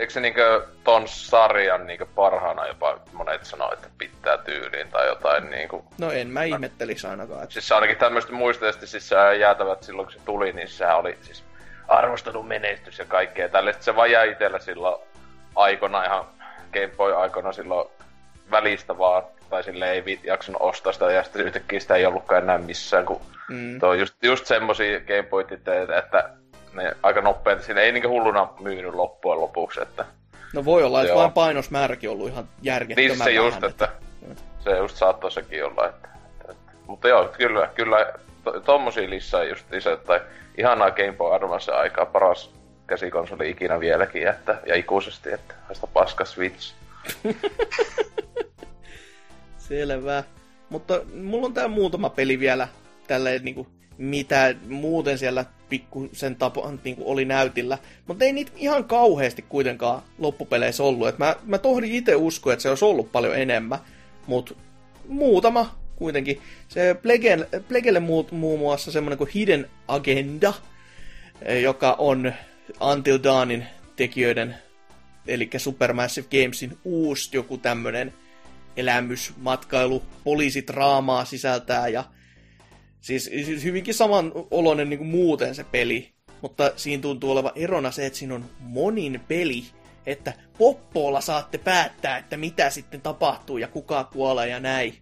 [0.00, 5.50] eikö se niinkö ton sarjan niinkö parhaana jopa monet sanoo, että pitää tyyliin tai jotain
[5.50, 5.84] niinku...
[5.98, 7.42] No en mä ihmettelisi ainakaan.
[7.42, 7.52] Että...
[7.52, 11.44] Siis ainakin tämmöistä muistisesti siis se jäätävät silloin kun se tuli, niin sehän oli siis
[11.88, 13.74] arvostelun menestys ja kaikkea tälle.
[13.80, 15.02] Se vaan jäi itellä silloin
[15.56, 16.24] aikona ihan
[16.72, 17.88] Game Boy aikoina silloin
[18.50, 22.58] välistä vaan, tai sille ei jaksanut ostaa sitä, ja sitten yhtäkkiä sitä ei ollutkaan enää
[22.58, 23.20] missään, kun
[23.50, 23.80] Mm.
[23.80, 25.46] tuo on just, just semmosia Game Boy
[25.98, 26.30] että
[26.72, 30.04] ne aika nopeasti, siinä ei niinku hulluna myynyt loppujen lopuksi, että
[30.52, 33.88] No voi olla, että vain painosmääräkin ollut ihan järjettömän niin se just, vähän, että
[34.58, 38.12] se just saattoi sekin olla, että, että, että mutta joo, kyllä, kyllä
[38.44, 40.20] to, tommosia lisää just lisää, tai
[40.58, 42.50] ihanaa Game Boy Advance aikaa, paras
[42.86, 46.74] käsikonsoli ikinä vieläkin, että, ja ikuisesti, että haista paska Switch.
[49.58, 50.24] Selvä.
[50.68, 52.68] Mutta mulla on tää muutama peli vielä
[53.06, 53.66] tälleen niinku,
[53.98, 57.78] mitä muuten siellä pikkusen tapo, niinku oli näytillä.
[58.06, 61.08] Mutta ei niitä ihan kauheasti kuitenkaan loppupeleissä ollut.
[61.08, 63.78] Et mä, mä tohdin itse uskoa, että se olisi ollut paljon enemmän.
[64.26, 64.54] Mutta
[65.08, 66.40] muutama kuitenkin.
[66.68, 70.54] Se Plegel, Plegelle muut, muun muassa semmonen kuin Hidden Agenda,
[71.42, 72.32] eh, joka on
[72.80, 73.66] Until Dawnin
[73.96, 74.56] tekijöiden,
[75.26, 78.14] eli Supermassive Gamesin uusi joku tämmönen
[78.76, 82.04] elämys, matkailu, poliisitraamaa sisältää ja
[83.00, 87.90] siis, siis hyvinkin saman oloinen niin kuin muuten se peli, mutta siinä tuntuu olevan erona
[87.90, 89.64] se, että siinä on monin peli,
[90.06, 94.94] että poppoolla saatte päättää, että mitä sitten tapahtuu ja kuka kuolee ja näin.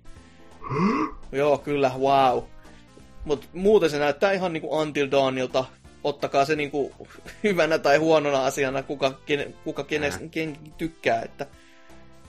[1.32, 2.42] Joo, kyllä, wow.
[3.24, 5.64] Mutta muuten se näyttää ihan niinku Until Dawnilta.
[6.04, 6.92] Ottakaa se niinku
[7.42, 11.22] hyvänä tai huonona asiana, kuka, kene, kuka kenes, ken tykkää.
[11.22, 11.46] Että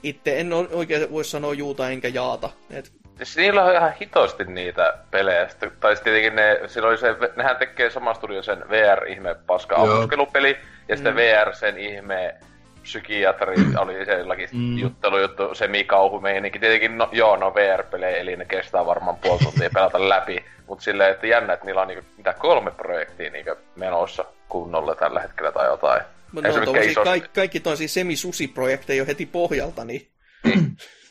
[0.02, 2.50] itse en oikein voi sanoa juuta enkä jaata.
[2.70, 5.48] Et, Siis niillä on ihan hitosti niitä pelejä.
[5.48, 10.56] Sitten, tai sitten tietenkin ne, silloin se, nehän tekee sama studio sen VR-ihme paska ammuskelupeli,
[10.88, 11.16] ja sitten Mm.
[11.16, 12.34] VR sen ihme
[12.82, 14.78] psykiatri oli se jollakin Mm.
[14.78, 16.58] juttelujuttu, semikauhumeininki.
[16.58, 20.44] Tietenkin, no, joo, no VR-pelejä, eli ne kestää varmaan puoli tuntia pelata läpi.
[20.66, 25.20] Mutta silleen, että jännä, että niillä on niinku, mitä kolme projektia niinku menossa kunnolla tällä
[25.20, 26.02] hetkellä tai jotain.
[26.32, 30.08] mutta Ei ne se iso- kaikki, kaikki toisia semisusiprojekteja jo heti pohjalta, niin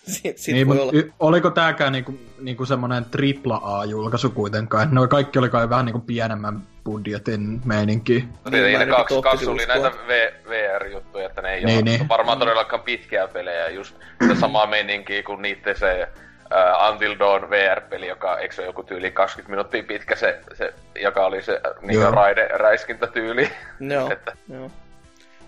[0.14, 0.92] sit, sit niin, voi olla.
[0.96, 4.96] y- oliko tääkään niinku, niinku semmonen tripla A-julkaisu kuitenkaan?
[4.96, 8.26] Ne kaikki oli kai vähän niinku pienemmän budjetin meininki.
[8.46, 9.76] No ne ainakin kaksi, kaksi oli uskoa.
[9.76, 12.10] näitä v, VR-juttuja, että ne ei Niin, ole niin.
[12.10, 16.08] varmaan todellakaan pitkiä pelejä, just sitä samaa meininkiä kuin niitten se
[16.46, 21.26] uh, Until Dawn VR-peli, joka eikö se joku tyyli 20 minuuttia pitkä, se, se joka
[21.26, 22.12] oli se niin Joo.
[22.12, 23.50] raide-räiskintätyyli.
[23.80, 24.72] Joo, että- joo.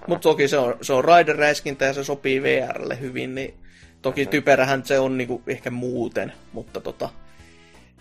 [0.08, 3.54] Mutta toki se on, se on Raider-räiskintä ja se sopii VRlle hyvin, niin
[4.02, 7.10] toki typerähän se on niinku ehkä muuten, mutta tota,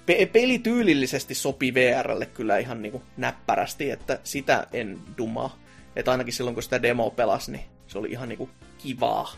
[0.06, 5.58] pe- peli tyylillisesti sopii VRlle kyllä ihan niinku näppärästi, että sitä en dumaa.
[5.96, 9.36] Että ainakin silloin kun sitä demo pelasi, niin se oli ihan niinku kivaa.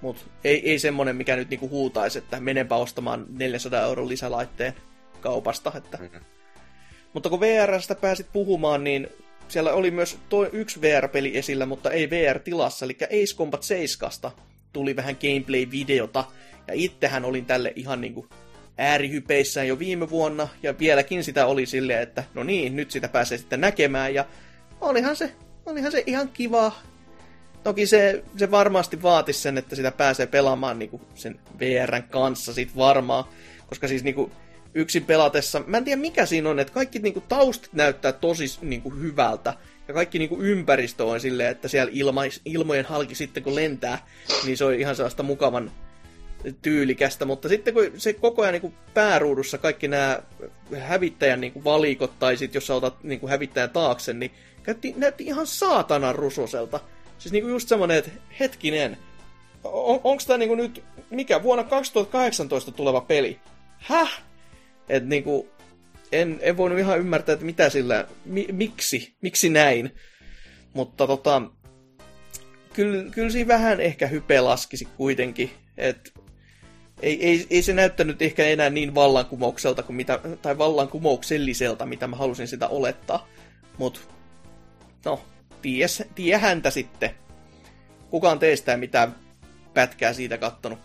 [0.00, 4.74] Mut ei, ei semmonen, mikä nyt niinku huutaisi, että menenpä ostamaan 400 euron lisälaitteen
[5.20, 5.72] kaupasta.
[5.76, 5.98] Että...
[5.98, 6.16] Mhm.
[7.12, 9.08] Mutta kun VRstä pääsit puhumaan, niin
[9.48, 14.10] siellä oli myös toi yksi VR-peli esillä, mutta ei VR-tilassa, eli Ace Combat 7
[14.76, 16.24] tuli vähän gameplay-videota,
[16.68, 18.26] ja ittehän olin tälle ihan niinku
[18.78, 23.38] äärihypeissään jo viime vuonna, ja vieläkin sitä oli silleen, että no niin, nyt sitä pääsee
[23.38, 24.24] sitten näkemään, ja
[24.80, 25.32] olihan se,
[25.66, 26.72] olihan se ihan kiva.
[27.64, 32.76] Toki se, se varmasti vaatisi sen, että sitä pääsee pelaamaan niinku sen VRn kanssa sit
[32.76, 33.24] varmaan,
[33.66, 34.30] koska siis niinku
[34.74, 38.90] yksin pelatessa, mä en tiedä mikä siinä on, että kaikki niinku taustat näyttää tosi niinku
[38.90, 39.54] hyvältä,
[39.88, 44.06] ja kaikki niinku ympäristö on silleen, että siellä ilma, ilmojen halki sitten kun lentää,
[44.44, 45.70] niin se on ihan sellaista mukavan
[46.62, 50.18] tyylikästä, mutta sitten kun se koko ajan niin pääruudussa kaikki nämä
[50.78, 54.30] hävittäjän niin valikot, tai sitten jos sä otat niin hävittäjän taakse, niin
[54.62, 56.80] käytti, näytti ihan saatanan rusoselta.
[57.18, 58.10] Siis niin just semmonen, että
[58.40, 58.98] hetkinen,
[59.64, 63.40] on, onko tämä niin nyt, mikä, vuonna 2018 tuleva peli?
[63.78, 64.22] Häh?
[64.88, 65.48] Et niinku,
[66.12, 69.94] en, en voinut ihan ymmärtää, että mitä sillä, mi, miksi, miksi näin.
[70.72, 71.42] Mutta tota,
[72.72, 76.10] kyllä, kyllä siinä vähän ehkä hype laskisi kuitenkin, että
[77.02, 82.16] ei, ei, ei se näyttänyt ehkä enää niin vallankumoukselta kuin mitä, tai vallankumoukselliselta, mitä mä
[82.16, 83.28] halusin sitä olettaa.
[83.78, 84.08] Mut,
[85.04, 85.20] no,
[85.62, 87.10] ties, tie häntä sitten.
[88.10, 89.14] Kukaan teistä ei mitään
[89.74, 90.78] pätkää siitä kattonut,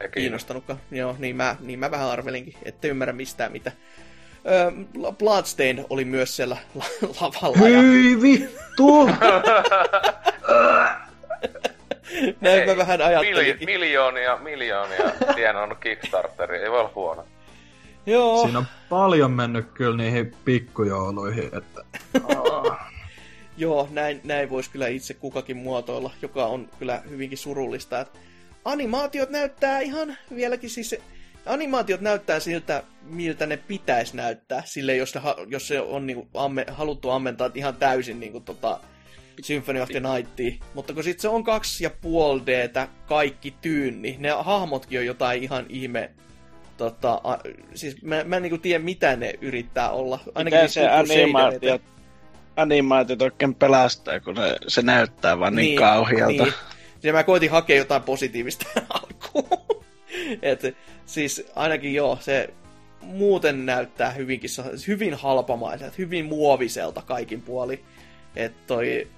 [0.00, 0.80] Ei kiinnostanutkaan.
[0.90, 3.72] Joo, niin mä, niin mä vähän arvelinkin, ette ymmärrä mistään mitä.
[4.48, 4.70] Öö,
[5.18, 6.84] Bloodstained oli myös siellä la-
[7.20, 7.68] lavalla.
[7.68, 9.06] Ja Hyi vittu!
[12.40, 13.66] näin mä Ei, vähän Mili- ajattelinkin.
[13.68, 17.24] miljoonia, miljoonia tienannut Kickstarteri, ei voi olla huono.
[18.06, 18.42] Joo.
[18.42, 21.84] Siinä on paljon mennyt kyllä niihin pikkujouluihin, että...
[23.58, 28.00] Joo, näin, näin voisi kyllä itse kukakin muotoilla, joka on kyllä hyvinkin surullista.
[28.00, 28.18] Että
[28.64, 30.94] animaatiot näyttää ihan vieläkin siis...
[31.46, 36.28] Animaatiot näyttää siltä, miltä ne pitäisi näyttää, sille jos se, ha- jos se on niinku
[36.34, 38.80] amme, haluttu ammentaa ihan täysin niinku tota,
[39.42, 40.52] Symphony of the Nightia.
[40.74, 45.42] Mutta kun sit se on kaksi ja puoli d kaikki tyynni, ne hahmotkin on jotain
[45.42, 46.10] ihan ihme
[46.76, 47.38] Tota, a,
[47.74, 50.20] siis mä, mä en niinku tiedä, mitä ne yrittää olla.
[50.34, 51.78] Ainakin Miten se animaatio,
[52.56, 56.42] animaatiot oikein pelastaa, kun ne, se näyttää vaan niin, niin kauhealta.
[56.42, 56.54] Niin.
[57.02, 59.85] Ja mä koitin hakea jotain positiivista alkuun.
[60.42, 60.76] Et,
[61.06, 62.54] siis ainakin joo, se
[63.02, 64.50] muuten näyttää hyvinkin,
[64.86, 67.84] hyvin halpamaiselta, hyvin muoviselta kaikin puoli.
[68.36, 69.08] että toi...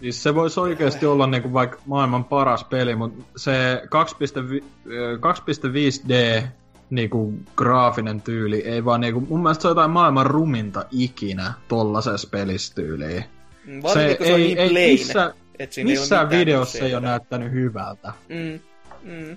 [0.00, 6.42] Siis se voisi oikeasti olla niinku vaikka maailman paras peli, mutta se 2.5D
[6.90, 12.28] niinku graafinen tyyli ei vaan niinku, mun mielestä se on jotain maailman ruminta ikinä tollasessa
[12.30, 13.24] pelistyyliin.
[13.66, 15.34] Mm, se, se ei, niin ei plain, missä,
[15.84, 18.12] missään videossa ei ole näyttänyt hyvältä.
[18.28, 18.60] Mm,
[19.02, 19.36] mm.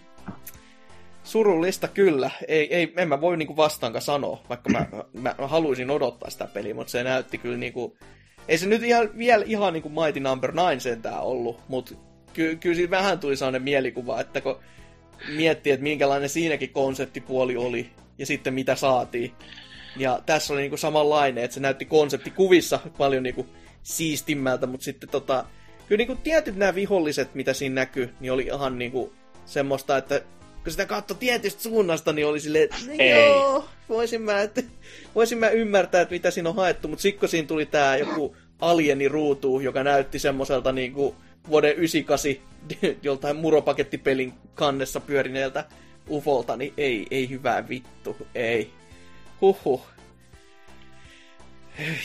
[1.23, 2.31] Surullista kyllä.
[2.47, 6.47] Ei, ei, en mä voi niinku vastaankaan sanoa, vaikka mä, mä, mä haluaisin odottaa sitä
[6.47, 7.97] peliä, mutta se näytti kyllä niinku...
[8.47, 11.95] Ei se nyt ihan, vielä ihan niinku Mighty Number 9 sentään ollut, mutta
[12.33, 14.59] ky, kyllä siinä vähän tuli sellainen mielikuva, että kun
[15.35, 19.31] miettii, että minkälainen siinäkin konseptipuoli oli, ja sitten mitä saatiin.
[19.97, 23.47] Ja tässä oli niinku samanlainen, että se näytti konseptikuvissa paljon niinku
[23.83, 25.45] siistimmältä, mutta sitten tota,
[25.87, 29.13] kyllä niinku tietyt nämä viholliset, mitä siinä näkyy, niin oli ihan niinku
[29.45, 30.21] semmoista, että
[30.63, 34.63] kun sitä katsoi tietystä suunnasta, niin oli silleen, että no joo, voisin mä, että,
[35.15, 38.35] voisin mä ymmärtää, että mitä siinä on haettu, mutta sitten kun siinä tuli tää joku
[38.59, 41.15] alieni ruutu, joka näytti semmoiselta niinku
[41.49, 42.53] vuoden 98
[43.03, 45.65] joltain muropakettipelin kannessa pyörineeltä
[46.09, 48.71] ufolta, niin ei, ei hyvää vittu, ei.
[49.41, 49.81] Huhhuh.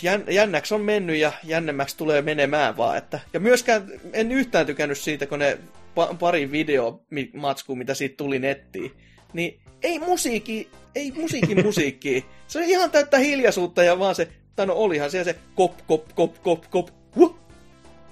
[0.03, 2.99] Jän, jännäksi on mennyt ja jännemmäksi tulee menemään vaan.
[2.99, 5.59] Että, ja myöskään en yhtään tykännyt siitä, kun ne
[5.99, 8.93] pa, pari videomatskua, mitä siitä tuli nettiin,
[9.33, 12.27] niin ei musiikki, ei musiikin musiikki.
[12.47, 16.05] Se on ihan täyttä hiljaisuutta ja vaan se, tai no olihan siellä se kop, kop,
[16.15, 17.39] kop, kop, kop, huh,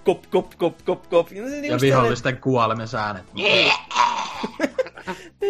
[0.04, 1.32] kop, kop, kop, kop, kop.
[1.32, 3.24] Ja, ja vihollisten kuolemen äänet.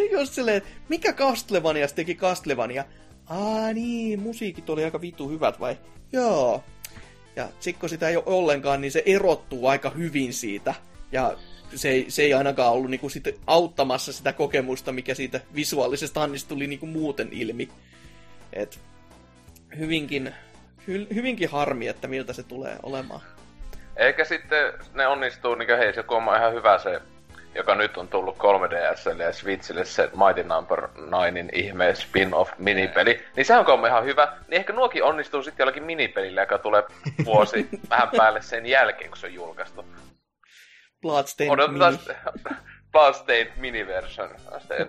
[0.13, 2.85] just silleen, mikä Castlevania teki Castlevania?
[3.27, 5.77] Aa niin, musiikit oli aika vitu hyvät vai?
[6.13, 6.65] Joo.
[7.37, 10.75] Ja sitten sitä ei ole ollenkaan, niin se erottuu aika hyvin siitä.
[11.13, 11.37] Ja
[11.75, 16.49] se ei, se ei ainakaan ollut niinku sit auttamassa sitä kokemusta, mikä siitä visuaalisesta annista
[16.49, 17.69] tuli niinku muuten ilmi.
[18.53, 18.81] Et
[19.79, 20.35] hyvinkin,
[20.89, 23.21] hy, hyvinkin harmi, että miltä se tulee olemaan.
[23.97, 27.01] Eikä sitten ne onnistuu, niin hei se on ihan hyvä se,
[27.55, 33.47] joka nyt on tullut 3DSlle ja Switchille se Mighty Number 9 ihme spin-off minipeli, niin
[33.47, 34.33] se on ihan hyvä.
[34.49, 36.83] Niin ehkä nuokin onnistuu sitten jollakin minipelillä, joka tulee
[37.25, 39.85] vuosi vähän päälle sen jälkeen, kun se on julkaistu.
[41.03, 42.57] Bloodstained Odotetaan mini.
[42.93, 44.31] Bloodstained mini-version.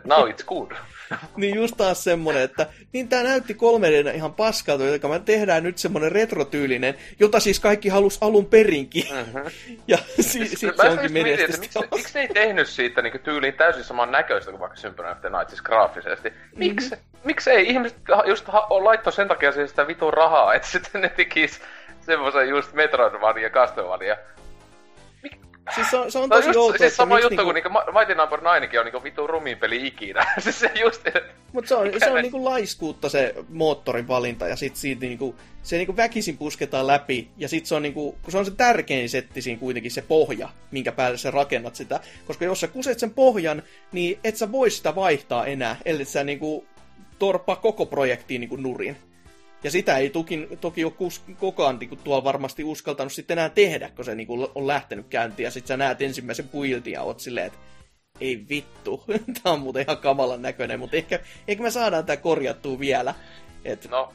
[0.04, 0.72] Now it's good.
[1.38, 5.64] niin just taas semmonen, että niin tää näytti 3 d ihan paskalta, joka me tehdään
[5.64, 9.04] nyt semmonen retrotyylinen, jota siis kaikki halus alun perinkin.
[9.12, 9.52] Mm-hmm.
[9.88, 11.60] ja si- siis, si- se onkin menestys.
[11.60, 15.22] Miksi, miksi ne ei tehnyt siitä niin tyyliin täysin saman näköistä kuin vaikka Symphony of
[15.22, 16.34] the Night, siis graafisesti?
[16.56, 16.90] Miksi?
[16.90, 17.08] Mm-hmm.
[17.24, 21.10] Miksi ei ihmiset just ha- laittoi sen takia siis sitä vitun rahaa, että sitten ne
[21.10, 21.62] tekis
[22.02, 24.18] semmoisen just Metroidvania Castlevania,
[25.76, 27.44] Siis se on, se on tosi just, outo, siis sama juttu niinku...
[27.44, 30.26] kuin niinku Mighty Number 9 on niinku vitu rumin peli ikinä.
[30.44, 31.02] siis se just...
[31.54, 35.78] Mut se on, se on niinku laiskuutta se moottorin valinta ja sit siitä niinku, se
[35.78, 39.42] niinku väkisin pusketaan läpi ja sit se on niinku, kun se on se tärkein setti
[39.42, 42.00] siinä kuitenkin se pohja, minkä päälle sä rakennat sitä.
[42.28, 46.24] Koska jos sä kuset sen pohjan, niin et sä voi sitä vaihtaa enää, ellei sä
[46.24, 46.66] niinku
[47.20, 48.98] torppaa koko projektiin niinku nurin.
[49.64, 53.90] Ja sitä ei toki, toki ole kus, kokaan niin tuolla varmasti uskaltanut sitten enää tehdä,
[53.90, 55.46] kun se niin kuin, on lähtenyt käyntiin.
[55.46, 57.60] Ja sitten sä näet ensimmäisen puiltin ja oot silleen, että
[58.22, 59.04] ei vittu,
[59.44, 63.14] tää on muuten ihan kamalan näköinen, mutta ehkä, ehkä me saadaan tää korjattua vielä.
[63.66, 63.90] Et...
[63.90, 64.14] No,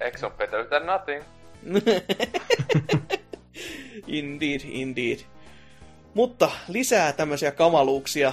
[0.00, 1.22] eikö se ole better than nothing?
[4.06, 5.18] indeed, indeed.
[6.14, 8.32] Mutta lisää tämmöisiä kamaluuksia.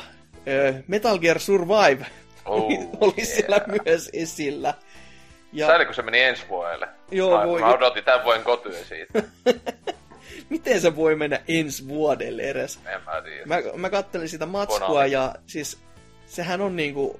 [0.87, 2.05] Metal Gear Survive
[2.45, 2.63] oh,
[3.01, 3.27] oli yeah.
[3.27, 4.73] siellä myös esillä.
[5.55, 5.67] Ja...
[5.67, 6.87] Sääli, kun se meni ensi vuodelle.
[7.11, 7.59] Joo, mä, voi...
[7.59, 9.23] mä odotin tämän vuoden kotyä siitä.
[10.49, 12.79] Miten se voi mennä ensi vuodelle edes?
[12.85, 13.45] En mä tiedä.
[13.45, 15.11] Mä, mä kattelin sitä matskua Konami.
[15.11, 15.79] ja siis
[16.25, 17.19] sehän on niinku,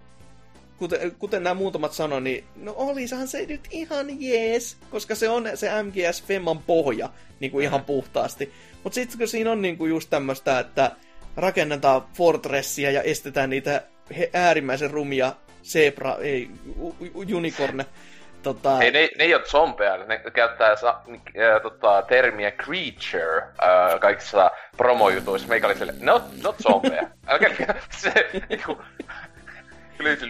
[0.78, 5.49] kuten, kuten nämä muutamat sanoi, niin no olisahan se nyt ihan jees, koska se on
[5.56, 7.10] se MGS Femman pohja
[7.40, 7.86] niinku ihan mm.
[7.86, 8.53] puhtaasti.
[8.84, 10.91] Mutta sitten kun siinä on niinku just tämmöistä, että
[11.38, 13.82] rakennetaan fortressia ja estetään niitä
[14.34, 15.34] äärimmäisen rumia
[15.64, 16.49] zebra, ei,
[17.16, 17.86] unicorne
[18.46, 18.82] Tota...
[18.82, 24.52] Ei, ne, ne ei ole zombeja, ne käyttää sa, äh, tota, termiä creature äh, kaikissa
[24.78, 25.48] promojutuissa.
[25.78, 27.04] Sille, ne on, ne on zombeja.
[27.28, 28.14] Älkää se,
[28.50, 28.78] niinku,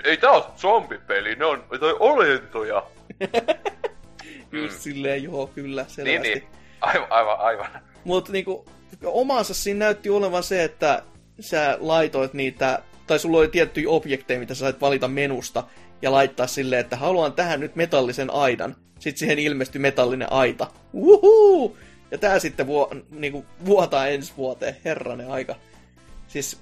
[0.04, 2.84] ei tää oo zombipeli, ne on toi olentoja.
[4.52, 4.80] Just mm.
[4.80, 6.20] silleen, joo, kyllä, selvästi.
[6.20, 6.48] Niin, niin.
[6.82, 7.68] Aivan, aivan, aivan.
[8.04, 8.66] Mutta niinku,
[9.06, 11.04] omansa siinä näytti olevan se, että
[11.40, 15.64] sä laitoit niitä, tai sulla oli tiettyjä objekteja, mitä sä sait valita menusta,
[16.06, 18.76] ja laittaa silleen, että haluan tähän nyt metallisen aidan.
[19.00, 20.68] Sitten siihen ilmestyi metallinen aita.
[20.94, 21.78] Uhu!
[22.12, 25.56] Ja tää sitten vuo, niinku, vuotaa ensi vuoteen, herranen aika.
[26.28, 26.60] Siis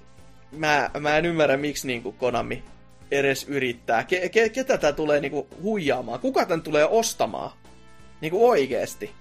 [0.51, 2.63] mä, mä en ymmärrä, miksi niinku Konami
[3.11, 4.03] edes yrittää.
[4.03, 6.19] Ke, ke, ketä tää tulee niinku huijaamaan?
[6.19, 7.51] Kuka tän tulee ostamaan?
[8.21, 9.11] Niinku oikeesti.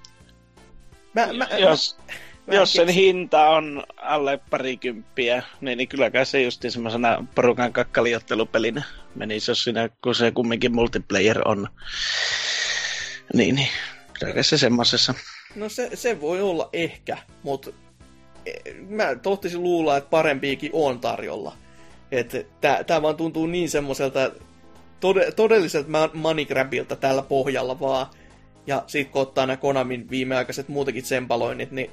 [1.15, 1.99] Mä, mä, jos,
[2.47, 8.83] mä, jos sen hinta on alle parikymppiä, niin, niin kylläkään se just semmoisena porukan kakkaliottelupelinä
[9.15, 11.69] menisi, jos siinä, kun se kumminkin multiplayer on.
[13.35, 13.69] Niin, niin.
[14.43, 15.15] Se semmosessa.
[15.55, 17.71] No se, se voi olla ehkä, mutta
[18.89, 21.57] mä tohtisin luulla, että parempiakin on tarjolla.
[22.13, 24.31] Että tää, tää vaan tuntuu niin semmoiselta
[25.01, 28.07] tode, todelliselta money grabilta tällä pohjalla vaan.
[28.67, 31.91] Ja sit kun ottaa nämä Konamin viimeaikaiset muutenkin tsempaloinnit, niin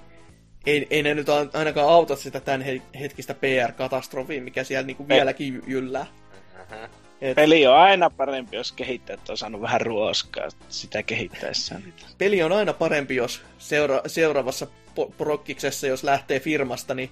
[0.65, 5.53] ei, ei ne nyt ainakaan auta sitä tämän he- hetkistä PR-katastrofia, mikä siellä niinku vieläkin
[5.57, 6.05] jy- jyllää.
[6.53, 6.91] Mhm.
[7.21, 11.83] Et Peli on aina parempi, jos kehittäjät on saanut vähän ruoskaa sitä kehittäessään.
[12.17, 14.67] peli on aina parempi, jos seura- seuraavassa
[14.99, 17.09] po- prokkiksessa, jos lähtee firmasta, niin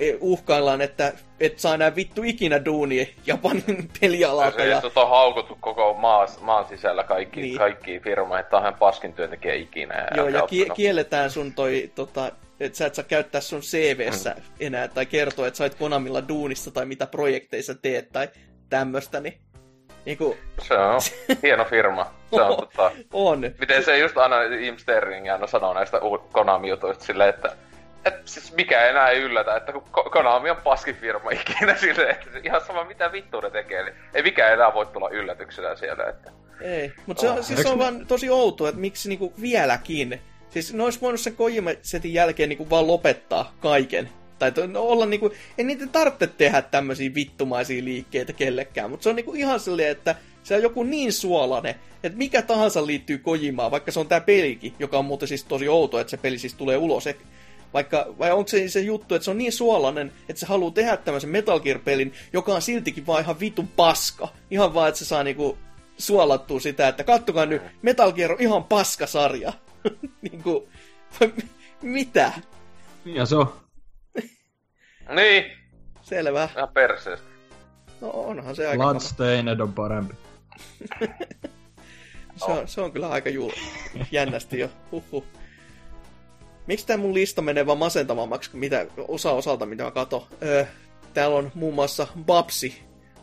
[0.00, 4.56] e, uhkaillaan, että et saa enää vittu ikinä duunia Japanin pelialalta.
[4.56, 7.58] Se Ja, just on haukuttu koko maan, maan sisällä kaikki, Niin.
[7.58, 9.94] kaikki firma, että on ihan paskin työntekijä ikinä.
[9.94, 10.74] Ja joo, ja no.
[10.74, 14.42] kielletään sun toi, tota, että sä et saa käyttää sun CVssä Mm.
[14.60, 18.28] enää, tai kertoa, että sä oot Konamilla duunissa, tai mitä projekteissa teet, tai
[18.70, 19.38] tämmöstä, niin
[20.04, 21.00] niinku, Se on
[21.42, 22.06] hieno firma.
[22.34, 23.40] Se on tota, on.
[23.60, 26.00] Miten se just aina Jim Sterling aina sanoo näistä
[26.32, 27.56] Konami-jutuista silleen, että
[28.04, 32.10] et siis mikä enää ei yllätä, että kun Ko- Konami on paskin firma ikinä silleen,
[32.10, 35.76] että se ihan sama mitä vittu ne tekee, niin ei mikään enää voi tulla yllätyksenä
[35.76, 37.44] siellä, että Ei, mutta se, on, Oh.
[37.44, 40.20] siis on vaan tosi outoa, että miksi niinku vieläkin.
[40.50, 44.08] Siis ne olisi voinut sen Kojima-setin jälkeen niinku vaan lopettaa kaiken.
[44.38, 49.16] Tai no, olla niinku, ei niitä tarvitse tehdä tämmöisiä vittumaisia liikkeitä kellekään, mutta se on
[49.16, 53.90] niinku ihan silleen, että se on joku niin suolainen, että mikä tahansa liittyy Kojimaan, vaikka
[53.90, 56.76] se on tää pelikin, joka on muuten siis tosi outo, että se peli siis tulee
[56.76, 57.04] ulos.
[57.74, 60.96] Vaikka, vai onko se se juttu, että se on niin suolainen, että se haluaa tehdä
[60.96, 64.28] tämmöisen Metal Gear-pelin, joka on siltikin vaan ihan vitun paska.
[64.50, 65.58] Ihan vaan, että se saa niinku
[65.98, 69.52] suolattua sitä, että kattokaa nyt, Metal Gear on ihan paskasarja.
[70.30, 70.68] niinku,
[71.82, 72.32] mitä?
[73.04, 73.65] Ja se on.
[75.14, 75.44] Niin,
[76.02, 76.48] Selvä.
[76.56, 77.26] ihan perseestä.
[78.00, 78.82] No onhan se aika.
[78.84, 80.14] Bloodstained on parempi.
[82.36, 83.50] Se on, se on kyllä aika jul...
[84.10, 84.68] jännästi jo.
[84.92, 85.24] Huhhuh.
[86.66, 90.26] Miksi tämä mun lista menee vaan masentavammaksi, kuin mitä osa osalta, mitä mä katon?
[90.42, 90.64] Öö,
[91.14, 92.82] täällä on muun muassa Babsi,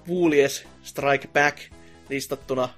[0.10, 1.58] Woolies, Strike Back
[2.10, 2.70] listattuna.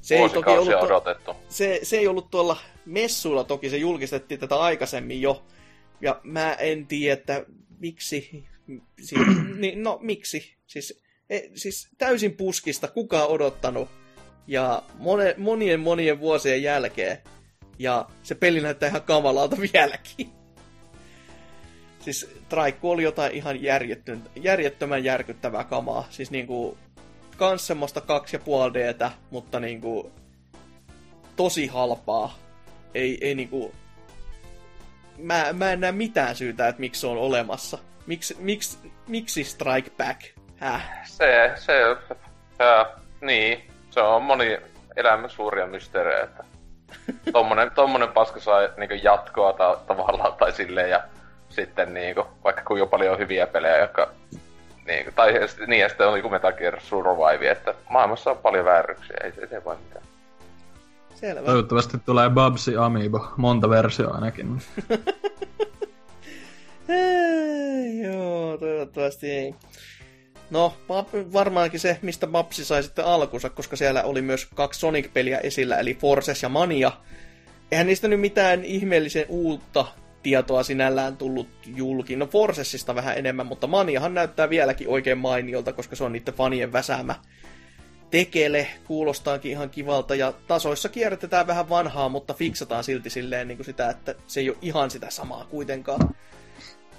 [0.00, 1.36] Se ei, toki ollut, to- odotettu.
[1.48, 2.56] se, se ei ollut tuolla
[2.86, 5.42] messuilla toki, se julkistettiin tätä aikaisemmin jo.
[6.00, 7.44] Ja mä en tiedä, että
[7.78, 8.44] miksi.
[9.00, 9.16] Si-
[9.60, 10.56] niin, no miksi?
[10.66, 13.88] Siis, e, siis täysin puskista, kuka odottanut.
[14.46, 17.18] Ja mone, monien monien vuosien jälkeen.
[17.78, 20.32] Ja se peli näyttää ihan kamalalta vieläkin.
[22.00, 23.58] Siis Traikku oli jotain ihan
[24.36, 26.06] järjettömän järkyttävää kamaa.
[26.10, 26.78] Siis niinku,
[27.36, 30.12] kans semmoista 2,5 Dtä, mutta niinku
[31.36, 32.38] tosi halpaa.
[32.94, 33.74] Ei, ei niinku...
[35.18, 37.78] Mä, mä en näe mitään syytä, että miksi se on olemassa.
[38.10, 38.78] Miks, miksi,
[39.08, 40.20] miksi Strike Back?
[40.56, 40.82] Häh?
[41.04, 41.96] Se, se,
[42.58, 42.64] se,
[43.20, 44.58] niin, se on moni
[44.96, 46.44] elämän suuria mysteerejä, että
[47.32, 51.02] tommonen, tommonen paska sai niinku jatkoa ta- tavallaan tai silleen ja
[51.48, 54.10] sitten niinku, vaikka kuinka paljon hyviä pelejä, jotka
[54.86, 55.32] niinku, tai
[55.66, 59.46] niin ja sitten on niinku Metal Gear Survive, että maailmassa on paljon vääryyksiä, ei se
[59.46, 60.04] tee voi mitään.
[61.14, 61.46] Selvä.
[61.46, 63.32] Toivottavasti tulee Babsi Amiibo.
[63.36, 64.62] Monta versioa ainakin.
[68.02, 69.54] Joo, toivottavasti ei.
[70.50, 70.76] No,
[71.32, 75.94] varmaankin se, mistä Babsi sai sitten alkunsa, koska siellä oli myös kaksi Sonic-peliä esillä, eli
[75.94, 76.92] Forces ja Mania.
[77.72, 79.86] Eihän niistä nyt mitään ihmeellisen uutta
[80.22, 82.16] tietoa sinällään tullut julki.
[82.16, 86.72] No Forcesista vähän enemmän, mutta Maniahan näyttää vieläkin oikein mainiolta, koska se on niiden fanien
[86.72, 87.14] väsäämä
[88.10, 88.66] tekele.
[88.86, 93.90] Kuulostaakin ihan kivalta ja tasoissa kierrätetään vähän vanhaa, mutta fiksataan silti silleen niin kuin sitä,
[93.90, 96.14] että se ei ole ihan sitä samaa kuitenkaan.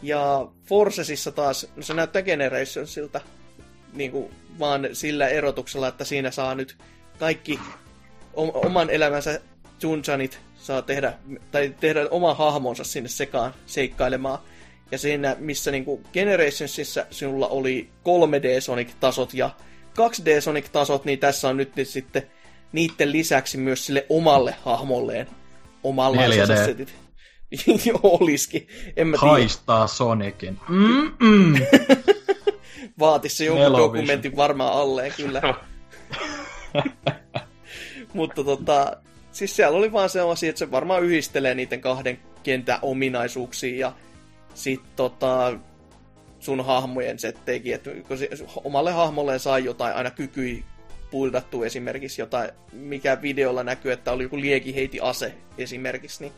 [0.02, 3.22] Ja Forcesissa taas, no se näyttää Generationsilta,
[3.94, 6.78] niin kuin vaan sillä erotuksella, että siinä saa nyt
[7.20, 7.60] kaikki
[8.36, 9.42] oman elämänsä
[9.82, 11.14] Junjanit saa tehdä,
[11.52, 14.40] tai tehdä oma hahmonsa sinne sekaan seikkailemaan.
[14.92, 19.50] Ja siinä, missä niin kuin Generationsissa sinulla oli 3D Sonic-tasot ja
[19.98, 22.24] 2D Sonic-tasot, niin tässä on nyt sitten
[22.72, 25.28] niiden lisäksi myös sille omalle hahmolleen
[25.84, 26.90] omanlaisensa 4D.
[28.04, 28.68] Olisikin,
[28.98, 29.32] en mä tiedä.
[29.32, 30.60] Haistaa Sonicin.
[30.70, 31.54] Mm-mm.
[33.00, 33.94] Vaatis se jonkun Melovision.
[33.94, 35.42] dokumentin varmaan alleen, kyllä.
[38.14, 38.98] Mutta tota,
[39.32, 43.94] siis siellä oli vaan sellaisia, että se varmaan yhdistelee niiden kahden kentän ominaisuuksia ja
[44.54, 45.54] sit tota,
[46.40, 48.30] sun hahmojen setteikin, että kun se,
[48.64, 50.64] omalle hahmolleen sai jotain aina kykyi
[51.12, 56.34] buildattu esimerkiksi jotain, mikä videolla näkyy, että oli joku liekiheiti ase esimerkiksi, niin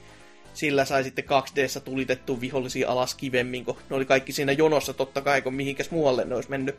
[0.54, 5.22] sillä sai sitten 2D tulitettu vihollisia alas kivemmin, kun ne oli kaikki siinä jonossa totta
[5.22, 6.76] kai, kun mihinkäs muualle ne olisi mennyt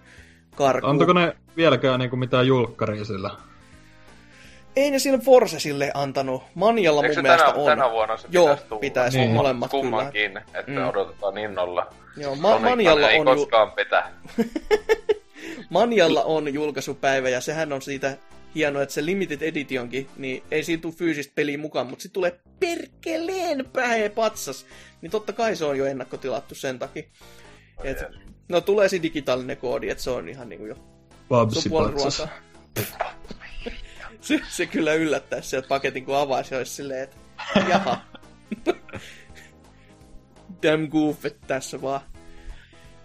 [0.56, 0.90] karkuun.
[0.90, 3.30] Antako ne vieläkään niinku mitään julkkaria sillä?
[4.76, 6.42] Ei ne sille Forsesille antanut.
[6.54, 7.66] Manjalla Eikö mun se mielestä tänä, on.
[7.66, 8.80] tänä vuonna se Joo, pitäisi tulla?
[8.80, 9.30] pitäisi Niin.
[9.30, 9.82] molemmat kyllä.
[9.82, 10.88] Kummankin, että Mm.
[10.88, 11.86] odotetaan innolla.
[12.16, 14.04] Joo, Ma- Sonicman Manjalla ei on, ju- koskaan petä.
[15.70, 18.16] Manjalla on julkaisupäivä ja sehän on siitä
[18.54, 22.40] hienoa, että se Limited Editionkin, niin ei siinä tule fyysistä peliä mukaan, mutta sitten tulee
[22.60, 24.66] perkeleen pähe patsas.
[25.02, 27.02] Niin totta kai se on jo ennakkotilattu sen takia.
[27.84, 27.98] Et,
[28.48, 30.74] no tulee se digitaalinen koodi, että se on ihan niinku jo
[31.28, 32.28] Babsi patsas.
[34.20, 37.16] se, se kyllä yllättäisi sieltä paketin, kun avaisi, olisi silleen, että
[37.68, 38.00] jaha.
[40.62, 42.00] Damn goof, tässä vaan.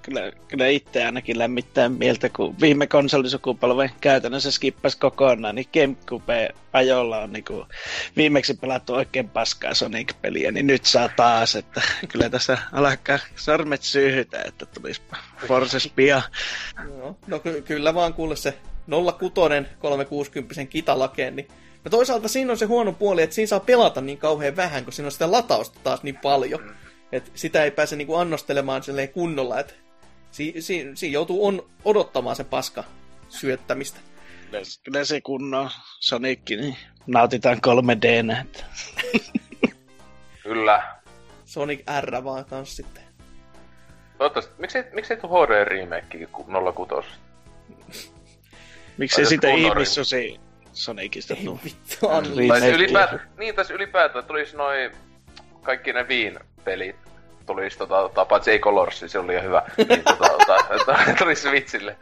[0.01, 7.17] Kyllä, kyllä itse ainakin lämmittää mieltä, kun viime konsolisukupolven käytännössä skippasi kokonaan, niin Gamecube ajolla
[7.17, 7.65] on niin kuin
[8.17, 11.81] viimeksi pelattu oikein paskaa Sonic-peliä, niin nyt saa taas, että
[12.11, 15.01] kyllä tässä alkaa sormet syyhytä, että tulisi
[15.47, 16.23] Forces pian.
[16.87, 17.17] Joo.
[17.27, 18.57] No ky- kyllä vaan kuule se
[19.19, 19.35] 06
[19.79, 21.47] 360 kitalakeen, niin
[21.85, 24.93] No toisaalta siinä on se huono puoli, että siinä saa pelata niin kauhean vähän, kun
[24.93, 26.75] siinä on sitä latausta taas niin paljon.
[27.11, 28.81] Että sitä ei pääse niinku annostelemaan
[29.13, 29.73] kunnolla, että
[30.31, 32.83] si- si- siinä joutuu on odottamaan se paska
[33.29, 33.99] syöttämistä.
[34.51, 35.69] Kyllä, kyllä se kunnon
[35.99, 36.77] Sonic, niin
[37.07, 38.05] nautitaan 3D.
[38.41, 38.63] Että.
[40.43, 40.83] Kyllä.
[41.45, 43.03] Sonic R vaan kans sitten.
[44.17, 46.27] Toivottavasti, miksi, miksi ei tule HD remake
[46.87, 47.07] 06?
[48.97, 50.39] Miksei Tai jos sitä kunnon ihmissusi
[50.73, 51.59] Sonicista Ei tuu?
[51.63, 52.35] vittu, Unleashed.
[52.37, 52.59] Remake.
[52.59, 54.91] Tai Ei ylipäätään, niin tässä ylipäätään tulisi noin
[55.61, 56.95] kaikki ne Viin-pelit
[57.53, 59.61] tulisi tota, tota, paitsi ei Colors, se oli jo hyvä.
[59.77, 61.95] Niin, tota, tota, tota, tulisi Switchille.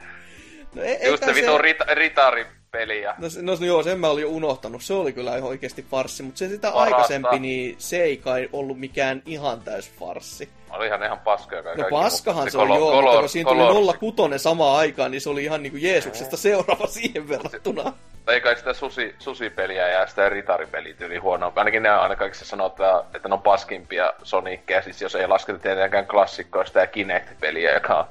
[0.76, 4.22] No, ei, Just se vitun rita, ritari-peli ja No, se- no joo, sen mä olin
[4.22, 4.84] jo unohtanut.
[4.84, 6.96] Se oli kyllä ihan oikeasti farssi, mutta se sitä Parasta.
[6.96, 10.50] aikaisempi, niin se ei kai ollut mikään ihan täys farssi.
[10.70, 13.62] Olihan ihan paskoja No kaikki, paskahan mutta se on joo, mutta Color- kun siinä tuli
[13.62, 17.94] Colors- 06 samaan aikaan, niin se oli ihan niinku Jeesuksesta seuraava siihen verrattuna.
[18.28, 21.54] Ei kai sitä susi, susipeliä ja sitä ritaripeliä tyyli huonoa.
[21.56, 26.08] Ainakin ne aina kaikissa sanoo, että, ne on paskimpia Sonicia, siis jos ei lasketa tietenkään
[26.08, 28.06] klassikkoa sitä ja Kinect-peliä, joka on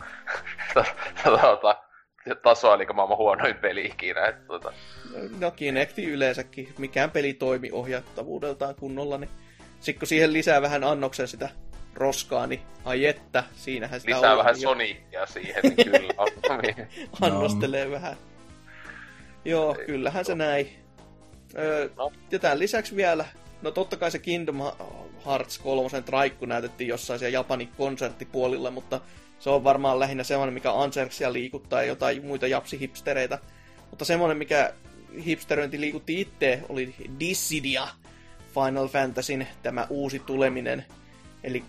[1.25, 1.77] tota,
[2.43, 4.27] tasoa, eli maailman huonoin peli ikinä.
[4.27, 4.73] Että, tota,
[5.41, 9.31] No Kinecti yleensäkin, mikään peli toimi ohjattavuudeltaan kunnolla, niin
[9.81, 11.49] sitten kun siihen lisää vähän annoksen sitä
[11.97, 14.69] roskaa, niin ai että, siinähän sitä lisää on vähän jo.
[14.69, 16.29] Sonicia siihen, niin kyllä on.
[17.21, 18.17] annostelee vähän.
[19.45, 20.69] Joo, Ei, kyllähän se näin.
[21.59, 22.13] Öö, No.
[22.31, 23.25] Ja tämän lisäksi vielä,
[23.63, 24.57] no totta kai se Kingdom
[25.27, 29.01] Hearts 3 traikku näytettiin jossain siellä Japanin konserttipuolilla, mutta
[29.39, 33.39] se on varmaan lähinnä semmoinen, mikä Anserksia liikuttaa ja jotain muita japsihipstereitä.
[33.91, 34.73] Mutta semmoinen, mikä
[35.27, 37.89] hipsteröinti liikutti itse, oli Dissidia
[38.55, 40.85] Final Fantasyn tämä uusi tuleminen.
[41.47, 41.65] Eli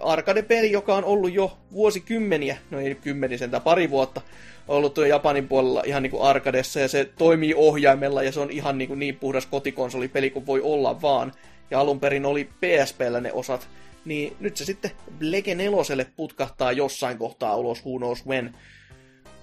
[0.00, 4.20] arcade-peli, joka on ollut jo vuosikymmeniä, no ei kymmenisen tai pari vuotta,
[4.68, 8.50] ollut tuo Japanin puolella ihan niin kuin arcadessa, ja se toimii ohjaimella, ja se on
[8.50, 11.32] ihan niin, kuin niin puhdas kotikonsolipeli kuin voi olla vaan.
[11.70, 13.68] Ja alun perin oli PSPllä ne osat,
[14.04, 14.90] niin nyt se sitten
[15.20, 18.54] Lege 4 putkahtaa jossain kohtaa ulos, who knows when.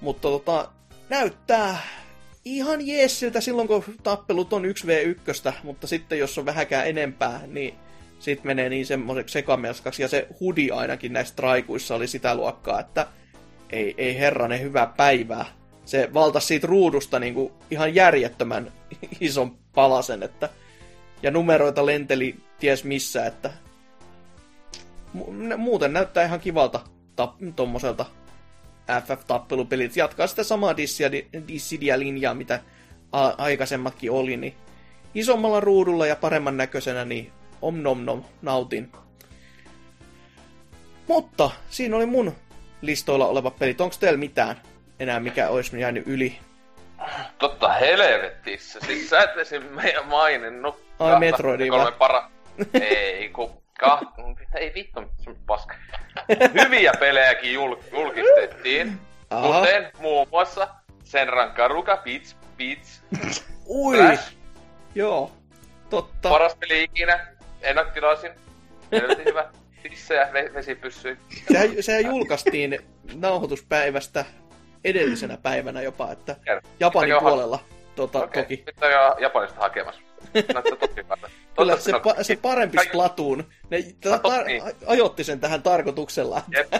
[0.01, 0.69] Mutta tota,
[1.09, 1.77] näyttää
[2.45, 7.73] ihan jeessiltä silloin, kun tappelut on 1v1, mutta sitten jos on vähäkään enempää, niin
[8.19, 13.07] sit menee niin semmoiseksi sekamelskaksi, ja se hudi ainakin näissä traikuissa oli sitä luokkaa, että
[13.69, 15.45] ei, ei herranen hyvää päivää.
[15.85, 18.71] Se valtasi siitä ruudusta niin kuin ihan järjettömän
[19.19, 20.49] ison palasen, että
[21.23, 23.51] ja numeroita lenteli ties missä, että
[25.17, 26.79] mu- muuten näyttää ihan kivalta
[27.55, 28.05] tommoselta
[28.87, 29.95] FF-tappelupelit.
[29.95, 32.59] Jatkaa sitä samaa Dissidia- Dissidia-linjaa, mitä
[33.37, 34.55] aikaisemmatkin oli, niin
[35.15, 37.31] isommalla ruudulla ja paremman näköisenä, niin
[37.61, 38.91] om nom nom, nautin.
[41.07, 42.35] Mutta siinä oli mun
[42.81, 43.81] listoilla oleva pelit.
[43.81, 44.61] Onko teillä mitään
[44.99, 46.39] enää, mikä olisi jäänyt yli?
[47.37, 49.63] Totta helvetissä, siis sä et esim.
[49.63, 50.83] meidän maininnut.
[50.99, 52.29] Ai, Metroidia kolme para...
[52.81, 53.63] ei, ku...
[53.79, 53.99] Kah...
[54.55, 55.75] Ei vittu, se on paska.
[56.63, 57.75] Hyviä pelejäkin jul...
[57.91, 58.99] julkistettiin.
[59.29, 59.59] Aha.
[59.59, 60.67] Kuten muun muassa
[61.03, 63.03] Senran Karuka, Beats, Beats,
[63.67, 64.33] Ui, Crash,
[64.95, 65.31] joo,
[65.89, 66.29] totta.
[66.29, 67.27] paras peli ikinä,
[67.61, 68.31] ennakkotilasin.
[68.91, 69.45] Helvetin hyvä.
[69.83, 71.17] Tissejä, ve- vesipyssyjä.
[71.51, 72.79] Sehän, sehän julkaistiin
[73.13, 74.25] nauhoituspäivästä
[74.83, 76.35] edellisenä päivänä jopa, että.
[76.79, 77.59] Japanin Johan- puolella
[77.95, 78.63] tota, Okei, toki.
[78.65, 80.01] nyt on jo Japanista hakemassa.
[81.57, 84.63] Kyllä se, pa- se parempi Splatoon, ne ta- tar- niin.
[84.87, 86.41] ajoitti sen tähän tarkoituksella.
[86.49, 86.73] Jep.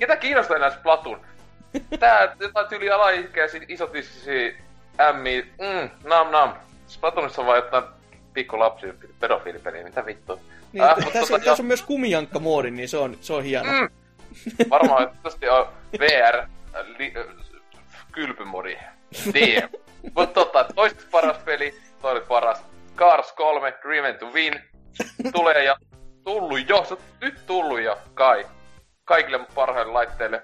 [0.00, 1.20] Ketä kiinnostaa enää Splatoon?
[1.98, 4.56] Tää jotain tyyli alaikäisiä isotissisi
[5.00, 6.54] ämmi, mm, nam nam.
[6.86, 7.84] Splatoonissa on vaan jotain
[8.34, 10.38] pikkulapsia pedofiilipeliä, mitä vittua.
[10.72, 13.72] Niin, Äh, tässä, tota, tässä on myös kumijankka-moodi, niin se on, se on hieno.
[13.72, 13.88] Mm.
[14.70, 15.66] Varmaan tietysti on
[15.98, 17.26] VR äh, li, äh,
[18.12, 18.76] kylpymodi.
[19.26, 19.68] Damn.
[20.16, 22.62] Mut tota, toiseksi paras peli, toi oli paras.
[22.96, 24.60] Cars 3, Driven to Win.
[25.32, 25.76] Tulee ja
[26.24, 28.46] tullu jo, se nyt tullu jo, kai.
[29.04, 30.42] Kaikille parhaille laitteille.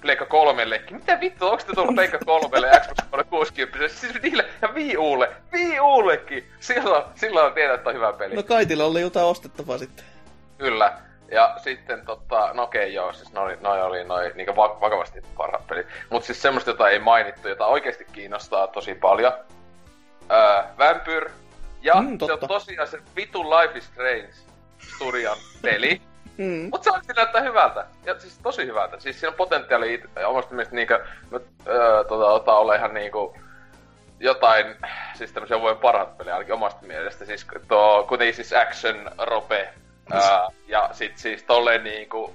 [0.00, 0.96] Pleikka kolmellekin.
[0.96, 3.88] Mitä vittu, onks te tullut Pleikka kolmelle ja Xbox 360?
[4.00, 5.30] Siis niille ja Wii Ulle.
[5.52, 6.48] Wii Ullekin!
[6.60, 8.34] Silloin, silloin tiedät, että on hyvä peli.
[8.36, 10.04] No Kaitilla oli jotain ostettavaa sitten.
[10.58, 10.92] Kyllä.
[11.30, 15.66] Ja sitten tota, no okei joo, siis noi, noi oli noi niinku va- vakavasti parhaat
[15.66, 15.86] pelit.
[16.10, 19.32] Mut siis semmoista, jota ei mainittu, jota oikeasti kiinnostaa tosi paljon.
[20.30, 21.30] Öö, Vampyr.
[21.82, 24.28] Ja Mm, se on tosiaan se vitu Life is Strange
[24.94, 26.00] Studion peli.
[26.38, 26.68] Mm.
[26.72, 27.86] Mut se oikeesti näyttää hyvältä.
[28.04, 29.00] Ja siis tosi hyvältä.
[29.00, 33.36] Siis siinä on potentiaali ja omasta mielestä niinkö, mä, öö, tota, ota ole ihan niinku
[34.20, 34.66] jotain,
[35.14, 37.24] siis tämmöisiä vuoden parhaat pelejä ainakin omasta mielestä.
[37.24, 39.68] Siis tuo kuitenkin siis action rope.
[40.12, 42.34] Ää, ja sit siis tolleen niinku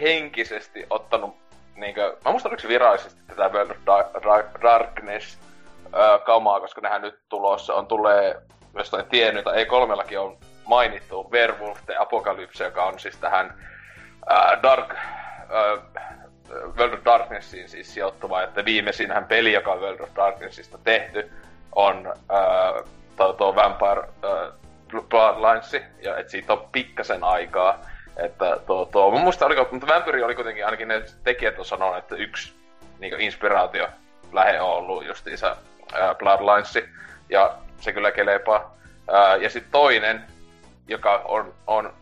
[0.00, 1.36] henkisesti ottanut
[1.76, 5.38] niinkö, mä muistan oliko se virallisesti tätä World of Dar- Dar- Darkness
[5.92, 8.42] ää, kamaa, koska nehän nyt tulossa on tulee
[8.74, 10.36] jostain tiennyt, tai ei kolmellakin on
[10.68, 13.54] mainittu Werewolf the Apocalypse, joka on siis tähän
[14.28, 16.04] ää, Dark, ää,
[16.76, 21.32] World of Darknessiin siis sijoittuva, että viimeisinhän peli, joka on World of Darknessista tehty,
[21.74, 22.72] on ää,
[23.16, 24.52] tuo, Vampire ää,
[25.08, 25.72] Bloodlines,
[26.02, 27.78] ja että siitä on pikkasen aikaa.
[28.16, 31.96] Että tuo, tuo, mun muista oliko, mutta Vampyri oli kuitenkin, ainakin ne tekijät on sanonut,
[31.96, 32.52] että yksi
[32.98, 33.88] niin inspiraatio
[34.32, 35.56] lähe on ollut justiinsa
[35.92, 36.78] ää, Bloodlines,
[37.30, 38.76] ja se kyllä kelepaa.
[39.12, 40.24] Ää, ja sitten toinen,
[40.88, 41.92] joka on, on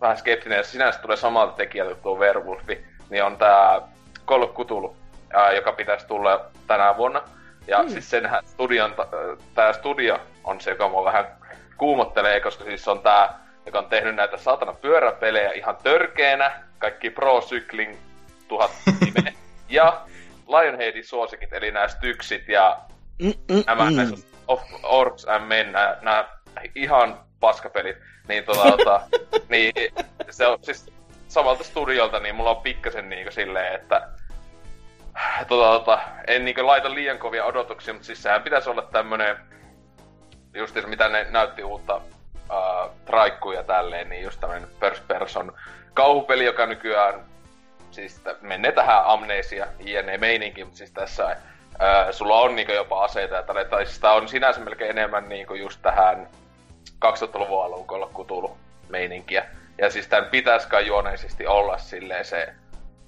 [0.00, 3.80] vähän skeptinen, ja sinänsä tulee samalta tekijältä kuin tuo Werewolfi, niin on tää
[4.26, 4.96] Call of Cthulhu,
[5.34, 7.22] ää, joka pitäisi tulla tänä vuonna.
[7.66, 7.88] Ja mm.
[7.88, 8.94] siis senhän studion,
[9.54, 11.26] tää studio on se, joka mua vähän
[11.76, 17.40] kuumottelee, koska siis on tää, joka on tehnyt näitä saatana pyöräpelejä ihan törkeenä, kaikki Pro
[17.40, 17.96] Cycling
[18.48, 18.70] tuhat
[19.00, 19.32] nimeä,
[19.68, 20.00] ja
[20.48, 22.78] Lionheadin suosikit, eli nämä Styksit ja
[23.66, 24.22] nämä mm.
[24.48, 26.28] of Orcs and Men, nämä, nämä
[26.74, 27.96] ihan paskapelit,
[28.28, 29.00] niin tota, tota
[29.48, 29.72] niin
[30.30, 30.92] se on siis
[31.28, 34.08] samalta studiolta, niin mulla on pikkasen niinku silleen, että
[35.48, 39.36] tota, tota, en niinku laita liian kovia odotuksia, mutta siis sehän pitäisi olla tämmönen,
[40.54, 45.52] just mitä ne näytti uutta uh, traikkuja tälleen, niin just tämmönen first person
[45.94, 47.24] kauhupeli, joka nykyään
[47.90, 51.36] siis menee tähän amnesia jne meininki, mutta siis tässä
[51.78, 55.54] ää, sulla on niinku jopa aseita ja tai siis tää on sinänsä melkein enemmän niinku
[55.54, 56.28] just tähän
[57.04, 58.58] 2000-luvun alun Cthulhu
[58.88, 59.46] meininkiä.
[59.78, 62.54] Ja siis tän pitäis kai juoneisesti olla silleen se,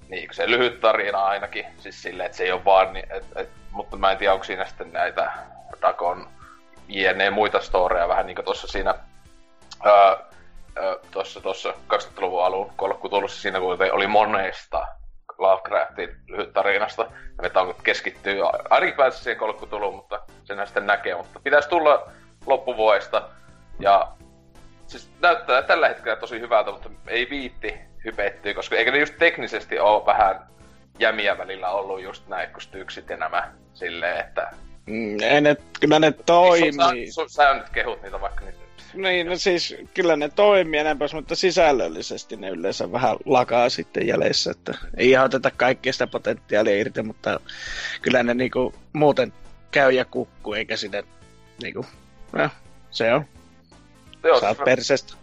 [0.08, 3.48] niin se lyhyt tarina ainakin, siis silleen, että se ei ole vaan, niin, et, et,
[3.70, 5.32] mutta mä en tiedä, onko siinä sitten näitä
[5.82, 6.28] Dakon
[6.88, 8.94] jne muita storeja vähän niinku tossa siinä
[9.84, 10.16] ää,
[11.10, 12.72] tuossa, tuossa 2000-luvun alun
[13.06, 14.86] Cthulhussa siinä kuitenkin oli monesta
[15.38, 17.02] Lovecraftin lyhyt tarinasta.
[17.42, 18.40] Ja me on keskittyy
[18.70, 21.14] ainakin päässä siihen Cthulhuun, mutta senhän sitten näkee.
[21.14, 22.10] Mutta pitäisi tulla
[22.46, 23.28] loppuvuodesta.
[23.80, 24.12] Ja
[24.86, 27.74] siis näyttää tällä hetkellä tosi hyvältä, mutta ei viitti
[28.04, 30.46] hypettyä, koska eikö ne just teknisesti ole vähän
[30.98, 34.50] jämiä välillä ollut just näin, kun styksit ja nämä silleen, että...
[34.86, 37.12] Mm, ei ne, kyllä ne toimii.
[37.12, 38.58] Sä, sä nyt kehut niitä vaikka niitä
[38.94, 44.50] Niin, no siis kyllä ne toimii enempää, mutta sisällöllisesti ne yleensä vähän lakaa sitten jäljessä,
[44.50, 47.40] että ei ihan oteta kaikkea sitä potentiaalia irti, mutta
[48.02, 49.32] kyllä ne niinku muuten
[49.70, 51.04] käy ja kukkuu, eikä sinne
[51.62, 51.86] niinku,
[52.32, 52.50] no,
[52.90, 53.24] se on,
[54.24, 55.14] Joo, saat siis- persestä.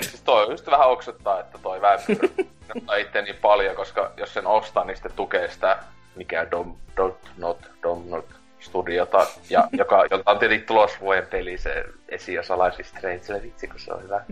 [0.00, 4.84] Siis toi just vähän oksettaa, että toi nostaa itse niin paljon, koska jos sen ostaa,
[4.84, 5.78] niin sitten tukee sitä,
[6.16, 8.24] mikä Dom, Dot, Not, Dom, Not
[8.60, 13.66] studiota, ja joka, jolta on tietenkin tulos vuoden peli, se esiosa Life is Strange, vitsi
[13.66, 14.24] kun se on hyvä.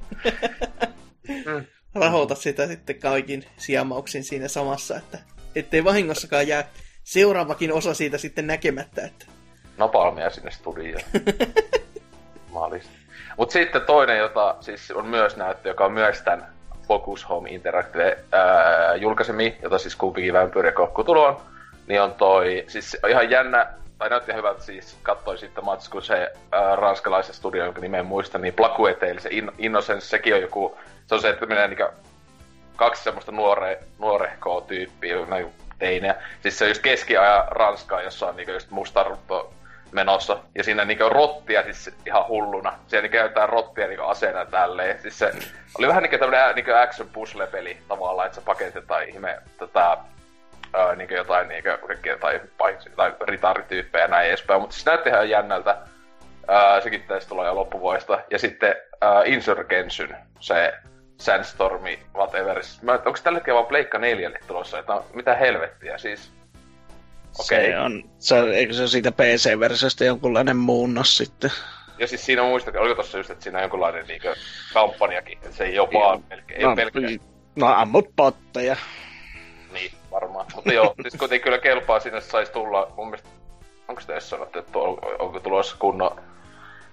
[1.94, 5.18] Rahoita sitä sitten kaikin sijamauksin siinä samassa, että
[5.54, 6.68] ettei vahingossakaan jää
[7.04, 9.04] seuraavakin osa siitä sitten näkemättä.
[9.04, 9.26] Että...
[9.76, 11.02] Napalmia sinne studioon.
[12.52, 13.03] Maalista.
[13.36, 16.46] Mut sitten toinen, jota siis on myös näyttö, joka on myös tämän
[16.88, 18.18] Focus Home Interactive
[19.00, 21.40] julkaisemi, jota siis kumpikin Vampyr ja Kokkutulo
[21.86, 23.66] niin on toi, siis ihan jännä
[23.98, 28.06] tai näytti hyvältä siis, katsoin sitten matsi, kun se ää, ranskalaisen studio, jonka nimeä en
[28.06, 31.68] muista, niin Placuete, eli se In- Innocence, sekin on joku, se on se, että menee
[31.68, 31.84] niinku
[32.76, 35.46] kaksi semmoista nuore, nuorehkoa tyyppiä, näin
[35.78, 36.14] teinejä.
[36.42, 39.52] Siis se on just keskiajan Ranskaa, jossa on niinku just mustarutto
[39.94, 40.38] menossa.
[40.54, 42.72] Ja siinä niinku rottia siis ihan hulluna.
[42.86, 45.02] Siellä niinku käytetään rottia niinku aseena tälleen.
[45.02, 45.32] Siis se
[45.78, 49.96] oli vähän niinku tämmönen niinku action puzzle-peli tavallaan, että sä paketetaan ihme tätä
[50.72, 51.68] ää, niinku jotain niinku
[52.08, 52.40] jotain,
[52.90, 54.60] jotain ritarityyppejä ja näin edespäin.
[54.60, 55.76] Mutta siis näytti ihan jännältä.
[56.48, 58.20] Ää, sekin taisi tulla jo loppuvuodesta.
[58.30, 60.74] Ja sitten ää, Insurgensyn, se
[61.20, 62.62] Sandstormi, whatever.
[62.62, 64.78] Siis onko tällä hetkellä vaan Pleikka 4 tulossa?
[64.78, 66.33] Että mitä helvettiä, siis...
[67.38, 67.70] Okei.
[67.70, 71.50] Se on, se, eikö se siitä PC-versiosta jonkunlainen muunnos sitten?
[71.98, 74.34] Ja siis siinä muistakin, oliko tossa just, että siinä on jonkunlainen niinkö
[74.72, 77.02] kampanjakin, että se ei ole vaan melkein, ei no, pelkkää.
[77.56, 78.76] no ammut potteja.
[79.72, 80.46] Niin, varmaan.
[80.54, 83.28] Mutta joo, siis kuitenkin kyllä kelpaa sinne saisi tulla, mun mielestä,
[83.88, 86.20] onko sitä edes sanottu, että on, onko tulossa kunnon,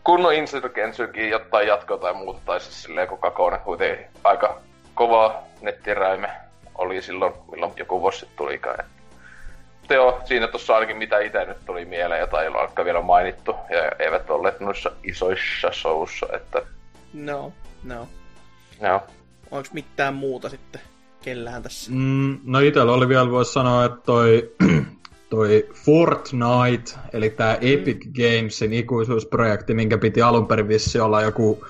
[0.04, 4.62] kunnon Insurgencykin jotain jatkoa tai muuta, tai siis silleen kun Kakone kuitenkin aika
[4.94, 6.30] kova nettiräime
[6.76, 8.80] oli silloin, milloin joku vuosi sitten tulikaan.
[8.80, 9.01] Et
[9.82, 13.52] Mutta joo, siinä tuossa ainakin mitä itse nyt tuli mieleen, jota ei ole vielä mainittu,
[13.70, 16.62] ja eivät olleet noissa isoissa showissa, että
[17.14, 17.54] No,
[17.84, 18.08] no.
[18.82, 19.02] joo.
[19.52, 20.82] Onko mitään muuta sitten
[21.22, 21.92] kellään tässä?
[21.92, 24.52] Mm, no itellä oli vielä, voisi sanoa, että toi,
[25.30, 31.66] toi Fortnite, eli tämä Epic Gamesin ikuisuusprojekti, minkä piti alun perin vissi olla joku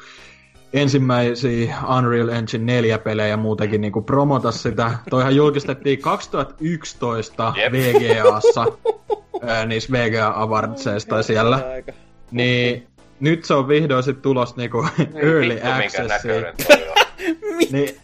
[0.74, 4.92] ensimmäisiä Unreal Engine 4 pelejä muutenkin niinku promota sitä.
[5.10, 7.74] Toihan julkistettiin 2011 Jep.
[7.74, 8.66] VGAssa,
[9.48, 11.72] ää, niissä VGA Awardsseissa tai siellä.
[11.74, 11.92] Aika.
[12.32, 12.88] Niin
[13.20, 16.46] nyt se on vihdoin sit tulos niinku Early Vittu, minkä Accessiin.
[17.72, 17.96] Niin,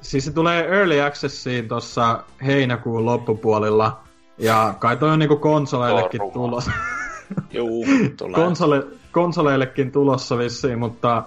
[0.00, 4.00] siis se tulee Early Accessiin tossa heinäkuun loppupuolilla.
[4.38, 6.70] Ja kai toi on niinku konsoleillekin Tuo on tulos.
[7.52, 7.86] Juu,
[8.16, 8.34] tulee.
[8.34, 8.82] Konsole,
[9.12, 11.22] konsoleillekin tulossa vissiin, mutta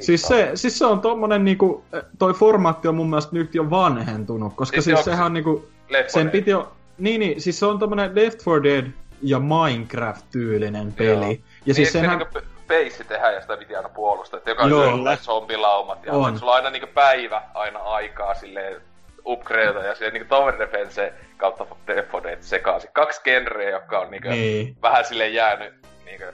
[0.00, 1.84] siis se, siis se on tommonen niinku,
[2.18, 5.68] toi formaatti on mun mielestä nyt jo vanhentunut, koska Siis siis, onko sehän on niinku,
[6.06, 8.92] sen 4 piti jo, niin, niin, siis se on tommonen Left 4 Dead
[9.22, 11.24] ja Minecraft-tyylinen peli.
[11.24, 11.36] Joo.
[11.66, 14.38] Ja siis niin, senhän, se niinku peissi tehdään ja sitä piti aina puolustaa.
[14.38, 15.10] Että jokaisella Joo.
[15.10, 16.38] on zombilaumat ja On.
[16.38, 18.80] sulla on aina niinku päivä aina aikaa silleen
[19.26, 22.90] upgradeata ja silleen niinku Tower Defense kautta Left 4 Dead sekaisin.
[22.92, 24.76] Kaksi genreä, jotka on niinku niin.
[24.82, 26.24] vähän silleen jäänyt niinku...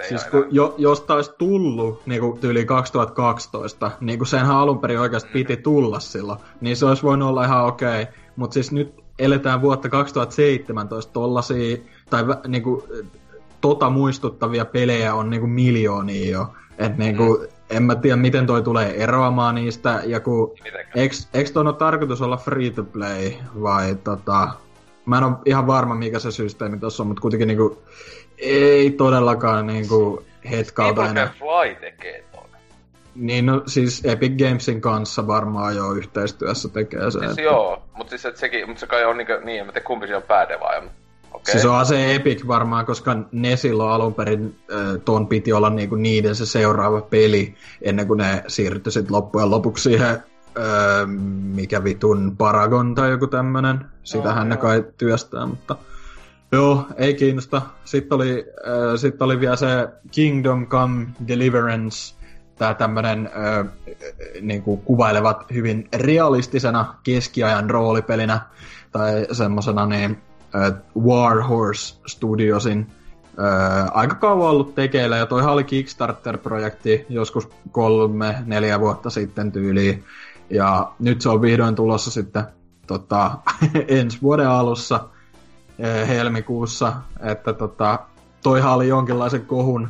[0.00, 4.28] et ei Siis kun enää- jo, jos tää olisi tullut niinku tyyli 2012, niin kuin
[4.28, 8.02] senhän alun perin oikeasti piti tulla silloin, niin se olisi voinut olla ihan okei.
[8.02, 8.14] Okay.
[8.36, 11.76] Mutta siis nyt eletään vuotta 2017, tollasia,
[12.10, 12.88] tai vä- niinku,
[13.60, 16.46] tota muistuttavia pelejä on niinku miljoonia jo.
[16.78, 20.54] Et niinku, en mä tiedä miten toi tulee eroamaan niistä, ja kun
[21.34, 23.32] eiks ton ole tarkoitus olla free to play
[23.62, 24.48] vai tota...
[25.06, 27.82] Mä en ole ihan varma mikä se systeemi tossa on, mutta kuitenkin niinku...
[28.40, 31.32] Ei todellakaan niinku hetkauta enää.
[31.38, 32.44] Fly tekee ton.
[33.14, 37.18] Niin no siis Epic Gamesin kanssa varmaan jo yhteistyössä tekee se.
[37.18, 39.72] Siis että- joo, mut siis et sekin, mut se kai on niinku, niin, en mä
[39.72, 40.92] tiedä kumpi siinä on päädevaaja, mut
[41.32, 41.52] okei.
[41.52, 45.94] Siis onhan se Epic varmaan, koska ne silloin alun perin äh, ton piti olla niinku
[45.94, 50.22] niiden se seuraava peli, ennen kuin ne siirtyi sit loppujen lopuksi siihen, äh,
[51.54, 53.78] mikä vitun Paragon tai joku tämmönen.
[54.02, 54.62] Sitähän ne joo.
[54.62, 55.76] kai työstää, mutta
[56.52, 57.62] joo, ei kiinnosta.
[57.84, 62.14] Sitten oli, äh, sit oli vielä se Kingdom Come Deliverance,
[62.60, 63.66] tää tämmönen äh,
[64.40, 68.40] niinku kuvailevat hyvin realistisena keskiajan roolipelinä
[68.92, 70.18] tai semmosena niin
[70.54, 72.86] äh, Warhorse Studiosin
[73.38, 80.04] äh, aika kauan ollut tekeillä, ja toihan oli Kickstarter-projekti joskus kolme, neljä vuotta sitten tyyliin,
[80.50, 82.44] ja nyt se on vihdoin tulossa sitten
[82.86, 83.38] tota,
[83.88, 85.08] ensi vuoden alussa
[86.08, 87.98] helmikuussa, että tota,
[88.42, 89.88] toihan oli jonkinlaisen kohun,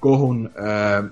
[0.00, 1.10] kohun äh,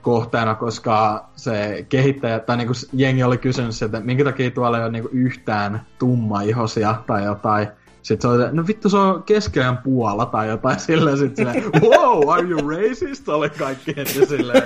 [0.00, 4.92] kohteena, koska se kehittäjä, tai niinku jengi oli kysynyt että minkä takia tuolla ei ole
[4.92, 7.68] niinku yhtään tummaihosia tai jotain.
[8.02, 12.30] Sitten se oli, no vittu se on keskiajan Puola tai jotain silleen, sit silleen, wow,
[12.30, 13.28] are you racist?
[13.28, 14.62] Oli kaikki heti silleen.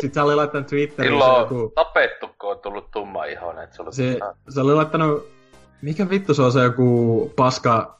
[0.00, 3.92] Sitten se oli laittanut Twitteriin se Silloin joku, tapettu, kun on tullut tumma ihoinen, sulla
[3.92, 5.28] se, se oli laittanut,
[5.82, 7.98] mikä vittu se on se joku paska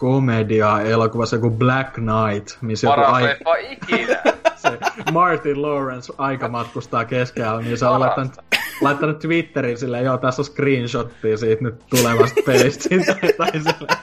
[0.00, 4.22] komedia elokuvassa joku Black Knight, missä joku paras ai- leffa ikinä.
[4.62, 4.78] se
[5.12, 8.32] Martin Lawrence aika matkustaa keskellä, niin se on laittanut,
[8.80, 12.88] laittanut Twitteriin silleen, joo, tässä on screenshottia siitä nyt tulevasta pelistä,
[13.38, 13.98] tai silleen,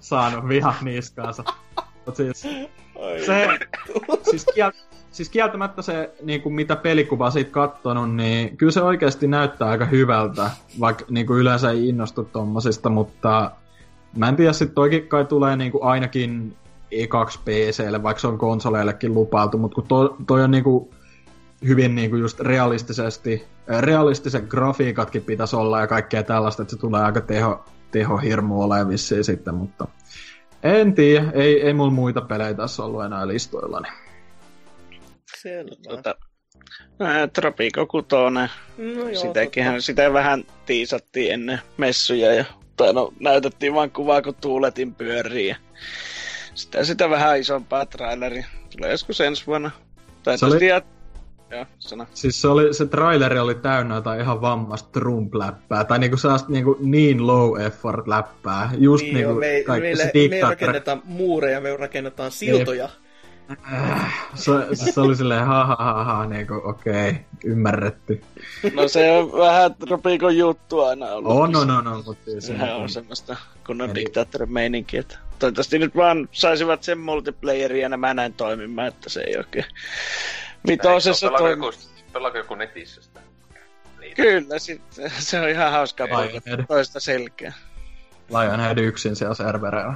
[0.00, 1.44] saanut viha niskaansa.
[2.06, 2.68] Mut siis, se,
[4.30, 4.72] siis, kiel,
[5.10, 9.84] siis kieltämättä se, niin kuin mitä pelikuva siitä kattonut, niin kyllä se oikeasti näyttää aika
[9.84, 10.50] hyvältä,
[10.80, 13.50] vaikka niin kuin yleensä ei innostu tommosista, mutta
[14.16, 16.56] Mä en tiedä, sit toikin kai tulee niinku ainakin
[16.90, 20.94] ekaksi PClle, vaikka se on konsoleillekin lupailtu, mutta kun toi, toi on niinku
[21.66, 27.02] hyvin niinku just realistisesti, äh, realistiset grafiikatkin pitäisi olla ja kaikkea tällaista, että se tulee
[27.02, 29.88] aika teho, tehohirmu olemaan vissiin sitten, mutta
[30.62, 33.88] en tiedä, ei, ei mulla muita pelejä tässä ollut enää listoillani.
[35.36, 35.70] Selvä.
[35.88, 36.14] Tota,
[37.00, 42.44] ää, Tropico 6, no joo, sitä vähän tiisattiin ennen messuja ja
[42.78, 45.48] tai no, näytettiin vaan kuvaa, kun tuuletin pyörii.
[45.48, 45.56] Ja
[46.54, 48.44] sitä, sitä vähän isompaa traileri.
[48.76, 49.70] Tulee joskus ensi vuonna.
[50.22, 50.84] Tai Se oli- tiedät...
[51.50, 52.06] Joo, sano.
[52.14, 56.76] Siis se, oli, se traileri oli täynnä jotain ihan vammasta Trump-läppää, tai niinku sellaista niinku
[56.80, 58.70] niin low effort läppää.
[58.78, 60.66] Just Niin niinku joo, me, kaikki meille, se me ei diktaattori.
[60.66, 62.88] rakenneta muureja, me rakennetaan siltoja.
[64.34, 64.52] Se,
[64.92, 67.14] se oli silleen ha ha ha ha, niinku okei, okay,
[67.44, 68.22] ymmärretty.
[68.74, 71.32] No se on vähän Tropico juttu aina ollut.
[71.32, 75.78] On, on, on, on, mutta siis Sehän on semmoista kunnon Eli- diktaattorin meininki, että toivottavasti
[75.78, 79.64] nyt vaan saisivat sen multiplayerin ja nämä näin toimimaan, että se ei oikein
[80.68, 81.66] vitosessa Pelaako toimi.
[81.66, 81.78] joku,
[82.12, 83.20] pelaako joku netissä sitä?
[84.00, 84.16] Niitä.
[84.22, 84.82] Kyllä, sit,
[85.18, 86.12] se on ihan hauskaa Ei.
[86.14, 87.52] poikata toista selkeä.
[88.30, 89.94] Lionhead yksin siellä servereillä.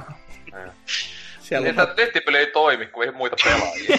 [1.53, 3.97] Siellä Niin, on että nettipeli ei toimi, kun ei muita pelaajia.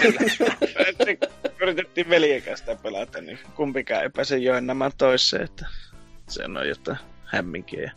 [1.63, 5.67] Yritettiin veljekästä pelata, niin kumpikaan ei pääse joinamaan toiseen, että
[6.29, 7.93] se on jotain hämminkiä.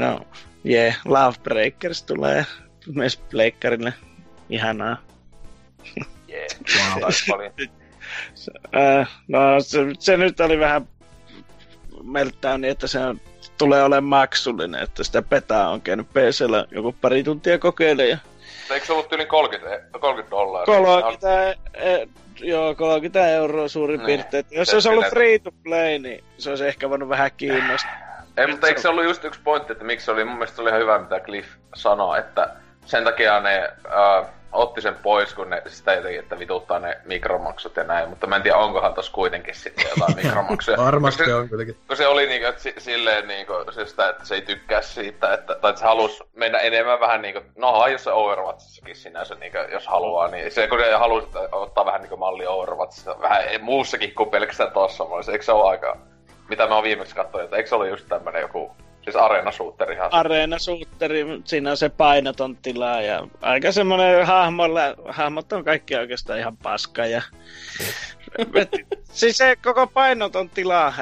[0.00, 0.26] No,
[0.66, 2.46] yeah, Lovebreakers tulee
[2.94, 3.92] myös pleikkarille.
[4.50, 4.96] Ihanaa.
[6.28, 6.46] Jee,
[6.90, 7.00] Wow.
[7.00, 7.52] taisi paljon.
[9.28, 10.88] No, se, se, nyt oli vähän
[12.02, 13.20] meltdowni, että se on,
[13.58, 18.08] tulee olemaan maksullinen, että sitä petaa on käynyt PCllä joku pari tuntia kokeilemaan.
[18.10, 18.18] Ja
[18.74, 20.76] Eikö se ollut yli 30, e- 30 dollaria?
[20.76, 22.06] 30, e,
[22.40, 24.06] joo, 30 euroa suurin Niin.
[24.06, 24.44] piirtein.
[24.50, 27.92] Jos Se olisi ollut free to play, niin se olisi ehkä voinut vähän kiinnostaa.
[28.36, 30.62] Ei, mutta eikö se ollut just yksi pointti, että miksi se oli, mun mielestä se
[30.62, 32.50] oli ihan hyvä, mitä Cliff sanoi, että
[32.86, 37.76] sen takia ne äh, otti sen pois, kun ne sitä jotenkin, että vituttaa ne mikromaksut
[37.76, 40.76] ja näin, mutta mä en tiedä, onkohan tossa kuitenkin sitten jotain mikromaksuja.
[40.84, 41.76] Varmasti Koska- on kuitenkin.
[41.88, 45.34] kun se oli niinku, että si- silleen niinku, se sitä, että se ei tykkää siitä,
[45.34, 49.58] että, tai että se halus mennä enemmän vähän niinku, no jos se Overwatchissakin sinänsä, niinku,
[49.72, 54.30] jos haluaa, niin se kun se halusi ottaa vähän niinku malli Overwatchissa, vähän muussakin kuin
[54.30, 55.96] pelkästään tossa, eikö se ole aika,
[56.48, 60.12] mitä mä oon viimeksi katsonut, että eikö se ollut just tämmönen joku, siis areenasuutteri ihan.
[60.12, 66.38] Areena suutteri, siinä on se painoton tila ja aika semmonen hahmolla, hahmot on kaikki oikeastaan
[66.38, 67.22] ihan paska ja
[68.54, 68.70] Et,
[69.12, 70.94] siis se koko painoton tila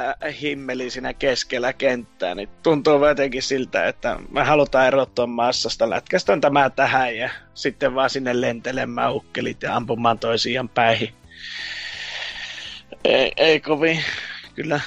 [0.42, 6.70] himmeli siinä keskellä kenttää, niin tuntuu jotenkin siltä, että me halutaan erottua massasta, lätkästään tämä
[6.70, 11.14] tähän ja sitten vaan sinne lentelemään ukkelit ja ampumaan toisiaan päihin.
[13.04, 14.04] Ei, ei kovin
[14.54, 14.80] kyllä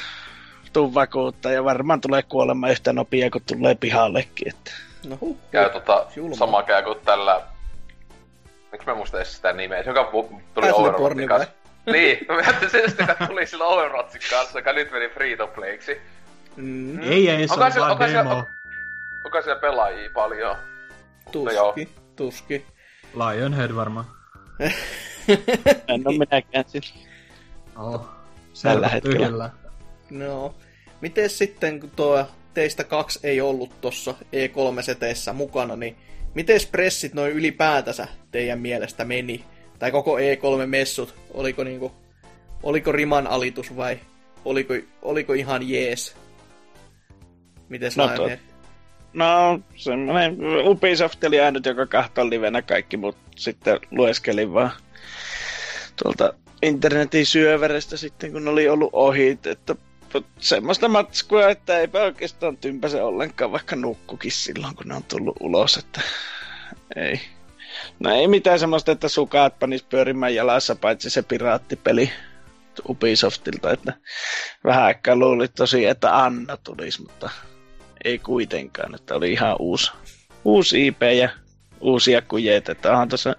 [0.73, 4.49] tuu vakuutta ja varmaan tulee kuolemaan yhtä nopea kuin tulee pihallekin.
[4.49, 4.71] Että.
[5.07, 6.35] No huh, Käy tota, Julma.
[6.35, 7.41] sama käy kuin tällä,
[8.71, 10.11] miksi mä muista edes sitä nimeä, se joka
[10.53, 11.49] tuli Overwatchin kanssa.
[11.91, 15.97] Niin, mä ajattelin se joka tuli sillä Overwatchin kanssa, joka nyt meni free to playksi.
[16.55, 18.43] Mm, Ei, ei, se on se- vaan onko demo.
[19.25, 20.55] Onko siellä pelaajia paljon?
[21.31, 22.65] Tuski, tuski.
[23.13, 24.05] Lionhead varmaan.
[25.87, 26.89] En ole minäkään sillä.
[27.77, 28.05] Oh.
[28.63, 29.27] Tällä hetkellä.
[29.27, 29.49] Kyllä.
[30.09, 30.55] No,
[31.03, 35.95] miten sitten, kun tuo teistä kaksi ei ollut tuossa E3-seteissä mukana, niin
[36.33, 39.43] miten pressit noin ylipäätänsä teidän mielestä meni?
[39.79, 41.91] Tai koko E3-messut, oliko niinku,
[42.63, 43.99] oliko riman alitus vai
[44.45, 46.15] oliko, oliko ihan jees?
[47.69, 48.37] Miten No no, tot-
[49.13, 54.71] No, semmoinen Ubisoft oli ainut, joka kahtoi livenä kaikki, mutta sitten lueskelin vaan
[56.03, 59.75] tuolta internetin syöverestä sitten, kun oli ollut ohi, että
[60.37, 65.77] semmoista matskua, että eipä oikeastaan tympäse ollenkaan, vaikka nukkukin silloin, kun ne on tullut ulos,
[65.77, 66.01] että
[66.95, 67.21] ei.
[67.99, 72.11] No ei mitään semmoista, että sukaat panis pyörimään jalassa, paitsi se piraattipeli
[72.89, 73.93] Ubisoftilta, että
[74.63, 77.29] vähän aikaa luuli tosi, että Anna tulisi, mutta
[78.03, 79.91] ei kuitenkaan, että oli ihan uusi,
[80.45, 81.29] uusi IP ja
[81.83, 83.35] uusia kujeita, että onhan tuossa,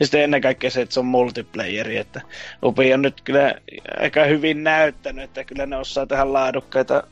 [0.00, 2.20] ja sitten ennen kaikkea se, että se on multiplayeri, että
[2.64, 3.54] Ubi on nyt kyllä
[4.00, 7.02] aika hyvin näyttänyt, että kyllä ne osaa tehdä laadukkaita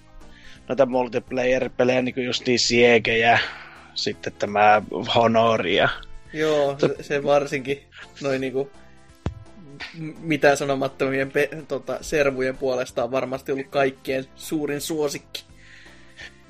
[0.68, 3.38] noita multiplayer-pelejä, niin kuin justiin Siege ja
[3.94, 4.82] sitten tämä
[5.14, 5.88] Honor ja
[6.32, 7.82] Joo, se, se varsinkin
[8.20, 8.70] noin niinku
[9.98, 15.44] m- mitään sanomattomien pe- tota, servujen puolesta on varmasti ollut kaikkien suurin suosikki.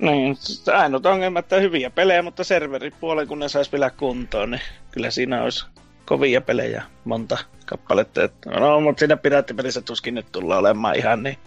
[0.03, 0.37] Niin,
[0.73, 4.61] ainut ongelma, että hyviä pelejä, mutta serveripuolen kun ne sais vielä kuntoon, niin
[4.91, 5.65] kyllä siinä olisi
[6.05, 8.23] kovia pelejä, monta kappaletta.
[8.23, 11.37] Et, no, mutta siinä piraattipelissä tuskin nyt tulla olemaan ihan niin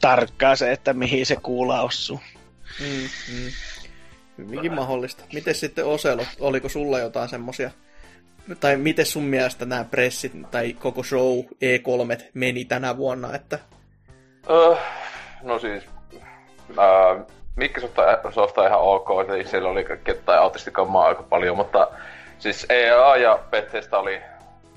[0.00, 2.20] tarkkaa se, että mihin se kuula osuu.
[2.80, 3.50] Mm, mm.
[4.38, 5.24] Hyvinkin mahdollista.
[5.32, 7.70] Miten sitten Oselo, oliko sulla jotain semmosia,
[8.60, 13.58] tai miten sun mielestä nämä pressit tai koko show E3 meni tänä vuonna, että
[14.50, 14.76] Öö,
[15.42, 15.84] no siis,
[16.78, 21.88] öö, Microsoft on ihan ok, eli siellä oli ketään autistikammaa aika paljon, mutta
[22.38, 24.20] siis EA ja Bethesda oli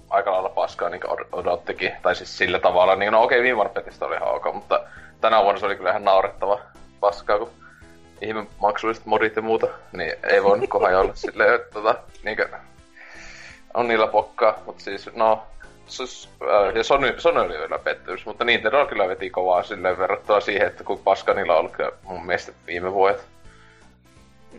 [0.10, 1.02] aika lailla paskaa niin
[1.32, 4.54] odottikin, tai siis sillä tavalla, niin no okei, okay, viime vuonna Bethesda oli ihan ok,
[4.54, 4.84] mutta
[5.22, 6.60] tänä vuonna se oli kyllä ihan naurettava
[7.00, 7.50] paskaa, kun
[8.22, 12.50] ihme maksulliset modit ja muuta, niin ei voinut kohan olla silleen, että tota, niinkö,
[13.74, 15.44] on niillä pokkaa, mutta siis no,
[16.82, 21.00] Sony, Sony oli vielä pettymys, mutta Nintendo kyllä veti kovaa silleen verrattuna siihen, että kun
[21.00, 23.28] paska niillä on ollut mun mielestä viime vuodet.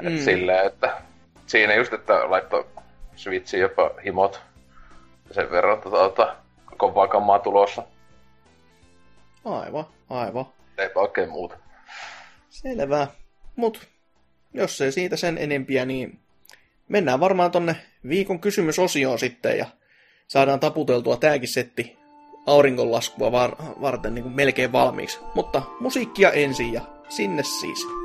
[0.02, 0.08] Mm.
[0.08, 0.96] Et silleen, että
[1.46, 2.66] siinä just, että laittoi
[3.16, 4.40] Switchiin jopa himot
[5.30, 6.36] sen verran tuota,
[6.76, 7.82] kovaa kammaa tulossa.
[9.44, 10.46] Aivan, aivan.
[10.78, 11.56] Eipä oikein muuta.
[12.50, 13.06] Selvä.
[13.56, 13.88] Mut
[14.54, 16.20] jos ei siitä sen enempiä, niin
[16.88, 17.76] mennään varmaan tonne
[18.08, 19.66] viikon kysymysosioon sitten ja
[20.28, 21.98] saadaan taputeltua tääkin setti
[22.46, 25.18] auringonlaskua var- varten niin kuin melkein valmiiksi.
[25.34, 28.01] Mutta musiikkia ensin ja sinne siis.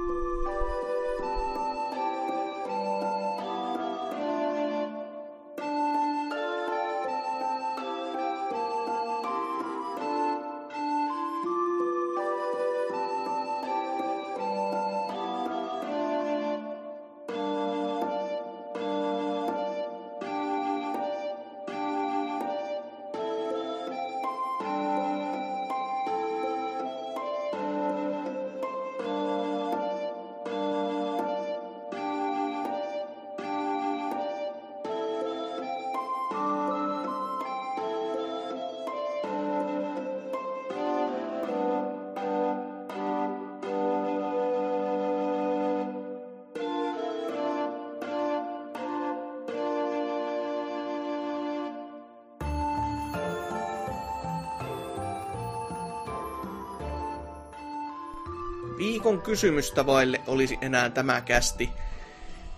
[58.97, 61.69] Viikon kysymystä vaille olisi enää tämä kästi.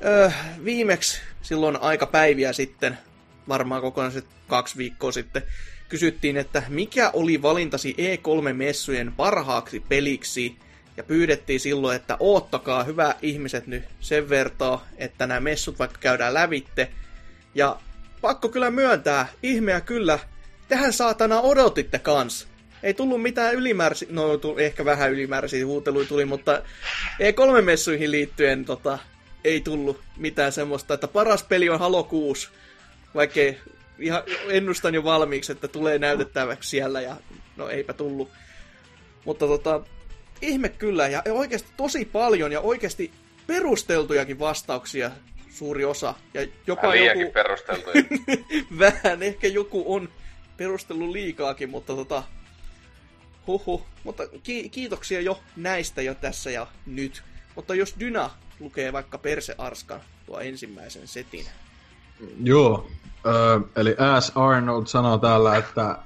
[0.05, 0.31] Öö,
[0.63, 2.97] viimeksi silloin aika päiviä sitten,
[3.47, 5.41] varmaan kokonaiset kaksi viikkoa sitten,
[5.89, 10.55] kysyttiin, että mikä oli valintasi E3-messujen parhaaksi peliksi,
[10.97, 16.33] ja pyydettiin silloin, että oottakaa hyvä ihmiset nyt sen vertaa, että nämä messut vaikka käydään
[16.33, 16.91] lävitte.
[17.55, 17.79] Ja
[18.21, 20.19] pakko kyllä myöntää, ihmeä kyllä,
[20.67, 22.47] tähän saatana odotitte kans.
[22.83, 26.61] Ei tullut mitään ylimääräisiä, no tuli, ehkä vähän ylimääräisiä huuteluja tuli, mutta
[27.19, 28.99] E3-messuihin liittyen tota,
[29.43, 32.49] ei tullut mitään semmoista, että paras peli on Halo 6,
[33.15, 33.57] vaikkei
[33.99, 37.15] ihan ennustan jo valmiiksi, että tulee näytettäväksi siellä ja
[37.57, 38.29] no eipä tullut.
[39.25, 39.81] Mutta tota,
[40.41, 43.11] ihme kyllä ja oikeasti tosi paljon ja oikeasti
[43.47, 45.11] perusteltujakin vastauksia
[45.49, 46.13] suuri osa.
[46.33, 47.31] Ja jopa joku...
[47.31, 48.03] perusteltuja.
[48.79, 50.09] Vähän, ehkä joku on
[50.57, 52.23] perustellut liikaakin, mutta tota,
[53.49, 53.85] huhu.
[54.03, 57.23] Mutta ki- kiitoksia jo näistä jo tässä ja nyt.
[57.55, 58.29] Mutta jos Dyna
[58.59, 61.45] lukee vaikka Perse Arskan tuo ensimmäisen setin.
[62.43, 62.87] Joo,
[63.25, 65.97] öö, eli As Arnold sanoo täällä, että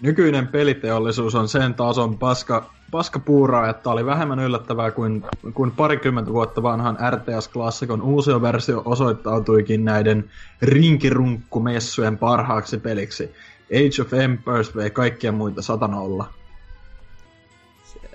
[0.00, 5.24] nykyinen peliteollisuus on sen tason paska, paskapuuraa, että oli vähemmän yllättävää kuin,
[5.54, 10.30] kuin parikymmentä vuotta vanhan RTS-klassikon uusioversio osoittautuikin näiden
[10.62, 13.30] rinkirunkkumessujen parhaaksi peliksi.
[13.72, 16.41] Age of Empires vei kaikkia muita satanolla.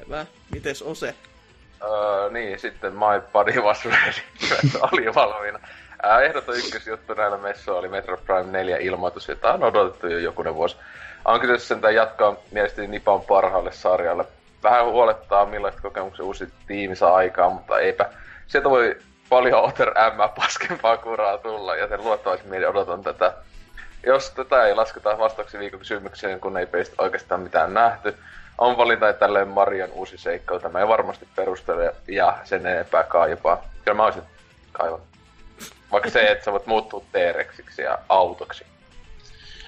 [0.07, 0.25] Selvä.
[0.51, 1.15] Mites Ose?
[1.83, 4.21] Öö, niin, sitten My Body Was Ready
[4.91, 5.59] oli valmiina.
[6.25, 10.77] Ehdoton ykkösjuttu näillä messuilla oli Metro Prime 4 ilmoitus, jota on odotettu jo jokunen vuosi.
[11.25, 14.25] On kyse sentään jatkaa mielestäni Nipan parhaalle sarjalle.
[14.63, 18.09] Vähän huolettaa millaista kokemuksen uusi tiimi saa aikaan, mutta eipä.
[18.47, 18.97] Sieltä voi
[19.29, 23.33] paljon Otter M paskempaa kuraa tulla, ja sen luottavaisin mieli odotan tätä.
[24.05, 28.15] Jos tätä ei lasketa vastauksi viikon kysymykseen, kun ei peistä oikeastaan mitään nähty,
[28.57, 30.61] on valinta tälleen Marian uusi seikkailu.
[30.61, 33.63] Tämä ei varmasti perustele ja sen enempää kaipaa.
[33.85, 34.23] Kyllä mä olisin
[34.71, 35.07] kaivannut.
[35.91, 38.65] Vaikka se, että sä voit muuttua T-Rexiksi ja autoksi.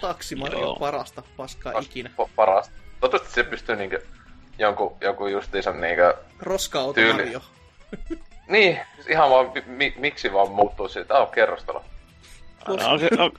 [0.01, 2.09] Taksi Mario on parasta paskaa Pas- ikinä.
[2.21, 2.73] pa- parasta.
[2.99, 4.01] Toivottavasti se pystyy niinkö
[4.57, 6.17] jonkun, jonkun justiinsa niinkö...
[6.39, 7.13] Roska-auto Tyyli.
[7.23, 7.41] Mario.
[8.47, 11.83] Niin, siis ihan vaan, mi- miksi vaan muuttuu siitä, ah, kerrostalo.
[12.67, 12.79] On,
[13.19, 13.31] on,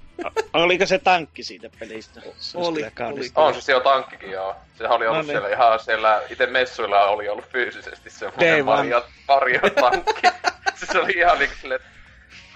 [0.52, 2.20] oliko se tankki siitä pelistä?
[2.20, 2.82] Se olisi Oli,
[3.12, 3.30] oli.
[3.34, 4.56] On se siellä tankkikin, joo.
[4.78, 5.30] Sehän oli ollut No niin.
[5.30, 8.64] siellä ihan siellä, itse messuilla oli ollut fyysisesti semmoinen.
[8.64, 10.22] Mario, Mario tankki.
[10.78, 11.90] siis se oli ihan silleen, että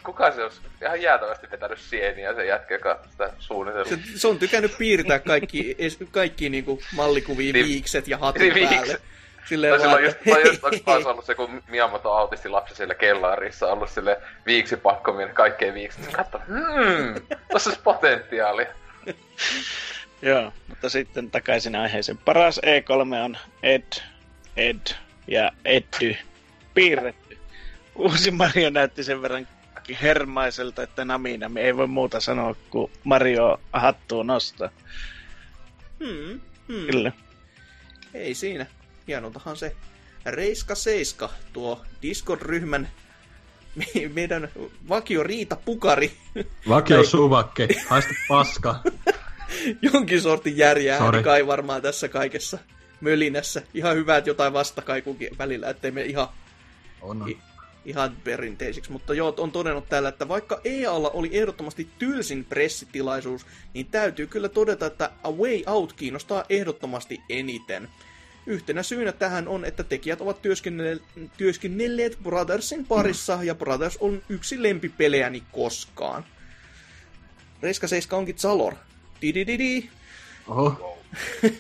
[0.05, 3.89] kuka se olisi ihan jäätävästi vetänyt sieniä se jätkä, joka sitä suunnitellut.
[3.89, 5.77] Se, se on tykännyt piirtää kaikki,
[6.11, 7.67] kaikki niinku mallikuvia, Niin.
[7.67, 8.71] viikset ja hatun Niin, päälle.
[8.71, 9.03] viikset.
[9.45, 12.49] Silleen Tai vaan, silloin just, että tai just onko taas ollut se, kun Miyamoto autisti
[12.49, 16.01] lapsi siellä kellarissa, ollut sille viiksi pakkominen kaikkeen viiksi.
[16.13, 18.67] Katso, hmm, tossa olisi potentiaalia.
[20.23, 22.19] Joo, mutta sitten takaisin aiheeseen.
[22.19, 24.03] Paras E3 on Ed,
[24.57, 24.95] Ed
[25.27, 26.17] ja Eddy
[26.75, 27.39] piirretty.
[27.95, 29.49] Uusi Mario näytti sen verran
[30.03, 34.71] hermaiselta, että Namina me ei voi muuta sanoa kuin Mario hattuun nostaa.
[35.99, 36.87] Hmm, hmm.
[36.87, 37.13] Kyllä.
[38.15, 38.67] Ei siinä.
[39.09, 39.77] Hienoltahan se
[40.27, 42.89] Reiska Seiska, tuo Discord-ryhmän
[43.75, 44.49] me- meidän
[44.89, 46.13] vakio Riita Pukari,
[46.69, 48.75] Vakio suvakke, haista paska.
[49.93, 51.23] jonkin sortin järjää Sorry.
[51.23, 52.59] kai varmaan tässä kaikessa
[53.01, 53.63] mölinässä.
[53.75, 56.29] Ihan hyvä, että jotain vastakaikukin välillä, ettei me ihan,
[57.03, 57.25] On.
[57.31, 57.39] I-
[57.85, 58.93] ihan perinteisiksi.
[58.93, 64.49] Mutta joo, on todennut täällä, että vaikka EAlla oli ehdottomasti tylsin pressitilaisuus, niin täytyy kyllä
[64.49, 67.89] todeta, että A Way Out kiinnostaa ehdottomasti eniten.
[68.47, 71.03] Yhtenä syynä tähän on, että tekijät ovat työskennelleet,
[71.37, 76.25] työskennelleet Brothersin parissa, ja Brothers on yksi lempipelejäni koskaan.
[77.63, 78.75] Reiska Seiska onkin Zalor.
[79.23, 79.89] Didididi.
[80.49, 80.99] Oho.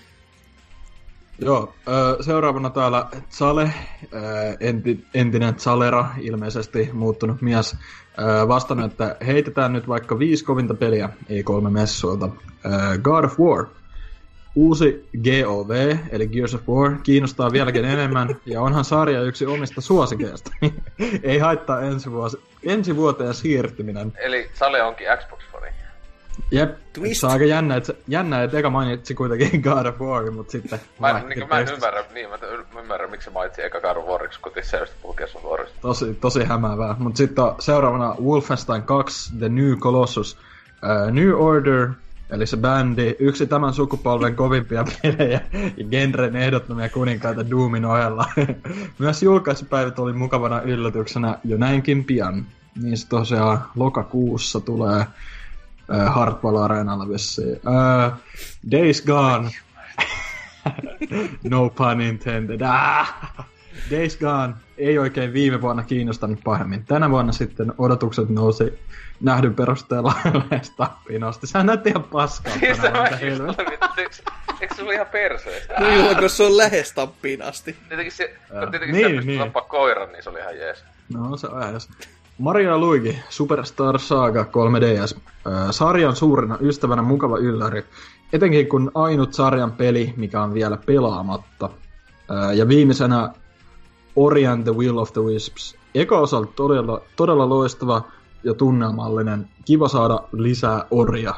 [1.38, 1.74] Joo,
[2.20, 3.74] seuraavana täällä Zale,
[4.60, 7.76] enti, entinen Zalera, ilmeisesti muuttunut mies,
[8.48, 12.30] vastannut, että heitetään nyt vaikka viisi kovinta peliä E3-messuilta.
[12.64, 13.66] Ö, God of War,
[14.54, 20.50] uusi GOV, eli Gears of War, kiinnostaa vieläkin enemmän, ja onhan sarja yksi omista suosikeista.
[21.22, 24.12] Ei haittaa ensi, vuosi, ensi vuoteen siirtyminen.
[24.16, 25.68] Eli Sale onkin Xbox-fani.
[26.50, 27.20] Jep, Twist.
[27.20, 30.80] se on aika jännä, että, jännä, että eka mainitsi kuitenkin God of War, mutta sitten...
[30.98, 33.96] Mä en, niin, mä en ymmärrä, niin, mä en ymmärrä, miksi se mainitsi eka God
[33.96, 34.92] of Wariksi, kun tissa just
[35.44, 35.78] Warista.
[35.80, 36.96] Tosi, tosi hämäävää.
[36.98, 40.38] Mutta sitten seuraavana Wolfenstein 2, The New Colossus,
[40.82, 41.88] uh, New Order,
[42.30, 45.40] eli se bändi, yksi tämän sukupolven kovimpia pelejä
[45.76, 48.26] ja genren ehdottomia kuninkaita Doomin ohella.
[48.98, 52.46] Myös julkaisupäivät oli mukavana yllätyksenä jo näinkin pian.
[52.82, 57.56] Niin se tosiaan lokakuussa tulee uh, Hardball Areenalla vissiin.
[57.56, 58.12] Uh,
[58.70, 59.50] Days Gone.
[61.50, 62.60] no pun intended.
[62.60, 63.14] Ah!
[63.90, 66.84] Days Gone ei oikein viime vuonna kiinnostanut pahemmin.
[66.84, 68.78] Tänä vuonna sitten odotukset nousi
[69.20, 70.14] nähdyn perusteella
[70.50, 71.46] lähes tappiin asti.
[71.46, 73.08] Sä näytti ihan paskaa Siis tänä mä
[74.04, 74.22] just
[74.60, 75.74] eikö, se ollut ihan perseestä?
[75.80, 77.76] No joo, kun se on lähes tappiin asti.
[77.88, 79.40] Tietenkin se, kun tietenkin niin, se niin.
[79.40, 80.84] tappaa koiran, niin se oli ihan jees.
[81.14, 81.88] No se on edes.
[82.38, 85.18] Mario ja Luigi, Superstar Saga 3DS.
[85.46, 87.84] Äh, sarjan suurena ystävänä mukava ylläri.
[88.32, 91.70] Etenkin kun ainut sarjan peli, mikä on vielä pelaamatta.
[92.30, 93.28] Äh, ja viimeisenä
[94.16, 95.76] Ori and the Will of the Wisps.
[95.94, 98.02] Eka osa oli todella, todella loistava
[98.44, 99.48] ja tunnelmallinen.
[99.64, 101.34] Kiva saada lisää Oria.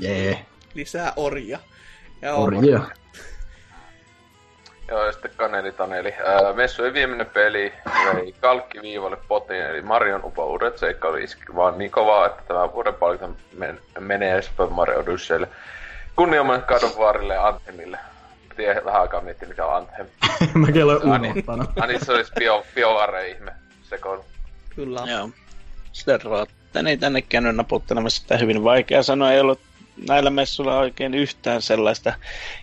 [0.00, 0.40] Jee, yeah.
[0.74, 1.58] Lisää orja.
[2.22, 2.80] Ja Orjia.
[4.88, 6.14] Joo, ja sitten Kaneli Taneli.
[6.26, 7.72] Ää, messujen viimeinen peli
[8.14, 13.40] vei kalkkiviivalle potin, eli Marion upouudet seikkailu iski vaan niin kovaa, että tämä vuoden palkinto
[13.56, 15.48] men- menee Super Mario Odysseylle.
[16.16, 17.98] Kunniamme God of Warille ja Anthemille.
[18.56, 20.06] Tiedän vähän aikaa miettiä, mikä on Anthem.
[20.54, 21.70] Mäkin olen unohtanut.
[21.80, 23.52] Ani se olisi bio, BioWare-ihme
[23.82, 24.24] sekoilu.
[24.76, 25.00] Kyllä.
[25.06, 25.30] Joo.
[26.00, 29.32] Sitten Rotten ei tänne käynyt naputtelemassa sitä hyvin vaikea sanoa.
[29.32, 29.60] Ei ollut
[30.08, 32.12] näillä messuilla oikein yhtään sellaista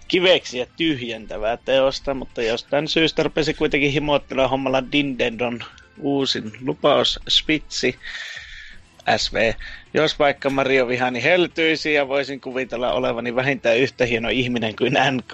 [0.08, 5.60] kiveksiä tyhjentävää teosta, mutta jostain syystä rupesi kuitenkin himoittelemaan hommalla Nintendon
[6.00, 7.96] uusin lupaus Spitsi
[9.18, 9.54] SV.
[9.94, 15.34] Jos vaikka Mario vihani heltyisi ja voisin kuvitella olevani vähintään yhtä hieno ihminen kuin NK.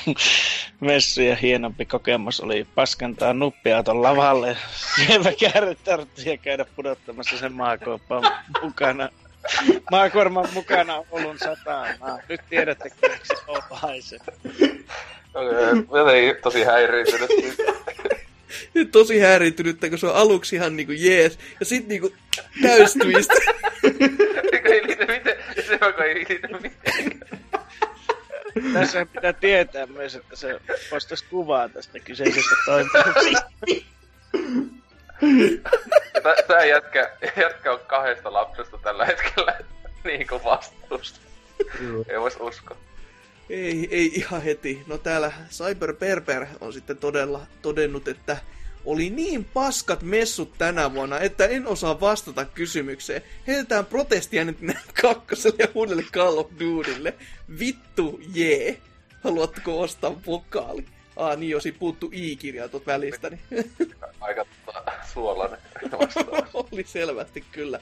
[0.80, 4.56] Messu ja hienompi kokemus oli paskantaa nuppiauton lavalle,
[5.40, 8.22] kääretarttu ja käydä pudottamassa sen maakuopan
[8.62, 9.08] mukana.
[9.90, 12.22] Maakuorman mukana olun sataamaan.
[12.28, 14.18] Nyt tiedätte, miksi se on haise.
[15.90, 17.30] Jotenkin tosi häiriintynyt.
[18.92, 22.12] Tosi häiriintynyt, kun se on aluksi ihan niinku jees, ja sit niinku
[22.62, 23.30] täys twist.
[24.52, 27.20] Eikä ei liity miten, se joka ei liity miten.
[28.72, 33.46] Tässä pitää tietää myös, että se postaisi kuvaa tästä kyseisestä toimituksesta.
[36.22, 39.58] Tää, tää jätkä, jätkä on kahdesta lapsesta tällä hetkellä
[40.04, 41.20] niin kuin vastuusta.
[42.08, 42.76] Ei vois uskoa.
[43.50, 44.82] Ei, ei ihan heti.
[44.86, 48.36] No täällä Cyber Berber on sitten todella todennut, että
[48.84, 53.22] oli niin paskat messut tänä vuonna, että en osaa vastata kysymykseen.
[53.46, 57.14] Heitetään protestia nyt näin kakkoselle ja uudelle Call of Dutylle.
[57.58, 58.80] Vittu jee.
[59.24, 60.84] Haluatteko ostaa vokaali?
[61.16, 63.40] Ah niin, jos puuttu i-kirjaa tuot välistä, niin
[64.20, 65.58] Aika tota, suolainen
[66.54, 67.80] oli selvästi kyllä.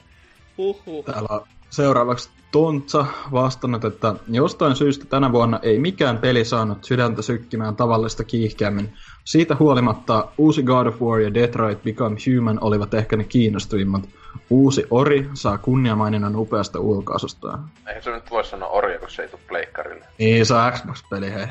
[0.57, 1.05] Huhhuh.
[1.05, 7.21] Täällä on seuraavaksi Tontsa vastannut, että jostain syystä tänä vuonna ei mikään peli saanut sydäntä
[7.21, 8.93] sykkimään tavallista kiihkeämmin.
[9.23, 14.09] Siitä huolimatta uusi God of War ja Detroit Become Human olivat ehkä ne kiinnostuimmat.
[14.49, 17.69] Uusi Ori saa kunniamaininnan upeasta ulkoasustaan.
[17.87, 20.05] Eihän se nyt voi sanoa orja, kun se ei tule pleikkarille.
[20.17, 21.47] Niin, se on Xbox-peli, hei.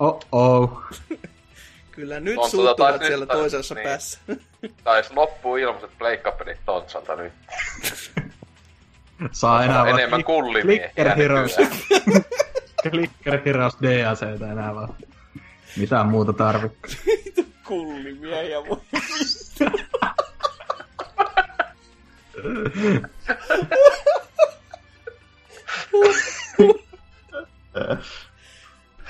[0.00, 0.82] Oh-oh.
[1.90, 3.84] Kyllä nyt On tota suuttuvat taas siellä nyt- toisessa niin.
[3.84, 4.18] päässä.
[4.84, 7.32] Tais loppuu ilmaiset pleikkapelit Tontsalta nyt.
[9.32, 11.56] Saa enää vaan enemmän klik- kullimiehiä Clicker Heroes.
[12.82, 14.94] Clicker Heroes DLCtä enää vaan.
[15.76, 16.90] Mitään muuta tarvikkaa.
[17.68, 18.80] Kullimiehiä voi.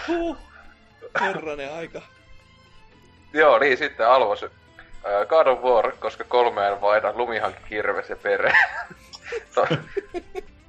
[0.08, 0.36] Huh.
[1.20, 2.02] Herranen aika.
[3.32, 4.42] Joo, niin sitten Alvos.
[4.42, 4.50] Äh,
[5.28, 8.52] God of War, koska kolmeen vaihdan lumihanki, kirves ja pere.
[9.54, 9.66] To-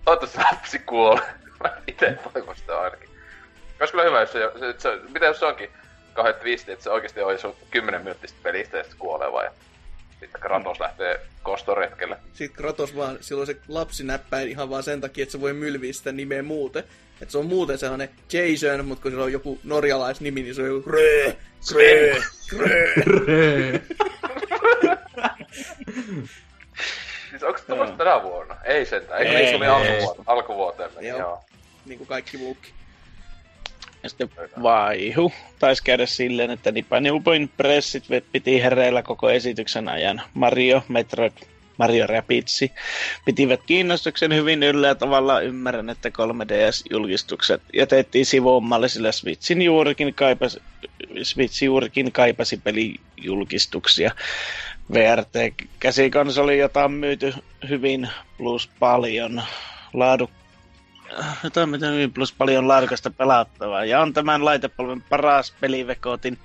[0.06, 1.24] Toivottavasti lapsi kuolee.
[1.64, 3.10] Mä ite toivon sitä ainakin.
[3.80, 5.70] Olisi kyllä hyvä, jos se, se, se mitä jos se onkin
[6.14, 9.50] kauhean twisti, että se oikeasti olisi sun 10 minuuttista pelistä ja sitten kuolee vai?
[10.20, 12.18] Sitten Kratos lähtee kostoretkelle.
[12.34, 15.94] Sitten Kratos vaan, silloin se lapsi näppäin ihan vaan sen takia, että se voi mylviä
[15.94, 16.84] sitä nimeä muuten.
[17.22, 20.68] Että se on muuten sellainen Jason, mutta kun se on joku norjalaisnimi, niin se on
[20.68, 21.34] joku Rö,
[21.76, 22.16] Rö,
[23.06, 23.80] Rö.
[27.40, 28.56] Siis onko se tulossa tänä vuonna?
[28.64, 29.22] Ei sentään.
[29.22, 29.72] Eikö Ei, se oli ei.
[29.72, 31.19] alkuvuoteen, alkuvuoteen meni, Joo.
[31.19, 31.43] joo.
[31.85, 32.74] Niin kuin kaikki muukin.
[34.03, 34.30] Ja sitten
[34.64, 35.32] vaihu.
[35.59, 40.22] Taisi käydä silleen, että Nipanilpoin pressit piti hereillä koko esityksen ajan.
[40.34, 41.32] Mario, Metroid,
[41.77, 42.72] Mario Rapidsi
[43.26, 50.61] pitivät kiinnostuksen hyvin yllä ja tavallaan ymmärrän, että 3DS-julkistukset jätettiin sivuummalle, sillä Switchin juurikin kaipasi,
[51.24, 54.11] Switch juurikin kaipasi pelijulkistuksia.
[54.93, 57.34] VRT-käsikonsoli, jota on myyty
[57.69, 59.43] hyvin plus paljon
[59.93, 60.30] laadu,
[61.43, 63.85] jotain mitä hyvin plus paljon laadukasta pelattavaa.
[63.85, 66.38] Ja on tämän laitepalvelun paras pelivekotin.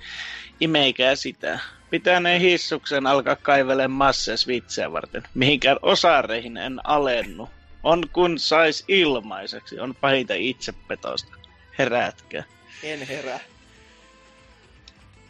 [0.59, 1.59] Imeikää sitä.
[1.89, 5.23] Pitää ne hissuksen alkaa kaivelemaan masseja switchejä varten.
[5.33, 7.49] Mihinkään osareihin en alennu.
[7.83, 9.79] On kun sais ilmaiseksi.
[9.79, 11.31] On pahinta itsepetosta.
[11.77, 12.43] Herätkää.
[12.83, 13.39] En herää.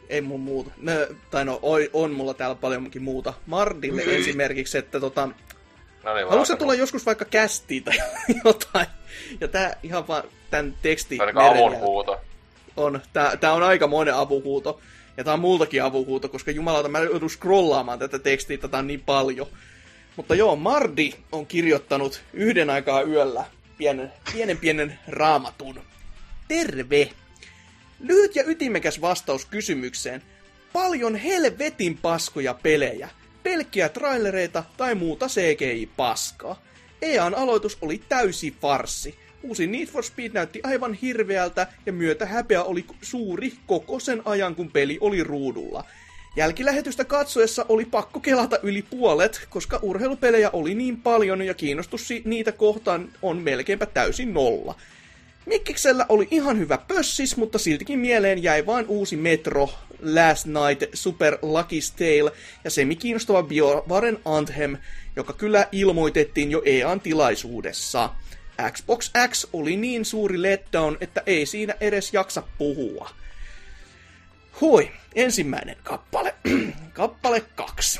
[0.09, 0.71] Ei mun muuta.
[0.77, 0.91] No,
[1.31, 3.33] tai no, oi, on mulla täällä paljonkin muuta.
[3.45, 5.29] Mardille esimerkiksi, että tota,
[6.03, 7.95] No niin, haluatko tulla joskus vaikka kästiin tai
[8.45, 8.87] jotain?
[9.41, 12.21] Ja tää ihan vaan tän teksti Ainakin avun huuto.
[12.77, 13.01] on.
[13.13, 14.79] Tää, tää on aika monen avuhuuto.
[15.17, 19.01] Ja tää on multakin avuhuuto, koska jumalauta mä joudun scrollaamaan tätä tekstiä, tätä on niin
[19.05, 19.47] paljon.
[20.15, 23.45] Mutta joo, Mardi on kirjoittanut yhden aikaa yöllä
[23.77, 25.79] pienen, pienen pienen raamatun.
[26.47, 27.09] Terve!
[27.99, 30.21] Lyhyt ja ytimekäs vastaus kysymykseen.
[30.73, 33.09] Paljon helvetin paskoja pelejä.
[33.43, 36.61] Pelkkiä trailereita tai muuta CGI-paskaa.
[37.01, 39.15] EAN aloitus oli täysi farssi.
[39.43, 44.55] Uusi Need for Speed näytti aivan hirveältä ja myötä häpeä oli suuri koko sen ajan,
[44.55, 45.83] kun peli oli ruudulla.
[46.35, 52.51] Jälkilähetystä katsoessa oli pakko kelata yli puolet, koska urheilupelejä oli niin paljon ja kiinnostus niitä
[52.51, 54.75] kohtaan on melkeinpä täysin nolla.
[55.45, 59.69] Mikkiksellä oli ihan hyvä pössis, mutta siltikin mieleen jäi vain uusi Metro,
[60.01, 62.31] Last Night, Super Lucky's Tale
[62.63, 64.77] ja semi-kiinnostava BioVaren Anthem,
[65.15, 68.09] joka kyllä ilmoitettiin jo EAN tilaisuudessa.
[68.71, 73.09] Xbox X oli niin suuri letdown, että ei siinä edes jaksa puhua.
[74.61, 76.35] Hui, ensimmäinen kappale.
[76.93, 77.99] kappale kaksi.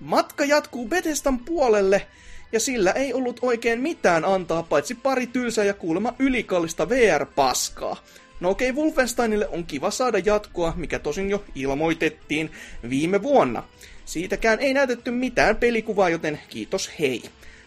[0.00, 2.06] Matka jatkuu Bethesdan puolelle,
[2.56, 7.96] ja sillä ei ollut oikein mitään antaa, paitsi pari tylsää ja kuulemma ylikallista VR-paskaa.
[8.40, 12.50] No okei, okay, Wolfensteinille on kiva saada jatkoa, mikä tosin jo ilmoitettiin
[12.90, 13.62] viime vuonna.
[14.04, 17.22] Siitäkään ei näytetty mitään pelikuvaa, joten kiitos hei.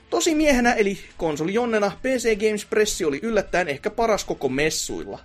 [0.10, 5.20] Tosi miehenä eli konsolijonnena PC Games Pressi oli yllättäen ehkä paras koko messuilla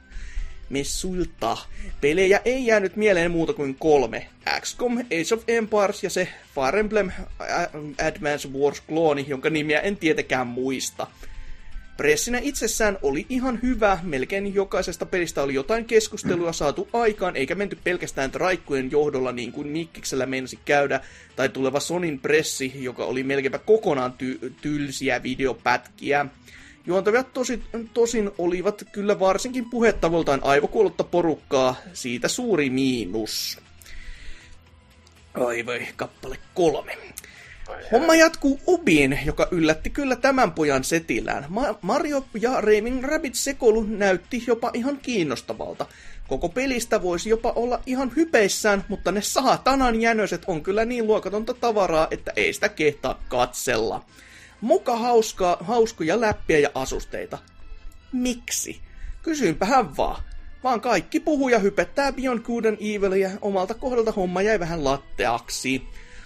[0.70, 1.56] messuilta.
[2.00, 4.26] Pelejä ei jäänyt mieleen muuta kuin kolme.
[4.60, 7.10] XCOM, Age of Empires ja se Fire Emblem
[8.06, 11.06] Advance Wars-klooni, jonka nimiä en tietenkään muista.
[11.96, 17.78] Pressinä itsessään oli ihan hyvä, melkein jokaisesta pelistä oli jotain keskustelua saatu aikaan, eikä menty
[17.84, 21.00] pelkästään traikkujen johdolla niin kuin Mikkiksellä mensi käydä,
[21.36, 26.26] tai tuleva Sonin pressi, joka oli melkeinpä kokonaan ty- tylsiä videopätkiä.
[26.86, 27.62] Juontavia tosi,
[27.94, 33.58] tosin olivat kyllä varsinkin puhettavoltaan aivokuollutta porukkaa, siitä suuri miinus.
[35.34, 36.98] Ai voi, kappale kolme.
[37.92, 41.46] Homma jatkuu Ubiin, joka yllätti kyllä tämän pojan setillään.
[41.48, 45.86] Ma- Mario ja Raving Rabbit sekoilu näytti jopa ihan kiinnostavalta.
[46.28, 51.54] Koko pelistä voisi jopa olla ihan hypeissään, mutta ne saatanan jänöset on kyllä niin luokatonta
[51.54, 54.04] tavaraa, että ei sitä kehtaa katsella.
[54.64, 57.38] Muka hauskaa, hauskoja läppiä ja asusteita.
[58.12, 58.80] Miksi?
[59.22, 60.22] Kysynpähän vaan.
[60.64, 65.82] Vaan kaikki puhuu ja hypettää Beyond Good and Evilia, omalta kohdalta homma jäi vähän latteaksi.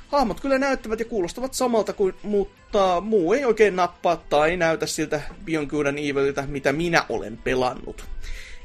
[0.08, 5.20] Hahmot kyllä näyttävät ja kuulostavat samalta kuin, mutta muu ei oikein nappaa tai näytä siltä
[5.44, 8.05] Beyond Good and Evililtä, mitä minä olen pelannut.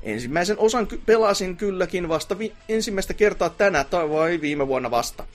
[0.04, 5.26] Ensimmäisen osan ky- pelasin kylläkin vasta vi- ensimmäistä kertaa tänä tai vai viime vuonna vasta.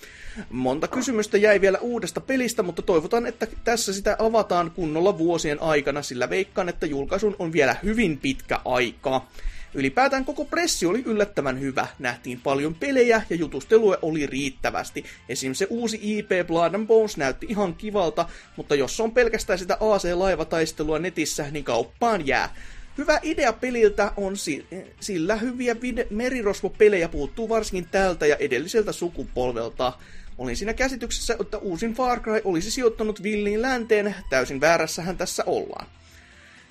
[0.50, 6.02] Monta kysymystä jäi vielä uudesta pelistä, mutta toivotan, että tässä sitä avataan kunnolla vuosien aikana,
[6.02, 9.26] sillä veikkaan, että julkaisun on vielä hyvin pitkä aika.
[9.74, 11.86] Ylipäätään koko pressi oli yllättävän hyvä.
[11.98, 15.04] Nähtiin paljon pelejä ja jutustelua oli riittävästi.
[15.28, 15.54] Esim.
[15.54, 20.98] se uusi IP Blood and Bones näytti ihan kivalta, mutta jos on pelkästään sitä AC-laivataistelua
[20.98, 22.54] netissä, niin kauppaan jää.
[22.98, 24.66] Hyvä idea peliltä on si-
[25.00, 29.92] sillä hyviä vide- merirosvopelejä puuttuu varsinkin tältä ja edelliseltä sukupolvelta.
[30.38, 35.86] Olin siinä käsityksessä, että uusin Far Cry olisi sijoittanut villiin länteen, täysin väärässähän tässä ollaan.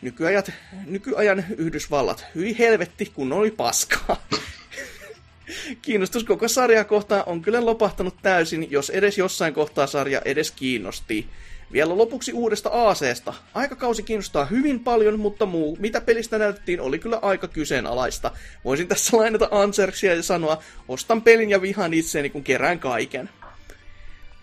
[0.01, 0.51] Nykyajat,
[0.85, 4.27] nykyajan Yhdysvallat, hyi helvetti, kun oli paskaa.
[5.81, 11.27] Kiinnostus koko sarjaa kohtaan on kyllä lopahtanut täysin, jos edes jossain kohtaa sarja edes kiinnosti.
[11.71, 13.33] Vielä lopuksi uudesta ACsta.
[13.53, 18.31] Aikakausi kiinnostaa hyvin paljon, mutta muu, mitä pelistä näytettiin, oli kyllä aika kyseenalaista.
[18.65, 23.29] Voisin tässä lainata Anserksia ja sanoa, ostan pelin ja vihan itseäni, kun kerään kaiken.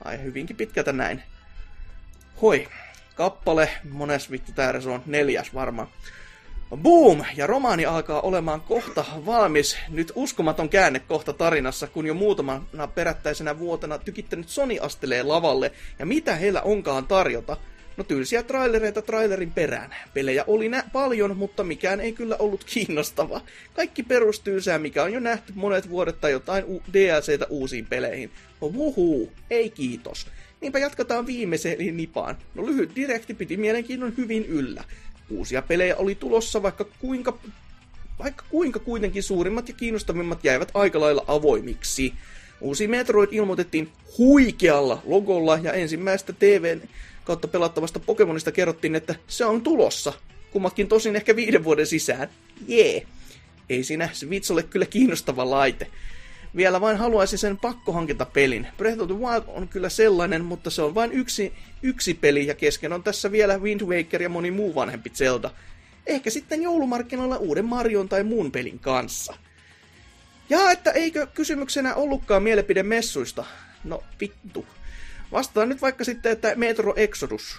[0.04, 1.22] Ai hyvinkin pitkältä näin.
[2.42, 2.68] Hoi,
[3.14, 5.88] kappale, mones vittu tää on neljäs varmaan.
[6.76, 7.24] Boom!
[7.36, 9.76] Ja romaani alkaa olemaan kohta valmis.
[9.88, 15.72] Nyt uskomaton käänne kohta tarinassa, kun jo muutamana perättäisenä vuotena tykittänyt Sony astelee lavalle.
[15.98, 17.56] Ja mitä heillä onkaan tarjota?
[17.96, 19.94] No tylsiä trailereita trailerin perään.
[20.14, 23.40] Pelejä oli nä- paljon, mutta mikään ei kyllä ollut kiinnostava.
[23.74, 28.30] Kaikki perustyysää, mikä on jo nähty monet vuodet tai jotain u- DLCtä uusiin peleihin.
[28.60, 30.26] No wuhuu, ei kiitos.
[30.60, 32.36] Niinpä jatketaan viimeiseen nipaan.
[32.54, 34.84] No lyhyt direkti piti mielenkiinnon hyvin yllä.
[35.30, 37.38] Uusia pelejä oli tulossa, vaikka kuinka,
[38.18, 42.14] vaikka kuinka kuitenkin suurimmat ja kiinnostavimmat jäivät aika lailla avoimiksi.
[42.60, 46.82] Uusi Metroid ilmoitettiin huikealla logolla ja ensimmäistä TVn
[47.24, 50.12] kautta pelattavasta Pokemonista kerrottiin, että se on tulossa.
[50.50, 52.28] Kummatkin tosin ehkä viiden vuoden sisään.
[52.68, 53.06] Jee.
[53.68, 55.86] Ei siinä Switch ole kyllä kiinnostava laite.
[56.56, 58.66] Vielä vain haluaisin sen pakkohankintapelin.
[58.76, 61.52] Breath of the Wild on kyllä sellainen, mutta se on vain yksi,
[61.82, 65.50] yksi peli ja kesken on tässä vielä Wind Waker ja moni muu vanhempi Zelda.
[66.06, 69.34] Ehkä sitten joulumarkkinoilla uuden Marion tai muun pelin kanssa.
[70.48, 73.44] Ja että eikö kysymyksenä ollutkaan mielipide messuista?
[73.84, 74.66] No vittu.
[75.32, 77.56] Vastaan nyt vaikka sitten, että Metro Exodus.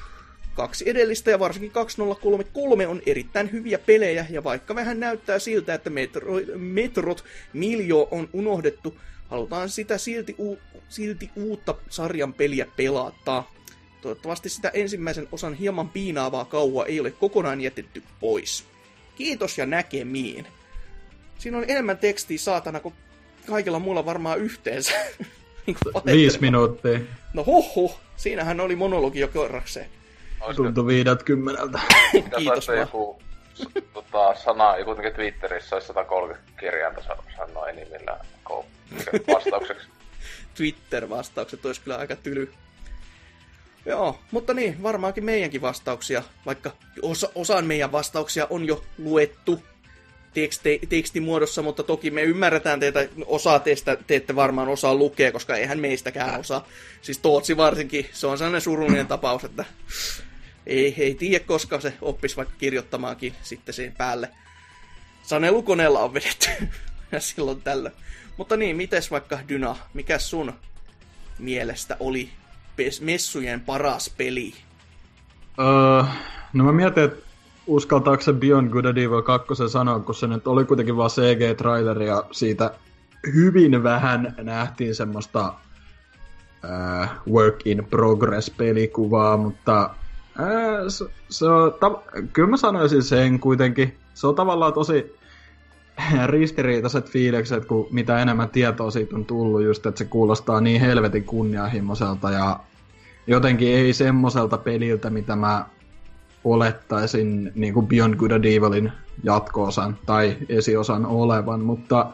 [0.56, 5.90] Kaksi edellistä ja varsinkin 2033 on erittäin hyviä pelejä, ja vaikka vähän näyttää siltä, että
[5.90, 8.98] Metro, Metrot Miljo on unohdettu,
[9.30, 10.60] halutaan sitä silti, u,
[10.90, 13.44] silti uutta sarjan peliä pelata.
[14.02, 18.64] Toivottavasti sitä ensimmäisen osan hieman piinaavaa kauhua ei ole kokonaan jätetty pois.
[19.16, 20.48] Kiitos ja näkemiin.
[21.38, 22.96] Siinä on enemmän tekstiä saatana kuin
[23.48, 24.92] kaikilla muilla varmaan yhteensä.
[25.68, 27.00] Niin Viisi minuuttia.
[27.34, 29.90] No hoho, siinähän oli monologi jo kerrakseen.
[30.42, 31.80] Olisiko, Tuntui viidätkymmeneltä.
[32.12, 32.80] pitäisi Kiitos vaan.
[32.80, 33.22] joku
[33.94, 38.26] tota, sana, joku jotenkin Twitterissä olisi 130 kirjainta sa- sanoa enimmillään
[39.34, 39.88] vastaukseksi.
[40.58, 42.52] Twitter-vastaukset olisi kyllä aika tyly.
[43.86, 49.64] Joo, mutta niin, varmaankin meidänkin vastauksia, vaikka osa, osaan meidän vastauksia on jo luettu
[50.34, 55.56] teksti, tekstimuodossa, mutta toki me ymmärretään teitä, osa teistä te ette varmaan osaa lukea, koska
[55.56, 56.68] eihän meistäkään osaa.
[57.02, 59.66] Siis Tootsi varsinkin, se on sellainen surullinen tapaus, että
[60.66, 64.30] ei, ei tiedä, koska se oppisi vaikka kirjoittamaankin sitten siihen päälle.
[65.24, 66.50] Sanelukoneella on vedetty
[67.20, 67.96] silloin tällöin.
[68.38, 70.54] Mutta niin, mites vaikka Dyna, mikä sun
[71.40, 72.30] mielestä oli
[73.02, 74.54] messujen paras peli?
[75.60, 76.04] Öö,
[76.54, 77.26] no mä mietin, että
[77.68, 82.08] uskaltaako se Beyond Good and Evil 2 sanoa, kun se nyt oli kuitenkin vaan CG-traileri
[82.08, 82.72] ja siitä
[83.34, 85.54] hyvin vähän nähtiin semmoista
[86.66, 89.90] äh, work in progress pelikuvaa, mutta
[90.40, 90.48] äh,
[90.88, 92.02] se, se on, ta-
[92.34, 93.98] kyllä mä sanoisin sen kuitenkin.
[94.14, 95.16] Se on tavallaan tosi
[96.26, 101.24] ristiriitaiset fiilikset, kun mitä enemmän tietoa siitä on tullut, just että se kuulostaa niin helvetin
[101.24, 102.60] kunnianhimoiselta ja
[103.28, 105.66] jotenkin ei semmoiselta peliltä, mitä mä
[106.44, 108.92] olettaisin niin kuin Beyond Good and Evilin
[109.24, 112.08] jatko-osan tai esiosan olevan, mutta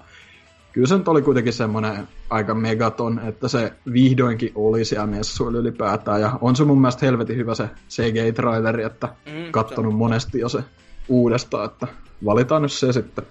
[0.74, 6.22] kyllä se nyt oli kuitenkin semmoinen aika megaton, että se vihdoinkin oli siellä messuilla ylipäätään,
[6.22, 10.60] ja on se mun mielestä helvetin hyvä se CGI-traileri, että Mm, kattonut monesti jo se
[11.08, 11.88] uudestaan, että
[12.26, 13.26] valitaan nyt se sitten.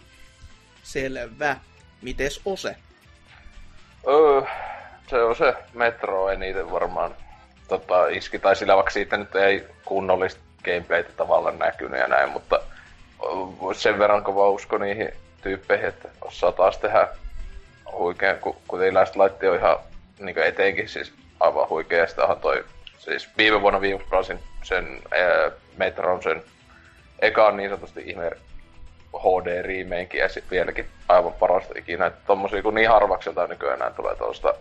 [0.82, 1.56] Selvä.
[2.02, 2.76] Mites Ose?
[4.08, 4.42] Öö,
[5.06, 7.14] se on se Metro eniten varmaan
[7.68, 12.60] tota, iski, tai sillä vaikka siitä nyt ei kunnollista gameplaytä tavallaan näkynyt ja näin, mutta
[13.72, 15.08] sen verran kova usko niihin
[15.42, 17.08] tyyppeihin, että osaa taas tehdä
[17.98, 19.76] huikean, kun, kun Light on ihan
[20.18, 22.64] niin etenkin siis aivan huikea, sitä toi,
[22.98, 26.42] siis viime vuonna viimeksi pelasin sen ää, Metron sen
[27.18, 28.30] ekaan niin sanotusti ihme
[29.18, 32.06] HD remake ja sitten vieläkin aivan parasta ikinä.
[32.06, 34.54] Että tommosia kun niin harvakselta nykyään enää tulee tuosta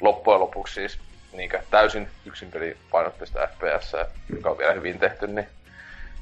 [0.00, 0.98] loppujen lopuksi siis
[1.32, 2.76] niinkä täysin yksin peli
[3.48, 3.92] FPS,
[4.36, 5.48] joka on vielä hyvin tehty, niin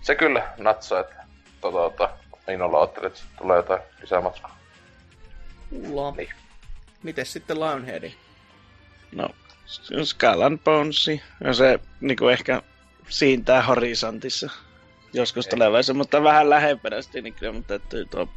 [0.03, 1.17] se kyllä natsaa, että
[1.61, 2.11] tota, tota,
[2.47, 4.60] niin olla ottelet, että tulee jotain lisää matkaa.
[5.71, 6.15] Kuullaan.
[7.03, 8.15] Mites sitten Lionheadi?
[9.13, 9.29] No,
[10.05, 12.63] Skull and Bonesi, ja se niinku ehkä
[13.09, 14.51] siintää horisontissa
[15.13, 18.29] joskus tulevaisuudessa, mutta vähän lähempänä sitten, niin kyllä mun täytyy tuo,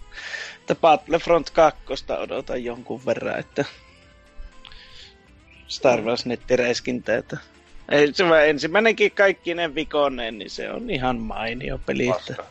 [0.59, 1.83] että Battlefront 2
[2.19, 3.65] odotan jonkun verran, että
[5.67, 7.37] Star Wars nettireiskintä, että
[7.91, 12.07] ei, se vaan ensimmäinenkin kaikkinen vikoneen, niin se on ihan mainio peli.
[12.07, 12.43] Että...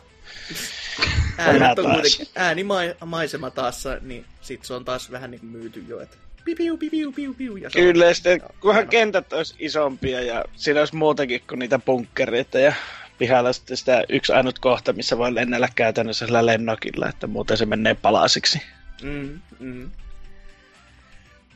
[1.37, 5.99] Äänet on kuitenkin, äänimaisema taas, niin sit se on taas vähän niin kuin myyty jo,
[5.99, 7.57] että pipiu, pipiu, pipiu, piu.
[7.57, 11.79] Ja on- Kyllä, ja sitten kunhan kentät olisi isompia ja siinä olisi muutakin kuin niitä
[11.79, 12.73] bunkkereita ja
[13.17, 17.65] pihalla sitten sitä yksi ainut kohta, missä voi lennellä käytännössä sillä lennokilla, että muuten se
[17.65, 18.61] menee palasiksi.
[19.03, 19.91] Mm, mm.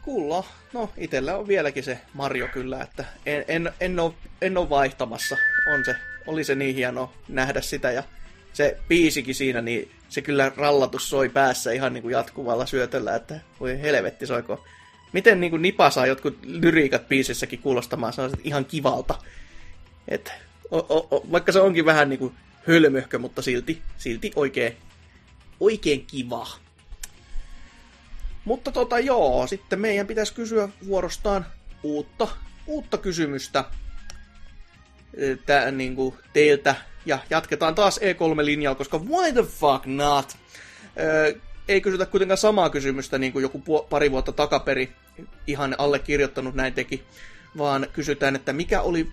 [0.02, 0.44] Kulla.
[0.74, 5.38] No, itellä on vieläkin se Mario kyllä, että en, en, en, ole, en ole vaihtamassa.
[5.74, 5.96] On se,
[6.28, 8.04] oli se niin hieno nähdä sitä ja
[8.58, 13.40] se biisikin siinä, niin se kyllä rallatus soi päässä ihan niin kuin jatkuvalla syötöllä, että
[13.60, 14.66] voi helvetti soiko.
[15.14, 19.16] Miten niin kuin Nipa saa jotkut lyriikat biisissäkin kuulostamaan sellaiset ihan kivalta.
[20.08, 20.32] Et,
[20.72, 22.34] o, o, o, vaikka se onkin vähän niin kuin
[22.68, 24.78] hölmöhkö, mutta silti, silti oikein,
[25.60, 26.48] oikein kiva.
[28.46, 31.46] Mutta tota joo, sitten meidän pitäisi kysyä vuorostaan
[31.84, 32.28] uutta,
[32.68, 33.66] uutta kysymystä
[35.46, 36.76] tää, niin kuin teiltä.
[37.08, 40.38] Ja jatketaan taas E3-linjalla, koska why the fuck not?
[41.00, 41.34] Öö,
[41.68, 44.92] ei kysytä kuitenkaan samaa kysymystä niin kuin joku pari vuotta takaperi
[45.48, 47.04] ihan allekirjoittanut näin teki,
[47.58, 49.08] vaan kysytään, että mikä oli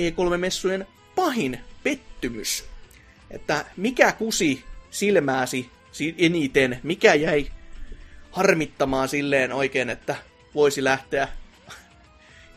[0.00, 2.64] E3-messujen pahin pettymys?
[3.30, 7.46] Että mikä kusi silmääsi si- eniten, mikä jäi
[8.30, 10.16] harmittamaan silleen oikein, että
[10.54, 11.28] voisi lähteä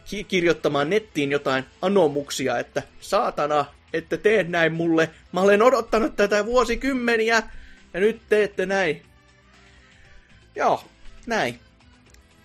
[0.05, 5.09] ki- kirjoittamaan nettiin jotain anomuksia, että saatana, että teet näin mulle.
[5.31, 7.43] Mä olen odottanut tätä vuosikymmeniä
[7.93, 9.01] ja nyt teette näin.
[10.55, 10.83] Joo,
[11.25, 11.59] näin.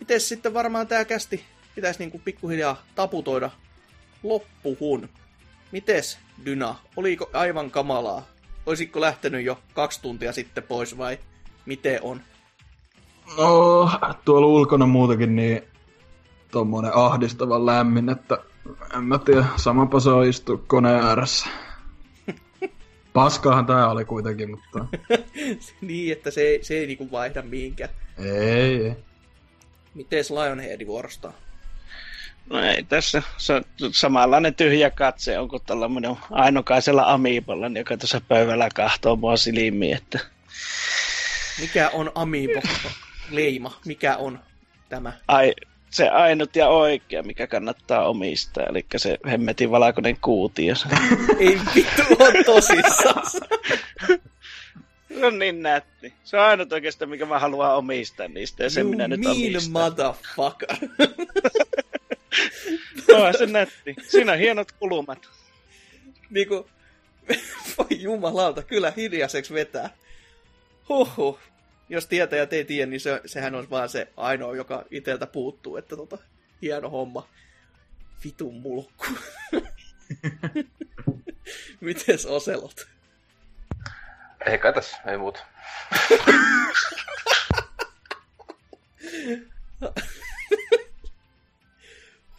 [0.00, 1.44] Mites sitten varmaan tää kästi
[1.74, 3.50] pitäisi niinku pikkuhiljaa taputoida
[4.22, 5.08] loppuhun.
[5.72, 6.74] Mites, Dyna?
[6.96, 8.26] Oliko aivan kamalaa?
[8.66, 11.18] Olisitko lähtenyt jo kaksi tuntia sitten pois vai
[11.66, 12.20] miten on?
[13.36, 13.90] No,
[14.24, 15.62] tuolla ulkona muutenkin niin
[16.50, 18.38] tommonen ahdistavan lämmin, että
[18.96, 21.46] en mä tiedä, samapa se on istua koneen ääressä.
[23.12, 24.84] Paskaahan tää oli kuitenkin, mutta
[25.80, 27.90] niin, että se, ei- se ei niinku vaihda mihinkään.
[28.18, 28.96] ei, ei.
[29.94, 31.34] Mites Lionhead vuorostaan?
[32.50, 37.96] No ei tässä, se on samanlainen tyhjä katse on kuin tällä minun ainokaisella amiibolla, joka
[37.96, 40.18] tuossa pöydällä kahtoo mua silmiin, että
[41.60, 42.60] Mikä on Amiibo
[43.30, 43.78] leima?
[43.86, 44.38] Mikä on
[44.88, 45.12] tämä?
[45.28, 45.54] ai,
[45.90, 50.74] se ainut ja oikea, mikä kannattaa omistaa, eli se hemmetin valkoinen kuutio.
[50.74, 50.88] Se
[51.38, 53.22] Ei vittu on tosissaan.
[55.22, 56.12] on niin nätti.
[56.24, 59.36] Se on ainut oikeastaan, mikä mä haluan omistaa niistä, ja sen you minä nyt mean
[59.36, 59.72] omistan.
[59.72, 60.68] motherfucker.
[63.14, 63.94] On se nätti.
[64.08, 65.28] Siinä on hienot kulumat.
[66.30, 66.68] niinku,
[67.78, 69.90] voi jumalauta, kyllä hiljaiseksi vetää.
[70.88, 71.38] Huhhuh.
[71.88, 75.96] Jos tietäjät ei tiedä, niin se, sehän on vaan se ainoa, joka iteltä puuttuu, että
[75.96, 76.18] tota,
[76.62, 77.28] hieno homma.
[78.24, 79.06] Vitun mulkku.
[81.80, 82.88] Mites Oselot?
[84.46, 85.40] Ei kai tässä, ei muuta.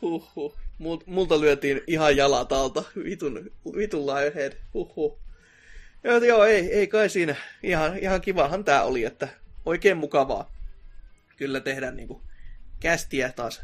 [0.02, 0.56] Huhhuh.
[0.78, 2.84] Mult, multa lyötiin ihan jalat alta.
[3.04, 4.54] Vitun, vitun Lionhead.
[4.74, 5.20] Huhhuh.
[6.04, 7.36] Joo, joo ei, ei kai siinä.
[7.64, 9.28] Ihan, ihan kivahan tää oli, että
[9.66, 10.56] oikein mukavaa.
[11.38, 12.22] Kyllä tehdään niinku
[12.80, 13.62] kästiä taas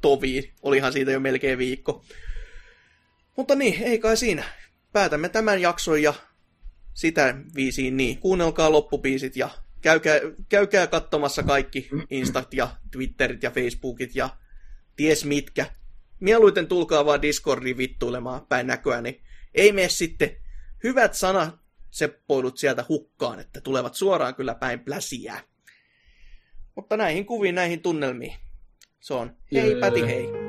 [0.00, 0.52] toviin.
[0.62, 2.04] Olihan siitä jo melkein viikko.
[3.36, 4.44] Mutta niin, ei kai siinä.
[4.92, 6.14] Päätämme tämän jakson ja
[6.94, 8.18] sitä viisiin niin.
[8.18, 9.50] Kuunnelkaa loppupiisit ja
[9.80, 14.30] käykää, käykää katsomassa kaikki Instat ja Twitterit ja Facebookit ja
[14.96, 15.66] ties mitkä.
[16.20, 19.20] Mieluiten tulkaa vaan Discordiin vittuilemaan päin näköä, niin
[19.54, 20.36] ei mene sitten
[20.84, 21.54] hyvät sanat
[21.90, 25.40] seppoilut sieltä hukkaan, että tulevat suoraan kyllä päin pläsiä.
[26.74, 28.36] Mutta näihin kuviin, näihin tunnelmiin.
[29.00, 30.45] Se on hei päti hei.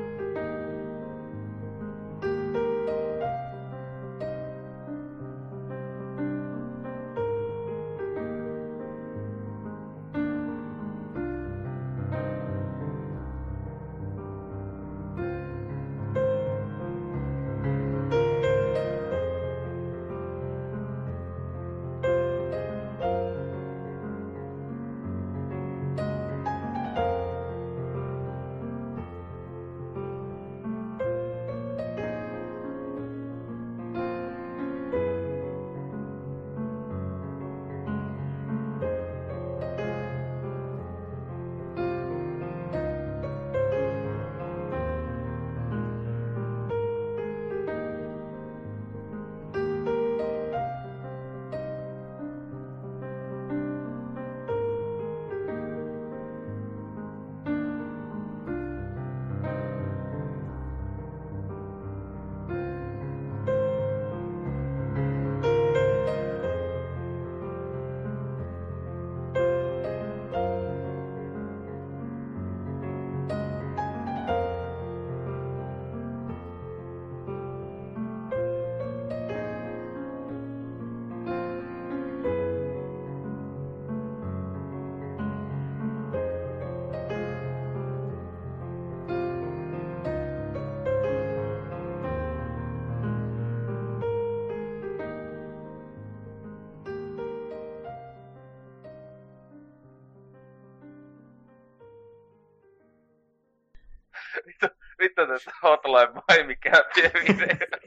[105.38, 107.78] Että Hotline Miami käytiin video.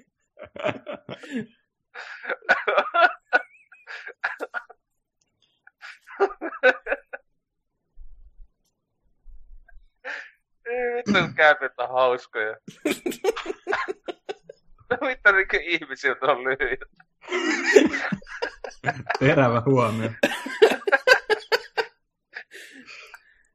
[10.95, 12.57] Vittu käypit on hauskoja.
[15.01, 16.85] Mitä niinkö ihmisiltä on lyhyitä?
[19.19, 20.11] Terävä huomio.